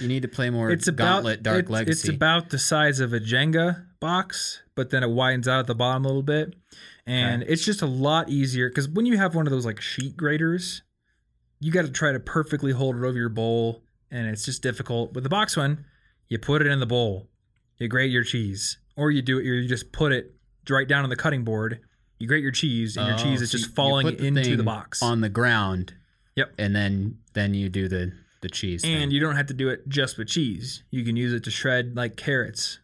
You 0.00 0.08
need 0.08 0.22
to 0.22 0.28
play 0.28 0.50
more. 0.50 0.70
it's 0.70 0.88
about 0.88 1.16
Gauntlet 1.16 1.42
Dark 1.42 1.60
it's, 1.60 1.70
Legacy. 1.70 2.08
It's 2.08 2.16
about 2.16 2.50
the 2.50 2.58
size 2.58 3.00
of 3.00 3.12
a 3.12 3.20
Jenga 3.20 3.86
box, 4.00 4.62
but 4.74 4.90
then 4.90 5.02
it 5.02 5.10
widens 5.10 5.48
out 5.48 5.60
at 5.60 5.66
the 5.66 5.74
bottom 5.74 6.04
a 6.04 6.08
little 6.08 6.22
bit, 6.22 6.54
and 7.06 7.42
it's 7.42 7.64
just 7.64 7.82
a 7.82 7.86
lot 7.86 8.28
easier 8.28 8.68
because 8.68 8.88
when 8.88 9.06
you 9.06 9.16
have 9.18 9.34
one 9.34 9.46
of 9.46 9.50
those 9.50 9.66
like 9.66 9.80
sheet 9.80 10.16
graters, 10.16 10.82
you 11.60 11.72
got 11.72 11.82
to 11.82 11.90
try 11.90 12.12
to 12.12 12.20
perfectly 12.20 12.72
hold 12.72 12.96
it 12.96 13.04
over 13.04 13.16
your 13.18 13.28
bowl, 13.28 13.82
and 14.10 14.28
it's 14.28 14.44
just 14.44 14.62
difficult. 14.62 15.12
With 15.14 15.24
the 15.24 15.30
box 15.30 15.56
one, 15.56 15.84
you 16.28 16.38
put 16.38 16.62
it 16.62 16.68
in 16.68 16.80
the 16.80 16.86
bowl, 16.86 17.28
you 17.78 17.88
grate 17.88 18.10
your 18.10 18.24
cheese, 18.24 18.78
or 18.96 19.10
you 19.10 19.20
do 19.22 19.38
it, 19.38 19.42
or 19.42 19.54
you 19.54 19.68
just 19.68 19.92
put 19.92 20.12
it 20.12 20.34
right 20.70 20.88
down 20.88 21.04
on 21.04 21.10
the 21.10 21.16
cutting 21.16 21.44
board. 21.44 21.80
You 22.18 22.26
grate 22.26 22.42
your 22.42 22.52
cheese, 22.52 22.96
and 22.96 23.06
your 23.06 23.14
Oh, 23.14 23.22
cheese 23.22 23.42
is 23.42 23.50
so 23.50 23.58
just 23.58 23.74
falling 23.74 24.06
the 24.06 24.26
into 24.26 24.56
the 24.56 24.62
box. 24.64 25.02
on 25.02 25.20
the 25.20 25.28
ground. 25.28 25.94
Yep. 26.36 26.52
And 26.58 26.74
then 26.74 27.18
then 27.32 27.54
you 27.54 27.68
do 27.68 27.88
the 27.88 28.12
the 28.40 28.48
cheese. 28.48 28.84
And 28.84 29.00
thing. 29.02 29.10
you 29.10 29.20
don't 29.20 29.36
have 29.36 29.46
to 29.46 29.54
do 29.54 29.68
it 29.68 29.88
just 29.88 30.18
with 30.18 30.28
cheese. 30.28 30.82
You 30.90 31.04
can 31.04 31.16
use 31.16 31.32
it 31.32 31.44
to 31.44 31.50
shred 31.50 31.96
like 31.96 32.16
carrots. 32.16 32.78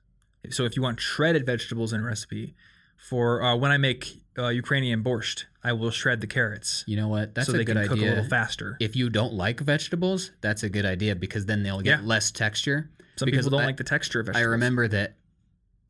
So 0.51 0.65
if 0.65 0.77
you 0.77 0.83
want 0.83 1.01
shredded 1.01 1.47
vegetables 1.47 1.93
in 1.93 2.01
a 2.01 2.05
recipe, 2.05 2.55
for 2.97 3.43
uh, 3.43 3.57
when 3.57 3.71
I 3.71 3.77
make 3.79 4.23
uh, 4.39 4.49
Ukrainian 4.49 5.03
borscht, 5.03 5.45
I 5.63 5.73
will 5.73 5.91
shred 5.91 6.21
the 6.21 6.27
carrots 6.27 6.85
You 6.87 6.97
know 6.97 7.09
what? 7.09 7.35
That's 7.35 7.47
so 7.49 7.55
a 7.55 7.59
they 7.59 7.65
good 7.65 7.77
can 7.77 7.89
cook 7.89 7.99
a 7.99 8.01
idea. 8.01 8.09
little 8.11 8.29
faster. 8.29 8.77
If 8.81 8.97
you 8.97 9.09
don't 9.11 9.33
like 9.35 9.61
vegetables, 9.61 10.33
that's 10.41 10.63
a 10.63 10.69
good 10.69 10.85
idea 10.85 11.15
because 11.17 11.47
then 11.47 11.63
they'll 11.63 11.81
get 11.81 12.01
Yeah. 12.01 12.07
less 12.07 12.31
texture. 12.31 12.91
Some 13.17 13.27
because 13.27 13.45
people 13.47 13.51
don't 13.59 13.63
I- 13.63 13.67
like 13.67 13.77
the 13.77 13.85
texture 13.85 14.21
of 14.21 14.27
vegetables. 14.27 14.47
I 14.47 14.51
remember 14.51 14.89
that 14.89 15.17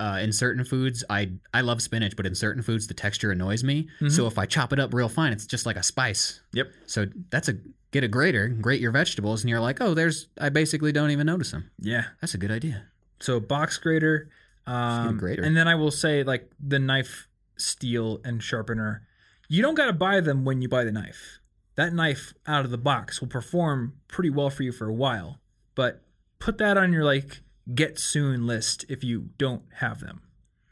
uh, 0.00 0.18
in 0.20 0.32
certain 0.32 0.64
foods, 0.64 1.04
I 1.08 1.30
I 1.54 1.60
love 1.62 1.80
spinach, 1.80 2.16
but 2.16 2.26
in 2.26 2.34
certain 2.34 2.62
foods, 2.62 2.86
the 2.88 2.94
texture 2.94 3.30
annoys 3.30 3.62
me. 3.64 3.88
Mhm. 4.00 4.10
So 4.10 4.26
if 4.26 4.38
I 4.38 4.44
chop 4.44 4.72
it 4.72 4.78
up 4.80 4.92
real 4.92 5.08
fine, 5.08 5.32
it's 5.32 5.46
just 5.46 5.66
like 5.66 5.76
a 5.76 5.82
spice. 5.84 6.40
Yep. 6.52 6.72
So 6.86 7.06
that's 7.30 7.48
a 7.48 7.54
get 7.94 8.02
a 8.02 8.08
grater, 8.08 8.44
and 8.44 8.60
grate 8.60 8.80
your 8.80 8.90
vegetables, 8.90 9.42
and 9.42 9.48
you're 9.48 9.60
like, 9.60 9.80
oh, 9.80 9.94
there's 9.94 10.28
I 10.38 10.48
basically 10.48 10.90
don't 10.90 11.12
even 11.12 11.26
notice 11.26 11.52
them. 11.52 11.70
Yeah. 11.78 12.06
That's 12.20 12.34
a 12.34 12.38
good 12.38 12.50
idea. 12.50 12.86
So 13.20 13.38
box 13.38 13.78
grater, 13.78 14.28
um, 14.66 15.16
grater. 15.16 15.44
and 15.44 15.56
then 15.56 15.68
I 15.68 15.76
will 15.76 15.92
say 15.92 16.24
like 16.24 16.50
the 16.58 16.80
knife 16.80 17.28
steel 17.56 18.20
and 18.24 18.42
sharpener. 18.42 19.06
You 19.48 19.62
don't 19.62 19.76
got 19.76 19.86
to 19.86 19.92
buy 19.92 20.20
them 20.20 20.44
when 20.44 20.60
you 20.60 20.68
buy 20.68 20.82
the 20.82 20.90
knife. 20.90 21.38
That 21.76 21.92
knife 21.92 22.34
out 22.46 22.64
of 22.64 22.72
the 22.72 22.78
box 22.78 23.20
will 23.20 23.28
perform 23.28 23.94
pretty 24.08 24.30
well 24.30 24.50
for 24.50 24.64
you 24.64 24.72
for 24.72 24.88
a 24.88 24.92
while, 24.92 25.38
but 25.76 26.02
put 26.40 26.58
that 26.58 26.76
on 26.76 26.92
your 26.92 27.04
like 27.04 27.42
get 27.72 27.98
soon 27.98 28.44
list 28.44 28.84
if 28.88 29.04
you 29.04 29.30
don't 29.38 29.62
have 29.76 30.00
them. 30.00 30.22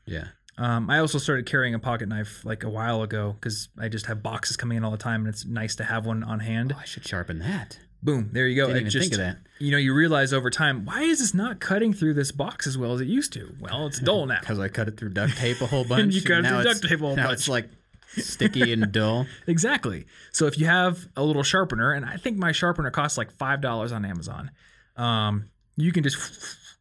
Yeah. 0.06 0.28
Um, 0.58 0.90
I 0.90 0.98
also 0.98 1.18
started 1.18 1.46
carrying 1.46 1.74
a 1.74 1.78
pocket 1.78 2.08
knife 2.08 2.44
like 2.44 2.62
a 2.62 2.68
while 2.68 3.02
ago 3.02 3.34
because 3.40 3.68
I 3.78 3.88
just 3.88 4.06
have 4.06 4.22
boxes 4.22 4.56
coming 4.56 4.76
in 4.76 4.84
all 4.84 4.90
the 4.90 4.96
time, 4.98 5.20
and 5.22 5.28
it's 5.28 5.46
nice 5.46 5.74
to 5.76 5.84
have 5.84 6.04
one 6.06 6.22
on 6.22 6.40
hand. 6.40 6.72
Oh, 6.76 6.80
I 6.80 6.84
should 6.84 7.06
sharpen 7.06 7.38
that. 7.40 7.78
Boom, 8.02 8.30
there 8.32 8.48
you 8.48 8.56
go. 8.56 8.66
Didn't 8.66 8.76
It 8.76 8.80
even 8.80 8.90
just, 8.90 9.10
think 9.10 9.12
of 9.14 9.18
that. 9.20 9.38
You 9.60 9.70
know, 9.70 9.78
you 9.78 9.94
realize 9.94 10.32
over 10.32 10.50
time, 10.50 10.84
why 10.84 11.02
is 11.02 11.20
this 11.20 11.34
not 11.34 11.60
cutting 11.60 11.92
through 11.94 12.14
this 12.14 12.32
box 12.32 12.66
as 12.66 12.76
well 12.76 12.92
as 12.92 13.00
it 13.00 13.06
used 13.06 13.32
to? 13.34 13.54
Well, 13.60 13.86
it's 13.86 14.00
dull 14.04 14.26
now. 14.26 14.40
Because 14.40 14.58
I 14.58 14.68
cut 14.68 14.88
it 14.88 14.96
through 14.98 15.10
duct 15.10 15.36
tape 15.36 15.60
a 15.60 15.66
whole 15.66 15.84
bunch. 15.88 16.14
you 16.14 16.22
cut 16.22 16.44
it 16.44 16.48
through 16.48 16.64
duct 16.64 16.82
tape 16.82 17.00
a 17.00 17.06
whole 17.06 17.16
Now 17.16 17.28
bunch. 17.28 17.28
Now 17.28 17.32
it's 17.32 17.48
like 17.48 17.68
sticky 18.16 18.72
and 18.72 18.90
dull. 18.92 19.26
Exactly. 19.46 20.04
So 20.32 20.46
if 20.46 20.58
you 20.58 20.66
have 20.66 21.06
a 21.16 21.22
little 21.22 21.44
sharpener, 21.44 21.92
and 21.92 22.04
I 22.04 22.16
think 22.16 22.36
my 22.38 22.52
sharpener 22.52 22.90
costs 22.90 23.16
like 23.16 23.30
five 23.30 23.60
dollars 23.60 23.92
on 23.92 24.04
Amazon, 24.04 24.50
um, 24.96 25.48
you 25.76 25.92
can 25.92 26.02
just 26.02 26.18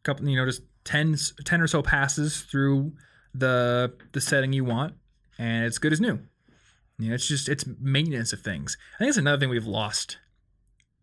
couple, 0.02 0.28
you 0.28 0.36
know, 0.36 0.44
just 0.44 0.62
10, 0.84 1.16
10 1.44 1.60
or 1.60 1.66
so 1.68 1.82
passes 1.82 2.42
through 2.42 2.92
the 3.34 3.92
the 4.12 4.20
setting 4.20 4.52
you 4.52 4.64
want, 4.64 4.94
and 5.38 5.64
it's 5.64 5.78
good 5.78 5.92
as 5.92 6.00
new. 6.00 6.18
You 6.98 7.08
know, 7.08 7.14
it's 7.14 7.26
just 7.26 7.48
it's 7.48 7.64
maintenance 7.80 8.32
of 8.32 8.40
things. 8.40 8.76
I 8.96 8.98
think 8.98 9.08
it's 9.10 9.18
another 9.18 9.38
thing 9.40 9.48
we've 9.48 9.66
lost. 9.66 10.18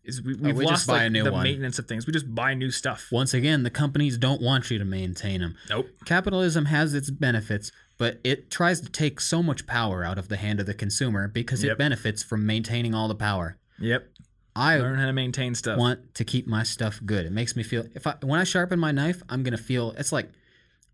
Is 0.03 0.21
we, 0.23 0.33
oh, 0.33 0.37
we've 0.41 0.55
Oh, 0.55 0.57
we 0.59 0.63
just 0.65 0.71
lost 0.71 0.87
buy 0.87 0.93
like, 0.99 1.07
a 1.07 1.09
new 1.09 1.23
the 1.23 1.31
one. 1.31 1.43
maintenance 1.43 1.77
of 1.77 1.87
things. 1.87 2.07
We 2.07 2.13
just 2.13 2.33
buy 2.33 2.53
new 2.53 2.71
stuff. 2.71 3.09
Once 3.11 3.33
again, 3.33 3.63
the 3.63 3.69
companies 3.69 4.17
don't 4.17 4.41
want 4.41 4.71
you 4.71 4.79
to 4.79 4.85
maintain 4.85 5.41
them. 5.41 5.55
Nope. 5.69 5.87
Capitalism 6.05 6.65
has 6.65 6.93
its 6.93 7.09
benefits, 7.11 7.71
but 7.97 8.19
it 8.23 8.49
tries 8.49 8.79
to 8.81 8.89
take 8.89 9.19
so 9.19 9.43
much 9.43 9.67
power 9.67 10.05
out 10.05 10.17
of 10.17 10.29
the 10.29 10.37
hand 10.37 10.59
of 10.61 10.65
the 10.67 10.73
consumer 10.73 11.27
because 11.27 11.63
Yep. 11.63 11.73
it 11.73 11.77
benefits 11.77 12.23
from 12.23 12.45
maintaining 12.45 12.95
all 12.95 13.07
the 13.09 13.15
power. 13.15 13.57
Yep. 13.79 14.07
I 14.55 14.77
Learn 14.77 14.97
how 14.97 15.05
to 15.05 15.13
maintain 15.13 15.53
stuff. 15.53 15.77
want 15.77 16.15
to 16.15 16.23
keep 16.23 16.47
my 16.47 16.63
stuff 16.63 17.01
good. 17.05 17.25
It 17.25 17.31
makes 17.31 17.55
me 17.55 17.63
feel 17.63 17.85
if 17.93 18.07
I 18.07 18.15
when 18.21 18.39
I 18.39 18.45
sharpen 18.45 18.79
my 18.79 18.91
knife, 18.91 19.21
I'm 19.29 19.43
gonna 19.43 19.57
feel 19.57 19.91
it's 19.97 20.11
like 20.11 20.31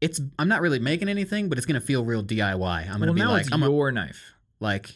it's 0.02 0.22
I'm 0.38 0.48
not 0.48 0.62
really 0.62 0.80
making 0.80 1.10
anything, 1.10 1.50
but 1.50 1.58
it's 1.58 1.66
gonna 1.66 1.82
feel 1.82 2.04
real 2.04 2.24
DIY. 2.24 2.90
I'm 2.90 3.00
gonna 3.00 3.06
well, 3.08 3.14
be 3.14 3.20
now 3.22 3.32
like 3.32 3.46
it's 3.46 3.54
I'm 3.54 3.64
a, 3.64 3.70
your 3.70 3.92
knife. 3.92 4.34
like 4.60 4.90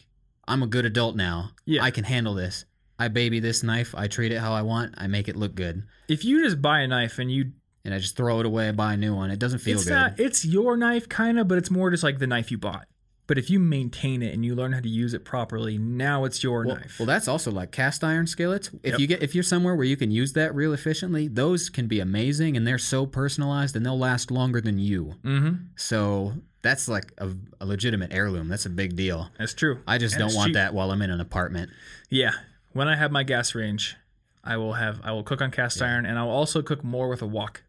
I'm 0.48 0.64
a 0.64 0.68
good 0.68 0.86
adult 0.86 1.16
now. 1.16 1.52
Yeah. 1.66 1.84
I 1.84 1.92
can 1.92 2.04
handle 2.04 2.34
this. 2.34 2.66
I 2.98 3.08
baby 3.08 3.40
this 3.40 3.64
knife. 3.64 3.96
I 3.96 4.08
treat 4.08 4.32
it 4.32 4.40
how 4.40 4.52
I 4.54 4.62
want. 4.62 4.96
I 4.98 5.08
make 5.08 5.30
it 5.30 5.38
look 5.38 5.56
good, 5.56 5.84
If 6.10 6.26
you 6.26 6.44
just 6.44 6.62
buy 6.62 6.82
a 6.82 6.88
knife 6.88 7.18
and 7.18 7.32
you 7.32 7.52
and 7.86 7.94
I 7.94 8.00
just 8.00 8.18
throw 8.18 8.42
it 8.42 8.46
away, 8.46 8.68
and 8.68 8.76
buy 8.76 8.94
a 8.94 8.98
new 8.98 9.16
one. 9.16 9.32
It 9.32 9.40
doesn't 9.40 9.60
feel 9.60 9.78
it's 9.78 9.86
good. 9.86 9.94
not 9.94 10.20
it's 10.20 10.44
your 10.44 10.76
knife 10.76 11.08
kind 11.08 11.40
of 11.40 11.48
but 11.48 11.58
it's 11.58 11.72
more 11.72 11.90
just 11.92 12.04
like 12.04 12.20
the 12.20 12.28
knife 12.28 12.52
you 12.52 12.58
bought 12.58 12.88
but 13.30 13.38
if 13.38 13.50
you 13.50 13.60
maintain 13.60 14.22
it 14.22 14.34
and 14.34 14.44
you 14.44 14.54
learn 14.56 14.74
how 14.74 14.82
to 14.82 14.90
use 14.90 15.14
it 15.14 15.24
properly 15.24 15.78
now 15.78 16.26
it's 16.26 16.44
your 16.44 16.66
well, 16.66 16.76
knife 16.76 16.98
well, 17.00 17.06
that's 17.06 17.30
also 17.30 17.50
like 17.52 17.72
cast 17.72 18.04
iron 18.04 18.28
skillets. 18.28 18.68
If 18.84 18.92
Yep. 18.94 19.00
you 19.00 19.08
get 19.08 19.24
if 19.24 19.34
you're 19.34 19.44
somewhere 19.46 19.76
where 19.76 19.86
you 19.86 19.96
can 19.96 20.12
use 20.12 20.34
that 20.34 20.54
real 20.54 20.74
efficiently, 20.74 21.30
those 21.30 21.70
can 21.70 21.88
be 21.88 22.02
amazing, 22.02 22.58
and 22.58 22.68
they're 22.68 22.78
so 22.78 23.06
personalized, 23.06 23.76
and 23.78 23.86
they'll 23.86 23.98
last 23.98 24.32
longer 24.32 24.60
than 24.60 24.78
you. 24.80 25.14
mm-hmm 25.24 25.54
So 25.78 26.34
that's 26.62 26.90
like 26.90 27.14
a, 27.20 27.30
a 27.62 27.66
legitimate 27.66 28.12
heirloom. 28.14 28.50
That's 28.50 28.66
a 28.66 28.70
big 28.70 28.98
deal. 28.98 29.30
that's 29.38 29.54
true 29.54 29.80
I 29.88 29.98
just 29.98 30.16
And 30.16 30.22
don't 30.28 30.36
want 30.36 30.48
cheap. 30.50 30.56
that 30.56 30.74
while 30.74 30.92
I'm 30.92 31.02
in 31.02 31.10
an 31.12 31.22
apartment. 31.22 31.70
yeah 32.10 32.32
when 32.74 32.88
i 32.88 32.96
have 32.96 33.12
my 33.12 33.24
gas 33.24 33.56
range 33.56 33.96
i 34.44 34.56
will 34.58 34.74
have 34.74 35.00
i 35.04 35.12
will 35.12 35.24
cook 35.24 35.42
on 35.42 35.50
cast 35.52 35.82
iron 35.82 36.06
and 36.06 36.20
i'll 36.20 36.30
also 36.30 36.62
cook 36.62 36.84
more 36.84 37.08
with 37.10 37.22
a 37.22 37.26
wok 37.26 37.64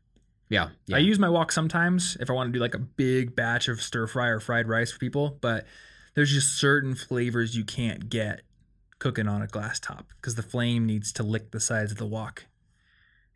Yeah, 0.51 0.69
yeah. 0.87 0.97
i 0.97 0.99
use 0.99 1.19
my 1.19 1.29
wok 1.29 1.53
sometimes 1.53 2.17
if 2.21 2.29
i 2.29 2.33
want 2.35 2.49
to 2.49 2.53
do 2.53 2.59
like 2.61 2.75
a 2.75 2.79
big 2.79 3.35
batch 3.35 3.69
of 3.69 3.81
stir 3.81 4.07
fry 4.07 4.27
or 4.27 4.41
fried 4.41 4.69
rice 4.69 4.93
for 4.93 4.99
people 4.99 5.39
but 5.41 5.65
there's 6.15 6.31
just 6.31 6.59
certain 6.59 6.95
flavors 6.95 7.57
you 7.57 7.65
can't 7.65 8.11
get 8.11 8.43
cooking 8.99 9.29
on 9.29 9.41
a 9.41 9.47
glass 9.47 9.81
top 9.81 10.09
because 10.17 10.35
the 10.35 10.43
flame 10.43 10.85
needs 10.87 11.13
to 11.13 11.23
lick 11.23 11.53
the 11.53 11.61
sides 11.61 11.93
of 11.93 11.99
the 11.99 12.07
wok 12.07 12.47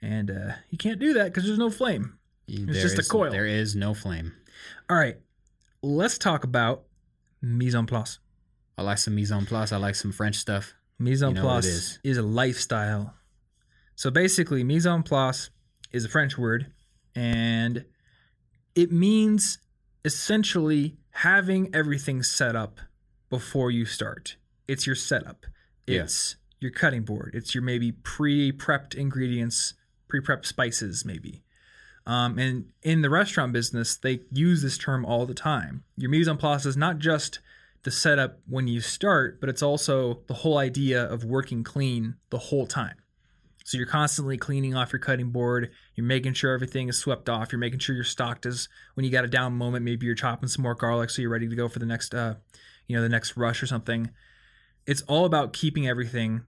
and 0.03 0.31
uh, 0.31 0.53
you 0.69 0.77
can't 0.77 0.99
do 0.99 1.15
that 1.15 1.27
because 1.27 1.45
there's 1.45 1.59
no 1.59 1.71
flame 1.71 2.19
There 2.47 2.75
just 2.75 2.99
a 2.99 3.03
coil. 3.03 3.31
There 3.31 3.47
is 3.47 3.75
no 3.75 3.95
flame. 3.95 4.35
All 4.91 4.97
right, 4.97 5.17
let's 5.83 6.19
talk 6.19 6.45
about 6.45 6.83
mise 7.41 7.75
en 7.75 7.87
place. 7.87 8.19
I 8.77 8.83
like 8.83 8.99
some 8.99 9.15
mise 9.15 9.33
en 9.33 9.47
place. 9.47 9.73
I 9.73 9.77
like 9.79 9.95
some 9.95 10.13
French 10.13 10.37
stuff. 10.37 10.75
Mise 10.99 11.23
en 11.23 11.31
You 11.31 11.35
know 11.37 11.43
place 11.43 11.65
is. 11.65 11.99
is. 12.05 12.19
a 12.19 12.23
lifestyle. 12.23 13.15
So 13.97 14.11
basically, 14.11 14.65
mise 14.65 14.87
en 14.87 15.03
place 15.03 15.51
is 15.93 16.05
a 16.05 16.09
French 16.09 16.37
word, 16.37 16.67
and 17.15 17.85
it 18.75 18.91
means 18.93 19.59
essentially 20.05 20.97
having 21.11 21.75
everything 21.75 22.23
set 22.23 22.57
up 22.57 22.81
before 23.31 23.71
you 23.71 23.85
start. 23.85 24.37
It's 24.67 24.87
your 24.87 24.97
setup. 24.97 25.47
Yeah. 25.87 26.03
It's 26.03 26.37
your 26.61 26.71
cutting 26.71 27.03
board. 27.03 27.33
It's 27.35 27.55
your 27.55 27.63
maybe 27.63 27.93
pre-prepped 27.93 28.95
ingredients, 28.95 29.75
pre-prepped 30.09 30.47
spices, 30.47 31.05
maybe. 31.05 31.43
Um, 32.07 32.39
and 32.39 32.67
in 32.83 33.03
the 33.03 33.11
restaurant 33.11 33.53
business, 33.53 33.97
they 33.97 34.21
use 34.31 34.63
this 34.63 34.77
term 34.77 35.05
all 35.05 35.27
the 35.27 35.35
time. 35.35 35.85
Your 35.97 36.11
mise 36.11 36.29
en 36.29 36.37
place 36.37 36.67
is 36.67 36.77
not 36.77 36.99
just 36.99 37.39
the 37.83 37.91
setup 37.91 38.41
when 38.47 38.67
you 38.67 38.81
start, 38.81 39.41
but 39.41 39.49
it's 39.49 39.63
also 39.63 40.21
the 40.27 40.35
whole 40.35 40.59
idea 40.59 41.03
of 41.03 41.25
working 41.25 41.63
clean 41.63 42.17
the 42.31 42.39
whole 42.39 42.67
time. 42.67 42.97
So 43.65 43.79
you're 43.79 43.87
constantly 43.87 44.37
cleaning 44.37 44.77
off 44.77 44.93
your 44.93 45.01
cutting 45.01 45.31
board. 45.31 45.71
You're 45.95 46.07
making 46.07 46.35
sure 46.35 46.53
everything 46.53 46.89
is 46.89 46.99
swept 46.99 47.31
off. 47.31 47.51
You're 47.51 47.59
making 47.59 47.79
sure 47.79 47.95
you're 47.95 48.05
stocked 48.05 48.45
as 48.45 48.69
when 48.93 49.05
you 49.05 49.11
got 49.11 49.25
a 49.25 49.29
down 49.29 49.55
moment. 49.55 49.85
Maybe 49.85 50.05
you're 50.05 50.15
chopping 50.15 50.49
some 50.49 50.63
more 50.63 50.75
garlic 50.75 51.09
so 51.09 51.23
you're 51.23 51.31
ready 51.31 51.49
to 51.49 51.57
go 51.57 51.69
for 51.69 51.79
the 51.79 51.87
next, 51.87 52.15
uh, 52.15 52.35
you 52.87 52.95
know, 52.95 53.03
the 53.03 53.09
next 53.09 53.39
rush 53.39 53.63
or 53.63 53.67
something. 53.67 54.11
It's 54.87 55.01
all 55.03 55.25
about 55.25 55.55
keeping 55.55 55.89
everything 55.89 56.43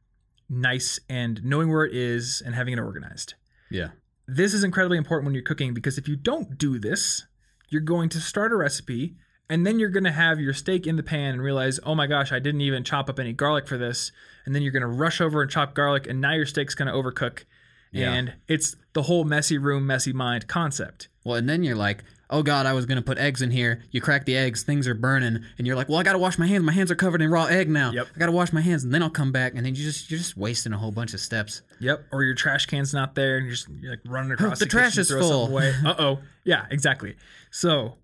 nice 0.51 1.01
and 1.09 1.43
knowing 1.43 1.71
where 1.71 1.87
it 1.87 1.95
is 1.95 2.43
and 2.45 2.55
having 2.55 2.75
it 2.75 2.79
organized. 2.79 3.35
Yeah. 3.71 3.89
This 4.29 4.53
is 4.53 4.62
incredibly 4.62 4.99
important 4.99 5.27
when 5.27 5.35
you're 5.35 5.43
cooking 5.43 5.73
because 5.73 5.97
if 5.97 6.09
you 6.09 6.17
don't 6.17 6.59
do 6.59 6.79
this, 6.79 7.25
you're 7.71 7.81
going 7.81 8.11
to 8.11 8.21
start 8.21 8.53
a 8.53 8.57
recipe 8.57 9.17
and 9.49 9.66
then 9.66 9.78
you're 9.78 9.90
going 9.90 10.05
to 10.05 10.12
have 10.12 10.40
your 10.40 10.55
steak 10.55 10.86
in 10.86 10.97
the 10.97 11.03
pan 11.03 11.34
and 11.34 11.42
realize, 11.42 11.78
oh 11.84 11.94
my 11.94 12.07
gosh, 12.07 12.32
I 12.32 12.38
didn't 12.38 12.62
even 12.62 12.84
chop 12.84 13.09
up 13.09 13.18
any 13.18 13.32
garlic 13.32 13.66
for 13.66 13.78
this. 13.78 14.12
And 14.44 14.55
then 14.55 14.62
you're 14.62 14.72
going 14.72 14.82
to 14.82 14.86
rush 14.88 15.20
over 15.20 15.42
and 15.42 15.51
chop 15.51 15.74
garlic, 15.74 16.07
and 16.07 16.20
now 16.20 16.32
your 16.32 16.47
steak's 16.47 16.74
going 16.74 16.88
to 16.88 16.94
overcook. 16.94 17.44
Yeah. 17.92 18.12
And 18.12 18.34
it's 18.49 18.76
the 18.92 19.03
whole 19.03 19.24
messy 19.24 19.59
room, 19.59 19.86
messy 19.86 20.12
mind 20.12 20.49
concept. 20.49 21.09
Well, 21.24 21.36
and 21.36 21.49
then 21.49 21.62
you're 21.62 21.76
like, 21.76 22.05
oh 22.30 22.42
God, 22.42 22.66
I 22.66 22.72
was 22.72 22.86
going 22.86 22.97
to 22.97 23.03
put 23.03 23.18
eggs 23.18 23.42
in 23.42 23.51
here. 23.51 23.82
You 23.90 24.01
crack 24.01 24.26
the 24.26 24.36
eggs, 24.36 24.62
things 24.62 24.86
are 24.86 24.94
burning. 24.94 25.44
And 25.59 25.66
you're 25.66 25.76
like, 25.76 25.88
well, 25.88 25.99
I 25.99 26.03
got 26.03 26.12
to 26.12 26.18
wash 26.18 26.38
my 26.38 26.47
hands. 26.47 26.62
My 26.64 26.72
hands 26.72 26.90
are 26.90 26.97
covered 26.97 27.22
in 27.22 27.30
raw 27.30 27.47
egg 27.47 27.68
now. 27.68 27.92
Yep. 27.92 28.09
I 28.14 28.18
got 28.18 28.26
to 28.26 28.32
wash 28.32 28.53
my 28.53 28.61
hands. 28.61 28.84
And 28.84 28.92
then 28.92 29.03
I'll 29.03 29.11
come 29.11 29.32
back. 29.32 29.55
And 29.55 29.64
then 29.64 29.74
you 29.74 29.82
just, 29.84 30.11
you're 30.11 30.18
just 30.18 30.36
wasting 30.36 30.72
a 30.72 30.78
whole 30.78 30.92
bunch 30.92 31.14
of 31.14 31.20
steps. 31.20 31.62
Yep. 31.80 32.07
Or 32.12 32.22
your 32.22 32.34
trash 32.34 32.66
can's 32.66 32.92
not 32.92 33.14
there, 33.14 33.38
and 33.38 33.47
you're 33.47 33.55
just 33.55 33.68
you're 33.80 33.92
like 33.92 34.01
running 34.07 34.32
across 34.32 34.59
The 34.59 34.66
the, 34.66 34.70
trash 34.70 34.90
kitchen 34.90 35.01
is 35.03 35.09
throw 35.09 35.20
full. 35.20 35.57
Uh 35.57 35.94
oh. 35.99 36.18
Yeah. 36.44 36.66
Exactly. 36.70 37.16
So 37.51 37.97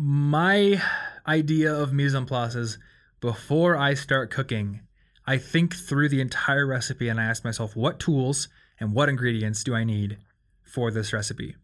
my 0.00 0.80
idea 1.26 1.74
of 1.74 1.92
mise 1.92 2.14
en 2.14 2.24
place 2.24 2.54
is 2.54 2.78
before 3.20 3.76
I 3.76 3.94
start 3.94 4.30
cooking, 4.30 4.80
I 5.26 5.38
think 5.38 5.74
through 5.74 6.08
the 6.08 6.20
entire 6.20 6.66
recipe 6.66 7.08
and 7.08 7.20
I 7.20 7.24
ask 7.24 7.44
myself 7.44 7.74
what 7.74 7.98
tools 7.98 8.48
and 8.78 8.94
what 8.94 9.08
ingredients 9.08 9.64
do 9.64 9.74
I 9.74 9.82
need 9.82 10.18
for 10.62 10.92
this 10.92 11.12
recipe, 11.12 11.56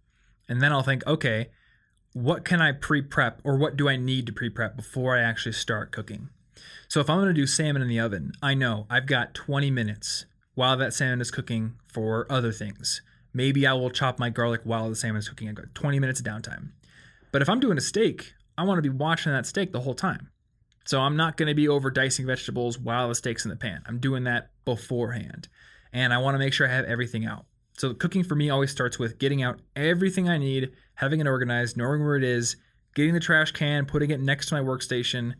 and 0.48 0.60
then 0.60 0.72
I'll 0.72 0.82
think, 0.82 1.06
okay, 1.06 1.50
what 2.12 2.44
can 2.44 2.60
I 2.60 2.72
pre-prep 2.72 3.40
or 3.44 3.56
what 3.56 3.76
do 3.76 3.88
I 3.88 3.96
need 3.96 4.26
to 4.26 4.32
pre-prep 4.32 4.74
before 4.76 5.16
I 5.16 5.22
actually 5.22 5.52
start 5.52 5.92
cooking? 5.92 6.28
So 6.88 6.98
if 6.98 7.08
I'm 7.08 7.18
going 7.18 7.28
to 7.28 7.34
do 7.34 7.46
salmon 7.46 7.82
in 7.82 7.88
the 7.88 8.00
oven, 8.00 8.32
I 8.42 8.54
know 8.54 8.86
I've 8.90 9.06
got 9.06 9.34
20 9.34 9.70
minutes 9.70 10.26
while 10.54 10.76
that 10.76 10.92
salmon 10.92 11.20
is 11.20 11.30
cooking 11.30 11.74
for 11.86 12.26
other 12.28 12.50
things. 12.50 13.00
Maybe 13.32 13.64
I 13.64 13.74
will 13.74 13.90
chop 13.90 14.18
my 14.18 14.30
garlic 14.30 14.62
while 14.64 14.88
the 14.88 14.96
salmon 14.96 15.18
is 15.18 15.28
cooking. 15.28 15.48
I've 15.48 15.54
got 15.54 15.74
20 15.74 16.00
minutes 16.00 16.18
of 16.18 16.26
downtime. 16.26 16.70
But 17.34 17.42
if 17.42 17.48
I'm 17.48 17.58
doing 17.58 17.76
a 17.76 17.80
steak, 17.80 18.32
I 18.56 18.62
want 18.62 18.78
to 18.78 18.88
be 18.88 18.96
watching 18.96 19.32
that 19.32 19.44
steak 19.44 19.72
the 19.72 19.80
whole 19.80 19.96
time. 19.96 20.30
So 20.84 21.00
I'm 21.00 21.16
not 21.16 21.36
going 21.36 21.48
to 21.48 21.54
be 21.54 21.66
over 21.66 21.90
dicing 21.90 22.26
vegetables 22.26 22.78
while 22.78 23.08
the 23.08 23.14
steak's 23.16 23.44
in 23.44 23.48
the 23.48 23.56
pan. 23.56 23.82
I'm 23.88 23.98
doing 23.98 24.22
that 24.22 24.50
beforehand. 24.64 25.48
And 25.92 26.14
I 26.14 26.18
want 26.18 26.36
to 26.36 26.38
make 26.38 26.52
sure 26.52 26.68
I 26.68 26.70
have 26.70 26.84
everything 26.84 27.26
out. 27.26 27.46
So 27.76 27.92
cooking 27.92 28.22
for 28.22 28.36
me 28.36 28.50
always 28.50 28.70
starts 28.70 29.00
with 29.00 29.18
getting 29.18 29.42
out 29.42 29.58
everything 29.74 30.28
I 30.28 30.38
need, 30.38 30.74
having 30.94 31.18
it 31.18 31.26
organized, 31.26 31.76
knowing 31.76 32.04
where 32.04 32.14
it 32.14 32.22
is, 32.22 32.54
getting 32.94 33.14
the 33.14 33.18
trash 33.18 33.50
can, 33.50 33.84
putting 33.84 34.12
it 34.12 34.20
next 34.20 34.46
to 34.50 34.54
my 34.54 34.60
workstation. 34.60 35.32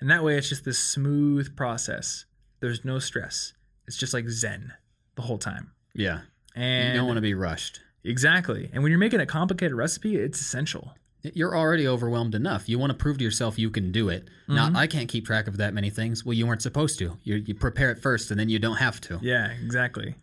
And 0.00 0.10
that 0.10 0.24
way 0.24 0.38
it's 0.38 0.48
just 0.48 0.64
this 0.64 0.78
smooth 0.78 1.54
process. 1.54 2.24
There's 2.60 2.82
no 2.82 2.98
stress. 2.98 3.52
It's 3.86 3.98
just 3.98 4.14
like 4.14 4.26
zen 4.26 4.72
the 5.16 5.22
whole 5.22 5.36
time. 5.36 5.72
Yeah. 5.94 6.20
And 6.56 6.94
you 6.94 7.00
don't 7.00 7.08
want 7.08 7.18
to 7.18 7.20
be 7.20 7.34
rushed. 7.34 7.82
Exactly. 8.04 8.70
And 8.72 8.82
when 8.82 8.90
you're 8.90 8.98
making 8.98 9.20
a 9.20 9.26
complicated 9.26 9.76
recipe, 9.76 10.16
it's 10.16 10.40
essential. 10.40 10.94
You're 11.22 11.56
already 11.56 11.86
overwhelmed 11.86 12.34
enough. 12.34 12.68
You 12.68 12.78
want 12.78 12.90
to 12.90 12.96
prove 12.96 13.18
to 13.18 13.24
yourself 13.24 13.58
you 13.58 13.70
can 13.70 13.92
do 13.92 14.08
it. 14.08 14.28
Not, 14.48 14.74
I 14.74 14.86
can't 14.86 15.08
keep 15.08 15.24
track 15.24 15.46
of 15.46 15.56
that 15.58 15.72
many 15.72 15.88
things. 15.88 16.24
Well, 16.24 16.34
you 16.34 16.46
weren't 16.46 16.62
supposed 16.62 16.98
to. 16.98 17.16
You, 17.22 17.36
you 17.36 17.54
prepare 17.54 17.92
it 17.92 18.00
first, 18.02 18.30
and 18.30 18.40
then 18.40 18.48
you 18.48 18.58
don't 18.58 18.76
have 18.76 19.00
to. 19.02 19.18
Yeah, 19.22 19.50
exactly. 19.64 20.16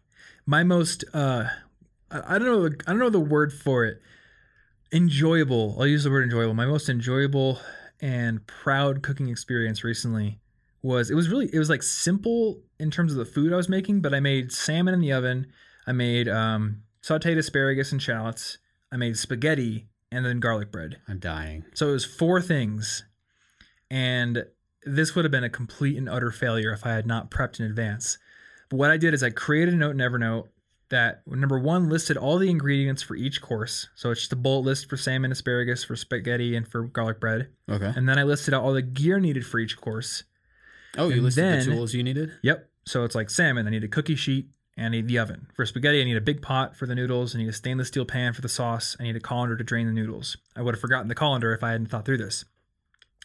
My 0.46 0.64
most 0.64 1.06
uh 1.14 1.46
I 2.12 2.36
I 2.36 2.40
don't 2.40 2.48
know 2.48 2.66
I 2.88 2.90
don't 2.92 3.00
know 3.00 3.10
the 3.10 3.20
word 3.20 3.54
for 3.54 3.86
it. 3.86 4.02
Enjoyable. 4.92 5.76
I'll 5.80 5.88
use 5.88 6.04
the 6.04 6.10
word 6.10 6.24
enjoyable. 6.24 6.54
My 6.54 6.66
most 6.66 6.90
enjoyable 6.90 7.60
and 8.02 8.46
proud 8.48 9.02
cooking 9.04 9.30
experience 9.30 9.84
recently 9.84 10.40
was 10.82 11.12
it 11.12 11.16
was 11.16 11.30
really 11.30 11.50
it 11.54 11.60
was 11.60 11.70
like 11.70 11.84
simple 11.84 12.62
in 12.80 12.90
terms 12.90 13.12
of 13.12 13.18
the 13.18 13.26
food 13.26 13.54
I 13.54 13.58
was 13.58 13.70
making, 13.70 14.02
but 14.02 14.14
I 14.14 14.20
made 14.20 14.52
salmon 14.52 14.94
in 14.94 15.02
the 15.02 15.14
oven. 15.14 15.48
I 15.86 15.92
made 15.92 16.28
um 16.28 16.84
sauteed 17.04 17.38
asparagus 17.38 17.92
and 17.92 18.02
shallots. 18.02 18.58
I 18.92 18.98
made 18.98 19.18
spaghetti 19.18 19.88
and 20.12 20.26
then 20.26 20.40
garlic 20.40 20.72
bread. 20.72 20.98
I'm 21.08 21.20
dying. 21.20 21.66
So 21.74 21.90
it 21.90 21.94
was 21.94 22.06
four 22.06 22.42
things. 22.42 23.04
And 23.92 24.46
this 24.86 25.16
would 25.16 25.26
have 25.26 25.32
been 25.32 25.44
a 25.44 25.50
complete 25.50 25.98
and 25.98 26.10
utter 26.10 26.32
failure 26.32 26.72
if 26.72 26.86
I 26.86 26.92
had 26.94 27.06
not 27.06 27.32
prepped 27.32 27.60
in 27.60 27.66
advance. 27.66 28.18
But 28.70 28.78
what 28.78 28.92
I 28.92 28.98
did 28.98 29.14
is 29.14 29.24
I 29.24 29.30
created 29.30 29.74
a 29.74 29.78
note 29.78 29.92
in 29.92 29.98
Evernote 29.98 30.48
that 30.90 31.22
number 31.28 31.60
one 31.60 31.90
listed 31.90 32.18
all 32.18 32.40
the 32.40 32.50
ingredients 32.50 33.04
for 33.04 33.16
each 33.16 33.42
course. 33.42 33.88
So 33.96 34.10
it's 34.12 34.22
just 34.22 34.34
a 34.34 34.36
bullet 34.36 34.62
list 34.66 34.90
for 34.90 34.98
salmon, 34.98 35.32
asparagus, 35.32 35.84
for 35.84 35.96
spaghetti, 35.96 36.56
and 36.56 36.68
for 36.68 36.84
garlic 36.84 37.20
bread. 37.20 37.50
Okay. 37.70 37.92
And 37.96 38.10
then 38.10 38.18
I 38.18 38.24
listed 38.24 38.54
out 38.54 38.64
all 38.64 38.74
the 38.74 38.82
gear 38.82 39.20
needed 39.20 39.46
for 39.46 39.60
each 39.60 39.78
course. 39.78 40.24
Oh, 40.98 41.08
you 41.10 41.16
And 41.16 41.24
listed 41.26 41.44
then- 41.44 41.60
the 41.60 41.76
tools 41.76 41.94
you 41.94 42.04
needed? 42.04 42.32
Yep. 42.42 42.68
So 42.86 43.04
it's 43.04 43.14
like 43.14 43.30
salmon, 43.30 43.68
I 43.68 43.70
need 43.70 43.84
a 43.84 43.88
cookie 43.88 44.16
sheet 44.16 44.50
and 44.80 44.86
I 44.86 44.90
need 44.90 45.10
the 45.10 45.20
oven. 45.20 45.48
For 45.56 45.66
spaghetti, 45.66 46.02
I 46.02 46.06
need 46.06 46.16
a 46.16 46.22
big 46.22 46.42
pot 46.42 46.74
for 46.74 46.86
the 46.86 46.96
noodles. 46.96 47.36
I 47.36 47.40
need 47.40 47.50
a 47.50 47.54
stainless 47.54 47.90
steel 47.90 48.06
pan 48.06 48.32
for 48.32 48.40
the 48.40 48.48
sauce. 48.48 48.96
I 48.98 49.04
need 49.04 49.18
a 49.18 49.20
colander 49.20 49.58
to 49.58 49.64
drain 49.64 49.88
the 49.88 49.94
noodles. 49.94 50.38
I 50.56 50.62
would 50.62 50.74
have 50.74 50.80
forgotten 50.80 51.10
the 51.10 51.16
colander 51.16 51.54
if 51.54 51.64
I 51.64 51.72
hadn't 51.72 51.88
thought 51.88 52.06
through 52.06 52.20
this. 52.20 52.46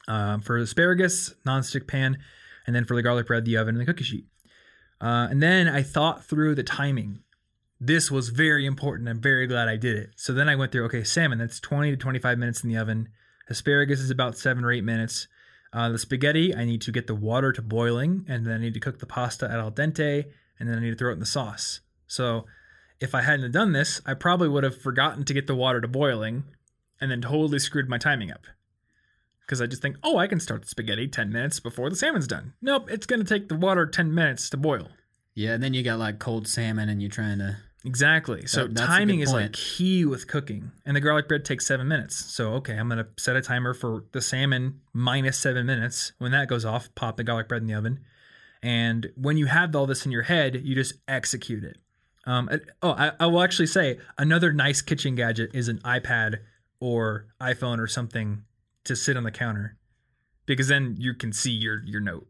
Um, 0.08 0.40
for 0.40 0.58
asparagus, 0.58 1.32
nonstick 1.46 1.86
pan, 1.86 2.18
and 2.66 2.74
then 2.74 2.84
for 2.84 2.96
the 2.96 3.02
garlic 3.02 3.28
bread, 3.28 3.44
the 3.44 3.56
oven 3.56 3.76
and 3.76 3.80
the 3.80 3.86
cookie 3.86 4.02
sheet. 4.02 4.26
Uh, 5.00 5.28
and 5.30 5.40
then 5.40 5.68
I 5.68 5.82
thought 5.82 6.24
through 6.24 6.56
the 6.56 6.64
timing. 6.64 7.20
This 7.80 8.10
was 8.10 8.30
very 8.30 8.66
important. 8.66 9.08
I'm 9.08 9.20
very 9.20 9.46
glad 9.46 9.68
I 9.68 9.76
did 9.76 9.96
it. 9.96 10.10
So 10.16 10.32
then 10.32 10.48
I 10.48 10.56
went 10.56 10.72
through, 10.72 10.86
okay, 10.86 11.04
salmon, 11.04 11.38
that's 11.38 11.60
20 11.60 11.92
to 11.92 11.96
25 11.96 12.36
minutes 12.36 12.64
in 12.64 12.70
the 12.70 12.78
oven. 12.78 13.10
Asparagus 13.48 14.00
is 14.00 14.10
about 14.10 14.36
seven 14.36 14.64
or 14.64 14.72
eight 14.72 14.84
minutes. 14.84 15.28
Uh, 15.72 15.88
the 15.88 15.98
spaghetti, 15.98 16.54
I 16.54 16.64
need 16.64 16.82
to 16.82 16.92
get 16.92 17.06
the 17.06 17.14
water 17.14 17.52
to 17.52 17.62
boiling, 17.62 18.24
and 18.28 18.44
then 18.44 18.54
I 18.54 18.58
need 18.58 18.74
to 18.74 18.80
cook 18.80 18.98
the 18.98 19.06
pasta 19.06 19.46
at 19.46 19.58
al 19.58 19.70
dente, 19.70 20.24
and 20.58 20.68
then 20.68 20.78
I 20.78 20.80
need 20.80 20.90
to 20.90 20.96
throw 20.96 21.10
it 21.10 21.14
in 21.14 21.20
the 21.20 21.26
sauce. 21.26 21.80
So 22.06 22.46
if 23.00 23.14
I 23.14 23.22
hadn't 23.22 23.50
done 23.52 23.72
this, 23.72 24.00
I 24.06 24.14
probably 24.14 24.48
would 24.48 24.64
have 24.64 24.80
forgotten 24.80 25.24
to 25.24 25.34
get 25.34 25.46
the 25.46 25.54
water 25.54 25.80
to 25.80 25.88
boiling, 25.88 26.44
and 27.00 27.10
then 27.10 27.20
totally 27.20 27.58
screwed 27.58 27.88
my 27.88 27.98
timing 27.98 28.30
up. 28.30 28.46
Because 29.40 29.60
I 29.60 29.66
just 29.66 29.82
think, 29.82 29.96
oh, 30.02 30.16
I 30.16 30.26
can 30.26 30.40
start 30.40 30.62
the 30.62 30.68
spaghetti 30.68 31.06
10 31.06 31.30
minutes 31.30 31.60
before 31.60 31.90
the 31.90 31.96
salmon's 31.96 32.26
done. 32.26 32.54
Nope, 32.62 32.88
it's 32.90 33.04
going 33.04 33.20
to 33.20 33.26
take 33.28 33.48
the 33.48 33.56
water 33.56 33.84
10 33.86 34.14
minutes 34.14 34.48
to 34.50 34.56
boil. 34.56 34.88
Yeah, 35.34 35.52
and 35.52 35.62
then 35.62 35.74
you 35.74 35.82
got 35.82 35.98
like 35.98 36.18
cold 36.18 36.48
salmon 36.48 36.88
and 36.88 37.02
you're 37.02 37.10
trying 37.10 37.38
to. 37.38 37.56
Exactly. 37.84 38.46
So 38.46 38.66
That- 38.66 38.86
timing 38.86 39.20
is 39.20 39.32
like 39.32 39.52
key 39.52 40.06
with 40.06 40.26
cooking. 40.28 40.72
And 40.86 40.96
the 40.96 41.00
garlic 41.02 41.28
bread 41.28 41.44
takes 41.44 41.66
seven 41.66 41.86
minutes. 41.88 42.16
So 42.16 42.54
okay, 42.54 42.74
I'm 42.74 42.88
gonna 42.88 43.08
set 43.18 43.36
a 43.36 43.42
timer 43.42 43.74
for 43.74 44.04
the 44.12 44.22
salmon 44.22 44.80
minus 44.94 45.36
seven 45.36 45.66
minutes. 45.66 46.12
When 46.16 46.32
that 46.32 46.48
goes 46.48 46.64
off, 46.64 46.94
pop 46.94 47.18
the 47.18 47.24
garlic 47.24 47.48
bread 47.48 47.60
in 47.60 47.68
the 47.68 47.74
oven. 47.74 48.00
And 48.64 49.10
when 49.14 49.36
you 49.36 49.44
have 49.44 49.76
all 49.76 49.84
this 49.84 50.06
in 50.06 50.10
your 50.10 50.22
head, 50.22 50.62
you 50.64 50.74
just 50.74 50.94
execute 51.06 51.64
it. 51.64 51.76
Um, 52.26 52.48
oh, 52.82 52.92
I, 52.92 53.12
I 53.20 53.26
will 53.26 53.42
actually 53.42 53.66
say 53.66 53.98
another 54.16 54.54
nice 54.54 54.80
kitchen 54.80 55.14
gadget 55.14 55.50
is 55.54 55.68
an 55.68 55.80
iPad 55.80 56.38
or 56.80 57.26
iPhone 57.42 57.78
or 57.78 57.86
something 57.86 58.44
to 58.84 58.96
sit 58.96 59.18
on 59.18 59.24
the 59.24 59.30
counter, 59.30 59.76
because 60.46 60.68
then 60.68 60.96
you 60.98 61.12
can 61.12 61.30
see 61.30 61.50
your 61.50 61.82
your 61.84 62.00
note. 62.00 62.26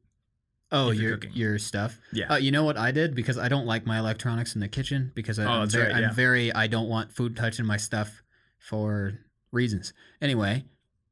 Oh, 0.73 0.91
your 0.91 1.21
your 1.33 1.57
stuff. 1.61 2.01
Yeah. 2.13 2.33
Uh, 2.33 2.37
you 2.37 2.51
know 2.51 2.65
what 2.65 2.77
I 2.77 2.91
did 2.91 3.15
because 3.15 3.39
I 3.39 3.47
don't 3.47 3.67
like 3.67 3.87
my 3.87 4.01
electronics 4.01 4.57
in 4.57 4.61
the 4.61 4.67
kitchen 4.69 5.13
because 5.15 5.39
I, 5.39 5.45
Oh, 5.45 5.61
I'm, 5.63 5.71
very, 5.71 5.93
right, 5.93 6.01
yeah. 6.01 6.09
I'm 6.09 6.15
very 6.17 6.53
I 6.53 6.67
don't 6.67 6.89
want 6.89 7.13
food 7.13 7.37
touching 7.37 7.65
my 7.65 7.77
stuff 7.77 8.25
for 8.59 9.13
reasons. 9.53 9.93
Anyway, 10.21 10.65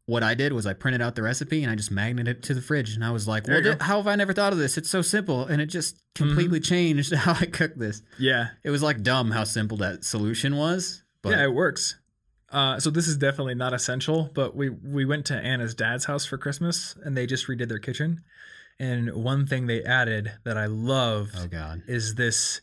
what 0.06 0.22
I 0.22 0.34
did 0.34 0.52
was 0.52 0.66
I 0.66 0.72
printed 0.74 1.00
out 1.00 1.14
the 1.14 1.22
recipe 1.22 1.62
and 1.62 1.70
I 1.70 1.76
just 1.76 1.90
magneted 1.90 2.38
it 2.38 2.42
to 2.44 2.54
the 2.54 2.60
fridge 2.60 2.94
and 2.94 3.04
I 3.04 3.10
was 3.10 3.28
like, 3.28 3.46
"Well, 3.46 3.76
how 3.80 3.98
have 3.98 4.06
I 4.08 4.16
never 4.16 4.32
thought 4.32 4.52
of 4.52 4.58
this? 4.58 4.76
It's 4.76 4.90
so 4.90 5.00
simple." 5.02 5.46
And 5.46 5.62
it 5.62 5.66
just 5.66 5.96
completely 6.14 6.58
Mm-hmm. 6.60 6.68
changed 6.74 7.14
how 7.24 7.32
I 7.40 7.46
cook 7.46 7.74
this. 7.76 8.02
Yeah, 8.18 8.48
It 8.64 8.70
was 8.70 8.82
like 8.82 9.02
dumb 9.02 9.30
how 9.30 9.44
simple 9.44 9.76
that 9.78 10.04
solution 10.04 10.56
was. 10.56 11.04
But 11.22 11.30
yeah, 11.30 11.44
it 11.44 11.54
works. 11.54 11.96
Uh, 12.50 12.78
so 12.78 12.90
this 12.90 13.08
is 13.08 13.16
definitely 13.16 13.54
not 13.54 13.72
essential, 13.72 14.28
but 14.34 14.54
we 14.56 14.68
we 14.70 15.04
went 15.04 15.24
to 15.26 15.34
Anna's 15.34 15.74
dad's 15.74 16.04
house 16.04 16.26
for 16.26 16.36
Christmas, 16.36 16.96
and 17.04 17.16
they 17.16 17.26
just 17.26 17.46
redid 17.46 17.68
their 17.68 17.78
kitchen. 17.78 18.22
And 18.80 19.14
one 19.14 19.46
thing 19.46 19.66
they 19.68 19.82
added 19.84 20.32
that 20.44 20.58
I 20.58 20.66
loved 20.66 21.34
oh 21.38 21.46
god. 21.46 21.82
is 21.86 22.16
this 22.16 22.60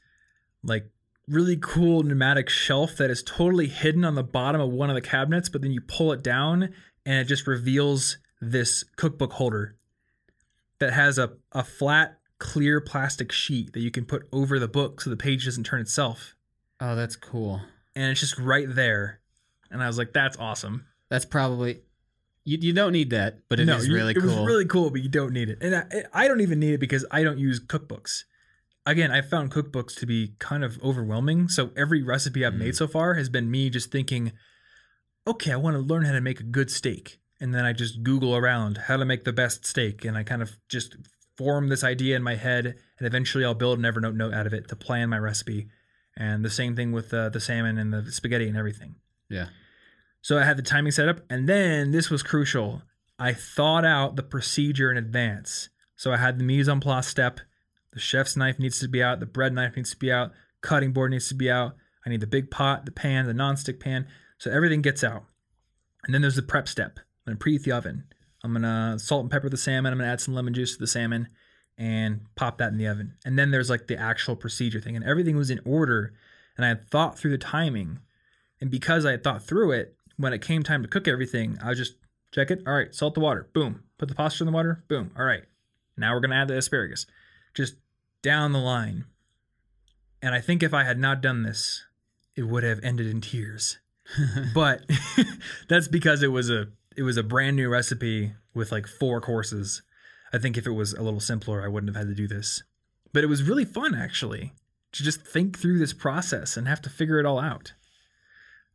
like 0.64 0.90
really 1.28 1.58
cool 1.58 2.04
pneumatic 2.04 2.50
shelf 2.50 2.98
that 2.98 3.10
is 3.10 3.24
totally 3.24 3.68
hidden 3.68 4.04
on 4.04 4.16
the 4.16 4.24
bottom 4.24 4.60
of 4.60 4.70
one 4.72 4.90
of 4.90 4.96
the 4.96 5.02
cabinets, 5.02 5.48
but 5.48 5.62
then 5.62 5.72
you 5.72 5.80
pull 5.82 6.12
it 6.12 6.22
down 6.24 6.74
and 7.10 7.18
it 7.18 7.26
just 7.26 7.48
reveals 7.48 8.18
this 8.40 8.84
cookbook 8.96 9.34
holder 9.34 9.76
that 10.80 10.94
has 10.94 11.18
a, 11.18 11.32
a 11.52 11.64
flat, 11.64 12.20
clear 12.38 12.80
plastic 12.80 13.32
sheet 13.32 13.74
that 13.74 13.80
you 13.82 13.92
can 13.92 14.06
put 14.06 14.28
over 14.32 14.60
the 14.60 14.68
book 14.68 15.02
so 15.02 15.10
the 15.10 15.18
page 15.18 15.46
doesn't 15.46 15.64
turn 15.66 15.82
itself. 15.82 16.36
Oh, 16.80 16.96
that's 16.96 17.16
cool. 17.16 17.62
And 17.96 18.12
it's 18.12 18.20
just 18.20 18.38
right 18.38 18.68
there. 18.70 19.20
And 19.72 19.84
I 19.84 19.88
was 19.88 19.98
like, 19.98 20.14
that's 20.14 20.38
awesome. 20.38 20.86
That's 21.10 21.26
probably 21.26 21.80
you, 22.46 22.58
you 22.62 22.74
don't 22.74 22.94
need 22.94 23.10
that, 23.10 23.40
but 23.50 23.60
it 23.60 23.68
is 23.68 23.88
you- 23.88 23.94
really 23.96 24.12
it 24.12 24.18
cool. 24.20 24.28
was 24.28 24.38
really 24.38 24.66
cool, 24.66 24.90
but 24.90 25.02
you 25.02 25.10
don't 25.10 25.34
need 25.34 25.50
it. 25.50 25.58
And 25.62 25.76
I, 25.76 26.24
I 26.24 26.28
don't 26.28 26.42
even 26.42 26.60
need 26.60 26.74
it 26.76 26.80
because 26.80 27.06
I 27.12 27.24
don't 27.24 27.40
use 27.40 27.60
cookbooks. 27.60 28.24
again, 28.86 29.12
I 29.12 29.22
found 29.22 29.52
cookbooks 29.52 29.96
to 30.00 30.06
be 30.06 30.36
kind 30.40 30.64
of 30.64 30.82
overwhelming. 30.84 31.50
So 31.50 31.72
every 31.76 32.02
recipe 32.04 32.46
I've 32.46 32.54
Mm. 32.54 32.60
made 32.60 32.76
so 32.76 32.88
far 32.88 33.16
has 33.16 33.28
been 33.30 33.52
me 33.52 33.70
just 33.70 33.92
thinking, 33.92 34.32
okay, 35.28 35.52
I 35.52 35.58
want 35.58 35.76
to 35.76 35.82
learn 35.82 36.06
how 36.06 36.14
to 36.14 36.22
make 36.22 36.40
a 36.40 36.44
good 36.44 36.72
steak. 36.72 37.20
And 37.40 37.54
then 37.54 37.66
I 37.66 37.74
just 37.74 38.04
Google 38.04 38.36
around 38.36 38.78
how 38.78 38.98
to 38.98 39.06
make 39.06 39.24
the 39.24 39.34
best 39.34 39.66
steak. 39.66 40.04
And 40.04 40.18
I 40.18 40.24
kind 40.24 40.42
of 40.42 40.52
just 40.68 40.98
form 41.38 41.70
this 41.70 41.84
idea 41.84 42.16
in 42.16 42.24
my 42.24 42.36
head. 42.36 42.66
And 42.66 43.08
eventually 43.08 43.46
I'll 43.46 43.54
build 43.54 43.80
an 43.80 43.86
Evernote 43.86 44.16
note 44.16 44.34
out 44.34 44.48
of 44.48 44.54
it 44.54 44.68
to 44.70 44.76
plan 44.76 45.10
my 45.10 45.18
recipe. 45.18 45.70
And 46.18 46.44
the 46.44 46.50
same 46.50 46.76
thing 46.76 46.92
with 46.92 47.14
uh, 47.14 47.30
the 47.30 47.40
salmon 47.40 47.78
and 47.78 47.94
the 47.94 48.12
spaghetti 48.12 48.48
and 48.48 48.58
everything. 48.58 48.96
Yeah. 49.30 49.48
So 50.22 50.38
I 50.38 50.44
had 50.44 50.58
the 50.58 50.64
timing 50.64 50.92
set 50.92 51.08
up. 51.08 51.22
And 51.30 51.48
then 51.48 51.92
this 51.92 52.10
was 52.10 52.24
crucial. 52.24 52.82
I 53.18 53.34
thought 53.34 53.86
out 53.86 54.16
the 54.16 54.24
procedure 54.24 54.92
in 54.92 54.98
advance. 54.98 55.70
So 55.96 56.12
I 56.12 56.18
had 56.18 56.40
the 56.40 56.44
mise 56.44 56.68
en 56.68 56.80
place 56.82 57.08
step. 57.08 57.40
The 57.94 58.00
chef's 58.00 58.36
knife 58.36 58.60
needs 58.60 58.80
to 58.80 58.88
be 58.88 59.02
out. 59.02 59.20
The 59.20 59.26
bread 59.26 59.54
knife 59.54 59.76
needs 59.76 59.92
to 59.92 59.98
be 59.98 60.12
out. 60.12 60.32
Cutting 60.62 60.92
board 60.92 61.12
needs 61.12 61.30
to 61.30 61.36
be 61.36 61.50
out. 61.50 61.76
I 62.06 62.10
need 62.10 62.22
the 62.22 62.28
big 62.28 62.52
pot, 62.52 62.86
the 62.86 62.92
pan, 62.92 63.28
the 63.28 63.34
nonstick 63.34 63.80
pan. 63.80 64.08
So 64.40 64.50
everything 64.50 64.82
gets 64.82 65.04
out. 65.04 65.26
And 66.06 66.14
then 66.14 66.22
there's 66.22 66.38
the 66.38 66.42
prep 66.42 66.68
step. 66.68 67.00
I'm 67.28 67.36
gonna 67.36 67.38
preheat 67.38 67.64
the 67.64 67.74
oven. 67.74 68.06
I'm 68.44 68.54
gonna 68.54 68.98
salt 68.98 69.22
and 69.22 69.32
pepper 69.32 69.50
the 69.50 69.58
salmon. 69.58 69.92
I'm 69.92 70.00
gonna 70.00 70.12
add 70.12 70.22
some 70.22 70.34
lemon 70.34 70.54
juice 70.54 70.74
to 70.74 70.80
the 70.80 70.88
salmon 70.88 71.28
and 71.78 72.22
pop 72.36 72.58
that 72.58 72.72
in 72.72 72.78
the 72.78 72.88
oven. 72.88 73.16
And 73.26 73.38
then 73.38 73.52
there's 73.52 73.70
like 73.70 73.88
the 73.88 73.98
actual 73.98 74.36
procedure 74.36 74.82
thing. 74.82 74.96
And 74.96 75.06
everything 75.06 75.36
was 75.36 75.50
in 75.50 75.60
order. 75.66 76.14
And 76.58 76.66
I 76.66 76.70
had 76.70 76.90
thought 76.90 77.20
through 77.20 77.32
the 77.32 77.38
timing. 77.38 78.00
And 78.62 78.72
because 78.72 79.06
I 79.06 79.12
had 79.12 79.24
thought 79.24 79.44
through 79.44 79.74
it, 79.74 79.96
when 80.18 80.34
it 80.34 80.42
came 80.42 80.64
time 80.64 80.82
to 80.82 80.90
cook 80.90 81.08
everything, 81.08 81.58
I 81.64 81.70
was 81.70 81.78
just 81.78 81.96
check 82.34 82.50
it. 82.52 82.64
All 82.66 82.74
right, 82.74 82.94
salt 82.96 83.14
the 83.14 83.22
water. 83.22 83.50
Boom. 83.54 83.84
Put 83.98 84.10
the 84.10 84.16
pasta 84.16 84.44
in 84.44 84.46
the 84.46 84.54
water. 84.54 84.84
Boom. 84.88 85.12
All 85.18 85.26
right. 85.26 85.44
Now 85.98 86.14
we're 86.14 86.22
gonna 86.22 86.36
add 86.36 86.48
the 86.48 86.58
asparagus. 86.58 87.06
Just 87.54 87.76
down 88.22 88.54
the 88.54 88.60
line. 88.60 89.06
And 90.22 90.34
I 90.34 90.42
think 90.42 90.64
if 90.64 90.74
I 90.74 90.84
had 90.84 91.00
not 91.00 91.22
done 91.22 91.44
this, 91.44 91.86
it 92.36 92.44
would 92.44 92.64
have 92.64 92.80
ended 92.84 93.08
in 93.08 93.22
tears. 93.22 93.80
but 94.54 94.82
that's 95.70 95.88
because 95.88 96.24
it 96.24 96.32
was 96.32 96.50
a 96.50 96.68
it 96.96 97.04
was 97.04 97.18
a 97.18 97.24
brand 97.24 97.56
new 97.56 97.70
recipe 97.70 98.34
with 98.54 98.72
like 98.72 98.88
four 98.88 99.22
courses. 99.22 99.82
I 100.34 100.38
think 100.38 100.58
if 100.58 100.68
it 100.68 100.72
was 100.72 100.94
a 100.94 101.02
little 101.02 101.20
simpler, 101.20 101.64
I 101.64 101.68
wouldn't 101.68 101.96
have 101.96 102.08
had 102.08 102.10
to 102.10 102.16
do 102.16 102.28
this. 102.28 102.64
But 103.14 103.24
it 103.24 103.28
was 103.28 103.44
really 103.44 103.66
fun 103.66 103.96
actually 103.96 104.54
to 104.92 105.04
just 105.04 105.22
think 105.22 105.58
through 105.58 105.80
this 105.80 105.94
process 105.94 106.58
and 106.58 106.68
have 106.68 106.82
to 106.82 106.90
figure 106.90 107.20
it 107.20 107.26
all 107.26 107.40
out. 107.40 107.74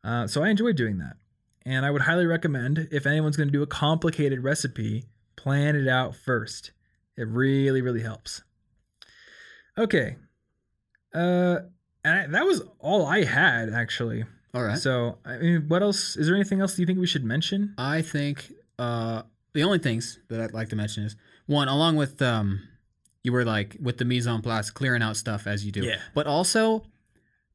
Uh, 0.02 0.26
so 0.26 0.42
I 0.42 0.48
enjoyed 0.48 0.76
doing 0.76 0.98
that. 0.98 1.16
And 1.66 1.86
I 1.86 1.90
would 1.90 2.02
highly 2.02 2.26
recommend 2.26 2.88
if 2.90 3.06
anyone's 3.06 3.36
going 3.36 3.48
to 3.48 3.52
do 3.52 3.62
a 3.62 3.66
complicated 3.66 4.44
recipe, 4.44 5.04
plan 5.36 5.76
it 5.76 5.88
out 5.88 6.14
first. 6.14 6.72
It 7.16 7.26
really, 7.28 7.80
really 7.80 8.02
helps. 8.02 8.42
Okay. 9.78 10.16
Uh, 11.14 11.60
and 12.04 12.20
I, 12.20 12.26
that 12.26 12.44
was 12.44 12.62
all 12.80 13.06
I 13.06 13.24
had 13.24 13.72
actually. 13.72 14.24
All 14.54 14.62
right. 14.62 14.78
So, 14.78 15.18
I 15.24 15.36
mean, 15.38 15.64
what 15.68 15.82
else? 15.82 16.16
Is 16.16 16.26
there 16.26 16.36
anything 16.36 16.60
else 16.60 16.76
do 16.76 16.82
you 16.82 16.86
think 16.86 17.00
we 17.00 17.06
should 17.06 17.24
mention? 17.24 17.74
I 17.76 18.02
think 18.02 18.52
uh, 18.78 19.22
the 19.52 19.64
only 19.64 19.78
things 19.80 20.20
that 20.28 20.40
I'd 20.40 20.52
like 20.52 20.68
to 20.68 20.76
mention 20.76 21.04
is 21.04 21.16
one, 21.46 21.68
along 21.68 21.96
with 21.96 22.22
um, 22.22 22.60
you 23.24 23.32
were 23.32 23.44
like 23.44 23.76
with 23.80 23.98
the 23.98 24.04
mise 24.04 24.28
en 24.28 24.42
place, 24.42 24.70
clearing 24.70 25.02
out 25.02 25.16
stuff 25.16 25.46
as 25.48 25.64
you 25.64 25.72
do. 25.72 25.82
Yeah. 25.82 25.98
But 26.14 26.28
also, 26.28 26.84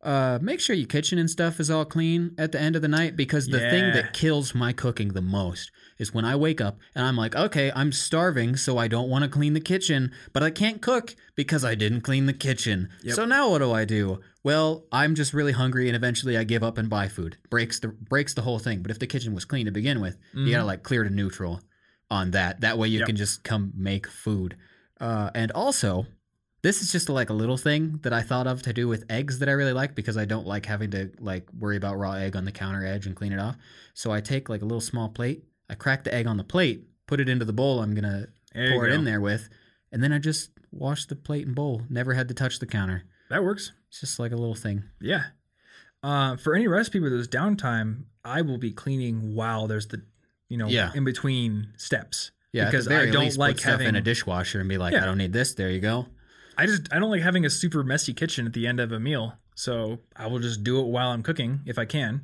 uh, 0.01 0.39
make 0.41 0.59
sure 0.59 0.75
your 0.75 0.87
kitchen 0.87 1.17
and 1.19 1.29
stuff 1.29 1.59
is 1.59 1.69
all 1.69 1.83
clean 1.85 2.33
at 2.37 2.51
the 2.53 2.59
end 2.59 2.75
of 2.75 2.81
the 2.81 2.87
night 2.87 3.15
because 3.17 3.47
the 3.47 3.59
thing 3.69 3.91
that 3.91 4.13
kills 4.13 4.55
my 4.55 4.71
cooking 4.71 5.09
the 5.09 5.21
most 5.21 5.71
is 5.97 6.13
when 6.13 6.23
I 6.23 6.35
wake 6.37 6.61
up 6.61 6.77
and 6.95 7.05
I'm 7.05 7.17
like, 7.17 7.35
okay, 7.35 7.69
I'm 7.75 7.91
starving, 7.91 8.55
so 8.55 8.77
I 8.77 8.87
don't 8.87 9.09
want 9.09 9.23
to 9.25 9.29
clean 9.29 9.53
the 9.53 9.59
kitchen, 9.59 10.11
but 10.31 10.41
I 10.41 10.51
can't 10.51 10.81
cook 10.81 11.15
because 11.35 11.65
I 11.65 11.75
didn't 11.75 12.01
clean 12.01 12.25
the 12.27 12.33
kitchen. 12.33 12.87
Yep. 13.03 13.15
So 13.15 13.25
now 13.25 13.49
what 13.49 13.57
do 13.59 13.73
I 13.73 13.83
do? 13.83 14.21
Well, 14.41 14.85
I'm 14.93 15.15
just 15.15 15.33
really 15.33 15.51
hungry 15.51 15.87
and 15.89 15.95
eventually 15.97 16.37
I 16.37 16.45
give 16.45 16.63
up 16.63 16.77
and 16.77 16.89
buy 16.89 17.09
food. 17.09 17.37
Breaks 17.49 17.79
the 17.79 17.89
breaks 17.89 18.33
the 18.33 18.41
whole 18.43 18.59
thing. 18.59 18.81
But 18.81 18.91
if 18.91 18.99
the 18.99 19.07
kitchen 19.07 19.33
was 19.33 19.43
clean 19.43 19.65
to 19.65 19.71
begin 19.71 19.99
with, 19.99 20.17
you 20.33 20.49
gotta 20.51 20.63
like 20.63 20.83
clear 20.83 21.03
to 21.03 21.09
neutral 21.09 21.59
on 22.09 22.31
that. 22.31 22.61
That 22.61 22.77
way 22.77 22.87
you 22.87 22.99
Yep. 22.99 23.07
can 23.07 23.15
just 23.17 23.43
come 23.43 23.73
make 23.75 24.07
food. 24.07 24.55
Uh, 25.01 25.29
and 25.35 25.51
also, 25.51 26.05
this 26.61 26.81
is 26.81 26.91
just 26.91 27.07
like 27.09 27.29
a 27.29 27.33
little 27.33 27.57
thing 27.57 27.99
that 28.03 28.11
I 28.13 28.21
thought 28.21 28.47
of 28.47 28.61
to 28.63 28.73
do 28.73 28.87
with 28.87 29.05
eggs 29.09 29.39
that 29.39 29.47
I 29.49 29.53
really 29.53 29.73
like 29.73 29.95
because 29.95 30.17
I 30.17 30.25
don't 30.25 30.45
like 30.45 30.65
having 30.65 30.91
to 30.91 31.09
like 31.19 31.47
worry 31.57 31.77
about 31.77 31.97
raw 31.97 32.13
egg 32.13 32.35
on 32.35 32.45
the 32.45 32.51
counter 32.51 32.85
edge 32.85 33.05
and 33.05 33.15
clean 33.15 33.31
it 33.31 33.39
off. 33.39 33.55
So 33.93 34.11
I 34.11 34.21
take 34.21 34.49
like 34.49 34.61
a 34.61 34.65
little 34.65 34.81
small 34.81 35.09
plate, 35.09 35.43
I 35.69 35.75
crack 35.75 36.03
the 36.03 36.13
egg 36.13 36.27
on 36.27 36.37
the 36.37 36.43
plate, 36.43 36.85
put 37.07 37.19
it 37.19 37.29
into 37.29 37.45
the 37.45 37.53
bowl 37.53 37.81
I'm 37.81 37.93
gonna 37.95 38.27
There 38.53 38.71
pour 38.71 38.87
it 38.87 38.93
in 38.93 39.03
there 39.05 39.21
with, 39.21 39.49
and 39.91 40.03
then 40.03 40.11
I 40.11 40.19
just 40.19 40.51
wash 40.71 41.05
the 41.05 41.15
plate 41.15 41.45
and 41.47 41.55
bowl. 41.55 41.83
Never 41.89 42.13
had 42.13 42.27
to 42.27 42.33
touch 42.33 42.59
the 42.59 42.65
counter. 42.67 43.03
That 43.29 43.43
works. 43.43 43.71
It's 43.89 44.01
just 44.01 44.19
like 44.19 44.31
a 44.31 44.35
little 44.35 44.55
thing. 44.55 44.83
Yeah. 45.01 45.23
Uh, 46.03 46.35
for 46.37 46.55
any 46.55 46.67
recipe 46.67 46.99
where 46.99 47.09
there's 47.09 47.27
downtime, 47.27 48.03
I 48.23 48.41
will 48.41 48.57
be 48.57 48.71
cleaning 48.71 49.35
while 49.35 49.67
there's 49.67 49.87
the, 49.87 50.01
you 50.47 50.57
know, 50.57 50.67
Yeah. 50.67 50.91
in 50.95 51.03
between 51.03 51.73
steps. 51.77 52.31
Yeah, 52.53 52.65
Because 52.65 52.87
at 52.87 52.89
the 52.89 52.95
very 52.95 53.09
I 53.09 53.11
don't 53.11 53.37
like 53.37 53.55
put 53.55 53.61
stuff 53.61 53.79
in 53.79 53.85
having- 53.87 53.95
a 53.95 54.01
dishwasher 54.01 54.59
and 54.59 54.67
be 54.69 54.77
like, 54.77 54.93
Yeah. 54.93 55.03
I 55.03 55.05
don't 55.05 55.17
need 55.17 55.33
this. 55.33 55.53
There 55.53 55.69
you 55.69 55.79
go. 55.81 56.07
I 56.59 56.65
just 56.65 56.93
I 56.93 56.99
don't 56.99 57.09
like 57.09 57.21
having 57.21 57.45
a 57.45 57.49
super 57.49 57.83
messy 57.83 58.13
kitchen 58.13 58.45
at 58.45 58.53
the 58.53 58.67
end 58.67 58.79
of 58.79 58.91
a 58.91 58.99
meal. 58.99 59.35
So 59.55 59.99
I 60.15 60.27
will 60.27 60.39
just 60.39 60.63
do 60.63 60.79
it 60.79 60.87
while 60.87 61.09
I'm 61.09 61.23
cooking 61.23 61.61
if 61.65 61.77
I 61.79 61.85
can. 61.85 62.21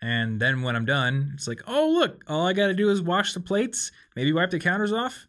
And 0.00 0.40
then 0.40 0.62
when 0.62 0.76
I'm 0.76 0.84
done, 0.84 1.32
it's 1.34 1.48
like, 1.48 1.60
oh 1.66 1.90
look, 1.98 2.22
all 2.28 2.46
I 2.46 2.52
gotta 2.52 2.74
do 2.74 2.88
is 2.90 3.02
wash 3.02 3.34
the 3.34 3.40
plates, 3.40 3.90
maybe 4.16 4.32
wipe 4.32 4.50
the 4.50 4.58
counters 4.60 4.92
off, 4.92 5.26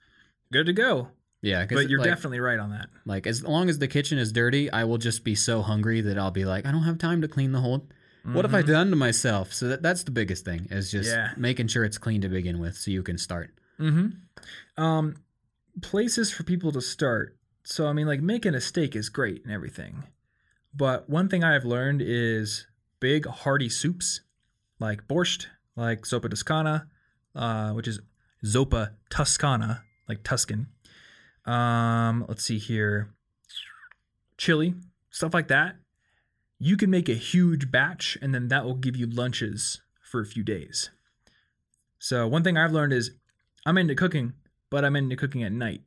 good 0.52 0.68
to 0.68 0.74
go. 0.74 1.10
Yeah, 1.42 1.66
But 1.66 1.90
you're 1.90 2.00
like, 2.00 2.10
definitely 2.10 2.42
right 2.42 2.60
on 2.60 2.70
that. 2.72 2.90
like 3.06 3.26
as 3.26 3.44
long 3.44 3.70
as 3.70 3.80
the 3.80 3.88
kitchen 3.88 4.18
is 4.20 4.32
dirty, 4.34 4.70
I 4.72 4.84
will 4.84 4.98
just 4.98 5.24
be 5.24 5.36
so 5.36 5.62
hungry 5.62 6.02
that 6.02 6.18
I'll 6.20 6.32
be 6.32 6.44
like, 6.46 6.66
I 6.66 6.72
don't 6.72 6.84
have 6.84 6.98
time 6.98 7.22
to 7.22 7.28
clean 7.30 7.52
the 7.54 7.62
whole. 7.62 7.88
What 8.24 8.44
have 8.46 8.54
I 8.54 8.62
Mhm. 8.62 8.68
done 8.68 8.90
to 8.90 8.96
myself? 8.98 9.54
So 9.54 9.70
that, 9.70 9.82
that's 9.82 10.04
the 10.04 10.12
biggest 10.12 10.44
thing 10.46 10.68
is 10.70 10.92
just 10.92 11.10
Yeah. 11.10 11.32
making 11.38 11.68
sure 11.68 11.84
it's 11.86 11.98
clean 11.98 12.22
to 12.22 12.30
begin 12.30 12.60
with, 12.60 12.76
so 12.76 12.92
you 12.92 13.02
can 13.04 13.18
start. 13.18 13.52
Mm-hmm. 13.80 14.84
Um, 14.84 15.16
places 15.82 16.30
for 16.30 16.44
people 16.44 16.72
to 16.74 16.82
start. 16.82 17.38
So 17.70 17.86
I 17.86 17.94
mean, 17.94 18.08
like 18.08 18.20
making 18.20 18.56
a 18.56 18.62
steak 18.62 18.96
is 18.96 19.10
great 19.10 19.44
and 19.44 19.54
everything, 19.54 20.06
but 20.74 21.08
one 21.08 21.30
thing 21.30 21.44
I 21.44 21.54
have 21.54 21.66
learned 21.66 22.02
is 22.02 22.66
big 23.00 23.28
hearty 23.28 23.70
soups, 23.70 24.22
like 24.80 25.08
borscht, 25.08 25.46
like 25.76 26.02
zuppa 26.02 26.32
toscana, 26.32 26.88
uh, 27.36 27.74
which 27.74 27.88
is 27.88 28.00
zuppa 28.44 28.94
toscana, 29.12 29.84
like 30.08 30.24
Tuscan. 30.24 30.66
Um, 31.46 32.26
let's 32.28 32.44
see 32.44 32.58
here, 32.58 33.14
chili, 34.36 34.74
stuff 35.12 35.36
like 35.36 35.48
that. 35.50 35.76
You 36.58 36.76
can 36.76 36.90
make 36.90 37.08
a 37.08 37.14
huge 37.14 37.72
batch, 37.72 38.18
and 38.20 38.34
then 38.34 38.48
that 38.48 38.66
will 38.66 38.76
give 38.76 38.96
you 38.96 39.06
lunches 39.06 39.80
for 40.02 40.22
a 40.22 40.26
few 40.26 40.42
days. 40.42 40.90
So 42.00 42.28
one 42.28 42.44
thing 42.44 42.58
I've 42.58 42.74
learned 42.74 42.94
is 42.94 43.12
I'm 43.64 43.78
into 43.78 43.94
cooking, 43.94 44.34
but 44.72 44.84
I'm 44.84 44.96
into 44.96 45.16
cooking 45.16 45.44
at 45.44 45.52
night, 45.52 45.84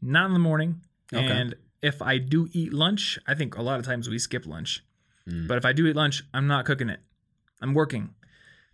not 0.00 0.24
in 0.24 0.32
the 0.32 0.38
morning. 0.38 0.80
Okay. 1.12 1.26
And 1.26 1.54
if 1.82 2.00
I 2.00 2.18
do 2.18 2.48
eat 2.52 2.72
lunch, 2.72 3.18
I 3.26 3.34
think 3.34 3.56
a 3.56 3.62
lot 3.62 3.78
of 3.78 3.84
times 3.84 4.08
we 4.08 4.18
skip 4.18 4.46
lunch. 4.46 4.84
Mm. 5.28 5.48
But 5.48 5.58
if 5.58 5.64
I 5.64 5.72
do 5.72 5.86
eat 5.86 5.96
lunch, 5.96 6.24
I'm 6.32 6.46
not 6.46 6.64
cooking 6.64 6.88
it. 6.88 7.00
I'm 7.60 7.74
working. 7.74 8.14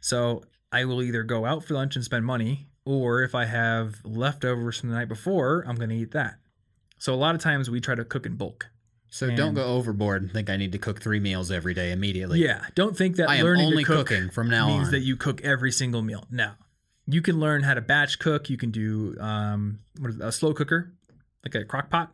So 0.00 0.44
I 0.72 0.84
will 0.84 1.02
either 1.02 1.22
go 1.22 1.44
out 1.44 1.64
for 1.64 1.74
lunch 1.74 1.96
and 1.96 2.04
spend 2.04 2.24
money, 2.24 2.68
or 2.84 3.22
if 3.22 3.34
I 3.34 3.46
have 3.46 3.96
leftovers 4.04 4.78
from 4.80 4.90
the 4.90 4.94
night 4.94 5.08
before, 5.08 5.64
I'm 5.66 5.76
going 5.76 5.90
to 5.90 5.96
eat 5.96 6.12
that. 6.12 6.36
So 6.98 7.14
a 7.14 7.16
lot 7.16 7.34
of 7.34 7.40
times 7.40 7.70
we 7.70 7.80
try 7.80 7.94
to 7.94 8.04
cook 8.04 8.26
in 8.26 8.36
bulk. 8.36 8.66
So 9.10 9.34
don't 9.34 9.54
go 9.54 9.64
overboard 9.64 10.22
and 10.22 10.30
think 10.30 10.50
I 10.50 10.56
need 10.56 10.72
to 10.72 10.78
cook 10.78 11.00
three 11.00 11.18
meals 11.18 11.50
every 11.50 11.72
day 11.72 11.92
immediately. 11.92 12.40
yeah, 12.40 12.66
don't 12.74 12.94
think 12.96 13.16
that 13.16 13.30
I 13.30 13.36
am 13.36 13.44
learning 13.44 13.66
only 13.66 13.84
to 13.84 13.86
cook 13.86 14.08
cooking 14.08 14.28
from 14.28 14.50
now 14.50 14.68
means 14.68 14.88
on. 14.88 14.92
that 14.92 15.00
you 15.00 15.16
cook 15.16 15.40
every 15.42 15.72
single 15.72 16.02
meal. 16.02 16.26
No, 16.30 16.52
you 17.06 17.22
can 17.22 17.40
learn 17.40 17.62
how 17.62 17.72
to 17.72 17.80
batch 17.80 18.18
cook. 18.18 18.50
You 18.50 18.58
can 18.58 18.70
do 18.70 19.16
um, 19.18 19.78
what 19.98 20.10
is 20.10 20.16
it, 20.16 20.22
a 20.22 20.30
slow 20.30 20.52
cooker, 20.52 20.92
like 21.42 21.54
a 21.54 21.64
crock 21.64 21.88
pot. 21.88 22.12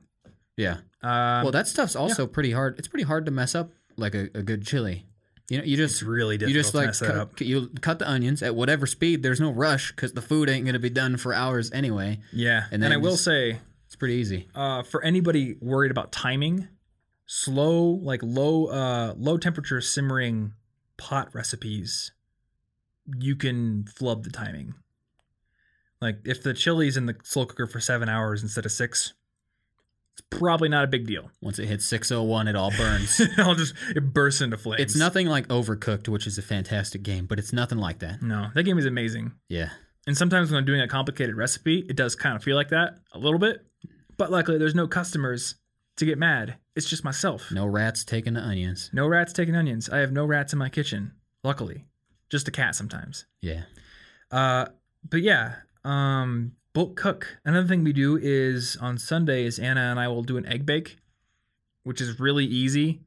Yeah. 0.56 0.78
Um, 1.02 1.42
well, 1.44 1.50
that 1.52 1.66
stuff's 1.68 1.96
also 1.96 2.26
pretty 2.26 2.50
hard. 2.52 2.78
It's 2.78 2.88
pretty 2.88 3.04
hard 3.04 3.26
to 3.26 3.30
mess 3.30 3.54
up 3.54 3.72
like 3.96 4.14
a, 4.14 4.28
a 4.34 4.42
good 4.42 4.66
chili. 4.66 5.06
You 5.50 5.58
know, 5.58 5.64
you 5.64 5.76
just 5.76 5.96
it's 5.96 6.02
really 6.02 6.36
you 6.36 6.38
difficult 6.38 6.54
just 6.62 6.70
to 6.72 6.76
like 6.78 6.86
mess 6.86 6.98
that 7.00 7.06
cut, 7.08 7.16
up. 7.16 7.40
you 7.40 7.68
cut 7.82 7.98
the 7.98 8.08
onions 8.10 8.42
at 8.42 8.54
whatever 8.54 8.86
speed. 8.86 9.22
There's 9.22 9.40
no 9.40 9.50
rush 9.50 9.90
because 9.92 10.12
the 10.12 10.22
food 10.22 10.48
ain't 10.48 10.64
gonna 10.64 10.78
be 10.78 10.88
done 10.90 11.16
for 11.18 11.34
hours 11.34 11.70
anyway. 11.72 12.20
Yeah, 12.32 12.64
and 12.72 12.82
and, 12.82 12.94
I 12.94 12.96
will 12.96 13.10
just- 13.12 13.24
say, 13.24 13.58
It's 13.86 13.96
pretty 13.96 14.14
easy. 14.14 14.48
uh, 14.54 14.82
for 14.82 15.02
anybody 15.04 15.56
worried 15.60 15.90
about 15.90 16.12
timing, 16.12 16.68
slow, 17.26 17.82
like 18.02 18.20
low, 18.22 18.66
uh, 18.66 19.14
low 19.18 19.36
temperature 19.36 19.82
simmering 19.82 20.54
pot 20.96 21.34
recipes, 21.34 22.12
you 23.18 23.36
can 23.36 23.84
flub 23.84 24.24
the 24.24 24.30
timing. 24.30 24.72
Like 26.00 26.20
if 26.24 26.42
the 26.42 26.54
chili's 26.54 26.96
in 26.96 27.04
the 27.06 27.16
slow 27.22 27.44
cooker 27.46 27.66
for 27.66 27.80
seven 27.80 28.08
hours 28.08 28.42
instead 28.42 28.64
of 28.64 28.72
six, 28.72 29.12
it's 30.16 30.26
probably 30.30 30.68
not 30.68 30.84
a 30.84 30.86
big 30.86 31.06
deal. 31.06 31.30
Once 31.40 31.58
it 31.58 31.66
hits 31.66 31.86
601, 31.86 32.48
it 32.48 32.56
all 32.56 32.70
burns. 32.70 33.20
I'll 33.38 33.54
just 33.54 33.74
it 33.94 34.12
bursts 34.14 34.40
into 34.40 34.56
flames. 34.56 34.80
it's 34.82 34.96
nothing 34.96 35.26
like 35.26 35.48
Overcooked, 35.48 36.08
which 36.08 36.26
is 36.26 36.38
a 36.38 36.42
fantastic 36.42 37.02
game, 37.02 37.26
but 37.26 37.38
it's 37.38 37.52
nothing 37.52 37.78
like 37.78 37.98
that. 38.00 38.22
No, 38.22 38.48
that 38.54 38.62
game 38.62 38.78
is 38.78 38.86
amazing. 38.86 39.32
Yeah. 39.48 39.70
And 40.06 40.16
sometimes 40.16 40.50
when 40.50 40.58
I'm 40.58 40.64
doing 40.66 40.80
a 40.80 40.88
complicated 40.88 41.34
recipe, 41.34 41.84
it 41.88 41.96
does 41.96 42.14
kind 42.14 42.36
of 42.36 42.44
feel 42.44 42.56
like 42.56 42.68
that 42.68 42.98
a 43.12 43.18
little 43.18 43.38
bit. 43.38 43.64
But 44.16 44.30
luckily, 44.30 44.58
there's 44.58 44.74
no 44.74 44.86
customers 44.86 45.56
to 45.96 46.04
get 46.04 46.18
mad. 46.18 46.56
It's 46.76 46.88
just 46.88 47.04
myself. 47.04 47.50
No 47.50 47.66
rats 47.66 48.04
taking 48.04 48.34
the 48.34 48.40
onions. 48.40 48.90
No 48.92 49.06
rats 49.08 49.32
taking 49.32 49.56
onions. 49.56 49.88
I 49.88 49.98
have 49.98 50.12
no 50.12 50.24
rats 50.24 50.52
in 50.52 50.58
my 50.58 50.68
kitchen, 50.68 51.12
luckily. 51.42 51.86
Just 52.30 52.48
a 52.48 52.50
cat 52.50 52.74
sometimes. 52.74 53.26
Yeah. 53.40 53.62
Uh, 54.30 54.66
but 55.08 55.22
yeah, 55.22 55.56
um, 55.84 56.52
bulk 56.74 56.96
cook. 56.96 57.38
Another 57.44 57.66
thing 57.66 57.84
we 57.84 57.94
do 57.94 58.18
is 58.20 58.76
on 58.80 58.98
Sundays, 58.98 59.58
Anna 59.58 59.80
and 59.80 59.98
I 59.98 60.08
will 60.08 60.24
do 60.24 60.36
an 60.36 60.44
egg 60.44 60.66
bake, 60.66 60.98
which 61.84 62.00
is 62.02 62.20
really 62.20 62.44
easy. 62.44 63.00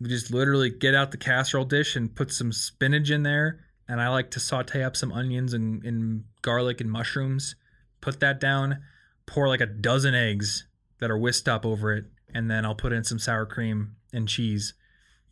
We 0.00 0.08
just 0.08 0.32
literally 0.32 0.70
get 0.70 0.94
out 0.94 1.12
the 1.12 1.18
casserole 1.18 1.66
dish 1.66 1.94
and 1.94 2.12
put 2.12 2.32
some 2.32 2.50
spinach 2.50 3.10
in 3.10 3.22
there. 3.22 3.60
And 3.86 4.00
I 4.00 4.08
like 4.08 4.30
to 4.32 4.40
saute 4.40 4.82
up 4.82 4.96
some 4.96 5.12
onions 5.12 5.52
and, 5.52 5.84
and 5.84 6.24
garlic 6.42 6.80
and 6.80 6.90
mushrooms. 6.90 7.54
Put 8.00 8.20
that 8.20 8.40
down, 8.40 8.82
pour 9.26 9.46
like 9.46 9.60
a 9.60 9.66
dozen 9.66 10.14
eggs 10.14 10.66
that 11.00 11.10
are 11.10 11.18
whisked 11.18 11.48
up 11.48 11.66
over 11.66 11.92
it, 11.92 12.04
and 12.32 12.50
then 12.50 12.64
I'll 12.64 12.74
put 12.74 12.92
in 12.92 13.04
some 13.04 13.18
sour 13.18 13.44
cream 13.44 13.96
and 14.12 14.26
cheese. 14.26 14.74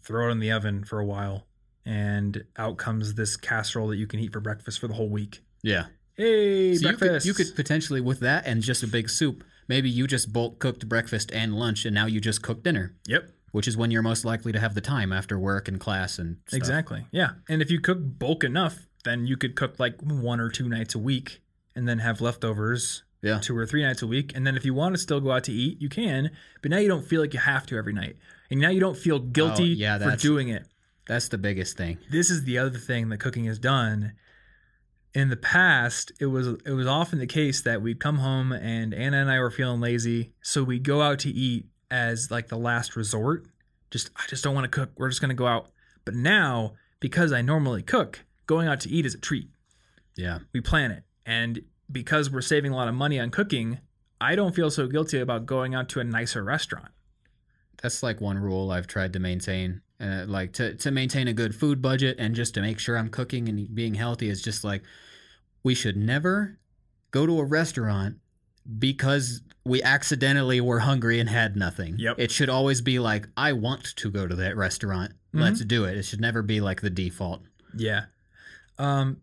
Throw 0.02 0.28
it 0.28 0.32
in 0.32 0.40
the 0.40 0.50
oven 0.50 0.84
for 0.84 0.98
a 0.98 1.06
while, 1.06 1.46
and 1.86 2.44
out 2.56 2.76
comes 2.78 3.14
this 3.14 3.36
casserole 3.36 3.88
that 3.88 3.96
you 3.96 4.06
can 4.06 4.20
eat 4.20 4.32
for 4.32 4.40
breakfast 4.40 4.80
for 4.80 4.88
the 4.88 4.94
whole 4.94 5.08
week. 5.08 5.40
Yeah. 5.62 5.86
Hey, 6.18 6.74
So 6.74 6.82
you 6.82 6.96
could, 6.96 6.98
breakfast! 6.98 7.26
you 7.26 7.32
could 7.34 7.54
potentially, 7.56 8.00
with 8.00 8.20
that 8.20 8.46
and 8.46 8.60
just 8.62 8.82
a 8.82 8.86
big 8.88 9.08
soup, 9.08 9.44
maybe 9.68 9.88
you 9.88 10.06
just 10.06 10.32
bulk 10.32 10.58
cooked 10.58 10.88
breakfast 10.88 11.30
and 11.32 11.54
lunch, 11.54 11.84
and 11.86 11.94
now 11.94 12.06
you 12.06 12.20
just 12.20 12.42
cook 12.42 12.62
dinner, 12.62 12.94
Yep, 13.06 13.30
which 13.52 13.68
is 13.68 13.76
when 13.76 13.90
you're 13.90 14.02
most 14.02 14.24
likely 14.24 14.50
to 14.52 14.58
have 14.60 14.74
the 14.74 14.80
time 14.80 15.12
after 15.12 15.38
work 15.38 15.68
and 15.68 15.78
class 15.80 16.18
and 16.18 16.38
stuff. 16.48 16.58
exactly. 16.58 17.06
Yeah, 17.12 17.30
and 17.48 17.62
if 17.62 17.70
you 17.70 17.80
cook 17.80 17.98
bulk 18.02 18.42
enough, 18.44 18.88
then 19.04 19.26
you 19.26 19.36
could 19.36 19.54
cook 19.56 19.78
like 19.78 20.00
one 20.02 20.40
or 20.40 20.50
two 20.50 20.68
nights 20.68 20.94
a 20.94 20.98
week, 20.98 21.40
and 21.76 21.88
then 21.88 22.00
have 22.00 22.20
leftovers 22.20 23.04
Yeah. 23.22 23.38
two 23.38 23.56
or 23.56 23.64
three 23.64 23.82
nights 23.84 24.02
a 24.02 24.06
week. 24.08 24.32
And 24.34 24.44
then 24.44 24.56
if 24.56 24.64
you 24.64 24.74
want 24.74 24.94
to 24.96 24.98
still 25.00 25.20
go 25.20 25.30
out 25.30 25.44
to 25.44 25.52
eat, 25.52 25.80
you 25.80 25.88
can. 25.88 26.30
But 26.62 26.70
now 26.72 26.78
you 26.78 26.88
don't 26.88 27.06
feel 27.06 27.20
like 27.20 27.32
you 27.34 27.40
have 27.40 27.64
to 27.66 27.76
every 27.76 27.92
night, 27.92 28.16
and 28.50 28.58
now 28.60 28.70
you 28.70 28.80
don't 28.80 28.96
feel 28.98 29.16
oh, 29.16 29.20
guilty 29.20 29.72
Oh, 29.72 29.76
yeah, 29.76 29.98
for 29.98 30.16
doing 30.16 30.48
it. 30.48 30.66
That's 31.06 31.28
the 31.28 31.38
biggest 31.38 31.76
thing. 31.76 31.98
this 32.10 32.28
is 32.30 32.42
the 32.44 32.58
other 32.58 32.76
thing 32.78 33.08
that 33.10 33.18
cooking 33.18 33.44
has 33.44 33.58
done. 33.60 34.12
In 35.18 35.30
the 35.30 35.36
past, 35.36 36.12
it 36.20 36.26
was 36.26 36.46
it 36.46 36.70
was 36.70 36.86
often 36.86 37.18
the 37.18 37.26
case 37.26 37.60
that 37.62 37.82
we'd 37.82 37.98
come 37.98 38.18
home 38.18 38.52
and 38.52 38.94
Anna 38.94 39.16
and 39.16 39.28
I 39.28 39.40
were 39.40 39.50
feeling 39.50 39.80
lazy, 39.80 40.30
so 40.42 40.62
we'd 40.62 40.84
go 40.84 41.02
out 41.02 41.18
to 41.20 41.28
eat 41.28 41.66
as 41.90 42.30
like 42.30 42.46
the 42.46 42.56
last 42.56 42.94
resort. 42.94 43.48
Just 43.90 44.10
I 44.14 44.22
just 44.28 44.44
don't 44.44 44.54
want 44.54 44.66
to 44.66 44.68
cook. 44.68 44.90
We're 44.96 45.08
just 45.08 45.20
gonna 45.20 45.34
go 45.34 45.48
out. 45.48 45.70
But 46.04 46.14
now, 46.14 46.74
because 47.00 47.32
I 47.32 47.42
normally 47.42 47.82
cook, 47.82 48.24
going 48.46 48.68
out 48.68 48.78
to 48.82 48.90
eat 48.90 49.06
is 49.06 49.14
a 49.16 49.18
treat. 49.18 49.48
Yeah. 50.14 50.38
We 50.52 50.60
plan 50.60 50.92
it, 50.92 51.02
and 51.26 51.62
because 51.90 52.30
we're 52.30 52.40
saving 52.40 52.70
a 52.70 52.76
lot 52.76 52.86
of 52.86 52.94
money 52.94 53.18
on 53.18 53.30
cooking, 53.30 53.80
I 54.20 54.36
don't 54.36 54.54
feel 54.54 54.70
so 54.70 54.86
guilty 54.86 55.18
about 55.18 55.46
going 55.46 55.74
out 55.74 55.88
to 55.88 56.00
a 56.00 56.04
nicer 56.04 56.44
restaurant. 56.44 56.92
That's 57.82 58.04
like 58.04 58.20
one 58.20 58.38
rule 58.38 58.70
I've 58.70 58.86
tried 58.86 59.12
to 59.14 59.18
maintain. 59.18 59.80
Uh, 60.00 60.26
like 60.28 60.52
to, 60.52 60.76
to 60.76 60.92
maintain 60.92 61.26
a 61.26 61.32
good 61.32 61.56
food 61.56 61.82
budget 61.82 62.14
and 62.20 62.36
just 62.36 62.54
to 62.54 62.60
make 62.60 62.78
sure 62.78 62.96
I'm 62.96 63.08
cooking 63.08 63.48
and 63.48 63.74
being 63.74 63.94
healthy 63.94 64.28
is 64.28 64.40
just 64.40 64.62
like 64.62 64.84
we 65.68 65.74
should 65.74 65.98
never 65.98 66.58
go 67.10 67.26
to 67.26 67.38
a 67.38 67.44
restaurant 67.44 68.16
because 68.78 69.42
we 69.66 69.82
accidentally 69.82 70.62
were 70.62 70.78
hungry 70.78 71.20
and 71.20 71.28
had 71.28 71.56
nothing. 71.56 71.94
Yep. 71.98 72.18
It 72.18 72.30
should 72.30 72.48
always 72.48 72.80
be 72.80 72.98
like, 72.98 73.28
I 73.36 73.52
want 73.52 73.94
to 73.96 74.10
go 74.10 74.26
to 74.26 74.34
that 74.36 74.56
restaurant. 74.56 75.12
Let's 75.34 75.62
do 75.62 75.84
it. 75.84 75.98
It 75.98 76.04
should 76.04 76.22
never 76.22 76.40
be 76.40 76.62
like 76.62 76.80
the 76.80 76.88
default. 76.88 77.42
Yeah. 77.76 78.04
Um, 78.78 79.18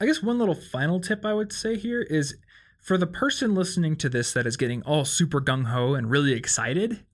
I 0.00 0.06
guess 0.06 0.20
one 0.20 0.36
little 0.36 0.56
final 0.56 0.98
tip 1.00 1.24
I 1.24 1.32
would 1.32 1.52
say 1.52 1.76
here 1.76 2.02
is 2.02 2.38
for 2.80 2.98
the 2.98 3.06
person 3.06 3.54
listening 3.54 3.94
to 3.98 4.08
this 4.08 4.32
that 4.32 4.48
is 4.48 4.56
getting 4.56 4.82
all 4.82 5.04
super 5.04 5.40
gung 5.40 5.66
ho 5.66 5.94
and 5.94 6.10
really 6.10 6.32
excited. 6.32 7.04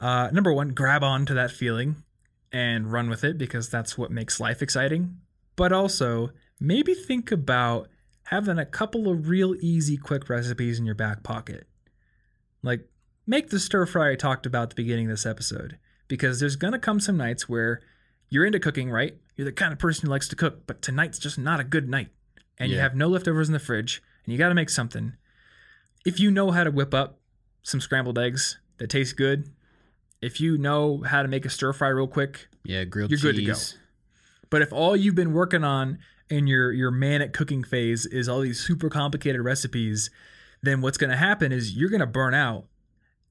Uh, 0.00 0.30
number 0.32 0.54
one, 0.54 0.70
grab 0.70 1.04
on 1.04 1.26
to 1.26 1.34
that 1.34 1.50
feeling 1.50 1.96
and 2.50 2.90
run 2.90 3.10
with 3.10 3.24
it 3.24 3.36
because 3.36 3.68
that's 3.68 3.98
what 3.98 4.10
makes 4.10 4.40
life 4.40 4.62
exciting. 4.62 5.18
But 5.54 5.74
also, 5.74 6.30
maybe 6.60 6.94
think 6.94 7.30
about 7.30 7.88
having 8.24 8.58
a 8.58 8.66
couple 8.66 9.08
of 9.10 9.28
real 9.28 9.54
easy, 9.60 9.96
quick 9.96 10.28
recipes 10.28 10.78
in 10.78 10.86
your 10.86 10.94
back 10.94 11.22
pocket. 11.22 11.66
Like, 12.62 12.88
make 13.26 13.50
the 13.50 13.60
stir 13.60 13.86
fry 13.86 14.12
I 14.12 14.16
talked 14.16 14.46
about 14.46 14.64
at 14.64 14.70
the 14.70 14.74
beginning 14.76 15.06
of 15.06 15.10
this 15.12 15.26
episode 15.26 15.78
because 16.08 16.40
there's 16.40 16.56
going 16.56 16.72
to 16.72 16.78
come 16.78 16.98
some 17.00 17.16
nights 17.16 17.48
where 17.48 17.80
you're 18.28 18.44
into 18.44 18.58
cooking, 18.58 18.90
right? 18.90 19.16
You're 19.36 19.44
the 19.44 19.52
kind 19.52 19.72
of 19.72 19.78
person 19.78 20.06
who 20.06 20.10
likes 20.10 20.28
to 20.28 20.36
cook, 20.36 20.66
but 20.66 20.82
tonight's 20.82 21.18
just 21.18 21.38
not 21.38 21.60
a 21.60 21.64
good 21.64 21.88
night. 21.88 22.08
And 22.58 22.72
you 22.72 22.78
have 22.78 22.96
no 22.96 23.08
leftovers 23.08 23.48
in 23.48 23.52
the 23.52 23.58
fridge 23.58 24.02
and 24.24 24.32
you 24.32 24.38
got 24.38 24.48
to 24.48 24.54
make 24.54 24.70
something. 24.70 25.12
If 26.06 26.18
you 26.18 26.30
know 26.30 26.52
how 26.52 26.64
to 26.64 26.70
whip 26.70 26.94
up 26.94 27.18
some 27.62 27.80
scrambled 27.80 28.18
eggs 28.18 28.58
that 28.78 28.88
taste 28.88 29.16
good, 29.16 29.50
if 30.22 30.40
you 30.40 30.56
know 30.56 31.02
how 31.06 31.20
to 31.22 31.28
make 31.28 31.44
a 31.44 31.50
stir 31.50 31.72
fry 31.74 31.88
real 31.88 32.06
quick, 32.06 32.48
Yeah, 32.64 32.84
grilled 32.84 33.10
You're 33.10 33.20
good 33.20 33.36
to 33.36 33.44
go. 33.44 33.54
but 34.48 34.62
if 34.62 34.72
all 34.72 34.96
you've 34.96 35.14
been 35.14 35.34
working 35.34 35.64
on 35.64 35.98
in 36.28 36.46
your 36.46 36.72
your 36.72 36.90
manic 36.90 37.32
cooking 37.32 37.62
phase 37.64 38.06
is 38.06 38.28
all 38.28 38.40
these 38.40 38.60
super 38.60 38.88
complicated 38.90 39.40
recipes, 39.42 40.10
then 40.62 40.80
what's 40.80 40.98
going 40.98 41.10
to 41.10 41.16
happen 41.16 41.52
is 41.52 41.76
you're 41.76 41.90
going 41.90 42.00
to 42.00 42.06
burn 42.06 42.34
out. 42.34 42.66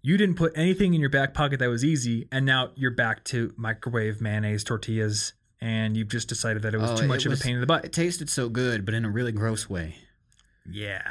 You 0.01 0.17
didn't 0.17 0.35
put 0.35 0.51
anything 0.55 0.93
in 0.93 1.01
your 1.01 1.09
back 1.09 1.33
pocket 1.33 1.59
that 1.59 1.67
was 1.69 1.83
easy, 1.83 2.27
and 2.31 2.45
now 2.45 2.71
you're 2.75 2.91
back 2.91 3.23
to 3.25 3.53
microwave 3.57 4.21
mayonnaise 4.21 4.63
tortillas, 4.63 5.33
and 5.59 5.97
you've 5.97 6.09
just 6.09 6.29
decided 6.29 6.61
that 6.61 6.75
it 6.75 6.77
was 6.79 6.91
Oh, 6.91 6.97
too 6.97 7.07
much 7.07 7.25
it 7.25 7.31
of 7.31 7.39
a 7.39 7.41
pain 7.41 7.55
in 7.55 7.59
the 7.61 7.65
butt. 7.65 7.85
It 7.85 7.91
tasted 7.93 8.29
so 8.29 8.47
good, 8.47 8.85
but 8.85 8.93
in 8.93 9.03
a 9.03 9.09
really 9.09 9.31
gross 9.31 9.67
way. 9.69 9.95
Yeah, 10.69 11.09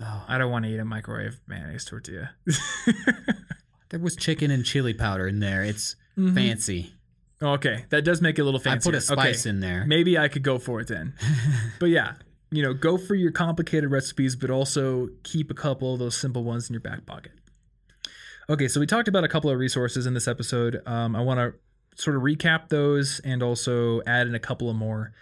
Oh, 0.00 0.24
I 0.26 0.38
don't 0.38 0.50
want 0.50 0.64
to 0.64 0.70
eat 0.70 0.78
a 0.78 0.84
microwave 0.86 1.38
mayonnaise 1.46 1.84
tortilla. 1.84 2.30
there 3.90 4.00
was 4.00 4.16
chicken 4.16 4.50
and 4.50 4.64
chili 4.64 4.94
powder 4.94 5.26
in 5.28 5.40
there. 5.40 5.62
It's 5.62 5.96
Mhm. 6.16 6.34
fancy. 6.34 6.94
Okay, 7.42 7.84
that 7.90 8.04
does 8.04 8.22
make 8.22 8.38
it 8.38 8.42
a 8.42 8.44
little 8.44 8.60
fancy. 8.60 8.88
I 8.88 8.92
put 8.92 8.98
a 8.98 9.00
spice 9.00 9.46
in 9.46 9.60
there. 9.60 9.84
Maybe 9.86 10.16
I 10.16 10.28
could 10.28 10.42
go 10.42 10.58
for 10.58 10.80
it 10.80 10.88
then. 10.88 11.14
but 11.80 11.86
yeah, 11.86 12.14
you 12.50 12.62
know, 12.62 12.72
go 12.72 12.96
for 12.96 13.14
your 13.14 13.32
complicated 13.32 13.90
recipes, 13.90 14.36
but 14.36 14.50
also 14.50 15.08
keep 15.24 15.50
a 15.50 15.54
couple 15.54 15.94
of 15.94 15.98
those 15.98 16.16
simple 16.16 16.44
ones 16.44 16.68
in 16.68 16.74
your 16.74 16.80
back 16.80 17.04
pocket. 17.06 17.32
Okay, 18.48 18.68
so 18.68 18.78
we 18.80 18.86
talked 18.86 19.08
about 19.08 19.24
a 19.24 19.28
couple 19.28 19.50
of 19.50 19.58
resources 19.58 20.06
in 20.06 20.14
this 20.14 20.28
episode. 20.28 20.82
Um, 20.86 21.16
I 21.16 21.20
want 21.20 21.38
to 21.38 21.54
sort 22.00 22.16
of 22.16 22.22
recap 22.22 22.68
those 22.68 23.20
and 23.20 23.42
also 23.42 24.02
add 24.06 24.26
in 24.26 24.34
a 24.34 24.40
couple 24.40 24.70
of 24.70 24.76
more. 24.76 25.12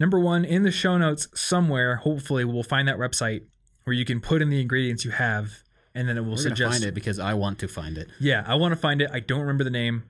Number 0.00 0.18
one, 0.18 0.44
in 0.44 0.62
the 0.62 0.70
show 0.70 0.96
notes 0.96 1.28
somewhere, 1.34 1.96
hopefully 1.96 2.44
we'll 2.44 2.62
find 2.62 2.86
that 2.88 2.98
website 2.98 3.42
where 3.84 3.94
you 3.94 4.04
can 4.04 4.20
put 4.20 4.42
in 4.42 4.50
the 4.50 4.60
ingredients 4.60 5.04
you 5.04 5.10
have, 5.10 5.62
and 5.94 6.08
then 6.08 6.16
it 6.16 6.20
will 6.20 6.36
suggest. 6.36 6.60
We're 6.60 6.64
gonna 6.66 6.72
suggest 6.74 6.82
find 6.82 6.88
it 6.88 6.94
because 6.94 7.18
I 7.18 7.34
want 7.34 7.58
to 7.60 7.68
find 7.68 7.98
it. 7.98 8.08
yeah, 8.20 8.44
I 8.46 8.54
want 8.54 8.72
to 8.72 8.76
find 8.76 9.02
it. 9.02 9.10
I 9.12 9.20
don't 9.20 9.40
remember 9.40 9.64
the 9.64 9.70
name. 9.70 10.04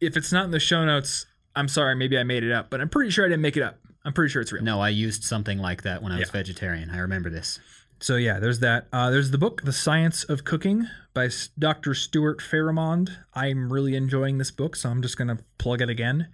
If 0.00 0.16
it's 0.16 0.32
not 0.32 0.44
in 0.46 0.50
the 0.50 0.60
show 0.60 0.84
notes, 0.84 1.26
I'm 1.56 1.68
sorry. 1.68 1.94
Maybe 1.94 2.18
I 2.18 2.22
made 2.24 2.42
it 2.44 2.52
up, 2.52 2.70
but 2.70 2.80
I'm 2.80 2.88
pretty 2.88 3.10
sure 3.10 3.24
I 3.24 3.28
didn't 3.28 3.42
make 3.42 3.56
it 3.56 3.62
up. 3.62 3.78
I'm 4.04 4.12
pretty 4.12 4.30
sure 4.30 4.42
it's 4.42 4.52
real. 4.52 4.62
No, 4.62 4.80
I 4.80 4.90
used 4.90 5.24
something 5.24 5.58
like 5.58 5.82
that 5.82 6.02
when 6.02 6.12
I 6.12 6.18
was 6.18 6.28
Yeah. 6.28 6.32
vegetarian. 6.32 6.90
I 6.90 6.98
remember 6.98 7.30
this. 7.30 7.58
So 8.00 8.16
yeah, 8.16 8.38
there's 8.38 8.58
that. 8.58 8.86
Uh, 8.92 9.10
there's 9.10 9.30
the 9.30 9.38
book, 9.38 9.62
The 9.62 9.72
Science 9.72 10.24
of 10.24 10.44
Cooking 10.44 10.88
by 11.14 11.30
Dr. 11.58 11.94
Stuart 11.94 12.40
Farrimond. 12.40 13.16
I'm 13.34 13.72
really 13.72 13.94
enjoying 13.94 14.36
this 14.36 14.50
book, 14.50 14.76
so 14.76 14.90
I'm 14.90 15.00
just 15.00 15.16
gonna 15.16 15.38
plug 15.58 15.80
it 15.80 15.88
again. 15.88 16.28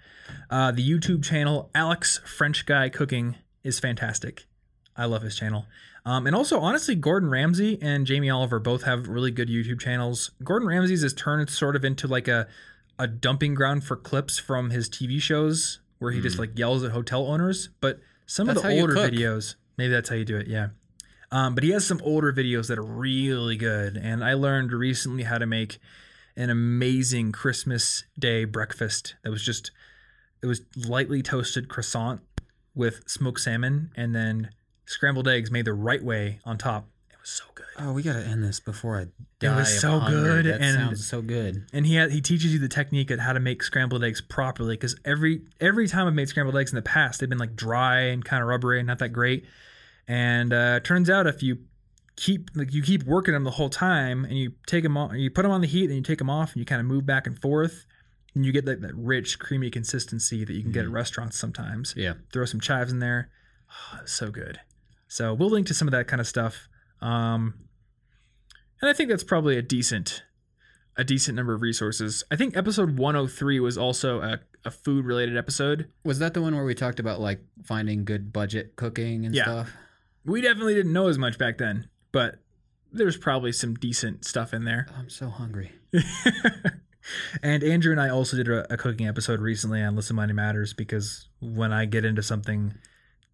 Uh, 0.49 0.73
the 0.73 0.89
YouTube 0.89 1.23
channel 1.23 1.71
Alex 1.75 2.19
French 2.25 2.67
Guy 2.67 2.89
Cooking 2.89 3.37
is 3.63 3.79
fantastic. 3.79 4.47
I 4.97 5.05
love 5.05 5.23
his 5.23 5.37
channel. 5.37 5.67
Um, 6.05 6.27
and 6.27 6.35
also, 6.35 6.59
honestly, 6.61 6.95
Gordon 6.95 7.29
Ramsay 7.31 7.79
and 7.81 8.07
Jamie 8.07 8.31
Oliver 8.31 8.59
both 8.59 8.83
have 8.85 9.07
really 9.07 9.31
good 9.31 9.49
YouTube 9.49 9.79
channels. 9.81 10.31
Gordon 10.43 10.67
Ramsay's 10.67 11.03
has 11.03 11.13
turned 11.13 11.51
sort 11.51 11.77
of 11.77 11.85
into 11.85 12.09
like 12.09 12.27
a 12.27 12.49
a 13.01 13.07
dumping 13.07 13.55
ground 13.55 13.83
for 13.83 13.97
clips 13.97 14.39
from 14.39 14.71
his 14.71 14.89
TV 14.89 15.21
shows 15.21 15.81
where 15.99 16.13
he 16.13 16.21
just 16.21 16.39
like 16.39 16.59
yells 16.59 16.85
at 16.85 16.93
hotel 16.93 17.27
owners. 17.27 17.71
But 17.81 18.01
some 18.27 18.47
That's 18.47 18.59
of 18.59 18.65
the 18.65 18.81
older 18.81 18.95
videos, 18.95 19.55
maybe 19.79 19.91
that's 19.91 20.11
how 20.11 20.17
you 20.17 20.25
do 20.25 20.37
it. 20.37 20.47
Yeah. 20.47 20.69
Um, 21.33 21.55
but 21.55 21.65
he 21.65 21.71
has 21.71 21.87
some 21.87 22.01
older 22.05 22.33
videos 22.33 22.69
that 22.69 22.79
are 22.79 22.85
really 22.85 23.57
good. 23.57 23.97
And 23.97 24.23
I 24.23 24.35
learned 24.35 24.73
recently 24.73 25.23
how 25.23 25.39
to 25.39 25.47
make 25.47 25.79
an 26.37 26.51
amazing 26.51 27.33
Christmas 27.33 28.05
Day 28.19 28.45
breakfast 28.45 29.15
that 29.25 29.31
was 29.31 29.43
just, 29.43 29.71
it 30.43 30.47
was 30.47 30.63
lightly 30.77 31.23
toasted 31.23 31.69
croissant 31.69 32.21
with 32.75 33.09
smoked 33.09 33.41
salmon 33.41 33.93
and 33.97 34.15
then 34.15 34.51
scrambled 34.87 35.27
eggs 35.27 35.51
made 35.51 35.65
the 35.65 35.73
right 35.73 36.03
way 36.03 36.41
on 36.45 36.59
top. 36.59 36.90
Was 37.21 37.31
so 37.31 37.45
good. 37.55 37.67
Oh, 37.79 37.93
we 37.93 38.03
gotta 38.03 38.25
end 38.27 38.43
this 38.43 38.61
before 38.61 38.99
I 38.99 39.05
die. 39.41 39.53
It 39.53 39.57
was 39.57 39.81
so 39.81 40.01
good, 40.01 40.47
That 40.47 40.61
and- 40.61 40.75
sounds 40.75 41.07
so 41.07 41.21
good. 41.23 41.67
and 41.73 41.87
he 41.87 41.95
had, 41.97 42.11
he 42.11 42.21
teaches 42.21 42.53
you 42.53 42.59
the 42.59 42.69
technique 42.69 43.11
of 43.11 43.19
how 43.21 43.33
to 43.35 43.41
make 43.41 43.63
scrambled 43.63 44.03
eggs 44.05 44.21
properly 44.21 44.75
because 44.75 44.97
every 45.05 45.43
every 45.61 45.87
time 45.87 46.07
I've 46.07 46.15
made 46.15 46.29
scrambled 46.29 46.57
eggs 46.57 46.71
in 46.73 46.77
the 46.77 46.83
past 46.83 47.21
they've 47.21 47.29
been 47.29 47.39
like 47.39 47.55
dry 47.57 48.01
and 48.01 48.25
kind 48.25 48.43
of 48.43 48.49
rubbery 48.49 48.79
and 48.81 48.87
not 48.87 48.99
that 49.01 49.11
great 49.11 49.45
and 50.09 50.53
uh, 50.53 50.81
turns 50.81 51.09
out 51.11 51.27
if 51.27 51.43
you 51.43 51.59
keep 52.17 52.51
like 52.55 52.73
you 52.75 52.83
keep 52.83 53.05
working 53.05 53.33
them 53.35 53.45
the 53.45 53.51
whole 53.51 53.71
time 53.71 54.25
and 54.25 54.37
you 54.39 54.53
take 54.67 54.83
them 54.83 54.97
on 54.97 55.19
you 55.19 55.31
put 55.31 55.43
them 55.43 55.51
on 55.51 55.61
the 55.61 55.67
heat 55.67 55.85
and 55.87 55.95
you 55.97 56.03
take 56.03 56.19
them 56.19 56.29
off 56.31 56.53
and 56.53 56.61
you 56.61 56.65
kind 56.67 56.81
of 56.81 56.87
move 56.87 57.07
back 57.07 57.27
and 57.27 57.39
forth 57.41 57.87
and 58.35 58.45
you 58.45 58.53
get 58.53 58.67
like 58.67 58.81
that 58.81 58.95
rich 58.95 59.39
creamy 59.39 59.71
consistency 59.71 60.45
that 60.45 60.53
you 60.53 60.63
can 60.63 60.73
get 60.73 60.85
at 60.85 60.91
restaurants 60.91 61.39
sometimes 61.39 61.95
Yeah. 61.97 62.15
throw 62.33 62.45
some 62.45 62.61
chives 62.61 62.93
in 62.93 62.99
there 62.99 63.31
oh, 63.95 64.01
so 64.05 64.31
good 64.31 64.61
so 65.09 65.33
we'll 65.35 65.51
link 65.51 65.67
to 65.69 65.75
some 65.75 65.89
of 65.89 65.93
that 65.93 66.09
kind 66.09 66.21
of 66.21 66.27
stuff 66.27 66.69
um, 67.03 67.55
and 68.81 68.89
I 68.91 68.93
think 68.93 69.09
that's 69.11 69.25
probably 69.25 69.57
a 69.57 69.63
decent 69.63 70.23
a 70.97 71.05
decent 71.05 71.37
number 71.37 71.55
of 71.55 71.63
resources. 71.63 72.25
I 72.31 72.37
think 72.37 72.57
episode 72.57 72.99
103 72.99 73.61
was 73.61 73.79
also 73.79 74.21
a, 74.21 74.41
a 74.65 74.71
food 74.71 75.07
related 75.07 75.37
episode. 75.37 75.89
Was 76.05 76.19
that 76.19 76.35
the 76.35 76.43
one 76.43 76.55
where 76.55 76.65
we 76.65 76.75
talked 76.75 77.01
about 77.01 77.21
like 77.21 77.41
finding 77.65 78.05
good 78.05 78.33
budget 78.33 78.77
cooking 78.77 79.25
and 79.25 79.35
Yeah. 79.35 79.45
stuff? 79.45 79.71
We 80.27 80.43
definitely 80.43 80.75
didn't 80.75 80.93
know 80.93 81.07
as 81.09 81.17
much 81.17 81.39
back 81.39 81.57
then, 81.59 81.89
but 82.13 82.41
there's 82.93 83.17
probably 83.17 83.53
some 83.53 83.75
decent 83.77 84.25
stuff 84.27 84.53
in 84.53 84.65
there. 84.65 84.89
I'm 84.95 85.09
so 85.09 85.31
hungry. 85.31 85.73
and 87.43 87.63
Andrew 87.65 87.93
and 87.93 88.01
I 88.01 88.11
also 88.11 88.37
did 88.37 88.49
a, 88.49 88.71
a 88.73 88.77
cooking 88.77 89.07
episode 89.09 89.41
recently 89.41 89.83
on 89.83 89.97
Listen 89.97 90.17
Money 90.17 90.33
Matters 90.35 90.75
because 90.75 91.29
when 91.41 91.73
I 91.73 91.87
get 91.87 92.05
into 92.05 92.23
something, 92.23 92.75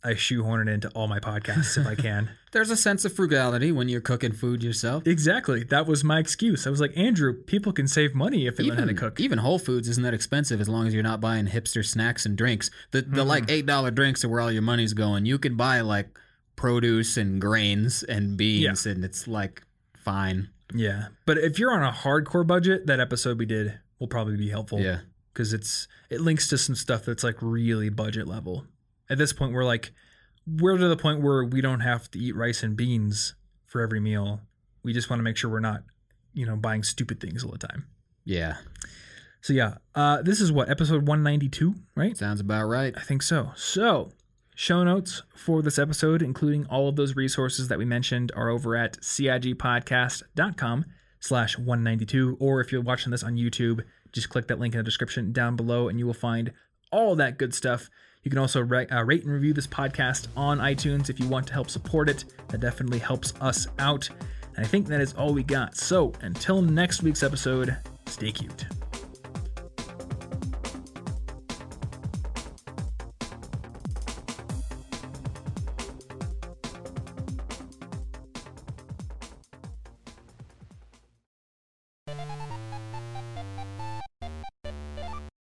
I 0.06 0.14
shoehorn 0.14 0.68
it 0.68 0.72
into 0.72 0.88
all 0.90 1.08
my 1.08 1.18
podcasts 1.20 1.76
if 1.76 1.86
I 1.86 1.94
can. 2.08 2.30
There's 2.52 2.70
a 2.70 2.76
sense 2.76 3.04
of 3.04 3.12
frugality 3.12 3.72
when 3.72 3.88
you're 3.88 4.00
cooking 4.00 4.32
food 4.32 4.62
yourself. 4.62 5.06
exactly. 5.06 5.64
That 5.64 5.86
was 5.86 6.04
my 6.04 6.18
excuse. 6.18 6.66
I 6.66 6.70
was 6.70 6.80
like, 6.80 6.96
Andrew, 6.96 7.34
people 7.34 7.72
can 7.72 7.86
save 7.88 8.14
money 8.14 8.46
if 8.46 8.56
they 8.56 8.64
learn 8.64 8.78
how 8.78 8.84
to 8.84 8.90
Even, 8.90 8.96
cook. 8.96 9.20
even 9.20 9.38
Whole 9.38 9.58
Foods 9.58 9.88
isn't 9.88 10.02
that 10.04 10.14
expensive 10.14 10.60
as 10.60 10.68
long 10.68 10.86
as 10.86 10.94
you're 10.94 11.02
not 11.02 11.20
buying 11.20 11.46
hipster 11.46 11.84
snacks 11.84 12.24
and 12.24 12.36
drinks. 12.36 12.70
The 12.92 13.02
the 13.02 13.08
Mm-hmm. 13.18 13.28
like 13.28 13.50
eight 13.50 13.66
dollar 13.66 13.90
drinks 13.90 14.24
are 14.24 14.28
where 14.28 14.40
all 14.40 14.52
your 14.52 14.62
money's 14.62 14.92
going. 14.94 15.26
You 15.26 15.38
can 15.38 15.56
buy 15.56 15.80
like 15.82 16.08
produce 16.54 17.16
and 17.16 17.40
grains 17.40 18.02
and 18.02 18.36
beans, 18.36 18.86
and 18.86 19.04
it's 19.04 19.26
like 19.28 19.62
fine. 19.94 20.48
Yeah. 20.74 21.08
But 21.26 21.38
if 21.38 21.58
you're 21.58 21.72
on 21.72 21.82
a 21.82 21.92
hardcore 21.92 22.46
budget, 22.46 22.86
that 22.86 23.00
episode 23.00 23.38
we 23.38 23.46
did 23.46 23.78
will 23.98 24.08
probably 24.08 24.36
be 24.36 24.48
helpful. 24.50 24.80
Yeah, 24.80 25.00
because 25.32 25.52
it's 25.52 25.88
it 26.10 26.20
links 26.20 26.48
to 26.48 26.58
some 26.58 26.74
stuff 26.74 27.04
that's 27.04 27.22
like 27.24 27.36
really 27.40 27.88
budget 27.90 28.26
level. 28.26 28.66
At 29.08 29.18
this 29.18 29.32
point, 29.32 29.52
we're 29.52 29.64
like 29.64 29.92
we're 30.46 30.76
to 30.76 30.88
the 30.88 30.96
point 30.96 31.20
where 31.22 31.44
we 31.44 31.60
don't 31.60 31.80
have 31.80 32.10
to 32.12 32.18
eat 32.18 32.36
rice 32.36 32.62
and 32.62 32.76
beans 32.76 33.34
for 33.64 33.80
every 33.80 34.00
meal. 34.00 34.40
We 34.82 34.92
just 34.92 35.10
want 35.10 35.18
to 35.18 35.24
make 35.24 35.36
sure 35.36 35.50
we're 35.50 35.60
not, 35.60 35.82
you 36.34 36.46
know, 36.46 36.54
buying 36.56 36.82
stupid 36.84 37.20
things 37.20 37.42
all 37.42 37.50
the 37.50 37.58
time. 37.58 37.86
yeah, 38.24 38.56
So 39.40 39.52
yeah, 39.52 39.74
uh, 39.94 40.22
this 40.22 40.40
is 40.40 40.52
what 40.52 40.68
episode 40.68 41.06
one 41.08 41.22
ninety 41.22 41.48
two, 41.48 41.74
right? 41.96 42.16
sounds 42.16 42.40
about 42.40 42.66
right. 42.66 42.94
I 42.96 43.00
think 43.02 43.22
so. 43.22 43.50
So, 43.56 44.12
show 44.54 44.84
notes 44.84 45.22
for 45.34 45.62
this 45.62 45.78
episode, 45.78 46.22
including 46.22 46.66
all 46.66 46.88
of 46.88 46.94
those 46.96 47.16
resources 47.16 47.68
that 47.68 47.78
we 47.78 47.84
mentioned, 47.84 48.30
are 48.36 48.48
over 48.48 48.76
at 48.76 48.98
cigpodcast.com 49.00 50.84
slash 51.20 51.58
192. 51.58 52.36
Or 52.40 52.60
if 52.60 52.70
you're 52.72 52.82
watching 52.82 53.10
this 53.10 53.22
on 53.24 53.36
YouTube, 53.36 53.82
just 54.12 54.28
click 54.28 54.46
that 54.48 54.58
link 54.58 54.74
in 54.74 54.78
the 54.78 54.84
description 54.84 55.32
down 55.32 55.56
below 55.56 55.88
and 55.88 55.98
you 55.98 56.06
will 56.06 56.14
find 56.14 56.52
all 56.92 57.16
that 57.16 57.38
good 57.38 57.54
stuff. 57.54 57.90
You 58.26 58.30
can 58.30 58.40
also 58.40 58.60
ra- 58.60 58.86
uh, 58.90 59.04
rate 59.04 59.22
and 59.22 59.32
review 59.32 59.52
this 59.52 59.68
podcast 59.68 60.26
on 60.36 60.58
iTunes 60.58 61.10
if 61.10 61.20
you 61.20 61.28
want 61.28 61.46
to 61.46 61.52
help 61.52 61.70
support 61.70 62.08
it. 62.08 62.24
That 62.48 62.58
definitely 62.58 62.98
helps 62.98 63.32
us 63.40 63.68
out. 63.78 64.10
And 64.56 64.66
I 64.66 64.68
think 64.68 64.88
that 64.88 65.00
is 65.00 65.14
all 65.14 65.32
we 65.32 65.44
got. 65.44 65.76
So 65.76 66.12
until 66.22 66.60
next 66.60 67.04
week's 67.04 67.22
episode, 67.22 67.76
stay 68.06 68.32
cute. 68.32 68.66